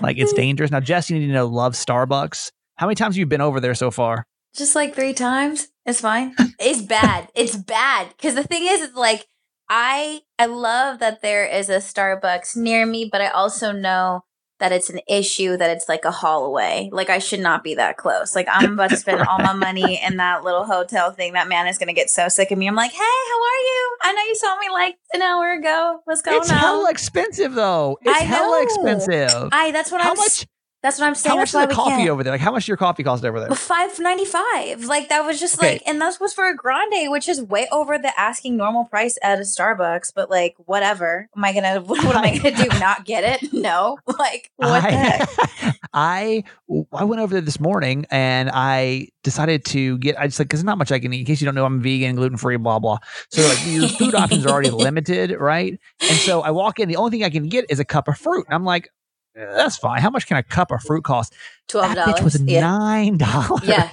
like 0.00 0.18
it's 0.18 0.32
dangerous. 0.34 0.70
Now, 0.70 0.80
Jess, 0.80 1.10
you 1.10 1.18
need 1.18 1.26
to 1.26 1.32
know, 1.32 1.46
love 1.46 1.74
Starbucks. 1.74 2.50
How 2.76 2.86
many 2.86 2.94
times 2.94 3.14
have 3.14 3.18
you 3.18 3.26
been 3.26 3.40
over 3.40 3.60
there 3.60 3.74
so 3.74 3.90
far? 3.90 4.26
Just 4.54 4.74
like 4.74 4.94
three 4.94 5.14
times. 5.14 5.68
It's 5.84 6.00
fine. 6.00 6.34
It's 6.58 6.82
bad. 6.82 7.28
it's 7.34 7.56
bad. 7.56 8.08
Because 8.08 8.34
the 8.34 8.42
thing 8.42 8.64
is, 8.66 8.80
it's 8.82 8.96
like 8.96 9.26
I 9.68 10.20
I 10.38 10.46
love 10.46 11.00
that 11.00 11.22
there 11.22 11.44
is 11.46 11.68
a 11.68 11.76
Starbucks 11.76 12.56
near 12.56 12.86
me, 12.86 13.08
but 13.10 13.20
I 13.20 13.28
also 13.28 13.72
know 13.72 14.24
that 14.58 14.72
it's 14.72 14.90
an 14.90 15.00
issue 15.08 15.56
that 15.56 15.70
it's 15.70 15.88
like 15.88 16.04
a 16.04 16.10
haul 16.10 16.46
away. 16.46 16.88
Like 16.92 17.10
I 17.10 17.18
should 17.18 17.40
not 17.40 17.62
be 17.62 17.74
that 17.74 17.96
close. 17.96 18.34
Like 18.34 18.48
I'm 18.50 18.74
about 18.74 18.90
to 18.90 18.96
spend 18.96 19.20
all 19.22 19.38
my 19.38 19.52
money 19.54 20.00
in 20.02 20.16
that 20.16 20.44
little 20.44 20.64
hotel 20.64 21.10
thing. 21.12 21.34
That 21.34 21.48
man 21.48 21.66
is 21.66 21.78
gonna 21.78 21.92
get 21.92 22.10
so 22.10 22.28
sick 22.28 22.50
of 22.50 22.58
me. 22.58 22.66
I'm 22.66 22.74
like, 22.74 22.92
hey, 22.92 22.98
how 22.98 23.04
are 23.04 23.62
you? 23.62 23.96
I 24.02 24.12
know 24.12 24.22
you 24.22 24.34
saw 24.34 24.58
me 24.58 24.68
like 24.70 24.96
an 25.12 25.22
hour 25.22 25.52
ago. 25.52 26.00
What's 26.04 26.22
going 26.22 26.38
it's 26.38 26.50
on? 26.50 26.56
It's 26.56 26.64
hella 26.64 26.90
expensive 26.90 27.54
though. 27.54 27.98
It's 28.02 28.20
hella 28.20 28.62
expensive. 28.62 29.48
I 29.52 29.70
that's 29.70 29.90
what 29.92 30.00
how 30.00 30.10
I'm 30.10 30.16
much? 30.16 30.46
That's 30.82 30.98
what 31.00 31.06
I'm 31.06 31.14
saying. 31.14 31.32
How 31.34 31.40
much 31.40 31.48
is 31.48 31.52
the 31.60 31.66
coffee 31.74 31.90
can't. 31.90 32.10
over 32.10 32.22
there? 32.22 32.32
Like, 32.32 32.40
how 32.40 32.52
much 32.52 32.62
does 32.64 32.68
your 32.68 32.76
coffee 32.76 33.02
cost 33.02 33.24
over 33.24 33.40
there? 33.40 33.50
Five 33.54 33.98
ninety 33.98 34.24
five. 34.24 34.84
Like 34.84 35.08
that 35.08 35.24
was 35.24 35.40
just 35.40 35.58
Okay. 35.58 35.72
like, 35.74 35.82
and 35.86 36.00
that 36.00 36.18
was 36.20 36.32
for 36.32 36.48
a 36.48 36.54
grande, 36.54 37.10
which 37.10 37.28
is 37.28 37.42
way 37.42 37.66
over 37.72 37.98
the 37.98 38.18
asking 38.18 38.56
normal 38.56 38.84
price 38.84 39.18
at 39.22 39.38
a 39.38 39.42
Starbucks. 39.42 40.12
But 40.14 40.30
like, 40.30 40.54
whatever. 40.66 41.28
Am 41.36 41.44
I 41.44 41.52
gonna? 41.52 41.80
What, 41.86 42.04
am 42.16 42.24
I 42.24 42.36
gonna 42.38 42.56
do? 42.56 42.68
Not 42.78 43.04
get 43.04 43.42
it? 43.42 43.52
No. 43.66 43.98
Like 44.06 44.50
what 44.56 44.82
the 44.82 44.90
heck? 44.90 45.28
I, 45.92 46.44
I 46.92 47.04
went 47.04 47.20
over 47.22 47.32
there 47.32 47.40
this 47.40 47.58
morning 47.58 48.06
and 48.10 48.50
I 48.52 49.08
decided 49.24 49.64
to 49.66 49.98
get. 49.98 50.18
I 50.18 50.26
just 50.26 50.38
like 50.38 50.48
because 50.48 50.62
not 50.62 50.78
much 50.78 50.92
I 50.92 50.98
can 50.98 51.12
eat. 51.12 51.20
In 51.20 51.26
case 51.26 51.40
you 51.40 51.46
don't 51.46 51.54
know, 51.54 51.64
I'm 51.64 51.80
vegan, 51.80 52.16
gluten 52.16 52.36
free, 52.36 52.56
blah 52.58 52.78
blah. 52.78 52.98
So 53.30 53.42
like 53.48 53.58
your 53.66 53.88
food 53.88 54.14
options 54.14 54.44
are 54.46 54.50
already 54.50 54.70
limited, 54.70 55.32
right? 55.32 55.78
And 56.02 56.18
so 56.18 56.42
I 56.42 56.50
walk 56.50 56.78
in. 56.78 56.88
The 56.88 56.96
only 56.96 57.10
thing 57.10 57.24
I 57.24 57.30
can 57.30 57.48
get 57.48 57.64
is 57.70 57.80
a 57.80 57.84
cup 57.84 58.08
of 58.08 58.18
fruit, 58.18 58.44
and 58.46 58.54
I'm 58.54 58.64
like, 58.64 58.84
"Eh, 58.86 58.88
that's 59.36 59.76
fine. 59.76 60.00
How 60.00 60.10
much 60.10 60.26
can 60.26 60.36
a 60.36 60.42
cup 60.42 60.70
of 60.70 60.82
fruit 60.82 61.04
cost? 61.04 61.34
Twelve 61.68 61.94
was 61.94 62.16
dollars. 62.16 62.42
Yeah. 62.42 62.60
nine 62.60 63.18
dollars. 63.18 63.62
Yeah. 63.64 63.90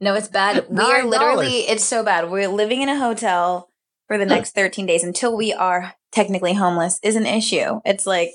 No, 0.00 0.14
it's 0.18 0.28
bad. 0.28 0.66
We 0.68 0.80
are 0.82 1.04
literally. 1.04 1.60
It's 1.60 1.84
so 1.84 2.04
bad. 2.04 2.30
We're 2.30 2.48
living 2.48 2.82
in 2.82 2.88
a 2.88 2.98
hotel 2.98 3.68
for 4.06 4.18
the 4.18 4.26
next 4.26 4.54
thirteen 4.54 4.86
days 4.86 5.02
until 5.04 5.36
we 5.36 5.52
are 5.52 5.94
technically 6.12 6.54
homeless. 6.54 7.00
Is 7.02 7.16
an 7.16 7.26
issue. 7.26 7.80
It's 7.84 8.06
like 8.06 8.34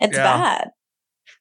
it's 0.00 0.16
Yeah. 0.16 0.24
bad. 0.24 0.70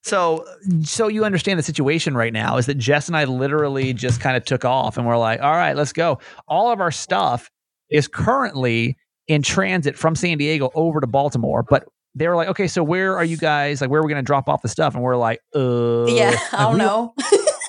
So, 0.01 0.45
so 0.83 1.09
you 1.09 1.25
understand 1.25 1.59
the 1.59 1.63
situation 1.63 2.15
right 2.15 2.31
now 2.31 2.55
is 2.55 2.67
that 2.67 2.77
Jess 2.77 3.07
and 3.09 3.17
I 3.17 3.25
literally 3.25 3.93
just 3.93 4.21
kind 4.21 4.37
of 4.37 4.45
took 4.45 4.63
off 4.63 4.97
and 4.97 5.05
we're 5.05 5.17
like, 5.17 5.41
all 5.41 5.51
right, 5.51 5.75
let's 5.75 5.91
go. 5.91 6.19
All 6.47 6.71
of 6.71 6.79
our 6.79 6.89
stuff 6.91 7.51
is 7.89 8.07
currently 8.07 8.97
in 9.27 9.41
transit 9.41 9.97
from 9.97 10.15
San 10.15 10.37
Diego 10.37 10.71
over 10.73 11.01
to 11.01 11.07
Baltimore, 11.07 11.63
but 11.69 11.85
they 12.15 12.27
were 12.27 12.35
like, 12.35 12.49
okay, 12.49 12.67
so 12.67 12.83
where 12.83 13.15
are 13.17 13.23
you 13.23 13.37
guys? 13.37 13.81
Like, 13.81 13.89
where 13.89 14.01
are 14.01 14.03
we 14.03 14.09
going 14.09 14.23
to 14.23 14.25
drop 14.25 14.49
off 14.49 14.61
the 14.61 14.67
stuff? 14.67 14.95
And 14.95 15.03
we're 15.03 15.15
like, 15.15 15.39
uh, 15.55 16.05
yeah, 16.05 16.31
like, 16.31 16.53
I 16.53 16.63
don't 16.63 16.73
we, 16.73 16.79
know. 16.79 17.13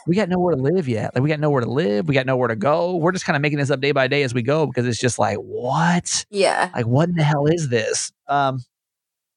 We 0.06 0.16
got 0.16 0.30
nowhere 0.30 0.56
to 0.56 0.60
live 0.60 0.88
yet. 0.88 1.14
Like, 1.14 1.22
we 1.22 1.28
got 1.28 1.38
nowhere 1.38 1.60
to 1.60 1.70
live. 1.70 2.08
We 2.08 2.14
got 2.14 2.24
nowhere 2.24 2.48
to 2.48 2.56
go. 2.56 2.96
We're 2.96 3.12
just 3.12 3.26
kind 3.26 3.36
of 3.36 3.42
making 3.42 3.58
this 3.58 3.70
up 3.70 3.80
day 3.80 3.92
by 3.92 4.08
day 4.08 4.22
as 4.22 4.32
we 4.32 4.42
go 4.42 4.66
because 4.66 4.86
it's 4.86 4.98
just 4.98 5.18
like, 5.18 5.36
what? 5.36 6.24
yeah. 6.30 6.70
like 6.74 6.86
what 6.86 7.08
in 7.08 7.16
the 7.16 7.22
hell 7.22 7.46
is 7.46 7.68
this 7.68 8.12
um 8.28 8.60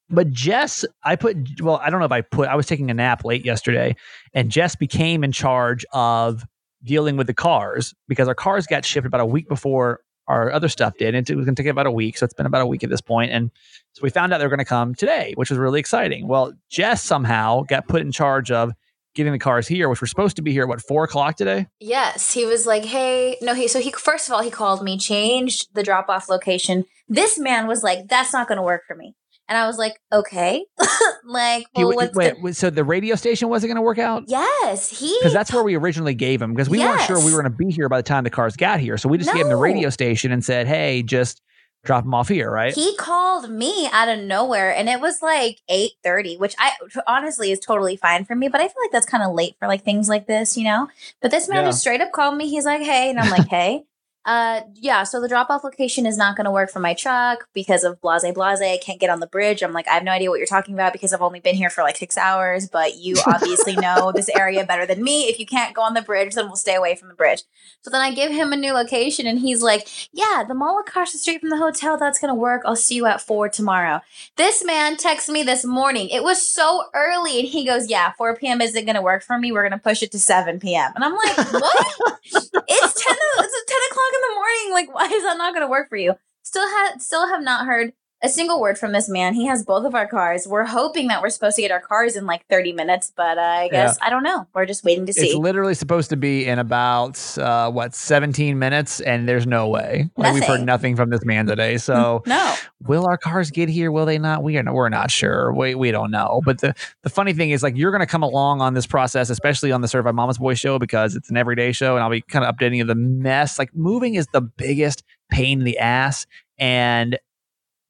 but 0.09 0.29
jess 0.31 0.85
i 1.03 1.15
put 1.15 1.37
well 1.61 1.79
i 1.83 1.89
don't 1.89 1.99
know 1.99 2.05
if 2.05 2.11
i 2.11 2.21
put 2.21 2.47
i 2.47 2.55
was 2.55 2.65
taking 2.65 2.91
a 2.91 2.93
nap 2.93 3.25
late 3.25 3.45
yesterday 3.45 3.95
and 4.33 4.49
jess 4.49 4.75
became 4.75 5.23
in 5.23 5.31
charge 5.31 5.85
of 5.93 6.45
dealing 6.83 7.17
with 7.17 7.27
the 7.27 7.33
cars 7.33 7.93
because 8.07 8.27
our 8.27 8.35
cars 8.35 8.67
got 8.67 8.85
shipped 8.85 9.07
about 9.07 9.21
a 9.21 9.25
week 9.25 9.47
before 9.47 10.01
our 10.27 10.51
other 10.51 10.69
stuff 10.69 10.97
did 10.97 11.15
and 11.15 11.29
it 11.29 11.35
was 11.35 11.45
going 11.45 11.55
to 11.55 11.63
take 11.63 11.69
about 11.69 11.85
a 11.85 11.91
week 11.91 12.17
so 12.17 12.23
it's 12.23 12.33
been 12.33 12.45
about 12.45 12.61
a 12.61 12.65
week 12.65 12.83
at 12.83 12.89
this 12.89 13.01
point. 13.01 13.31
and 13.31 13.51
so 13.93 14.01
we 14.01 14.09
found 14.09 14.33
out 14.33 14.37
they 14.37 14.45
were 14.45 14.49
going 14.49 14.57
to 14.59 14.65
come 14.65 14.95
today 14.95 15.33
which 15.35 15.49
was 15.49 15.59
really 15.59 15.79
exciting 15.79 16.27
well 16.27 16.53
jess 16.69 17.03
somehow 17.03 17.61
got 17.63 17.87
put 17.87 18.01
in 18.01 18.11
charge 18.11 18.51
of 18.51 18.71
getting 19.15 19.33
the 19.33 19.39
cars 19.39 19.67
here 19.67 19.89
which 19.89 20.01
were 20.01 20.07
supposed 20.07 20.35
to 20.35 20.41
be 20.41 20.51
here 20.51 20.65
what 20.65 20.81
four 20.81 21.03
o'clock 21.03 21.35
today 21.35 21.67
Yes, 21.79 22.33
he 22.33 22.45
was 22.45 22.65
like, 22.65 22.85
"Hey, 22.85 23.37
no." 23.41 23.53
He 23.53 23.67
so 23.67 23.79
he 23.79 23.91
first 23.91 24.27
of 24.27 24.33
all 24.33 24.41
he 24.41 24.49
called 24.49 24.83
me, 24.83 24.97
changed 24.97 25.67
the 25.75 25.83
drop 25.83 26.09
off 26.09 26.29
location. 26.29 26.85
This 27.07 27.37
man 27.37 27.67
was 27.67 27.83
like, 27.83 28.07
"That's 28.07 28.33
not 28.33 28.47
going 28.47 28.55
to 28.57 28.63
work 28.63 28.83
for 28.87 28.95
me," 28.95 29.15
and 29.53 29.61
I 29.61 29.67
was 29.67 29.77
like, 29.77 29.99
"Okay." 30.11 30.65
like, 31.25 31.67
well, 31.75 31.93
what's 31.93 32.15
wait, 32.15 32.55
so 32.55 32.69
the 32.69 32.83
radio 32.83 33.15
station 33.15 33.49
wasn't 33.49 33.69
going 33.69 33.75
to 33.75 33.81
work 33.83 33.99
out 33.99 34.23
Yes, 34.27 34.89
he 34.99 35.15
because 35.19 35.31
that's 35.33 35.53
where 35.53 35.63
we 35.63 35.75
originally 35.75 36.15
gave 36.15 36.41
him 36.41 36.53
because 36.53 36.69
we 36.69 36.79
weren't 36.79 37.01
sure 37.01 37.17
we 37.19 37.25
were 37.33 37.41
going 37.41 37.51
to 37.51 37.57
be 37.57 37.71
here 37.71 37.87
by 37.87 37.97
the 37.99 38.03
time 38.03 38.23
the 38.23 38.29
cars 38.29 38.55
got 38.57 38.79
here. 38.79 38.97
So 38.97 39.09
we 39.09 39.17
just 39.17 39.31
gave 39.31 39.43
him 39.43 39.49
the 39.49 39.55
radio 39.55 39.89
station 39.89 40.31
and 40.31 40.43
said, 40.43 40.65
"Hey, 40.67 41.03
just 41.03 41.41
drop 41.85 42.03
him 42.05 42.13
off 42.13 42.29
here." 42.29 42.49
Right? 42.49 42.73
he 42.73 42.95
called 42.97 43.49
me 43.51 43.87
out 43.91 44.09
of 44.09 44.19
nowhere, 44.19 44.73
and 44.75 44.89
it 44.89 44.99
was 44.99 45.21
like 45.21 45.61
eight 45.69 45.91
thirty, 46.03 46.35
which 46.37 46.55
I 46.57 46.71
honestly 47.07 47.51
is 47.51 47.59
totally 47.59 47.95
fine 47.95 48.25
for 48.25 48.35
me. 48.35 48.47
But 48.47 48.61
I 48.61 48.67
feel 48.67 48.81
like 48.83 48.91
that's 48.91 49.05
kind 49.05 49.23
of 49.23 49.33
late 49.35 49.55
for 49.59 49.67
like 49.67 49.83
things 49.83 50.09
like 50.09 50.25
this, 50.27 50.57
you 50.57 50.63
know. 50.63 50.87
But 51.21 51.29
this 51.31 51.47
man 51.47 51.59
Yeah. 51.63 51.69
just 51.69 51.81
straight 51.81 52.01
up 52.01 52.11
called 52.11 52.37
me. 52.37 52.49
He's 52.49 52.65
like, 52.65 52.81
"Hey," 52.81 53.09
and 53.09 53.19
I'm 53.19 53.29
like, 53.29 53.47
"Hey." 53.49 53.83
Uh 54.25 54.61
yeah, 54.75 55.03
so 55.03 55.19
the 55.19 55.27
drop 55.27 55.49
off 55.49 55.65
location 55.65 56.05
is 56.05 56.15
not 56.17 56.37
going 56.37 56.45
to 56.45 56.51
work 56.51 56.71
for 56.71 56.79
my 56.79 56.93
truck 56.93 57.49
because 57.53 57.83
of 57.83 57.99
blase 57.99 58.23
blase. 58.33 58.61
I 58.61 58.79
can't 58.81 58.99
get 58.99 59.09
on 59.09 59.19
the 59.19 59.27
bridge. 59.27 59.61
I'm 59.61 59.73
like, 59.73 59.87
I 59.87 59.95
have 59.95 60.03
no 60.03 60.11
idea 60.11 60.29
what 60.29 60.37
you're 60.37 60.47
talking 60.47 60.73
about 60.75 60.93
because 60.93 61.11
I've 61.11 61.21
only 61.21 61.41
been 61.41 61.55
here 61.55 61.69
for 61.69 61.83
like 61.83 61.97
six 61.97 62.17
hours. 62.17 62.69
But 62.69 62.95
you 62.95 63.15
obviously 63.27 63.75
know 63.75 64.13
this 64.13 64.29
area 64.29 64.65
better 64.65 64.85
than 64.85 65.03
me. 65.03 65.23
If 65.23 65.39
you 65.39 65.45
can't 65.45 65.75
go 65.75 65.81
on 65.81 65.93
the 65.93 66.01
bridge, 66.01 66.35
then 66.35 66.45
we'll 66.45 66.55
stay 66.55 66.75
away 66.75 66.95
from 66.95 67.09
the 67.09 67.15
bridge. 67.15 67.43
So 67.81 67.89
then 67.91 67.99
I 67.99 68.13
give 68.13 68.31
him 68.31 68.53
a 68.53 68.55
new 68.55 68.71
location, 68.71 69.27
and 69.27 69.39
he's 69.39 69.61
like, 69.61 69.87
"Yeah, 70.13 70.45
the 70.47 70.53
mall 70.53 70.79
across 70.79 71.11
the 71.11 71.17
street 71.17 71.41
from 71.41 71.49
the 71.49 71.57
hotel. 71.57 71.97
That's 71.97 72.19
going 72.19 72.33
to 72.33 72.39
work. 72.39 72.61
I'll 72.65 72.77
see 72.77 72.95
you 72.95 73.05
at 73.05 73.19
four 73.21 73.49
tomorrow." 73.49 73.99
This 74.37 74.63
man 74.63 74.95
texts 74.95 75.29
me 75.29 75.43
this 75.43 75.65
morning. 75.65 76.07
It 76.09 76.23
was 76.23 76.41
so 76.41 76.85
early, 76.93 77.39
and 77.39 77.47
he 77.47 77.65
goes, 77.65 77.89
"Yeah, 77.89 78.13
4 78.13 78.37
p.m. 78.37 78.61
isn't 78.61 78.85
going 78.85 78.95
to 78.95 79.01
work 79.01 79.21
for 79.23 79.37
me. 79.37 79.51
We're 79.51 79.67
going 79.67 79.77
to 79.77 79.83
push 79.83 80.01
it 80.01 80.13
to 80.13 80.19
7 80.19 80.61
p.m." 80.61 80.93
And 80.95 81.03
I'm 81.03 81.13
like, 81.13 81.37
"What? 81.51 82.19
it's 82.67 83.03
10. 83.05 83.15
o- 83.37 83.43
10 83.67 83.77
o'clock 83.91 84.11
in 84.13 84.21
the 84.21 84.35
morning. 84.35 84.73
Like, 84.73 84.93
why 84.93 85.05
is 85.13 85.23
that 85.23 85.37
not 85.37 85.53
going 85.53 85.65
to 85.65 85.71
work 85.71 85.89
for 85.89 85.97
you?" 85.97 86.15
Still 86.43 86.67
had, 86.67 87.01
still 87.01 87.27
have 87.27 87.41
not 87.41 87.65
heard 87.65 87.93
a 88.23 88.29
single 88.29 88.61
word 88.61 88.77
from 88.77 88.93
this 88.93 89.09
man. 89.09 89.33
He 89.33 89.45
has 89.47 89.65
both 89.65 89.85
of 89.85 89.93
our 89.93 90.07
cars. 90.07 90.47
We're 90.47 90.63
hoping 90.63 91.09
that 91.09 91.21
we're 91.21 91.29
supposed 91.29 91.57
to 91.57 91.61
get 91.61 91.71
our 91.71 91.81
cars 91.81 92.15
in 92.15 92.25
like 92.25 92.47
30 92.47 92.71
minutes, 92.71 93.11
but 93.13 93.37
uh, 93.37 93.41
I 93.41 93.67
guess 93.67 93.97
I 94.01 94.09
don't 94.09 94.23
know. 94.23 94.47
We're 94.55 94.65
just 94.65 94.85
waiting 94.85 95.05
to 95.07 95.13
see. 95.13 95.27
It's 95.27 95.35
literally 95.35 95.73
supposed 95.73 96.09
to 96.11 96.15
be 96.15 96.45
in 96.47 96.57
about 96.57 97.37
uh, 97.37 97.69
what 97.69 97.93
17 97.93 98.57
minutes, 98.57 99.01
and 99.01 99.27
there's 99.27 99.45
no 99.45 99.67
way. 99.67 100.09
Like 100.15 100.33
we've 100.33 100.43
heard 100.43 100.53
Nothing. 100.53 100.65
nothing 100.65 100.95
from 100.95 101.09
this 101.09 101.25
man 101.25 101.45
today. 101.47 101.77
So 101.77 102.23
no. 102.25 102.55
will 102.87 103.05
our 103.05 103.17
cars 103.17 103.51
get 103.51 103.67
here? 103.67 103.91
Will 103.91 104.05
they 104.05 104.17
not? 104.17 104.41
We 104.41 104.57
are 104.57 104.73
we're 104.73 104.87
not 104.87 105.11
sure. 105.11 105.53
We 105.53 105.75
we 105.75 105.91
don't 105.91 106.09
know. 106.09 106.41
But 106.45 106.61
the 106.61 106.73
the 107.01 107.09
funny 107.09 107.33
thing 107.33 107.49
is, 107.49 107.61
like, 107.61 107.75
you're 107.75 107.91
going 107.91 107.99
to 107.99 108.07
come 108.07 108.23
along 108.23 108.61
on 108.61 108.73
this 108.73 108.87
process, 108.87 109.29
especially 109.29 109.73
on 109.73 109.81
the 109.81 109.89
Certified 109.89 110.15
Mama's 110.15 110.37
Boy 110.37 110.53
show, 110.53 110.79
because 110.79 111.15
it's 111.15 111.29
an 111.29 111.35
everyday 111.35 111.73
show, 111.73 111.95
and 111.95 112.03
I'll 112.03 112.09
be 112.09 112.21
kind 112.21 112.45
of 112.45 112.55
updating 112.55 112.77
you 112.77 112.85
the 112.85 112.95
mess. 112.95 113.59
Like, 113.59 113.75
moving 113.75 114.15
is 114.15 114.27
the 114.31 114.41
biggest 114.41 115.03
pain 115.29 115.59
in 115.59 115.65
the 115.65 115.77
ass, 115.77 116.25
and 116.57 117.19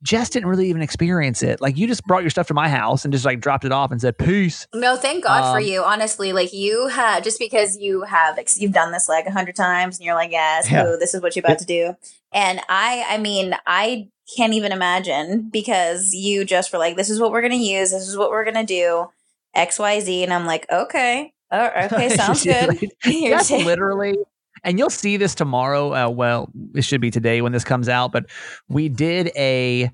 Jess 0.03 0.29
didn't 0.29 0.49
really 0.49 0.69
even 0.69 0.81
experience 0.81 1.41
it. 1.41 1.61
Like, 1.61 1.77
you 1.77 1.87
just 1.87 2.03
brought 2.05 2.21
your 2.23 2.29
stuff 2.29 2.47
to 2.47 2.53
my 2.53 2.67
house 2.69 3.05
and 3.05 3.11
just 3.13 3.23
like 3.25 3.39
dropped 3.39 3.63
it 3.65 3.71
off 3.71 3.89
and 3.91 3.99
said 4.01 4.17
peace. 4.17 4.67
No, 4.75 4.95
thank 4.97 5.23
God 5.23 5.53
for 5.53 5.59
Um, 5.59 5.63
you. 5.65 5.81
Honestly, 5.81 6.33
like 6.33 6.51
you 6.53 6.87
have 6.89 7.23
just 7.23 7.39
because 7.39 7.77
you 7.77 8.01
have 8.03 8.37
ex- 8.37 8.59
you've 8.59 8.73
done 8.73 8.91
this 8.91 9.07
like 9.09 9.25
a 9.25 9.31
hundred 9.31 9.55
times, 9.55 9.97
and 9.97 10.05
you're 10.05 10.15
like, 10.15 10.31
yes, 10.31 10.69
Yeah. 10.69 10.85
ooh, 10.87 10.97
this 10.97 11.13
is 11.13 11.21
what 11.21 11.35
you're 11.35 11.45
about 11.45 11.59
to 11.59 11.65
do. 11.65 11.95
And 12.33 12.59
I, 12.67 13.05
I 13.09 13.17
mean, 13.17 13.55
I 13.65 14.09
can't 14.37 14.53
even 14.53 14.71
imagine 14.71 15.49
because 15.51 16.13
you 16.13 16.43
just 16.45 16.73
were 16.73 16.79
like, 16.79 16.97
this 16.97 17.09
is 17.09 17.19
what 17.19 17.31
we're 17.31 17.41
gonna 17.41 17.55
use, 17.55 17.91
this 17.91 18.07
is 18.07 18.17
what 18.17 18.29
we're 18.29 18.45
gonna 18.45 18.65
do, 18.65 19.07
X, 19.55 19.79
Y, 19.79 19.99
Z, 20.01 20.23
and 20.23 20.33
I'm 20.33 20.45
like, 20.45 20.65
okay, 20.71 21.33
oh, 21.51 21.69
okay, 21.85 22.09
sounds 22.15 22.43
good. 22.43 22.67
Right? 22.69 22.81
You're 23.05 23.31
Yes, 23.31 23.47
saying- 23.47 23.65
literally. 23.65 24.17
And 24.63 24.79
you'll 24.79 24.89
see 24.89 25.17
this 25.17 25.35
tomorrow. 25.35 25.93
Uh, 25.93 26.09
well, 26.09 26.49
it 26.75 26.83
should 26.83 27.01
be 27.01 27.11
today 27.11 27.41
when 27.41 27.51
this 27.51 27.63
comes 27.63 27.89
out. 27.89 28.11
But 28.11 28.25
we 28.69 28.89
did 28.89 29.31
a 29.35 29.91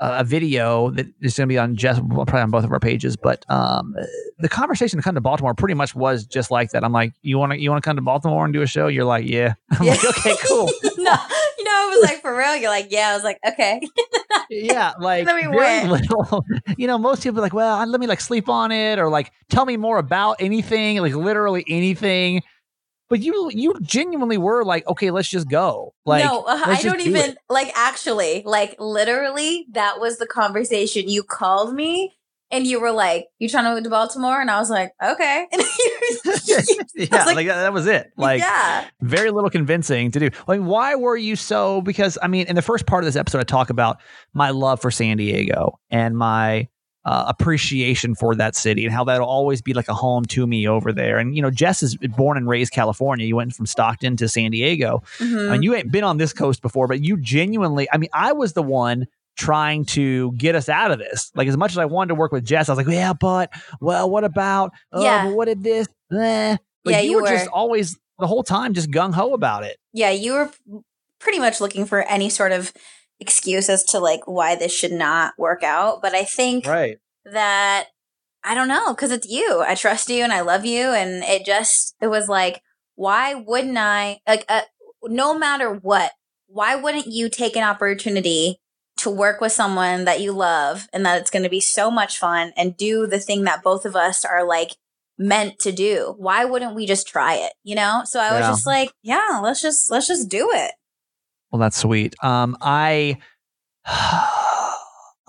a 0.00 0.22
video 0.22 0.90
that 0.90 1.06
is 1.20 1.36
going 1.36 1.48
to 1.48 1.52
be 1.52 1.58
on 1.58 1.74
just 1.74 2.00
well, 2.04 2.24
probably 2.24 2.42
on 2.42 2.50
both 2.50 2.62
of 2.64 2.70
our 2.70 2.78
pages. 2.78 3.16
But 3.16 3.44
um, 3.50 3.96
the 4.38 4.48
conversation 4.48 4.96
to 4.98 5.02
come 5.02 5.16
to 5.16 5.20
Baltimore 5.20 5.54
pretty 5.54 5.74
much 5.74 5.92
was 5.94 6.24
just 6.24 6.50
like 6.52 6.70
that. 6.70 6.84
I'm 6.84 6.92
like, 6.92 7.12
you 7.22 7.36
want 7.38 7.52
to 7.52 7.60
you 7.60 7.68
want 7.70 7.82
to 7.82 7.88
come 7.88 7.96
to 7.96 8.02
Baltimore 8.02 8.44
and 8.44 8.54
do 8.54 8.62
a 8.62 8.66
show? 8.66 8.86
You're 8.86 9.04
like, 9.04 9.26
yeah. 9.26 9.54
I'm 9.72 9.84
Yeah. 9.86 9.92
like, 9.92 10.04
okay, 10.18 10.36
cool. 10.48 10.66
no, 10.66 11.14
you 11.58 11.64
know, 11.64 11.72
I 11.72 11.90
was 11.92 12.08
like, 12.08 12.20
for 12.22 12.36
real. 12.36 12.54
You're 12.56 12.70
like, 12.70 12.88
yeah. 12.90 13.10
I 13.10 13.14
was 13.14 13.24
like, 13.24 13.38
okay. 13.46 13.80
yeah, 14.50 14.92
like 15.00 15.24
Then 15.26 15.34
we 15.50 15.56
very 15.56 15.88
little. 15.88 16.44
You 16.76 16.86
know, 16.86 16.98
most 16.98 17.24
people 17.24 17.40
are 17.40 17.42
like, 17.42 17.52
well, 17.54 17.84
let 17.84 17.98
me 18.00 18.06
like 18.06 18.20
sleep 18.20 18.48
on 18.48 18.70
it, 18.70 19.00
or 19.00 19.08
like 19.10 19.32
tell 19.48 19.64
me 19.66 19.76
more 19.76 19.98
about 19.98 20.36
anything, 20.38 20.98
like 20.98 21.14
literally 21.14 21.64
anything. 21.68 22.42
But 23.08 23.20
you, 23.20 23.50
you 23.54 23.74
genuinely 23.80 24.36
were 24.38 24.64
like, 24.64 24.86
okay, 24.86 25.10
let's 25.10 25.28
just 25.28 25.48
go. 25.48 25.94
Like, 26.04 26.24
no, 26.24 26.42
uh, 26.42 26.62
I 26.66 26.82
don't 26.82 26.98
do 26.98 27.08
even 27.08 27.30
it. 27.30 27.38
like 27.48 27.72
actually 27.74 28.42
like 28.44 28.76
literally 28.78 29.66
that 29.72 29.98
was 30.00 30.18
the 30.18 30.26
conversation. 30.26 31.08
You 31.08 31.22
called 31.22 31.74
me 31.74 32.14
and 32.50 32.66
you 32.66 32.80
were 32.80 32.92
like, 32.92 33.26
"You 33.38 33.48
trying 33.48 33.64
to 33.64 33.74
move 33.74 33.84
to 33.84 33.90
Baltimore?" 33.90 34.40
And 34.40 34.50
I 34.50 34.58
was 34.58 34.70
like, 34.70 34.92
"Okay." 35.02 35.46
Yeah, 36.94 37.24
like- 37.24 37.36
like, 37.36 37.46
that, 37.46 37.56
that 37.62 37.72
was 37.72 37.86
it. 37.86 38.10
Like, 38.16 38.40
yeah, 38.40 38.86
very 39.00 39.30
little 39.30 39.50
convincing 39.50 40.10
to 40.12 40.18
do. 40.18 40.30
Like, 40.46 40.60
why 40.60 40.94
were 40.94 41.16
you 41.16 41.36
so? 41.36 41.80
Because 41.82 42.18
I 42.22 42.26
mean, 42.28 42.46
in 42.46 42.56
the 42.56 42.62
first 42.62 42.86
part 42.86 43.04
of 43.04 43.06
this 43.06 43.16
episode, 43.16 43.38
I 43.38 43.44
talk 43.44 43.70
about 43.70 43.98
my 44.34 44.50
love 44.50 44.80
for 44.80 44.90
San 44.90 45.16
Diego 45.16 45.78
and 45.90 46.16
my 46.16 46.68
uh, 47.04 47.24
appreciation 47.28 48.14
for 48.14 48.34
that 48.34 48.54
city 48.56 48.84
and 48.84 48.92
how 48.94 49.04
that'll 49.04 49.26
always 49.26 49.62
be 49.62 49.72
like 49.72 49.88
a 49.88 49.94
home 49.94 50.24
to 50.26 50.46
me 50.46 50.68
over 50.68 50.92
there. 50.92 51.18
And 51.18 51.34
you 51.34 51.40
know, 51.42 51.50
Jess 51.50 51.82
is 51.82 51.96
born 51.96 52.36
and 52.36 52.46
raised 52.48 52.72
California. 52.72 53.24
You 53.26 53.36
went 53.36 53.54
from 53.54 53.66
Stockton 53.66 54.16
to 54.18 54.28
San 54.28 54.50
Diego, 54.50 55.02
Mhm. 55.18 55.54
and 55.54 55.64
you 55.64 55.74
ain't 55.74 55.90
been 55.90 56.04
on 56.04 56.18
this 56.18 56.32
coast 56.32 56.60
before, 56.60 56.86
but 56.86 57.02
you 57.02 57.16
genuinely. 57.16 57.88
I 57.92 57.96
mean, 57.98 58.10
I 58.12 58.32
was 58.32 58.52
the 58.52 58.62
one 58.62 59.06
trying 59.36 59.84
to 59.84 60.32
get 60.32 60.54
us 60.56 60.68
out 60.68 60.90
of 60.90 60.98
this. 60.98 61.30
Like 61.34 61.46
as 61.48 61.56
much 61.56 61.70
as 61.70 61.78
I 61.78 61.84
wanted 61.84 62.08
to 62.08 62.14
work 62.16 62.32
with 62.32 62.44
Jess, 62.44 62.68
I 62.68 62.72
was 62.72 62.84
like, 62.84 62.92
yeah, 62.92 63.12
but 63.12 63.50
well, 63.80 64.10
what 64.10 64.24
about? 64.24 64.72
Oh, 64.92 65.02
Yeah. 65.02 65.28
what 65.30 65.44
did 65.46 65.62
this? 65.62 65.86
Eh. 66.12 66.56
Like, 66.84 66.94
Yeah, 66.94 67.00
you, 67.00 67.10
you 67.12 67.22
were, 67.22 67.28
just 67.28 67.46
always 67.48 67.96
the 68.18 68.26
whole 68.26 68.42
time 68.42 68.74
just 68.74 68.90
gung 68.90 69.14
ho 69.14 69.32
about 69.34 69.62
it. 69.64 69.76
yeah. 69.92 70.10
You 70.10 70.32
were 70.32 70.50
pretty 71.20 71.38
much 71.38 71.60
looking 71.60 71.84
for 71.86 72.02
any 72.02 72.28
sort 72.30 72.50
of 72.52 72.72
excuse 73.20 73.68
as 73.68 73.84
to 73.84 73.98
like 73.98 74.20
why 74.26 74.54
this 74.54 74.72
should 74.72 74.92
not 74.92 75.34
work 75.38 75.62
out. 75.62 76.02
But 76.02 76.14
I 76.14 76.24
think 76.24 76.66
Right. 76.66 76.98
that 77.24 77.88
I 78.44 78.54
don't 78.54 78.68
know 78.68 78.94
because 78.94 79.10
it's 79.10 79.28
you. 79.28 79.62
I 79.66 79.74
trust 79.74 80.08
you 80.08 80.22
and 80.22 80.32
I 80.32 80.40
love 80.40 80.64
you, 80.64 80.90
and 80.90 81.24
it 81.24 81.44
just 81.44 81.94
it 82.00 82.06
was 82.08 82.28
like, 82.28 82.62
why 82.94 83.34
wouldn't 83.34 83.76
I 83.78 84.20
like 84.26 84.44
uh, 84.48 84.62
no 85.04 85.36
matter 85.38 85.72
what? 85.74 86.12
Why 86.46 86.76
wouldn't 86.76 87.06
you 87.08 87.28
take 87.28 87.56
an 87.56 87.64
opportunity 87.64 88.60
to 88.98 89.10
work 89.10 89.40
with 89.40 89.52
someone 89.52 90.04
that 90.06 90.20
you 90.20 90.32
love 90.32 90.88
and 90.92 91.04
that 91.06 91.20
it's 91.20 91.30
going 91.30 91.42
to 91.42 91.48
be 91.48 91.60
so 91.60 91.90
much 91.90 92.18
fun 92.18 92.52
and 92.56 92.76
do 92.76 93.06
the 93.06 93.20
thing 93.20 93.44
that 93.44 93.62
both 93.62 93.84
of 93.84 93.94
us 93.94 94.24
are 94.24 94.44
like 94.44 94.70
meant 95.18 95.58
to 95.60 95.72
do? 95.72 96.14
Why 96.16 96.44
wouldn't 96.44 96.74
we 96.74 96.86
just 96.86 97.06
try 97.06 97.34
it? 97.34 97.52
You 97.64 97.74
know? 97.74 98.02
So 98.06 98.18
I 98.20 98.36
was 98.36 98.46
just 98.46 98.66
like, 98.66 98.90
yeah, 99.02 99.40
let's 99.42 99.60
just 99.60 99.90
let's 99.90 100.06
just 100.08 100.28
do 100.28 100.50
it. 100.52 100.72
Well, 101.50 101.60
that's 101.60 101.76
sweet. 101.76 102.14
Um, 102.22 102.56
I. 102.60 103.18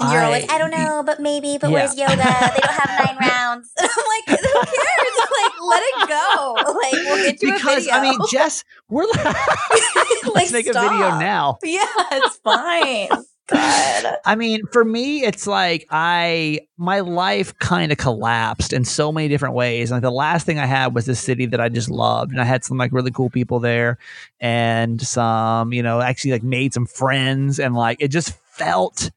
And 0.02 0.14
you're 0.14 0.22
like, 0.30 0.50
I 0.50 0.58
don't 0.58 0.72
know, 0.72 1.04
but 1.06 1.20
maybe, 1.20 1.58
but 1.58 1.70
Yeah. 1.70 1.74
where's 1.76 1.98
yoga? 1.98 2.16
They 2.16 2.62
don't 2.62 2.74
have 2.74 2.90
nine 3.06 3.18
rounds. 3.30 3.70
And 3.78 3.90
I'm 3.90 4.06
like, 4.08 4.40
who 4.40 4.54
cares? 4.54 5.16
like, 5.44 5.54
let 5.62 5.84
it 5.84 6.08
go. 6.08 6.54
Like, 6.82 6.94
we'll 6.94 7.26
get 7.26 7.42
you 7.42 7.50
a 7.50 7.54
Because 7.54 7.84
video. 7.84 7.94
I 7.96 8.02
mean, 8.02 8.20
Jess, 8.32 8.64
we're 8.90 9.06
like, 9.08 9.26
let's 9.26 10.34
Like, 10.34 10.52
make 10.54 10.68
a 10.68 10.74
video 10.74 11.20
now. 11.20 11.58
yeah, 11.64 11.84
it's 12.14 12.38
fine. 12.38 13.10
God. 13.52 14.18
I 14.26 14.36
mean, 14.36 14.66
for 14.68 14.84
me, 14.84 15.24
it's 15.24 15.48
like 15.48 15.88
I 15.90 16.62
my 16.78 17.00
life 17.00 17.58
kind 17.60 17.92
of 17.92 17.98
collapsed 17.98 18.74
in 18.74 18.86
so 18.86 19.12
many 19.12 19.28
different 19.28 19.56
ways. 19.56 19.92
Like 19.92 20.02
the 20.02 20.12
last 20.12 20.46
thing 20.46 20.60
I 20.60 20.66
had 20.66 20.94
was 20.94 21.06
this 21.06 21.20
city 21.20 21.46
that 21.48 21.60
I 21.60 21.70
just 21.70 21.90
loved, 21.90 22.32
and 22.32 22.42
I 22.42 22.46
had 22.46 22.64
some 22.64 22.78
like 22.78 22.92
really 22.92 23.12
cool 23.12 23.30
people 23.30 23.60
there, 23.60 23.98
and 24.40 25.02
some 25.02 25.74
you 25.74 25.84
know 25.84 26.02
actually 26.02 26.32
like 26.32 26.44
made 26.44 26.74
some 26.74 26.86
friends, 26.86 27.60
and 27.60 27.76
like 27.76 27.98
it 28.00 28.10
just 28.10 28.32
felt. 28.52 29.12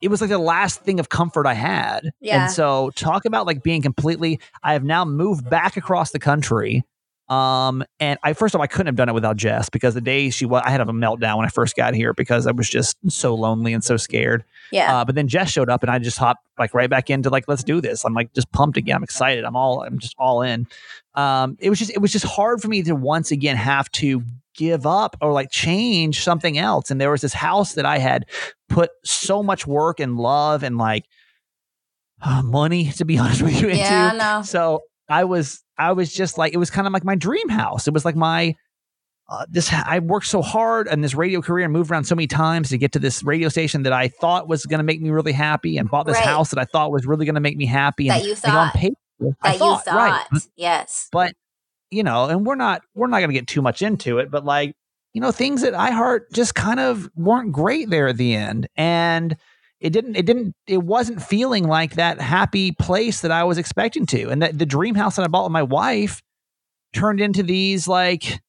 It 0.00 0.08
was 0.08 0.22
like 0.22 0.30
the 0.30 0.38
last 0.38 0.80
thing 0.80 0.98
of 0.98 1.10
comfort 1.10 1.46
I 1.46 1.52
had. 1.52 2.10
Yeah. 2.22 2.44
And 2.44 2.50
so 2.50 2.90
talk 2.94 3.26
about 3.26 3.44
like 3.44 3.62
being 3.62 3.82
completely 3.82 4.40
I 4.62 4.72
have 4.72 4.82
now 4.82 5.04
moved 5.04 5.50
back 5.50 5.76
across 5.76 6.12
the 6.12 6.18
country. 6.18 6.84
Um 7.30 7.84
and 8.00 8.18
I 8.22 8.32
first 8.32 8.54
of 8.54 8.58
all 8.58 8.64
I 8.64 8.66
couldn't 8.66 8.86
have 8.86 8.96
done 8.96 9.08
it 9.08 9.14
without 9.14 9.36
Jess 9.36 9.68
because 9.68 9.94
the 9.94 10.00
day 10.00 10.30
she 10.30 10.44
was 10.46 10.62
I 10.64 10.70
had 10.70 10.80
a 10.80 10.84
meltdown 10.84 11.36
when 11.36 11.46
I 11.46 11.48
first 11.48 11.76
got 11.76 11.94
here 11.94 12.12
because 12.12 12.46
I 12.46 12.50
was 12.50 12.68
just 12.68 12.96
so 13.08 13.34
lonely 13.34 13.72
and 13.72 13.84
so 13.84 13.96
scared. 13.96 14.44
Yeah. 14.72 15.00
Uh, 15.00 15.04
but 15.04 15.14
then 15.14 15.28
Jess 15.28 15.50
showed 15.50 15.70
up 15.70 15.82
and 15.82 15.90
I 15.90 15.98
just 15.98 16.18
hopped 16.18 16.44
like 16.58 16.74
right 16.74 16.90
back 16.90 17.08
into 17.08 17.30
like 17.30 17.44
let's 17.46 17.64
do 17.64 17.80
this. 17.80 18.04
I'm 18.04 18.14
like 18.14 18.32
just 18.34 18.50
pumped 18.52 18.76
again. 18.76 18.96
I'm 18.96 19.04
excited. 19.04 19.44
I'm 19.44 19.56
all 19.56 19.82
I'm 19.82 19.98
just 19.98 20.14
all 20.18 20.42
in. 20.42 20.66
Um, 21.14 21.56
it 21.60 21.70
was 21.70 21.78
just 21.78 21.90
it 21.92 21.98
was 22.00 22.12
just 22.12 22.24
hard 22.24 22.60
for 22.60 22.68
me 22.68 22.82
to 22.82 22.94
once 22.94 23.30
again 23.30 23.56
have 23.56 23.90
to 23.92 24.22
give 24.54 24.86
up 24.86 25.16
or 25.20 25.32
like 25.32 25.50
change 25.50 26.22
something 26.22 26.58
else. 26.58 26.90
And 26.90 27.00
there 27.00 27.10
was 27.10 27.20
this 27.20 27.32
house 27.32 27.74
that 27.74 27.86
I 27.86 27.98
had 27.98 28.26
put 28.68 28.90
so 29.04 29.42
much 29.42 29.66
work 29.66 30.00
and 30.00 30.16
love 30.16 30.62
and 30.62 30.76
like 30.78 31.06
uh, 32.22 32.42
money 32.44 32.90
to 32.92 33.04
be 33.04 33.18
honest 33.20 33.42
with 33.42 33.60
you 33.60 33.68
into. 33.68 33.80
yeah, 33.80 34.12
no. 34.12 34.42
So 34.42 34.82
I 35.10 35.24
was 35.24 35.62
I 35.76 35.92
was 35.92 36.12
just 36.12 36.38
like 36.38 36.54
it 36.54 36.58
was 36.58 36.70
kind 36.70 36.86
of 36.86 36.92
like 36.92 37.04
my 37.04 37.14
dream 37.16 37.48
house. 37.48 37.86
It 37.88 37.92
was 37.94 38.04
like 38.04 38.16
my 38.16 38.54
uh, 39.28 39.46
this 39.48 39.72
I 39.72 39.98
worked 40.00 40.26
so 40.26 40.42
hard 40.42 40.88
in 40.88 41.02
this 41.02 41.14
radio 41.14 41.40
career 41.40 41.64
and 41.64 41.72
moved 41.72 41.90
around 41.90 42.04
so 42.04 42.14
many 42.14 42.26
times 42.26 42.68
to 42.70 42.78
get 42.78 42.92
to 42.92 42.98
this 42.98 43.22
radio 43.22 43.48
station 43.48 43.82
that 43.84 43.92
I 43.92 44.08
thought 44.08 44.48
was 44.48 44.66
going 44.66 44.78
to 44.78 44.84
make 44.84 45.00
me 45.00 45.10
really 45.10 45.32
happy 45.32 45.76
and 45.78 45.88
bought 45.90 46.06
this 46.06 46.16
Right. 46.16 46.24
house 46.26 46.50
that 46.50 46.58
I 46.58 46.64
thought 46.64 46.90
was 46.90 47.06
really 47.06 47.26
going 47.26 47.36
to 47.36 47.40
make 47.40 47.56
me 47.56 47.66
happy 47.66 48.08
That 48.08 48.18
and 48.18 48.26
you 48.26 48.32
on 48.32 48.36
thought. 48.38 48.74
paper, 48.74 48.94
I 49.42 49.50
That 49.52 49.58
thought, 49.58 49.86
you 49.86 49.92
thought. 49.92 50.26
right. 50.32 50.42
Yes. 50.56 51.08
but 51.12 51.34
you 51.92 52.02
know, 52.04 52.26
and 52.26 52.46
we're 52.46 52.54
not 52.56 52.82
we're 52.94 53.08
not 53.08 53.18
going 53.18 53.30
to 53.30 53.34
get 53.34 53.46
too 53.46 53.62
much 53.62 53.82
into 53.82 54.18
it, 54.18 54.30
but 54.30 54.44
like 54.44 54.74
you 55.12 55.20
know, 55.20 55.32
things 55.32 55.64
at 55.64 55.74
iHeart 55.74 56.20
just 56.32 56.54
kind 56.54 56.78
of 56.78 57.08
weren't 57.16 57.50
great 57.52 57.90
there 57.90 58.06
at 58.08 58.16
the 58.16 58.34
end, 58.34 58.68
and 58.76 59.36
it 59.80 59.90
didn't 59.90 60.16
it 60.16 60.26
didn't 60.26 60.54
it 60.66 60.82
wasn't 60.82 61.22
feeling 61.22 61.66
like 61.66 61.94
that 61.94 62.20
happy 62.20 62.72
place 62.72 63.20
that 63.22 63.30
I 63.30 63.44
was 63.44 63.58
expecting 63.58 64.06
to, 64.06 64.28
and 64.30 64.42
that 64.42 64.58
the 64.58 64.66
dream 64.66 64.94
house 64.94 65.16
that 65.16 65.22
I 65.24 65.28
bought 65.28 65.44
with 65.44 65.52
my 65.52 65.62
wife 65.62 66.20
turned 66.92 67.20
into 67.20 67.42
these 67.42 67.86
like 67.88 68.40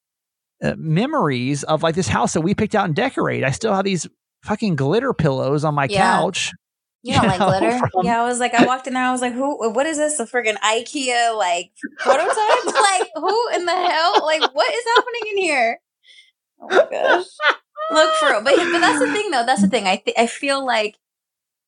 uh, 0.64 0.74
memories 0.78 1.64
of 1.64 1.84
like 1.84 1.96
this 1.96 2.08
house 2.08 2.34
that 2.34 2.42
we 2.42 2.54
picked 2.54 2.76
out 2.76 2.86
and 2.86 2.96
decorate. 2.96 3.44
I 3.44 3.52
still 3.52 3.74
have 3.74 3.86
these 3.86 4.08
fucking 4.44 4.76
glitter 4.76 5.14
pillows 5.14 5.64
on 5.64 5.74
my 5.76 5.88
Yeah. 5.90 6.02
couch. 6.20 6.52
You 7.04 7.14
don't 7.16 7.24
you 7.24 7.30
like 7.30 7.40
know, 7.40 7.48
glitter? 7.48 7.80
from- 7.80 8.06
yeah, 8.06 8.22
I 8.22 8.26
was 8.26 8.40
like, 8.40 8.54
I 8.54 8.64
walked 8.64 8.86
in 8.86 8.94
there, 8.94 9.04
I 9.04 9.12
was 9.12 9.22
like, 9.22 9.34
who, 9.34 9.72
what 9.72 9.88
is 9.88 9.98
this? 9.98 10.20
A 10.20 10.26
friggin' 10.28 10.56
IKEA, 10.60 11.36
like, 11.36 11.72
prototype? 11.98 12.66
like, 12.66 13.10
who 13.16 13.50
in 13.56 13.66
the 13.66 13.72
hell? 13.72 14.24
Like, 14.24 14.42
what 14.54 14.72
is 14.72 14.84
happening 14.96 15.22
in 15.32 15.38
here? 15.40 15.80
Oh 16.62 16.68
my 16.70 16.88
gosh. 16.92 17.26
Look 17.90 18.14
for 18.20 18.28
it. 18.36 18.44
But, 18.44 18.56
but 18.56 18.80
that's 18.82 19.00
the 19.00 19.12
thing, 19.12 19.32
though. 19.32 19.44
That's 19.48 19.64
the 19.64 19.68
thing. 19.68 19.88
I, 19.88 19.96
th- 19.96 20.16
I 20.16 20.28
feel 20.28 20.64
like 20.64 20.96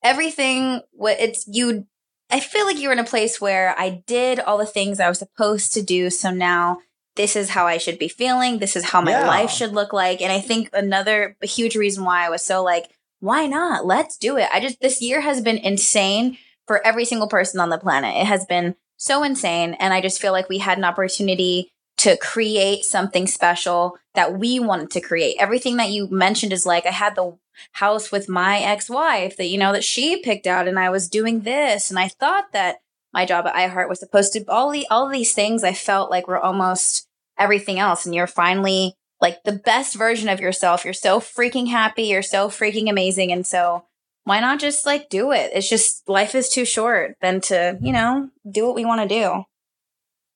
everything, 0.03 0.81
what 0.91 1.17
it's, 1.19 1.45
you, 1.47 1.87
I 2.29 2.39
feel 2.39 2.65
like 2.65 2.79
you're 2.79 2.91
in 2.91 2.99
a 2.99 3.03
place 3.03 3.39
where 3.39 3.75
I 3.77 4.03
did 4.05 4.39
all 4.39 4.57
the 4.57 4.65
things 4.65 4.99
I 4.99 5.09
was 5.09 5.19
supposed 5.19 5.73
to 5.73 5.81
do. 5.81 6.09
So 6.09 6.31
now 6.31 6.79
this 7.15 7.35
is 7.35 7.49
how 7.51 7.67
I 7.67 7.77
should 7.77 7.99
be 7.99 8.07
feeling. 8.07 8.59
This 8.59 8.75
is 8.75 8.85
how 8.85 9.01
my 9.01 9.11
Yeah. 9.11 9.27
life 9.27 9.51
should 9.51 9.71
look 9.73 9.93
like. 9.93 10.21
And 10.21 10.31
I 10.31 10.39
think 10.39 10.69
another 10.73 11.37
huge 11.41 11.75
reason 11.75 12.03
why 12.03 12.25
I 12.25 12.29
was 12.29 12.43
so 12.43 12.63
like, 12.63 12.89
why 13.19 13.45
not? 13.45 13.85
Let's 13.85 14.17
do 14.17 14.37
it. 14.37 14.49
I 14.51 14.59
just, 14.59 14.81
this 14.81 15.01
year 15.01 15.21
has 15.21 15.41
been 15.41 15.57
insane 15.57 16.37
for 16.67 16.85
every 16.85 17.05
single 17.05 17.27
person 17.27 17.59
on 17.59 17.69
the 17.69 17.77
planet. 17.77 18.15
It 18.15 18.25
has 18.25 18.45
been 18.45 18.75
so 18.97 19.23
insane. 19.23 19.75
And 19.79 19.93
I 19.93 20.01
just 20.01 20.19
feel 20.19 20.31
like 20.31 20.49
we 20.49 20.57
had 20.57 20.77
an 20.77 20.83
opportunity 20.85 21.71
to 21.97 22.17
create 22.17 22.83
something 22.83 23.27
special 23.27 23.97
that 24.15 24.37
we 24.39 24.59
wanted 24.59 24.89
to 24.91 25.01
create. 25.01 25.35
Everything 25.39 25.77
that 25.77 25.91
you 25.91 26.07
mentioned 26.09 26.51
is 26.51 26.65
like, 26.65 26.85
I 26.87 26.91
had 26.91 27.15
the 27.15 27.37
house 27.73 28.11
with 28.11 28.29
my 28.29 28.59
ex 28.59 28.89
wife 28.89 29.37
that, 29.37 29.47
you 29.47 29.57
know, 29.57 29.73
that 29.73 29.83
she 29.83 30.21
picked 30.21 30.47
out, 30.47 30.67
and 30.67 30.79
I 30.79 30.89
was 30.89 31.09
doing 31.09 31.41
this. 31.41 31.89
And 31.89 31.99
I 31.99 32.07
thought 32.07 32.51
that 32.53 32.77
my 33.13 33.25
job 33.25 33.45
at 33.45 33.55
iHeart 33.55 33.89
was 33.89 33.99
supposed 33.99 34.33
to, 34.33 34.43
all, 34.47 34.71
the, 34.71 34.87
all 34.89 35.07
these 35.07 35.33
things 35.33 35.63
I 35.63 35.73
felt 35.73 36.09
like 36.09 36.27
were 36.27 36.39
almost 36.39 37.07
everything 37.37 37.79
else. 37.79 38.05
And 38.05 38.15
you're 38.15 38.27
finally 38.27 38.95
like 39.21 39.43
the 39.43 39.51
best 39.51 39.95
version 39.95 40.29
of 40.29 40.39
yourself. 40.39 40.83
You're 40.83 40.93
so 40.93 41.19
freaking 41.19 41.69
happy. 41.69 42.03
You're 42.03 42.21
so 42.21 42.49
freaking 42.49 42.89
amazing. 42.89 43.31
And 43.31 43.45
so 43.45 43.85
why 44.23 44.39
not 44.39 44.59
just 44.59 44.85
like 44.85 45.09
do 45.09 45.31
it? 45.31 45.51
It's 45.53 45.69
just 45.69 46.07
life 46.09 46.33
is 46.33 46.49
too 46.49 46.65
short 46.65 47.15
than 47.21 47.39
to, 47.41 47.77
you 47.81 47.91
know, 47.91 48.29
do 48.49 48.65
what 48.65 48.75
we 48.75 48.85
want 48.85 49.01
to 49.01 49.07
do. 49.07 49.43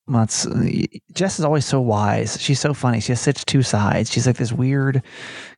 Well, 0.07 0.23
it's, 0.23 0.45
uh, 0.45 0.69
Jess 1.11 1.39
is 1.39 1.45
always 1.45 1.65
so 1.65 1.81
wise. 1.81 2.39
She's 2.39 2.59
so 2.59 2.73
funny. 2.73 3.01
She 3.01 3.11
has 3.11 3.19
such 3.19 3.45
two 3.45 3.61
sides. 3.61 4.11
She's 4.11 4.25
like 4.25 4.37
this 4.37 4.53
weird, 4.53 5.03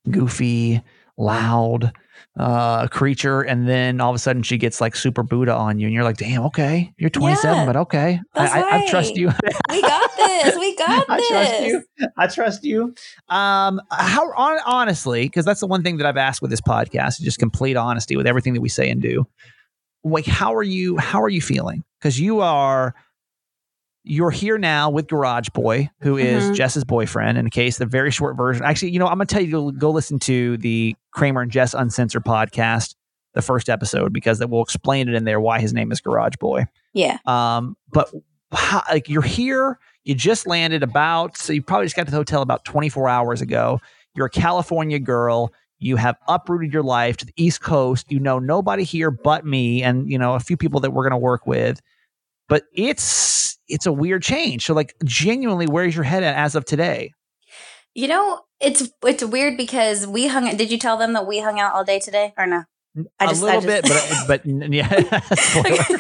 goofy, 0.10 0.82
loud, 1.20 1.92
uh, 2.40 2.88
creature, 2.88 3.42
and 3.42 3.68
then 3.68 4.00
all 4.02 4.10
of 4.10 4.16
a 4.16 4.20
sudden 4.20 4.42
she 4.42 4.58
gets 4.58 4.80
like 4.82 4.96
super 4.96 5.22
Buddha 5.22 5.54
on 5.54 5.78
you, 5.78 5.86
and 5.86 5.94
you're 5.94 6.04
like, 6.04 6.18
"Damn, 6.18 6.44
okay, 6.46 6.92
you're 6.98 7.10
27, 7.12 7.56
Yeah, 7.58 7.66
but 7.66 7.76
okay, 7.76 8.20
I, 8.34 8.40
that's 8.42 8.54
I, 8.54 8.78
I 8.80 8.88
trust 8.90 9.16
you. 9.16 9.28
We 9.70 9.82
got 9.82 10.16
this. 10.16 10.58
We 10.58 10.76
got 10.78 11.06
I 11.10 11.18
this. 11.18 11.28
trust 11.30 11.62
you. 11.62 11.84
I 12.18 12.28
trust 12.28 12.64
you. 12.64 12.96
Um, 13.28 13.82
how 13.92 14.32
hon- 14.32 14.60
honestly, 14.66 15.24
because 15.26 15.46
that's 15.46 15.60
the 15.60 15.68
one 15.68 15.84
thing 15.84 15.98
that 15.98 16.08
I've 16.08 16.18
asked 16.18 16.42
with 16.42 16.50
this 16.52 16.62
podcast, 16.62 17.20
just 17.22 17.38
complete 17.40 17.76
honesty 17.76 18.16
with 18.16 18.26
everything 18.26 18.54
that 18.56 18.62
we 18.62 18.70
say 18.70 18.90
and 18.90 19.02
do. 19.02 19.28
Like, 20.04 20.26
how 20.26 20.56
are 20.56 20.64
you? 20.64 20.98
How 20.98 21.22
are 21.22 21.30
you 21.30 21.42
feeling? 21.42 21.84
Because 22.00 22.20
you 22.20 22.40
are. 22.40 22.96
You're 24.12 24.32
here 24.32 24.58
now 24.58 24.90
with 24.90 25.08
Garage 25.08 25.50
Boy, 25.50 25.88
who 26.02 26.18
is 26.18 26.46
Mhm. 26.46 26.56
Jess's 26.56 26.84
boyfriend. 26.84 27.38
In 27.38 27.50
case 27.52 27.78
the 27.78 27.86
very 27.86 28.10
short 28.10 28.36
version, 28.36 28.66
actually, 28.66 28.90
you 28.90 28.98
know, 28.98 29.06
I'm 29.06 29.14
gonna 29.20 29.28
tell 29.28 29.42
you 29.44 29.52
to 29.52 29.72
go 29.78 29.92
listen 29.92 30.18
to 30.20 30.58
the 30.58 30.96
Kramer 31.12 31.42
and 31.42 31.52
Jess 31.52 31.76
Uncensored 31.76 32.26
podcast, 32.26 32.96
the 33.36 33.44
first 33.44 33.70
episode, 33.70 34.12
because 34.12 34.40
that 34.40 34.50
will 34.50 34.64
explain 34.64 35.08
it 35.10 35.14
in 35.14 35.26
there 35.26 35.40
why 35.40 35.60
his 35.60 35.74
name 35.76 35.92
is 35.92 36.02
Garage 36.02 36.38
Boy. 36.40 36.66
Yeah. 36.94 37.18
Um, 37.28 37.78
but 37.94 38.12
how, 38.52 38.82
like 38.90 39.08
you're 39.10 39.22
here, 39.22 39.78
you 40.06 40.16
just 40.16 40.48
landed 40.48 40.82
about, 40.82 41.38
so 41.38 41.54
you 41.54 41.62
probably 41.62 41.86
just 41.86 41.96
got 41.96 42.06
to 42.06 42.12
the 42.12 42.18
hotel 42.18 42.42
about 42.42 42.66
24 42.66 43.08
hours 43.08 43.42
ago. 43.42 43.80
You're 44.16 44.26
a 44.26 44.30
California 44.32 44.98
girl. 44.98 45.54
You 45.78 45.98
have 45.98 46.18
uprooted 46.28 46.74
your 46.74 46.82
life 46.82 47.16
to 47.18 47.28
the 47.28 47.34
East 47.38 47.62
Coast. 47.62 48.08
You 48.12 48.20
know 48.20 48.40
nobody 48.40 48.84
here 48.84 49.12
but 49.12 49.46
me, 49.46 49.84
and 49.84 50.10
you 50.10 50.18
know 50.18 50.34
a 50.34 50.40
few 50.40 50.58
people 50.58 50.80
that 50.80 50.92
we're 50.92 51.04
going 51.04 51.12
to 51.12 51.18
work 51.18 51.46
with. 51.46 51.80
But 52.50 52.64
it's 52.74 53.58
it's 53.70 53.86
a 53.86 53.94
weird 53.94 54.22
change. 54.24 54.66
So 54.66 54.74
like 54.74 54.94
genuinely, 55.06 55.68
where's 55.68 55.96
your 55.96 56.04
head 56.04 56.24
at 56.24 56.36
as 56.36 56.56
of 56.56 56.66
today? 56.66 57.14
You 57.96 58.10
know, 58.10 58.42
it's 58.60 58.92
it's 59.06 59.24
weird 59.24 59.56
because 59.56 60.06
we 60.06 60.28
hung. 60.28 60.58
Did 60.58 60.72
you 60.72 60.78
tell 60.78 60.98
them 60.98 61.14
that 61.14 61.26
we 61.28 61.40
hung 61.40 61.60
out 61.60 61.74
all 61.74 61.86
day 61.86 62.00
today 62.00 62.34
or 62.38 62.46
no? 62.46 62.64
I 63.20 63.28
just- 63.28 63.42
a 63.42 63.46
little 63.46 63.62
just- 63.62 63.84
bit, 63.84 63.84
but 63.84 64.12
uh, 64.12 64.26
but 64.28 64.74
yeah. 64.74 64.90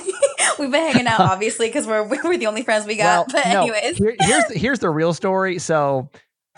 We've 0.59 0.71
been 0.71 0.91
hanging 0.91 1.07
out 1.07 1.19
obviously 1.31 1.67
because 1.67 1.87
we're 1.87 2.03
we're 2.03 2.37
the 2.37 2.47
only 2.47 2.63
friends 2.63 2.85
we 2.85 2.95
got. 2.97 3.31
but 3.31 3.45
no, 3.47 3.61
anyways, 3.61 3.97
here- 3.97 4.15
here's 4.19 4.51
here's 4.51 4.79
the 4.79 4.89
real 4.89 5.13
story. 5.13 5.57
So 5.59 6.09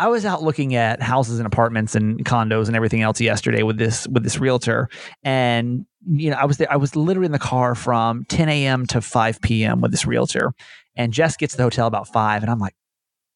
I 0.02 0.08
was 0.08 0.26
out 0.26 0.42
looking 0.42 0.74
at 0.74 1.00
houses 1.00 1.38
and 1.38 1.46
apartments 1.46 1.94
and 1.94 2.26
condos 2.26 2.66
and 2.66 2.76
everything 2.76 3.04
else 3.04 3.22
yesterday 3.22 3.62
with 3.62 3.78
this 3.78 4.08
with 4.08 4.24
this 4.24 4.40
realtor, 4.40 4.90
and 5.24 5.86
you 6.08 6.32
know 6.32 6.38
I 6.38 6.46
was 6.46 6.58
there. 6.58 6.72
I 6.72 6.78
was 6.78 6.96
literally 6.96 7.28
in 7.28 7.32
the 7.32 7.38
car 7.38 7.76
from 7.76 8.26
10 8.26 8.50
a.m. 8.50 8.88
to 8.88 9.00
5 9.00 9.42
p.m. 9.42 9.80
with 9.80 9.92
this 9.92 10.08
realtor, 10.08 10.54
and 10.96 11.14
Jess 11.14 11.38
gets 11.38 11.54
to 11.54 11.58
the 11.58 11.64
hotel 11.64 11.86
about 11.86 12.08
five, 12.08 12.42
and 12.42 12.50
I'm 12.52 12.58
like, 12.58 12.74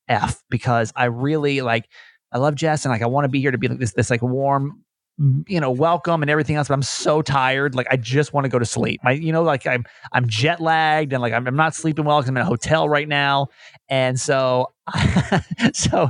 f 0.08 0.42
because 0.50 0.92
I 0.96 1.06
really 1.06 1.62
like. 1.62 1.86
I 2.32 2.40
love 2.40 2.56
Jess 2.56 2.84
and 2.84 2.92
like 2.92 3.04
I 3.04 3.06
want 3.06 3.26
to 3.26 3.30
be 3.30 3.42
here 3.42 3.52
to 3.52 3.60
be 3.60 3.68
like 3.68 3.78
this 3.78 3.94
this 3.94 4.10
like 4.10 4.24
warm 4.24 4.84
you 5.48 5.60
know 5.62 5.72
welcome 5.72 6.24
and 6.24 6.30
everything 6.30 6.58
else 6.58 6.68
but 6.68 6.74
i'm 6.74 6.84
so 6.84 7.22
tired 7.22 7.74
like 7.74 7.88
i 7.90 7.96
just 7.96 8.34
want 8.34 8.44
to 8.44 8.50
go 8.50 8.60
to 8.60 8.66
sleep 8.66 9.00
my 9.02 9.12
you 9.12 9.32
know 9.32 9.44
like 9.44 9.66
i'm 9.66 9.86
i'm 10.12 10.28
jet 10.28 10.60
lagged 10.60 11.14
and 11.14 11.22
like 11.22 11.32
i'm, 11.32 11.48
I'm 11.48 11.56
not 11.56 11.74
sleeping 11.74 12.04
well 12.04 12.20
because 12.20 12.28
i'm 12.28 12.36
in 12.36 12.42
a 12.42 12.46
hotel 12.46 12.90
right 12.90 13.08
now 13.08 13.48
and 13.88 14.20
so 14.20 14.74
so 15.74 16.10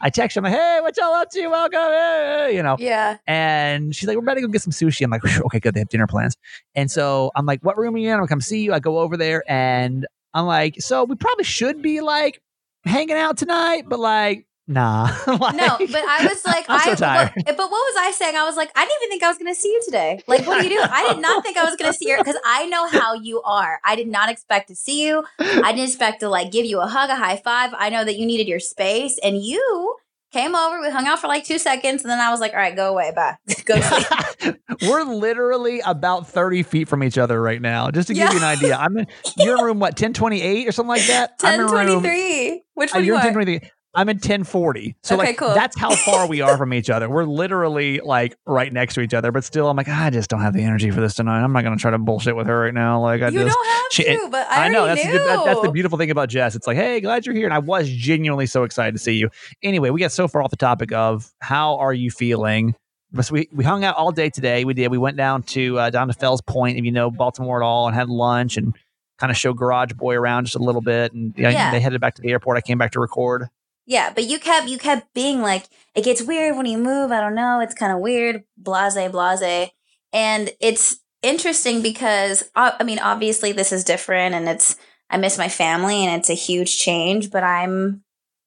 i 0.00 0.10
text 0.10 0.34
her 0.34 0.40
i'm 0.40 0.44
like 0.44 0.52
hey 0.52 0.78
what 0.82 0.96
y'all 0.96 1.14
up 1.14 1.30
to 1.30 1.46
welcome 1.46 1.78
Hey," 1.78 2.56
you 2.56 2.62
know 2.62 2.76
yeah. 2.78 3.18
and 3.26 3.94
she's 3.94 4.06
like, 4.08 4.16
we're 4.16 4.22
about 4.22 4.34
to 4.34 4.40
go 4.40 4.48
get 4.48 4.62
some 4.62 4.72
sushi. 4.72 5.02
I'm 5.02 5.10
like, 5.10 5.24
okay, 5.46 5.60
good. 5.60 5.74
They 5.74 5.80
have 5.80 5.88
dinner 5.88 6.06
plans. 6.06 6.36
And 6.74 6.90
so 6.90 7.30
I'm 7.36 7.46
like, 7.46 7.60
what 7.62 7.76
room 7.76 7.94
are 7.94 7.98
you 7.98 8.08
in? 8.08 8.14
I'm 8.14 8.20
gonna 8.20 8.28
come 8.28 8.40
see 8.40 8.62
you. 8.62 8.72
I 8.72 8.78
go 8.78 8.98
over 8.98 9.16
there 9.16 9.42
and 9.50 10.06
I'm 10.34 10.46
like, 10.46 10.80
so 10.80 11.04
we 11.04 11.16
probably 11.16 11.44
should 11.44 11.82
be 11.82 12.00
like 12.00 12.42
hanging 12.84 13.16
out 13.16 13.36
tonight, 13.36 13.84
but 13.88 13.98
like, 13.98 14.45
nah. 14.68 15.04
Like, 15.26 15.54
No, 15.56 15.76
but 15.78 16.04
I 16.04 16.26
was 16.28 16.44
like, 16.44 16.66
I'm 16.68 16.80
so 16.80 16.90
I. 16.92 16.94
tired. 16.94 17.32
What, 17.34 17.44
but 17.46 17.56
what 17.58 17.70
was 17.70 17.94
I 17.98 18.10
saying? 18.12 18.36
I 18.36 18.44
was 18.44 18.56
like, 18.56 18.70
I 18.74 18.84
didn't 18.84 18.96
even 19.02 19.08
think 19.10 19.22
I 19.22 19.28
was 19.28 19.38
going 19.38 19.54
to 19.54 19.60
see 19.60 19.68
you 19.68 19.80
today. 19.84 20.20
Like, 20.26 20.46
what 20.46 20.58
are 20.58 20.62
you 20.62 20.70
doing? 20.70 20.88
I 20.90 21.12
did 21.12 21.22
not 21.22 21.42
think 21.44 21.56
I 21.56 21.64
was 21.64 21.76
going 21.76 21.92
to 21.92 21.96
see 21.96 22.08
you 22.10 22.16
because 22.18 22.36
I 22.44 22.66
know 22.66 22.86
how 22.88 23.14
you 23.14 23.42
are. 23.42 23.80
I 23.84 23.96
did 23.96 24.08
not 24.08 24.28
expect 24.30 24.68
to 24.68 24.74
see 24.74 25.06
you. 25.06 25.24
I 25.38 25.72
didn't 25.72 25.88
expect 25.88 26.20
to 26.20 26.28
like 26.28 26.50
give 26.50 26.66
you 26.66 26.80
a 26.80 26.86
hug, 26.86 27.10
a 27.10 27.16
high 27.16 27.36
five. 27.36 27.70
I 27.76 27.90
know 27.90 28.04
that 28.04 28.16
you 28.16 28.26
needed 28.26 28.48
your 28.48 28.60
space, 28.60 29.18
and 29.22 29.36
you 29.42 29.96
came 30.32 30.54
over. 30.54 30.80
We 30.80 30.90
hung 30.90 31.06
out 31.06 31.20
for 31.20 31.28
like 31.28 31.44
two 31.44 31.58
seconds, 31.58 32.02
and 32.02 32.10
then 32.10 32.20
I 32.20 32.30
was 32.30 32.40
like, 32.40 32.52
all 32.52 32.58
right, 32.58 32.74
go 32.76 32.90
away, 32.90 33.12
bye, 33.14 33.36
go 33.64 33.80
sleep. 33.80 34.56
we're 34.82 35.04
literally 35.04 35.80
about 35.80 36.28
30 36.28 36.62
feet 36.64 36.88
from 36.88 37.02
each 37.02 37.16
other 37.16 37.40
right 37.40 37.60
now. 37.62 37.90
Just 37.90 38.08
to 38.08 38.14
give 38.14 38.30
you 38.32 38.38
an 38.38 38.44
idea. 38.44 38.76
I'm 38.76 38.96
in 38.98 39.06
you're 39.38 39.56
in 39.58 39.64
room 39.64 39.78
what, 39.78 39.92
1028 39.92 40.68
or 40.68 40.72
something 40.72 40.88
like 40.88 41.06
that? 41.06 41.34
I'm 41.42 41.52
Ten 41.52 41.60
in 41.60 41.68
twenty 41.68 41.92
room- 41.92 42.02
three. 42.02 42.62
Which 42.74 42.90
Uh, 42.92 42.96
one 42.96 43.04
you 43.04 43.12
you're 43.12 43.20
in 43.20 43.20
are? 43.22 43.32
1023. 43.32 43.70
I'm 43.96 44.08
in 44.08 44.16
1040. 44.16 44.94
So 45.02 45.16
Okay, 45.16 45.26
like 45.28 45.38
cool. 45.38 45.54
that's 45.54 45.78
how 45.78 45.94
far 45.94 46.28
we 46.28 46.40
are 46.42 46.56
from 46.56 46.72
each 46.74 46.90
other. 46.90 47.08
We're 47.08 47.24
literally 47.24 47.98
like 48.00 48.36
right 48.46 48.72
next 48.72 48.94
to 48.94 49.00
each 49.00 49.14
other, 49.14 49.32
but 49.32 49.42
still 49.42 49.68
I'm 49.68 49.76
like, 49.76 49.88
I 49.88 50.10
just 50.10 50.30
don't 50.30 50.42
have 50.42 50.52
the 50.52 50.62
energy 50.62 50.90
for 50.90 51.00
this 51.00 51.14
tonight. 51.14 51.42
I'm 51.42 51.52
not 51.52 51.64
gonna 51.64 51.76
try 51.76 51.90
to 51.90 51.98
bullshit 51.98 52.36
with 52.36 52.46
her 52.46 52.60
right 52.60 52.74
now. 52.74 53.00
Like 53.00 53.22
I 53.22 53.28
You 53.28 53.40
just 53.44 53.54
don't 53.56 53.66
have 53.66 53.84
she- 53.92 54.04
to, 54.04 54.28
but 54.30 54.46
I, 54.50 54.66
I 54.66 54.68
know 54.68 54.86
that's 54.86 55.02
good, 55.02 55.20
that- 55.20 55.44
that's 55.44 55.62
the 55.62 55.70
beautiful 55.72 55.98
thing 55.98 56.10
about 56.10 56.28
Jess. 56.28 56.54
It's 56.54 56.66
like, 56.66 56.76
hey, 56.76 57.00
glad 57.00 57.26
you're 57.26 57.34
here, 57.34 57.46
and 57.46 57.54
I 57.54 57.58
was 57.58 57.88
genuinely 57.88 58.46
so 58.46 58.62
excited 58.64 58.92
to 58.92 58.98
see 58.98 59.14
you. 59.14 59.30
Anyway, 59.62 59.90
we 59.90 60.00
got 60.00 60.12
so 60.12 60.28
far 60.28 60.42
off 60.42 60.50
the 60.50 60.56
topic 60.56 60.92
of 60.92 61.32
how 61.40 61.76
are 61.78 61.94
you 61.94 62.10
feeling. 62.10 62.74
But 63.12 63.30
we 63.30 63.48
we 63.52 63.64
hung 63.64 63.84
out 63.84 63.96
all 63.96 64.10
day 64.10 64.28
today. 64.30 64.64
We 64.64 64.74
did. 64.74 64.90
We 64.90 64.98
went 64.98 65.16
down 65.16 65.44
to 65.44 65.78
uh, 65.78 65.90
down 65.90 66.08
to 66.08 66.12
Fells 66.12 66.42
Point, 66.42 66.76
if 66.76 66.84
you 66.84 66.90
know 66.92 67.10
Baltimore 67.10 67.62
at 67.62 67.64
all, 67.64 67.86
and 67.86 67.94
had 67.94 68.08
lunch 68.10 68.56
and 68.56 68.74
kind 69.18 69.30
of 69.30 69.36
showed 69.36 69.56
Garage 69.56 69.92
Boy 69.92 70.16
around 70.16 70.44
just 70.44 70.56
a 70.56 70.58
little 70.58 70.82
bit. 70.82 71.12
And 71.14 71.32
Yeah. 71.38 71.70
they 71.70 71.80
headed 71.80 72.00
back 72.00 72.16
to 72.16 72.22
the 72.22 72.30
airport. 72.30 72.58
I 72.58 72.60
came 72.60 72.76
back 72.78 72.90
to 72.92 73.00
record. 73.00 73.46
Yeah, 73.86 74.12
but 74.12 74.24
you 74.24 74.38
kept 74.38 74.68
you 74.68 74.78
kept 74.78 75.14
being 75.14 75.40
like, 75.40 75.66
it 75.94 76.04
gets 76.04 76.22
weird 76.22 76.56
when 76.56 76.66
you 76.66 76.76
move. 76.78 77.12
I 77.12 77.20
don't 77.20 77.34
know. 77.36 77.60
It's 77.60 77.74
kind 77.74 77.92
of 77.92 78.00
weird. 78.00 78.42
Blase, 78.56 79.10
blase. 79.10 79.70
And 80.12 80.50
it's 80.60 80.98
interesting 81.22 81.82
because 81.82 82.44
uh, 82.54 82.72
I 82.78 82.84
mean, 82.84 82.98
obviously 82.98 83.52
this 83.52 83.72
is 83.72 83.84
different, 83.84 84.34
and 84.34 84.48
it's 84.48 84.76
I 85.08 85.18
miss 85.18 85.38
my 85.38 85.48
family, 85.48 86.04
and 86.04 86.18
it's 86.18 86.30
a 86.30 86.34
huge 86.34 86.78
change. 86.78 87.30
But 87.30 87.44
I'm 87.44 88.02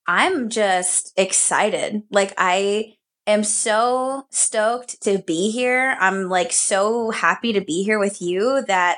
I'm 0.07 0.49
just 0.49 1.13
excited. 1.17 2.03
Like 2.11 2.33
I 2.37 2.95
am 3.25 3.43
so 3.43 4.27
stoked 4.31 5.01
to 5.03 5.19
be 5.19 5.51
here. 5.51 5.95
I'm 5.99 6.27
like 6.29 6.51
so 6.51 7.11
happy 7.11 7.53
to 7.53 7.61
be 7.61 7.83
here 7.83 7.99
with 7.99 8.21
you 8.21 8.63
that 8.67 8.97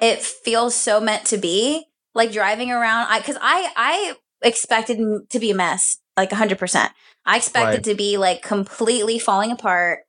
it 0.00 0.20
feels 0.20 0.74
so 0.74 1.00
meant 1.00 1.24
to 1.26 1.38
be. 1.38 1.86
Like 2.14 2.30
driving 2.30 2.70
around, 2.70 3.06
I 3.08 3.20
because 3.20 3.38
I 3.40 3.72
I 3.74 4.16
expected 4.42 4.98
to 5.30 5.38
be 5.38 5.50
a 5.50 5.54
mess, 5.54 5.98
like 6.16 6.30
100%. 6.30 6.90
I 7.24 7.36
expected 7.36 7.68
Right. 7.76 7.84
to 7.84 7.94
be 7.94 8.16
like 8.18 8.42
completely 8.42 9.18
falling 9.18 9.52
apart, 9.52 10.00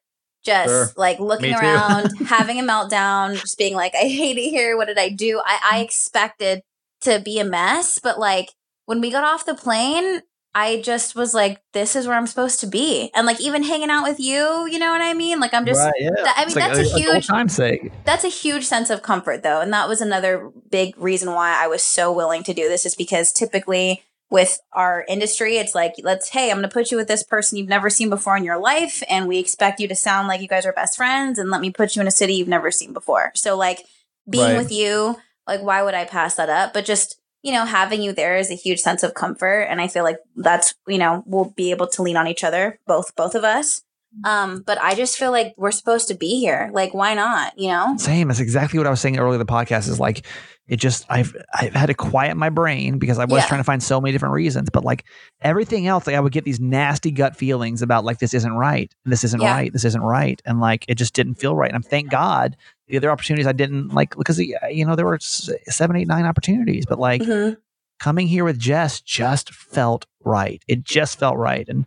just 0.44 0.68
Sure. 0.70 0.92
like 0.98 1.20
looking 1.20 1.52
Me 1.52 1.58
around, 1.58 2.12
having 2.28 2.60
a 2.60 2.64
meltdown, 2.64 3.36
just 3.40 3.58
being 3.58 3.76
like, 3.76 3.94
I 3.96 4.08
hate 4.08 4.38
it 4.38 4.50
here. 4.50 4.76
What 4.78 4.88
did 4.88 4.98
I 4.98 5.10
do? 5.10 5.42
I, 5.46 5.60
I 5.74 5.80
expected 5.82 6.62
to 7.02 7.20
be 7.20 7.40
a 7.40 7.44
mess, 7.46 8.00
but 8.02 8.20
like 8.20 8.50
when 8.86 9.00
we 9.02 9.12
got 9.12 9.24
off 9.24 9.46
the 9.46 9.56
plane, 9.56 10.22
I 10.56 10.82
just 10.82 11.16
was 11.16 11.34
like, 11.34 11.62
this 11.74 11.96
is 11.96 12.06
where 12.08 12.16
I'm 12.16 12.28
supposed 12.28 12.60
to 12.60 12.68
be. 12.68 13.10
And 13.16 13.26
like 13.26 13.42
even 13.42 13.64
hanging 13.64 13.90
out 13.90 14.04
with 14.04 14.20
you, 14.20 14.68
you 14.70 14.78
know 14.78 14.92
what 14.92 15.02
I 15.02 15.14
mean? 15.14 15.40
Like 15.40 15.54
I'm 15.54 15.66
just, 15.66 15.82
yeah. 16.00 16.10
that- 16.16 16.36
I 16.38 16.46
mean, 16.46 16.56
like, 16.56 16.66
that's 16.68 16.78
uh, 16.80 16.82
a 16.82 16.84
like 16.84 16.94
old 16.94 17.02
huge 17.16 17.28
time's 17.28 17.56
sake. 17.56 17.92
that's 18.06 18.24
a 18.24 18.28
huge 18.30 18.66
sense 18.66 18.90
of 18.92 19.02
comfort 19.02 19.42
though 19.44 19.62
and 19.62 19.74
that 19.74 19.88
was 19.90 20.00
another 20.02 20.52
big 20.70 20.96
reason 20.98 21.32
why 21.34 21.50
i 21.64 21.68
was 21.68 21.82
so 21.84 22.12
willing 22.12 22.44
to 22.44 22.54
do 22.54 22.68
this 22.70 22.86
is 22.86 22.96
because 22.96 23.32
typically 23.32 24.04
with 24.34 24.60
our 24.74 25.06
industry 25.08 25.58
it's 25.58 25.76
like 25.76 25.94
let's 26.02 26.30
hey 26.30 26.50
i'm 26.50 26.58
going 26.58 26.68
to 26.68 26.74
put 26.74 26.90
you 26.90 26.98
with 26.98 27.08
this 27.08 27.22
person 27.22 27.56
you've 27.56 27.70
never 27.70 27.88
seen 27.88 28.10
before 28.10 28.36
in 28.36 28.44
your 28.44 28.58
life 28.58 29.04
and 29.08 29.28
we 29.28 29.38
expect 29.38 29.80
you 29.80 29.88
to 29.88 29.96
sound 29.96 30.28
like 30.28 30.42
you 30.42 30.48
guys 30.48 30.66
are 30.66 30.74
best 30.74 30.98
friends 30.98 31.38
and 31.38 31.52
let 31.52 31.62
me 31.62 31.70
put 31.70 31.96
you 31.96 32.02
in 32.02 32.08
a 32.08 32.12
city 32.12 32.34
you've 32.34 32.48
never 32.48 32.72
seen 32.72 32.94
before. 32.94 33.32
So 33.36 33.56
like 33.56 33.86
being 34.28 34.50
Right. 34.50 34.58
with 34.58 34.72
you 34.72 35.18
like 35.46 35.62
why 35.62 35.84
would 35.84 35.94
i 35.94 36.06
pass 36.06 36.34
that 36.36 36.50
up? 36.50 36.74
But 36.74 36.84
just 36.84 37.20
you 37.44 37.52
know 37.54 37.66
having 37.66 38.02
you 38.02 38.12
there 38.12 38.36
is 38.36 38.50
a 38.50 38.56
huge 38.56 38.80
sense 38.80 39.04
of 39.04 39.14
comfort 39.14 39.64
and 39.70 39.80
i 39.80 39.88
feel 39.88 40.04
like 40.04 40.18
that's 40.36 40.74
you 40.88 40.98
know 40.98 41.24
we'll 41.28 41.54
be 41.56 41.70
able 41.70 41.88
to 41.88 42.02
lean 42.02 42.18
on 42.18 42.28
each 42.28 42.44
other 42.44 42.80
both 42.88 43.16
both 43.16 43.36
of 43.36 43.44
us 43.44 43.84
Um, 44.24 44.64
but 44.66 44.78
I 44.82 44.96
just 44.96 45.18
feel 45.18 45.32
like 45.32 45.54
we're 45.58 45.72
supposed 45.72 46.08
to 46.10 46.14
be 46.16 46.40
here. 46.40 46.70
Like, 46.74 46.94
why 46.94 47.14
not? 47.14 47.58
You 47.58 47.70
know? 47.70 47.96
Same. 47.98 48.28
That's 48.28 48.40
exactly 48.40 48.78
what 48.80 48.88
I 48.88 48.90
was 48.92 49.02
saying 49.02 49.18
earlier 49.18 49.34
in 49.34 49.40
the 49.40 49.46
podcast. 49.52 49.88
Is 49.90 50.00
like 50.00 50.26
it 50.68 50.78
just 50.78 51.06
I've 51.10 51.36
I've 51.54 51.74
had 51.74 51.88
to 51.88 51.94
quiet 51.94 52.38
my 52.38 52.50
brain 52.50 53.00
because 53.00 53.18
I 53.20 53.26
was 53.26 53.42
Yeah. 53.44 53.48
trying 53.48 53.60
to 53.60 53.64
find 53.66 53.82
so 53.82 54.00
many 54.00 54.12
different 54.12 54.34
reasons. 54.36 54.70
But 54.70 54.84
like 54.86 55.04
everything 55.42 55.88
else, 55.88 56.06
like 56.08 56.16
I 56.16 56.20
would 56.20 56.32
get 56.32 56.46
these 56.46 56.60
nasty 56.60 57.12
gut 57.12 57.36
feelings 57.36 57.82
about 57.82 58.06
like 58.06 58.20
this 58.20 58.34
isn't 58.34 58.54
right, 58.54 58.94
this 59.06 59.24
isn't 59.24 59.42
Yeah. 59.42 59.52
right, 59.54 59.74
this 59.74 59.84
isn't 59.86 60.02
right, 60.02 60.42
and 60.46 60.60
like 60.60 60.86
it 60.88 60.96
just 60.96 61.14
didn't 61.14 61.36
feel 61.36 61.56
right. 61.56 61.70
And 61.70 61.76
I'm 61.76 61.84
thank 61.84 62.10
God 62.12 62.56
the 62.88 62.98
other 62.98 63.12
opportunities 63.12 63.48
I 63.48 63.52
didn't 63.54 63.94
like 63.94 64.16
because 64.16 64.38
you 64.40 64.86
know 64.86 64.96
there 64.96 65.06
were 65.06 65.18
seven, 65.20 65.96
eight, 65.96 66.08
nine 66.08 66.26
opportunities, 66.26 66.86
but 66.86 67.00
like 67.00 67.22
Mhm. 67.22 67.58
coming 68.00 68.28
here 68.28 68.44
with 68.44 68.60
Jess 68.60 69.02
just 69.02 69.54
felt 69.54 70.06
right. 70.24 70.62
It 70.68 70.84
just 70.84 71.18
felt 71.20 71.38
right. 71.38 71.68
And 71.68 71.86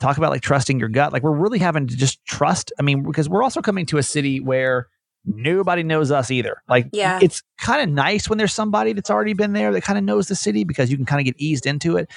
talk 0.00 0.16
about 0.16 0.30
like 0.30 0.42
trusting 0.42 0.78
your 0.78 0.88
gut. 0.88 1.12
Like 1.12 1.22
we're 1.22 1.32
really 1.32 1.58
having 1.58 1.86
to 1.86 1.96
just 1.96 2.24
trust. 2.24 2.72
I 2.78 2.82
mean, 2.82 3.02
because 3.02 3.28
we're 3.28 3.42
also 3.42 3.60
coming 3.60 3.86
to 3.86 3.98
a 3.98 4.02
city 4.02 4.40
where 4.40 4.88
nobody 5.24 5.82
knows 5.82 6.10
us 6.10 6.30
either. 6.30 6.62
Like 6.68 6.88
Yeah. 6.92 7.18
it's 7.20 7.42
kind 7.58 7.82
of 7.82 7.88
nice 7.94 8.28
when 8.28 8.38
there's 8.38 8.54
somebody 8.54 8.92
that's 8.92 9.10
already 9.10 9.34
been 9.34 9.52
there 9.52 9.72
that 9.72 9.82
kind 9.82 9.98
of 9.98 10.04
knows 10.04 10.28
the 10.28 10.34
city 10.34 10.64
because 10.64 10.90
you 10.90 10.96
can 10.96 11.04
kind 11.06 11.20
of 11.20 11.24
get 11.24 11.34
eased 11.38 11.66
into 11.66 11.96
it. 11.96 12.10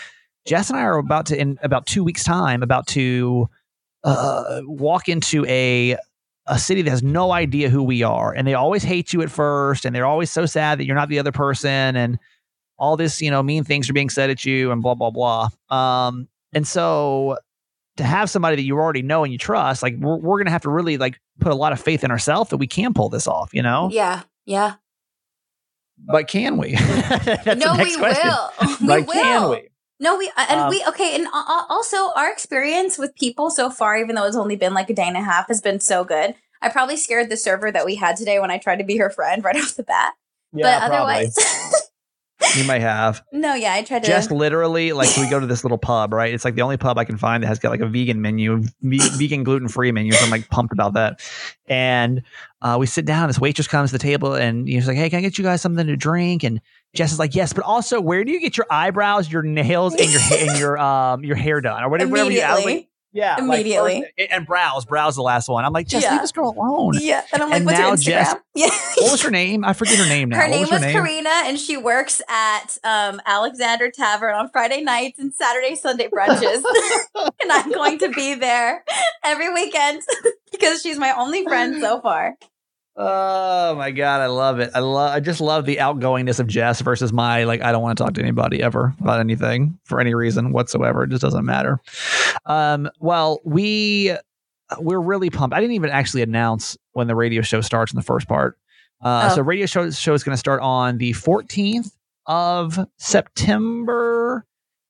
Jess 0.45 0.69
and 0.69 0.79
I 0.79 0.83
are 0.83 0.97
about 0.97 1.25
to 1.27 1.39
in 1.39 1.59
about 1.61 1.85
two 1.85 2.03
weeks 2.03 2.23
time 2.23 2.63
about 2.63 2.87
to 2.87 3.49
uh, 4.03 4.61
walk 4.63 5.09
into 5.09 5.45
a 5.45 5.97
a 6.47 6.57
city 6.57 6.81
that 6.81 6.89
has 6.89 7.03
no 7.03 7.31
idea 7.31 7.69
who 7.69 7.83
we 7.83 8.01
are 8.01 8.33
and 8.33 8.47
they 8.47 8.55
always 8.55 8.81
hate 8.81 9.13
you 9.13 9.21
at 9.21 9.29
first 9.29 9.85
and 9.85 9.95
they're 9.95 10.07
always 10.07 10.31
so 10.31 10.45
sad 10.47 10.79
that 10.79 10.85
you're 10.85 10.95
not 10.95 11.07
the 11.07 11.19
other 11.19 11.31
person 11.31 11.95
and 11.95 12.17
all 12.79 12.97
this 12.97 13.21
you 13.21 13.29
know 13.29 13.43
mean 13.43 13.63
things 13.63 13.87
are 13.89 13.93
being 13.93 14.09
said 14.09 14.31
at 14.31 14.43
you 14.43 14.71
and 14.71 14.81
blah 14.81 14.95
blah 14.95 15.11
blah 15.11 15.49
um 15.69 16.27
and 16.53 16.67
so 16.67 17.37
to 17.97 18.03
have 18.03 18.29
somebody 18.29 18.55
that 18.55 18.63
you 18.63 18.77
already 18.77 19.01
know 19.01 19.23
and 19.23 19.31
you 19.33 19.37
trust 19.39 19.83
like 19.83 19.95
we're, 19.99 20.17
we're 20.17 20.37
gonna 20.37 20.49
have 20.51 20.61
to 20.61 20.69
really 20.69 20.97
like 20.97 21.19
put 21.39 21.51
a 21.51 21.55
lot 21.55 21.71
of 21.73 21.79
faith 21.79 22.03
in 22.03 22.11
ourselves 22.11 22.49
that 22.49 22.57
we 22.57 22.67
can 22.67 22.93
pull 22.93 23.09
this 23.09 23.27
off 23.27 23.53
you 23.53 23.61
know 23.61 23.89
Yeah. 23.91 24.23
Yeah. 24.45 24.75
but 25.97 26.27
can 26.27 26.57
we 26.57 26.71
no, 27.45 27.75
we 27.77 27.95
question. 27.97 28.29
will. 28.29 28.51
we 28.81 28.87
like 28.87 29.07
will. 29.07 29.13
can 29.13 29.49
we 29.49 29.67
No, 29.99 30.17
we 30.17 30.27
uh, 30.35 30.45
and 30.49 30.59
Um, 30.61 30.69
we 30.69 30.83
okay, 30.87 31.15
and 31.15 31.27
uh, 31.27 31.43
uh, 31.47 31.63
also 31.69 32.11
our 32.15 32.31
experience 32.31 32.97
with 32.97 33.13
people 33.15 33.49
so 33.51 33.69
far, 33.69 33.97
even 33.97 34.15
though 34.15 34.25
it's 34.25 34.35
only 34.35 34.55
been 34.55 34.73
like 34.73 34.89
a 34.89 34.93
day 34.95 35.07
and 35.07 35.15
a 35.17 35.21
half, 35.21 35.47
has 35.47 35.61
been 35.61 35.79
so 35.79 36.03
good. 36.03 36.33
I 36.63 36.69
probably 36.69 36.97
scared 36.97 37.29
the 37.29 37.37
server 37.37 37.71
that 37.71 37.85
we 37.85 37.95
had 37.95 38.15
today 38.17 38.39
when 38.39 38.49
I 38.51 38.57
tried 38.57 38.77
to 38.77 38.83
be 38.83 38.97
her 38.97 39.09
friend 39.11 39.43
right 39.47 39.55
off 39.57 39.75
the 39.75 39.83
bat. 39.83 40.13
yeah 40.53 40.79
but 40.79 40.91
otherwise, 40.91 41.35
you 42.57 42.63
might 42.65 42.81
have. 42.81 43.23
No, 43.33 43.55
yeah, 43.55 43.73
I 43.73 43.81
tried 43.81 44.03
to. 44.03 44.07
just 44.07 44.29
literally 44.29 44.91
like 44.93 45.15
we 45.17 45.27
go 45.29 45.39
to 45.39 45.47
this 45.47 45.63
little 45.63 45.77
pub 45.77 46.13
right? 46.13 46.33
It's 46.33 46.45
like 46.45 46.55
the 46.55 46.61
only 46.61 46.77
pub 46.77 46.97
i 46.97 47.05
can 47.05 47.17
find 47.17 47.41
that 47.43 47.47
has 47.47 47.57
got 47.59 47.69
like 47.69 47.79
a 47.79 47.87
vegan 47.87 48.21
menu 48.21 48.61
vegan 48.81 49.43
gluten-free 49.43 49.91
menu 49.91 50.11
so 50.11 50.25
i'm 50.25 50.31
like 50.31 50.47
pumped 50.49 50.71
about 50.73 50.93
that. 50.93 51.21
And 51.67 52.21
uh, 52.61 52.77
we 52.79 52.85
sit 52.85 53.05
down 53.05 53.27
this 53.27 53.39
waitress 53.39 53.67
comes 53.67 53.89
to 53.91 53.97
the 53.97 54.01
table 54.03 54.35
and 54.35 54.67
she's 54.67 54.87
like 54.87 54.97
hey 54.97 55.09
can 55.09 55.19
i 55.19 55.21
get 55.21 55.37
you 55.37 55.43
guys 55.43 55.61
something 55.61 55.87
to 55.87 55.97
drink? 55.97 56.43
And 56.43 56.61
jess 56.93 57.11
is 57.11 57.19
like 57.19 57.33
yes 57.33 57.53
but 57.53 57.63
also 57.63 57.99
where 58.01 58.23
do 58.23 58.31
you 58.31 58.39
get 58.39 58.57
your 58.57 58.67
eyebrows 58.69 59.31
your 59.31 59.43
nails 59.43 59.95
and 59.95 60.11
your 60.11 60.21
and 60.33 60.59
your 60.59 60.77
um 60.77 61.23
your 61.23 61.35
hair 61.35 61.61
done? 61.61 61.83
Or 61.83 61.89
whatever, 61.89 62.11
whatever 62.11 62.31
you 62.31 62.41
I 62.41 62.87
like, 63.13 63.21
immediately. 63.21 63.23
yeah 63.23 63.35
like, 63.35 63.43
Immediately. 63.43 64.01
first- 64.17 64.31
and 64.31 64.45
brows, 64.45 64.85
brows 64.85 65.15
the 65.15 65.21
last 65.21 65.49
one 65.49 65.65
i'm 65.65 65.73
like 65.73 65.87
just 65.87 66.03
Yeah. 66.05 66.13
leave 66.13 66.21
this 66.21 66.31
girl 66.31 66.49
alone 66.57 66.93
yeah, 67.01 67.23
and 67.33 67.41
I'm 67.43 67.49
like, 67.49 67.57
And 67.57 67.65
what's 67.65 67.77
now 67.79 67.91
Instagram? 67.93 68.03
Jess- 68.03 68.35
yeah. 68.55 68.69
what 68.97 69.11
was 69.11 69.21
her 69.23 69.31
name 69.31 69.63
i 69.65 69.73
forget 69.73 69.97
her 69.97 70.05
name 70.07 70.29
now 70.29 70.37
Her 70.39 70.47
name 70.47 70.67
was, 70.71 70.81
name? 70.81 70.91
Karina, 70.93 71.29
and 71.45 71.59
she 71.59 71.77
works 71.77 72.21
at 72.29 72.77
um, 72.83 73.21
Alexander 73.25 73.89
Tavern 73.91 74.33
on 74.35 74.49
Friday 74.49 74.81
nights 74.81 75.19
and 75.19 75.33
Saturday 75.33 75.75
Sunday 75.75 76.07
brunches. 76.07 76.61
and 77.41 77.51
I'm 77.51 77.71
going 77.71 77.99
to 77.99 78.09
be 78.09 78.33
there 78.35 78.83
every 79.23 79.51
weekend 79.53 80.01
because 80.51 80.81
she's 80.81 80.97
my 80.97 81.11
only 81.17 81.43
friend 81.43 81.81
so 81.81 81.99
far. 82.01 82.35
Oh 82.95 83.75
my 83.75 83.91
god, 83.91 84.21
I 84.21 84.25
love 84.27 84.59
it. 84.59 84.71
I 84.75 84.79
love. 84.79 85.11
I 85.15 85.19
just 85.21 85.39
love 85.39 85.65
the 85.65 85.77
outgoingness 85.77 86.39
of 86.39 86.47
Jess 86.47 86.81
versus 86.81 87.13
my 87.13 87.45
like. 87.45 87.61
I 87.61 87.71
don't 87.71 87.81
want 87.81 87.97
to 87.97 88.03
talk 88.03 88.13
to 88.15 88.21
anybody 88.21 88.61
ever 88.61 88.93
about 88.99 89.19
anything 89.21 89.79
for 89.85 89.99
any 90.01 90.13
reason 90.13 90.51
whatsoever. 90.51 91.03
It 91.03 91.09
just 91.09 91.21
doesn't 91.21 91.45
matter. 91.45 91.79
Um. 92.45 92.89
Well, 92.99 93.39
we 93.45 94.15
we're 94.79 94.99
really 94.99 95.29
pumped. 95.29 95.55
I 95.55 95.61
didn't 95.61 95.75
even 95.75 95.89
actually 95.89 96.21
announce 96.21 96.77
when 96.91 97.07
the 97.07 97.15
radio 97.15 97.41
show 97.41 97.61
starts 97.61 97.91
in 97.93 97.95
the 97.97 98.03
first 98.03 98.27
part. 98.27 98.57
Uh, 99.01 99.29
Oh. 99.31 99.35
So 99.35 99.41
radio 99.41 99.65
show 99.65 99.89
show 99.91 100.13
is 100.13 100.23
going 100.23 100.33
to 100.33 100.39
start 100.39 100.61
on 100.61 100.97
the 100.97 101.13
14th 101.13 101.91
of 102.27 102.77
September. 102.97 104.45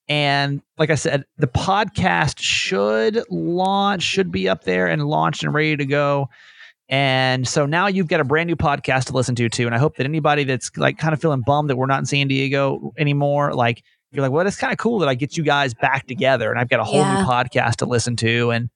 And 0.09 0.61
like 0.77 0.89
I 0.89 0.95
said, 0.95 1.25
the 1.37 1.47
podcast 1.47 2.39
should 2.39 3.23
launch, 3.29 4.03
should 4.03 4.31
be 4.31 4.49
up 4.49 4.63
there 4.65 4.87
and 4.87 5.05
launched 5.05 5.43
and 5.43 5.53
ready 5.53 5.77
to 5.77 5.85
go. 5.85 6.27
And 6.91 7.47
so 7.47 7.65
now 7.65 7.87
you've 7.87 8.07
got 8.09 8.19
a 8.19 8.23
brand 8.25 8.47
new 8.47 8.55
podcast 8.57 9.05
to 9.05 9.13
listen 9.13 9.33
to 9.35 9.47
too. 9.49 9.65
And 9.65 9.73
I 9.73 9.77
hope 9.77 9.95
that 9.95 10.05
anybody 10.05 10.43
that's 10.43 10.69
like 10.77 10.97
kind 10.97 11.13
of 11.13 11.21
feeling 11.21 11.41
bummed 11.45 11.69
that 11.69 11.77
we're 11.77 11.85
not 11.85 11.99
in 11.99 12.05
San 12.05 12.27
Diego 12.27 12.91
anymore, 12.97 13.53
like 13.53 13.81
you're 14.11 14.21
like, 14.21 14.31
well, 14.33 14.45
it's 14.45 14.57
kind 14.57 14.73
of 14.73 14.77
cool 14.77 14.99
that 14.99 15.07
I 15.07 15.15
get 15.15 15.37
you 15.37 15.43
guys 15.43 15.73
back 15.73 16.05
together 16.05 16.51
and 16.51 16.59
I've 16.59 16.67
got 16.69 16.81
a 16.81 16.83
whole 16.83 16.99
Yeah. 16.99 17.21
new 17.21 17.25
podcast 17.25 17.77
to 17.77 17.85
listen 17.85 18.17
to. 18.17 18.51
And 18.51 18.69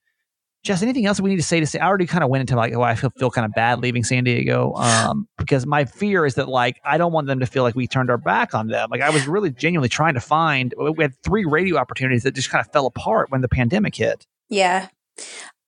just 0.64 0.82
anything 0.82 1.06
else 1.06 1.20
we 1.20 1.30
need 1.30 1.36
to 1.36 1.44
say 1.44 1.60
to 1.60 1.68
say, 1.68 1.78
I 1.78 1.86
already 1.88 2.06
kind 2.08 2.24
of 2.24 2.30
went 2.30 2.40
into 2.40 2.56
like, 2.56 2.74
oh, 2.74 2.82
I 2.82 2.96
feel, 2.96 3.12
feel 3.20 3.30
kind 3.30 3.44
of 3.46 3.52
bad 3.54 3.82
leaving 3.82 4.04
San 4.06 4.24
Diego. 4.24 4.74
Um, 4.76 5.28
because 5.38 5.66
my 5.68 5.84
fear 5.84 6.26
is 6.26 6.36
that 6.36 6.48
like, 6.48 6.80
I 6.86 6.98
don't 6.98 7.12
want 7.12 7.28
them 7.28 7.42
to 7.42 7.46
feel 7.46 7.64
like 7.64 7.76
we 7.76 7.86
turned 7.86 8.10
our 8.10 8.18
back 8.18 8.56
on 8.56 8.68
them. 8.70 8.88
Like 8.90 9.02
I 9.02 9.10
was 9.10 9.28
really 9.28 9.52
genuinely 9.52 9.90
trying 9.90 10.14
to 10.14 10.22
find, 10.22 10.74
we 10.78 11.04
had 11.04 11.14
three 11.22 11.44
radio 11.44 11.76
opportunities 11.76 12.24
that 12.24 12.34
just 12.34 12.50
kind 12.50 12.66
of 12.66 12.72
fell 12.72 12.86
apart 12.86 13.30
when 13.30 13.42
the 13.42 13.50
pandemic 13.50 13.94
hit. 13.94 14.26
Yeah. 14.50 14.88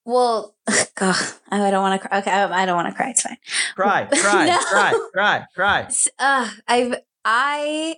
Well, 0.07 0.55
God, 0.95 1.17
I 1.49 1.69
don't 1.69 1.81
want 1.81 2.01
to 2.01 2.07
cry. 2.07 2.19
Okay, 2.19 2.31
I, 2.31 2.63
I 2.63 2.65
don't 2.65 2.77
want 2.77 2.87
to 2.87 2.95
cry. 2.95 3.09
It's 3.09 3.23
fine. 3.23 3.37
Cry, 3.75 4.05
cry, 4.05 4.45
No. 4.47 4.57
cry, 4.57 4.93
cry, 5.13 5.45
cry. 5.53 5.89
Uh, 6.17 6.49
I've 6.65 6.95
I 7.25 7.97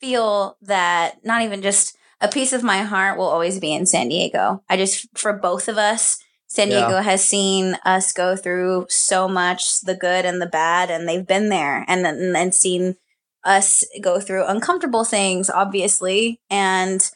feel 0.00 0.56
that 0.62 1.24
not 1.24 1.42
even 1.42 1.60
just 1.60 1.94
a 2.22 2.28
piece 2.28 2.54
of 2.54 2.62
my 2.62 2.78
heart 2.78 3.18
will 3.18 3.26
always 3.26 3.60
be 3.60 3.74
in 3.74 3.84
San 3.84 4.08
Diego. 4.08 4.62
I 4.70 4.78
just 4.78 5.06
for 5.16 5.34
both 5.34 5.68
of 5.68 5.76
us, 5.76 6.18
San 6.48 6.70
Yeah. 6.70 6.86
Diego 6.86 7.02
has 7.02 7.22
seen 7.22 7.76
us 7.84 8.14
go 8.14 8.34
through 8.34 8.86
so 8.88 9.28
much, 9.28 9.82
the 9.82 9.94
good 9.94 10.24
and 10.24 10.40
the 10.40 10.46
bad, 10.46 10.90
and 10.90 11.06
they've 11.06 11.26
been 11.26 11.50
there 11.50 11.84
and 11.86 12.06
and, 12.06 12.34
and 12.34 12.54
seen 12.54 12.96
us 13.44 13.84
go 14.00 14.20
through 14.20 14.46
uncomfortable 14.46 15.04
things, 15.04 15.50
obviously, 15.50 16.40
and. 16.48 17.10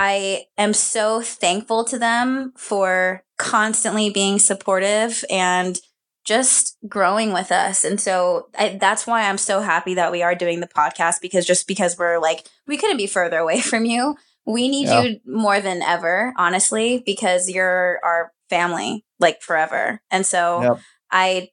I 0.00 0.44
am 0.56 0.74
so 0.74 1.22
thankful 1.22 1.82
to 1.86 1.98
them 1.98 2.52
for 2.56 3.24
constantly 3.38 4.10
being 4.10 4.38
supportive 4.38 5.24
and 5.30 5.80
just 6.24 6.76
growing 6.86 7.32
with 7.32 7.50
us. 7.50 7.84
And 7.84 7.98
so 8.00 8.48
I, 8.58 8.76
that's 8.80 9.06
why 9.06 9.22
I'm 9.28 9.38
so 9.38 9.60
happy 9.60 9.94
that 9.94 10.12
we 10.12 10.22
are 10.22 10.34
doing 10.34 10.60
the 10.60 10.66
podcast 10.68 11.20
because 11.22 11.46
just 11.46 11.66
because 11.66 11.96
we're 11.96 12.18
like, 12.18 12.46
we 12.66 12.76
couldn't 12.76 12.98
be 12.98 13.06
further 13.06 13.38
away 13.38 13.60
from 13.62 13.84
you. 13.84 14.16
We 14.44 14.68
need 14.68 14.88
Yeah. 14.88 15.02
you 15.02 15.20
more 15.26 15.60
than 15.60 15.82
ever, 15.82 16.34
honestly, 16.36 17.02
because 17.04 17.48
you're 17.48 17.98
our 18.04 18.32
family, 18.50 19.04
like 19.18 19.40
forever. 19.42 20.00
And 20.10 20.26
so 20.26 20.62
Yep. 20.62 20.78
I, 21.10 21.48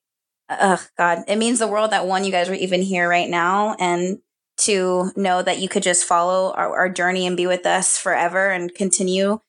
oh 0.49 0.83
God, 0.97 1.23
it 1.27 1.37
means 1.37 1.59
the 1.59 1.67
world 1.67 1.91
that 1.91 2.05
one, 2.07 2.23
you 2.25 2.31
guys 2.31 2.49
are 2.49 2.53
even 2.53 2.81
here 2.81 3.07
right 3.07 3.29
now. 3.29 3.75
And 3.79 4.19
to 4.57 5.11
know 5.17 5.41
that 5.41 5.59
you 5.59 5.67
could 5.67 5.83
just 5.83 6.05
follow 6.05 6.53
our, 6.53 6.73
our 6.75 6.89
journey 6.89 7.27
and 7.27 7.35
be 7.35 7.45
with 7.47 7.65
us 7.65 7.97
forever 7.97 8.49
and 8.51 8.73
continue. 8.73 9.39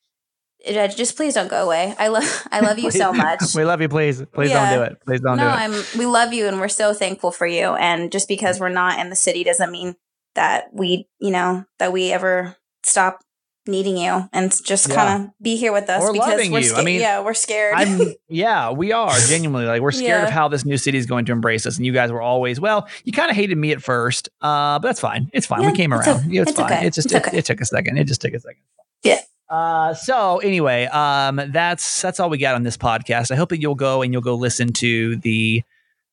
Just 0.66 1.16
please 1.16 1.34
don't 1.34 1.48
go 1.48 1.64
away. 1.64 1.94
I 1.98 2.08
love, 2.08 2.46
I 2.50 2.60
love 2.60 2.78
you 2.78 2.90
so 2.90 3.12
much. 3.24 3.40
We 3.54 3.64
love 3.64 3.80
you. 3.80 3.88
Please, 3.88 4.22
please 4.32 4.50
Yeah. 4.50 4.70
don't 4.70 4.78
do 4.78 4.84
it. 4.92 4.98
Please 5.06 5.20
don't 5.20 5.36
no, 5.36 5.44
do 5.44 5.48
it. 5.48 5.52
I'm. 5.52 5.98
We 5.98 6.06
love 6.06 6.32
you, 6.32 6.46
and 6.48 6.60
we're 6.60 6.68
so 6.68 6.92
thankful 6.92 7.30
for 7.30 7.46
you. 7.46 7.74
And 7.74 8.10
just 8.12 8.28
because 8.28 8.58
we're 8.60 8.68
not 8.68 8.98
in 8.98 9.10
the 9.10 9.16
city 9.16 9.44
doesn't 9.44 9.70
mean 9.70 9.96
that 10.34 10.64
we, 10.72 11.08
you 11.18 11.30
know, 11.30 11.64
that 11.78 11.92
we 11.92 12.12
ever 12.12 12.56
stop 12.84 13.20
needing 13.68 13.96
you 13.96 14.28
and 14.32 14.52
just 14.64 14.88
Yeah. 14.88 14.94
kind 14.94 15.24
of 15.24 15.30
be 15.42 15.56
here 15.56 15.72
with 15.72 15.90
us 15.90 16.00
Or 16.00 16.12
because 16.12 16.28
loving 16.28 16.52
we're 16.52 16.60
you. 16.60 16.66
I 16.66 16.68
scared. 16.68 16.84
mean, 16.84 17.00
yeah, 17.00 17.20
we're 17.24 17.34
scared. 17.34 17.74
I'm 17.76 18.00
yeah, 18.28 18.70
we 18.70 18.92
are 18.92 19.10
genuinely 19.26 19.66
like 19.66 19.80
we're 19.82 19.90
scared 19.90 20.20
Yeah. 20.20 20.26
of 20.26 20.30
how 20.30 20.46
this 20.46 20.64
new 20.64 20.76
city 20.76 20.98
is 20.98 21.06
going 21.06 21.24
to 21.24 21.32
embrace 21.32 21.66
us. 21.66 21.76
And 21.76 21.84
you 21.84 21.92
guys 21.92 22.12
were 22.12 22.22
always 22.22 22.60
well. 22.60 22.86
You 23.04 23.10
kind 23.12 23.28
of 23.28 23.34
hated 23.36 23.58
me 23.58 23.72
at 23.72 23.82
first, 23.82 24.28
uh, 24.40 24.78
but 24.78 24.86
that's 24.86 25.00
fine. 25.00 25.30
It's 25.32 25.46
fine. 25.46 25.62
Yeah, 25.62 25.70
we 25.72 25.76
came 25.76 25.92
it's 25.92 26.06
around. 26.06 26.26
o- 26.26 26.28
Yeah, 26.28 26.42
it's, 26.42 26.50
it's 26.52 26.60
fine. 26.60 26.72
okay. 26.72 26.86
It 26.86 26.92
just 26.94 27.06
It's 27.06 27.14
it, 27.14 27.26
okay. 27.26 27.38
it 27.38 27.44
took 27.44 27.60
a 27.60 27.64
second. 27.64 27.98
It 27.98 28.04
just 28.04 28.20
took 28.20 28.34
a 28.34 28.38
second. 28.40 28.60
Yeah. 29.02 29.18
Uh, 29.48 29.94
so 29.94 30.38
anyway, 30.38 30.86
um, 30.86 31.40
that's 31.48 32.02
that's 32.02 32.18
all 32.20 32.28
we 32.30 32.38
got 32.38 32.54
on 32.54 32.62
this 32.64 32.76
podcast. 32.76 33.30
I 33.30 33.36
hope 33.36 33.50
that 33.50 33.60
you'll 33.60 33.74
go 33.76 34.02
and 34.02 34.12
you'll 34.12 34.22
go 34.22 34.34
listen 34.34 34.72
to 34.74 35.16
the 35.16 35.62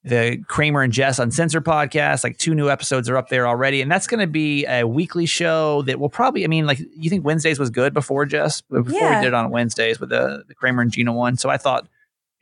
the 0.05 0.37
Kramer 0.49 0.81
and 0.81 0.91
Jess 0.93 1.17
Uncensored 1.17 1.63
podcast. 1.63 2.23
Like 2.23 2.37
two 2.37 2.53
new 2.53 2.69
episodes 2.69 3.09
are 3.09 3.17
up 3.17 3.29
there 3.29 3.47
already, 3.47 3.81
and 3.81 3.89
that's 3.91 4.05
going 4.05 4.19
to 4.19 4.27
be 4.27 4.65
a 4.67 4.83
weekly 4.83 5.25
show 5.25 5.81
that 5.83 5.99
will 5.99 6.09
probably. 6.09 6.43
I 6.43 6.47
mean, 6.47 6.65
like 6.67 6.79
you 6.95 7.09
think 7.09 7.25
Wednesdays 7.25 7.57
was 7.57 7.69
good 7.69 7.93
before 7.93 8.25
Jess 8.25 8.61
before 8.61 8.91
Yeah. 8.91 9.17
we 9.19 9.23
did 9.23 9.27
it 9.29 9.33
on 9.33 9.49
Wednesdays 9.49 9.99
with 9.99 10.09
the 10.09 10.43
the 10.47 10.53
Kramer 10.53 10.81
and 10.81 10.91
Gina 10.91 11.13
one. 11.13 11.37
So 11.37 11.49
I 11.49 11.57
thought 11.57 11.87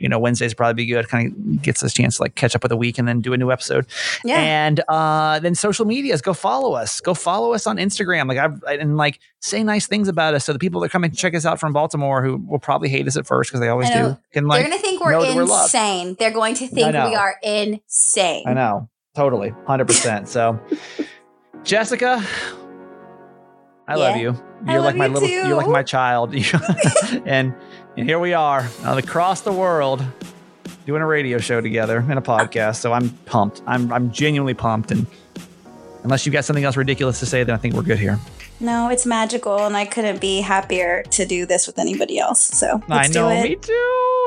you 0.01 0.09
know, 0.09 0.17
Wednesdays 0.17 0.53
probably 0.53 0.83
be 0.83 0.85
good. 0.87 1.07
Kind 1.07 1.31
of 1.31 1.61
gets 1.61 1.83
us 1.83 1.91
a 1.91 1.93
chance 1.93 2.17
to 2.17 2.23
like 2.23 2.35
catch 2.35 2.55
up 2.55 2.63
with 2.63 2.71
a 2.71 2.77
week 2.77 2.97
and 2.97 3.07
then 3.07 3.21
do 3.21 3.33
a 3.33 3.37
new 3.37 3.51
episode. 3.51 3.85
Yeah. 4.23 4.39
And 4.39 4.81
uh, 4.87 5.39
then 5.39 5.53
social 5.53 5.85
medias, 5.85 6.21
go 6.21 6.33
follow 6.33 6.73
us. 6.73 6.99
Go 6.99 7.13
follow 7.13 7.53
us 7.53 7.67
on 7.67 7.77
Instagram. 7.77 8.27
Like 8.27 8.39
I've 8.39 8.63
and 8.63 8.97
like 8.97 9.19
say 9.39 9.63
nice 9.63 9.87
things 9.87 10.07
about 10.07 10.33
us. 10.33 10.45
So 10.45 10.53
the 10.53 10.59
people 10.59 10.81
that 10.81 10.89
come 10.89 11.03
and 11.03 11.15
check 11.15 11.35
us 11.35 11.45
out 11.45 11.59
from 11.59 11.71
Baltimore, 11.71 12.23
who 12.23 12.37
will 12.37 12.59
probably 12.59 12.89
hate 12.89 13.07
us 13.07 13.15
at 13.15 13.27
first 13.27 13.51
because 13.51 13.61
they 13.61 13.69
always 13.69 13.89
do, 13.89 14.17
can 14.33 14.47
like 14.47 14.61
They're 14.61 14.69
going 14.69 14.81
to 14.81 14.87
think 14.87 15.01
we're 15.01 15.21
that 15.21 15.35
we're 15.35 15.43
insane. 15.43 16.15
They're 16.17 16.31
going 16.31 16.55
to 16.55 16.67
think 16.67 16.93
we 16.93 17.15
are 17.15 17.35
insane. 17.43 18.43
I 18.47 18.53
know. 18.53 18.89
Totally. 19.15 19.51
100%. 19.67 20.27
So, 20.27 20.59
Jessica, 21.63 22.25
I 23.87 23.95
love 23.95 24.17
you. 24.17 24.35
You're 24.67 24.81
like 24.81 24.95
my 24.95 25.07
you 25.07 25.13
little 25.13 25.29
you're 25.29 25.55
like 25.55 25.67
my 25.67 25.83
child. 25.83 26.33
and 27.25 27.53
and 27.97 28.07
here 28.07 28.19
we 28.19 28.33
are 28.33 28.67
across 28.85 29.41
the 29.41 29.51
world 29.51 30.03
doing 30.85 31.01
a 31.01 31.05
radio 31.05 31.37
show 31.37 31.61
together 31.61 31.97
and 31.97 32.17
a 32.17 32.21
podcast. 32.21 32.77
So 32.77 32.93
I'm 32.93 33.09
pumped. 33.25 33.61
I'm 33.67 33.91
I'm 33.91 34.11
genuinely 34.11 34.53
pumped 34.53 34.91
and 34.91 35.05
unless 36.03 36.25
you've 36.25 36.33
got 36.33 36.45
something 36.45 36.63
else 36.63 36.77
ridiculous 36.77 37.19
to 37.19 37.25
say, 37.25 37.43
then 37.43 37.53
I 37.53 37.57
think 37.57 37.75
we're 37.75 37.83
good 37.83 37.99
here. 37.99 38.19
No, 38.59 38.89
it's 38.89 39.07
magical, 39.07 39.57
and 39.65 39.75
I 39.75 39.85
couldn't 39.85 40.21
be 40.21 40.39
happier 40.41 41.01
to 41.09 41.25
do 41.25 41.47
this 41.47 41.65
with 41.65 41.79
anybody 41.79 42.19
else. 42.19 42.39
So 42.39 42.79
let's 42.87 43.09
I 43.09 43.11
know, 43.19 43.27
do 43.29 43.35
it. 43.35 43.43
me 43.49 43.55
too. 43.55 43.71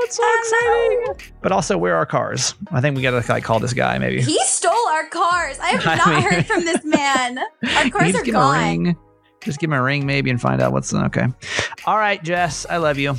It's 0.02 0.16
so 0.16 0.22
I 0.24 1.04
exciting. 1.14 1.32
But 1.40 1.52
also, 1.52 1.78
where 1.78 1.94
are 1.94 1.98
our 1.98 2.06
cars? 2.06 2.54
I 2.72 2.80
think 2.80 2.96
we 2.96 3.02
got 3.02 3.12
to 3.22 3.32
like 3.32 3.44
call 3.44 3.60
this 3.60 3.72
guy 3.72 3.96
maybe. 3.98 4.20
He 4.22 4.36
stole 4.40 4.72
our 4.88 5.06
cars. 5.08 5.58
I 5.60 5.68
have 5.68 5.86
I 5.86 5.94
not 5.96 6.08
mean- 6.08 6.22
heard 6.32 6.46
from 6.46 6.64
this 6.64 6.84
man. 6.84 7.38
Our 7.38 7.90
cars 7.90 8.14
are 8.16 8.24
give 8.24 8.34
him 8.34 8.34
a 8.34 8.38
gone. 8.40 8.58
ring. 8.58 8.96
Just 9.40 9.60
give 9.60 9.68
him 9.70 9.74
a 9.74 9.82
ring 9.82 10.04
maybe 10.04 10.30
and 10.30 10.40
find 10.40 10.60
out 10.60 10.72
what's 10.72 10.92
okay. 10.92 11.26
All 11.86 11.98
right, 11.98 12.20
Jess, 12.22 12.66
I 12.68 12.78
love 12.78 12.98
you. 12.98 13.14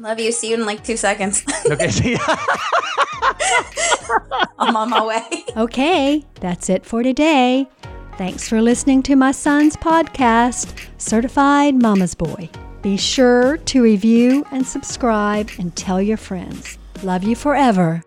Love 0.00 0.18
you. 0.18 0.32
See 0.32 0.48
you 0.48 0.54
in 0.54 0.64
like 0.64 0.82
two 0.82 0.96
seconds. 0.96 1.44
Okay, 1.70 1.90
see 1.90 2.12
ya. 2.12 2.18
I'm 4.58 4.74
on 4.74 4.88
my 4.90 5.04
way. 5.04 5.44
Okay, 5.56 6.24
that's 6.40 6.70
it 6.70 6.86
for 6.86 7.02
today. 7.02 7.68
Thanks 8.16 8.48
for 8.48 8.62
listening 8.62 9.02
to 9.04 9.14
my 9.14 9.30
son's 9.30 9.76
podcast, 9.76 10.74
Certified 10.98 11.80
Mama's 11.80 12.14
Boy. 12.14 12.48
Be 12.82 12.96
sure 12.96 13.58
to 13.58 13.82
review 13.82 14.44
and 14.50 14.66
subscribe 14.66 15.50
and 15.58 15.76
tell 15.76 16.00
your 16.00 16.16
friends. 16.16 16.78
Love 17.02 17.22
you 17.22 17.36
forever. 17.36 18.02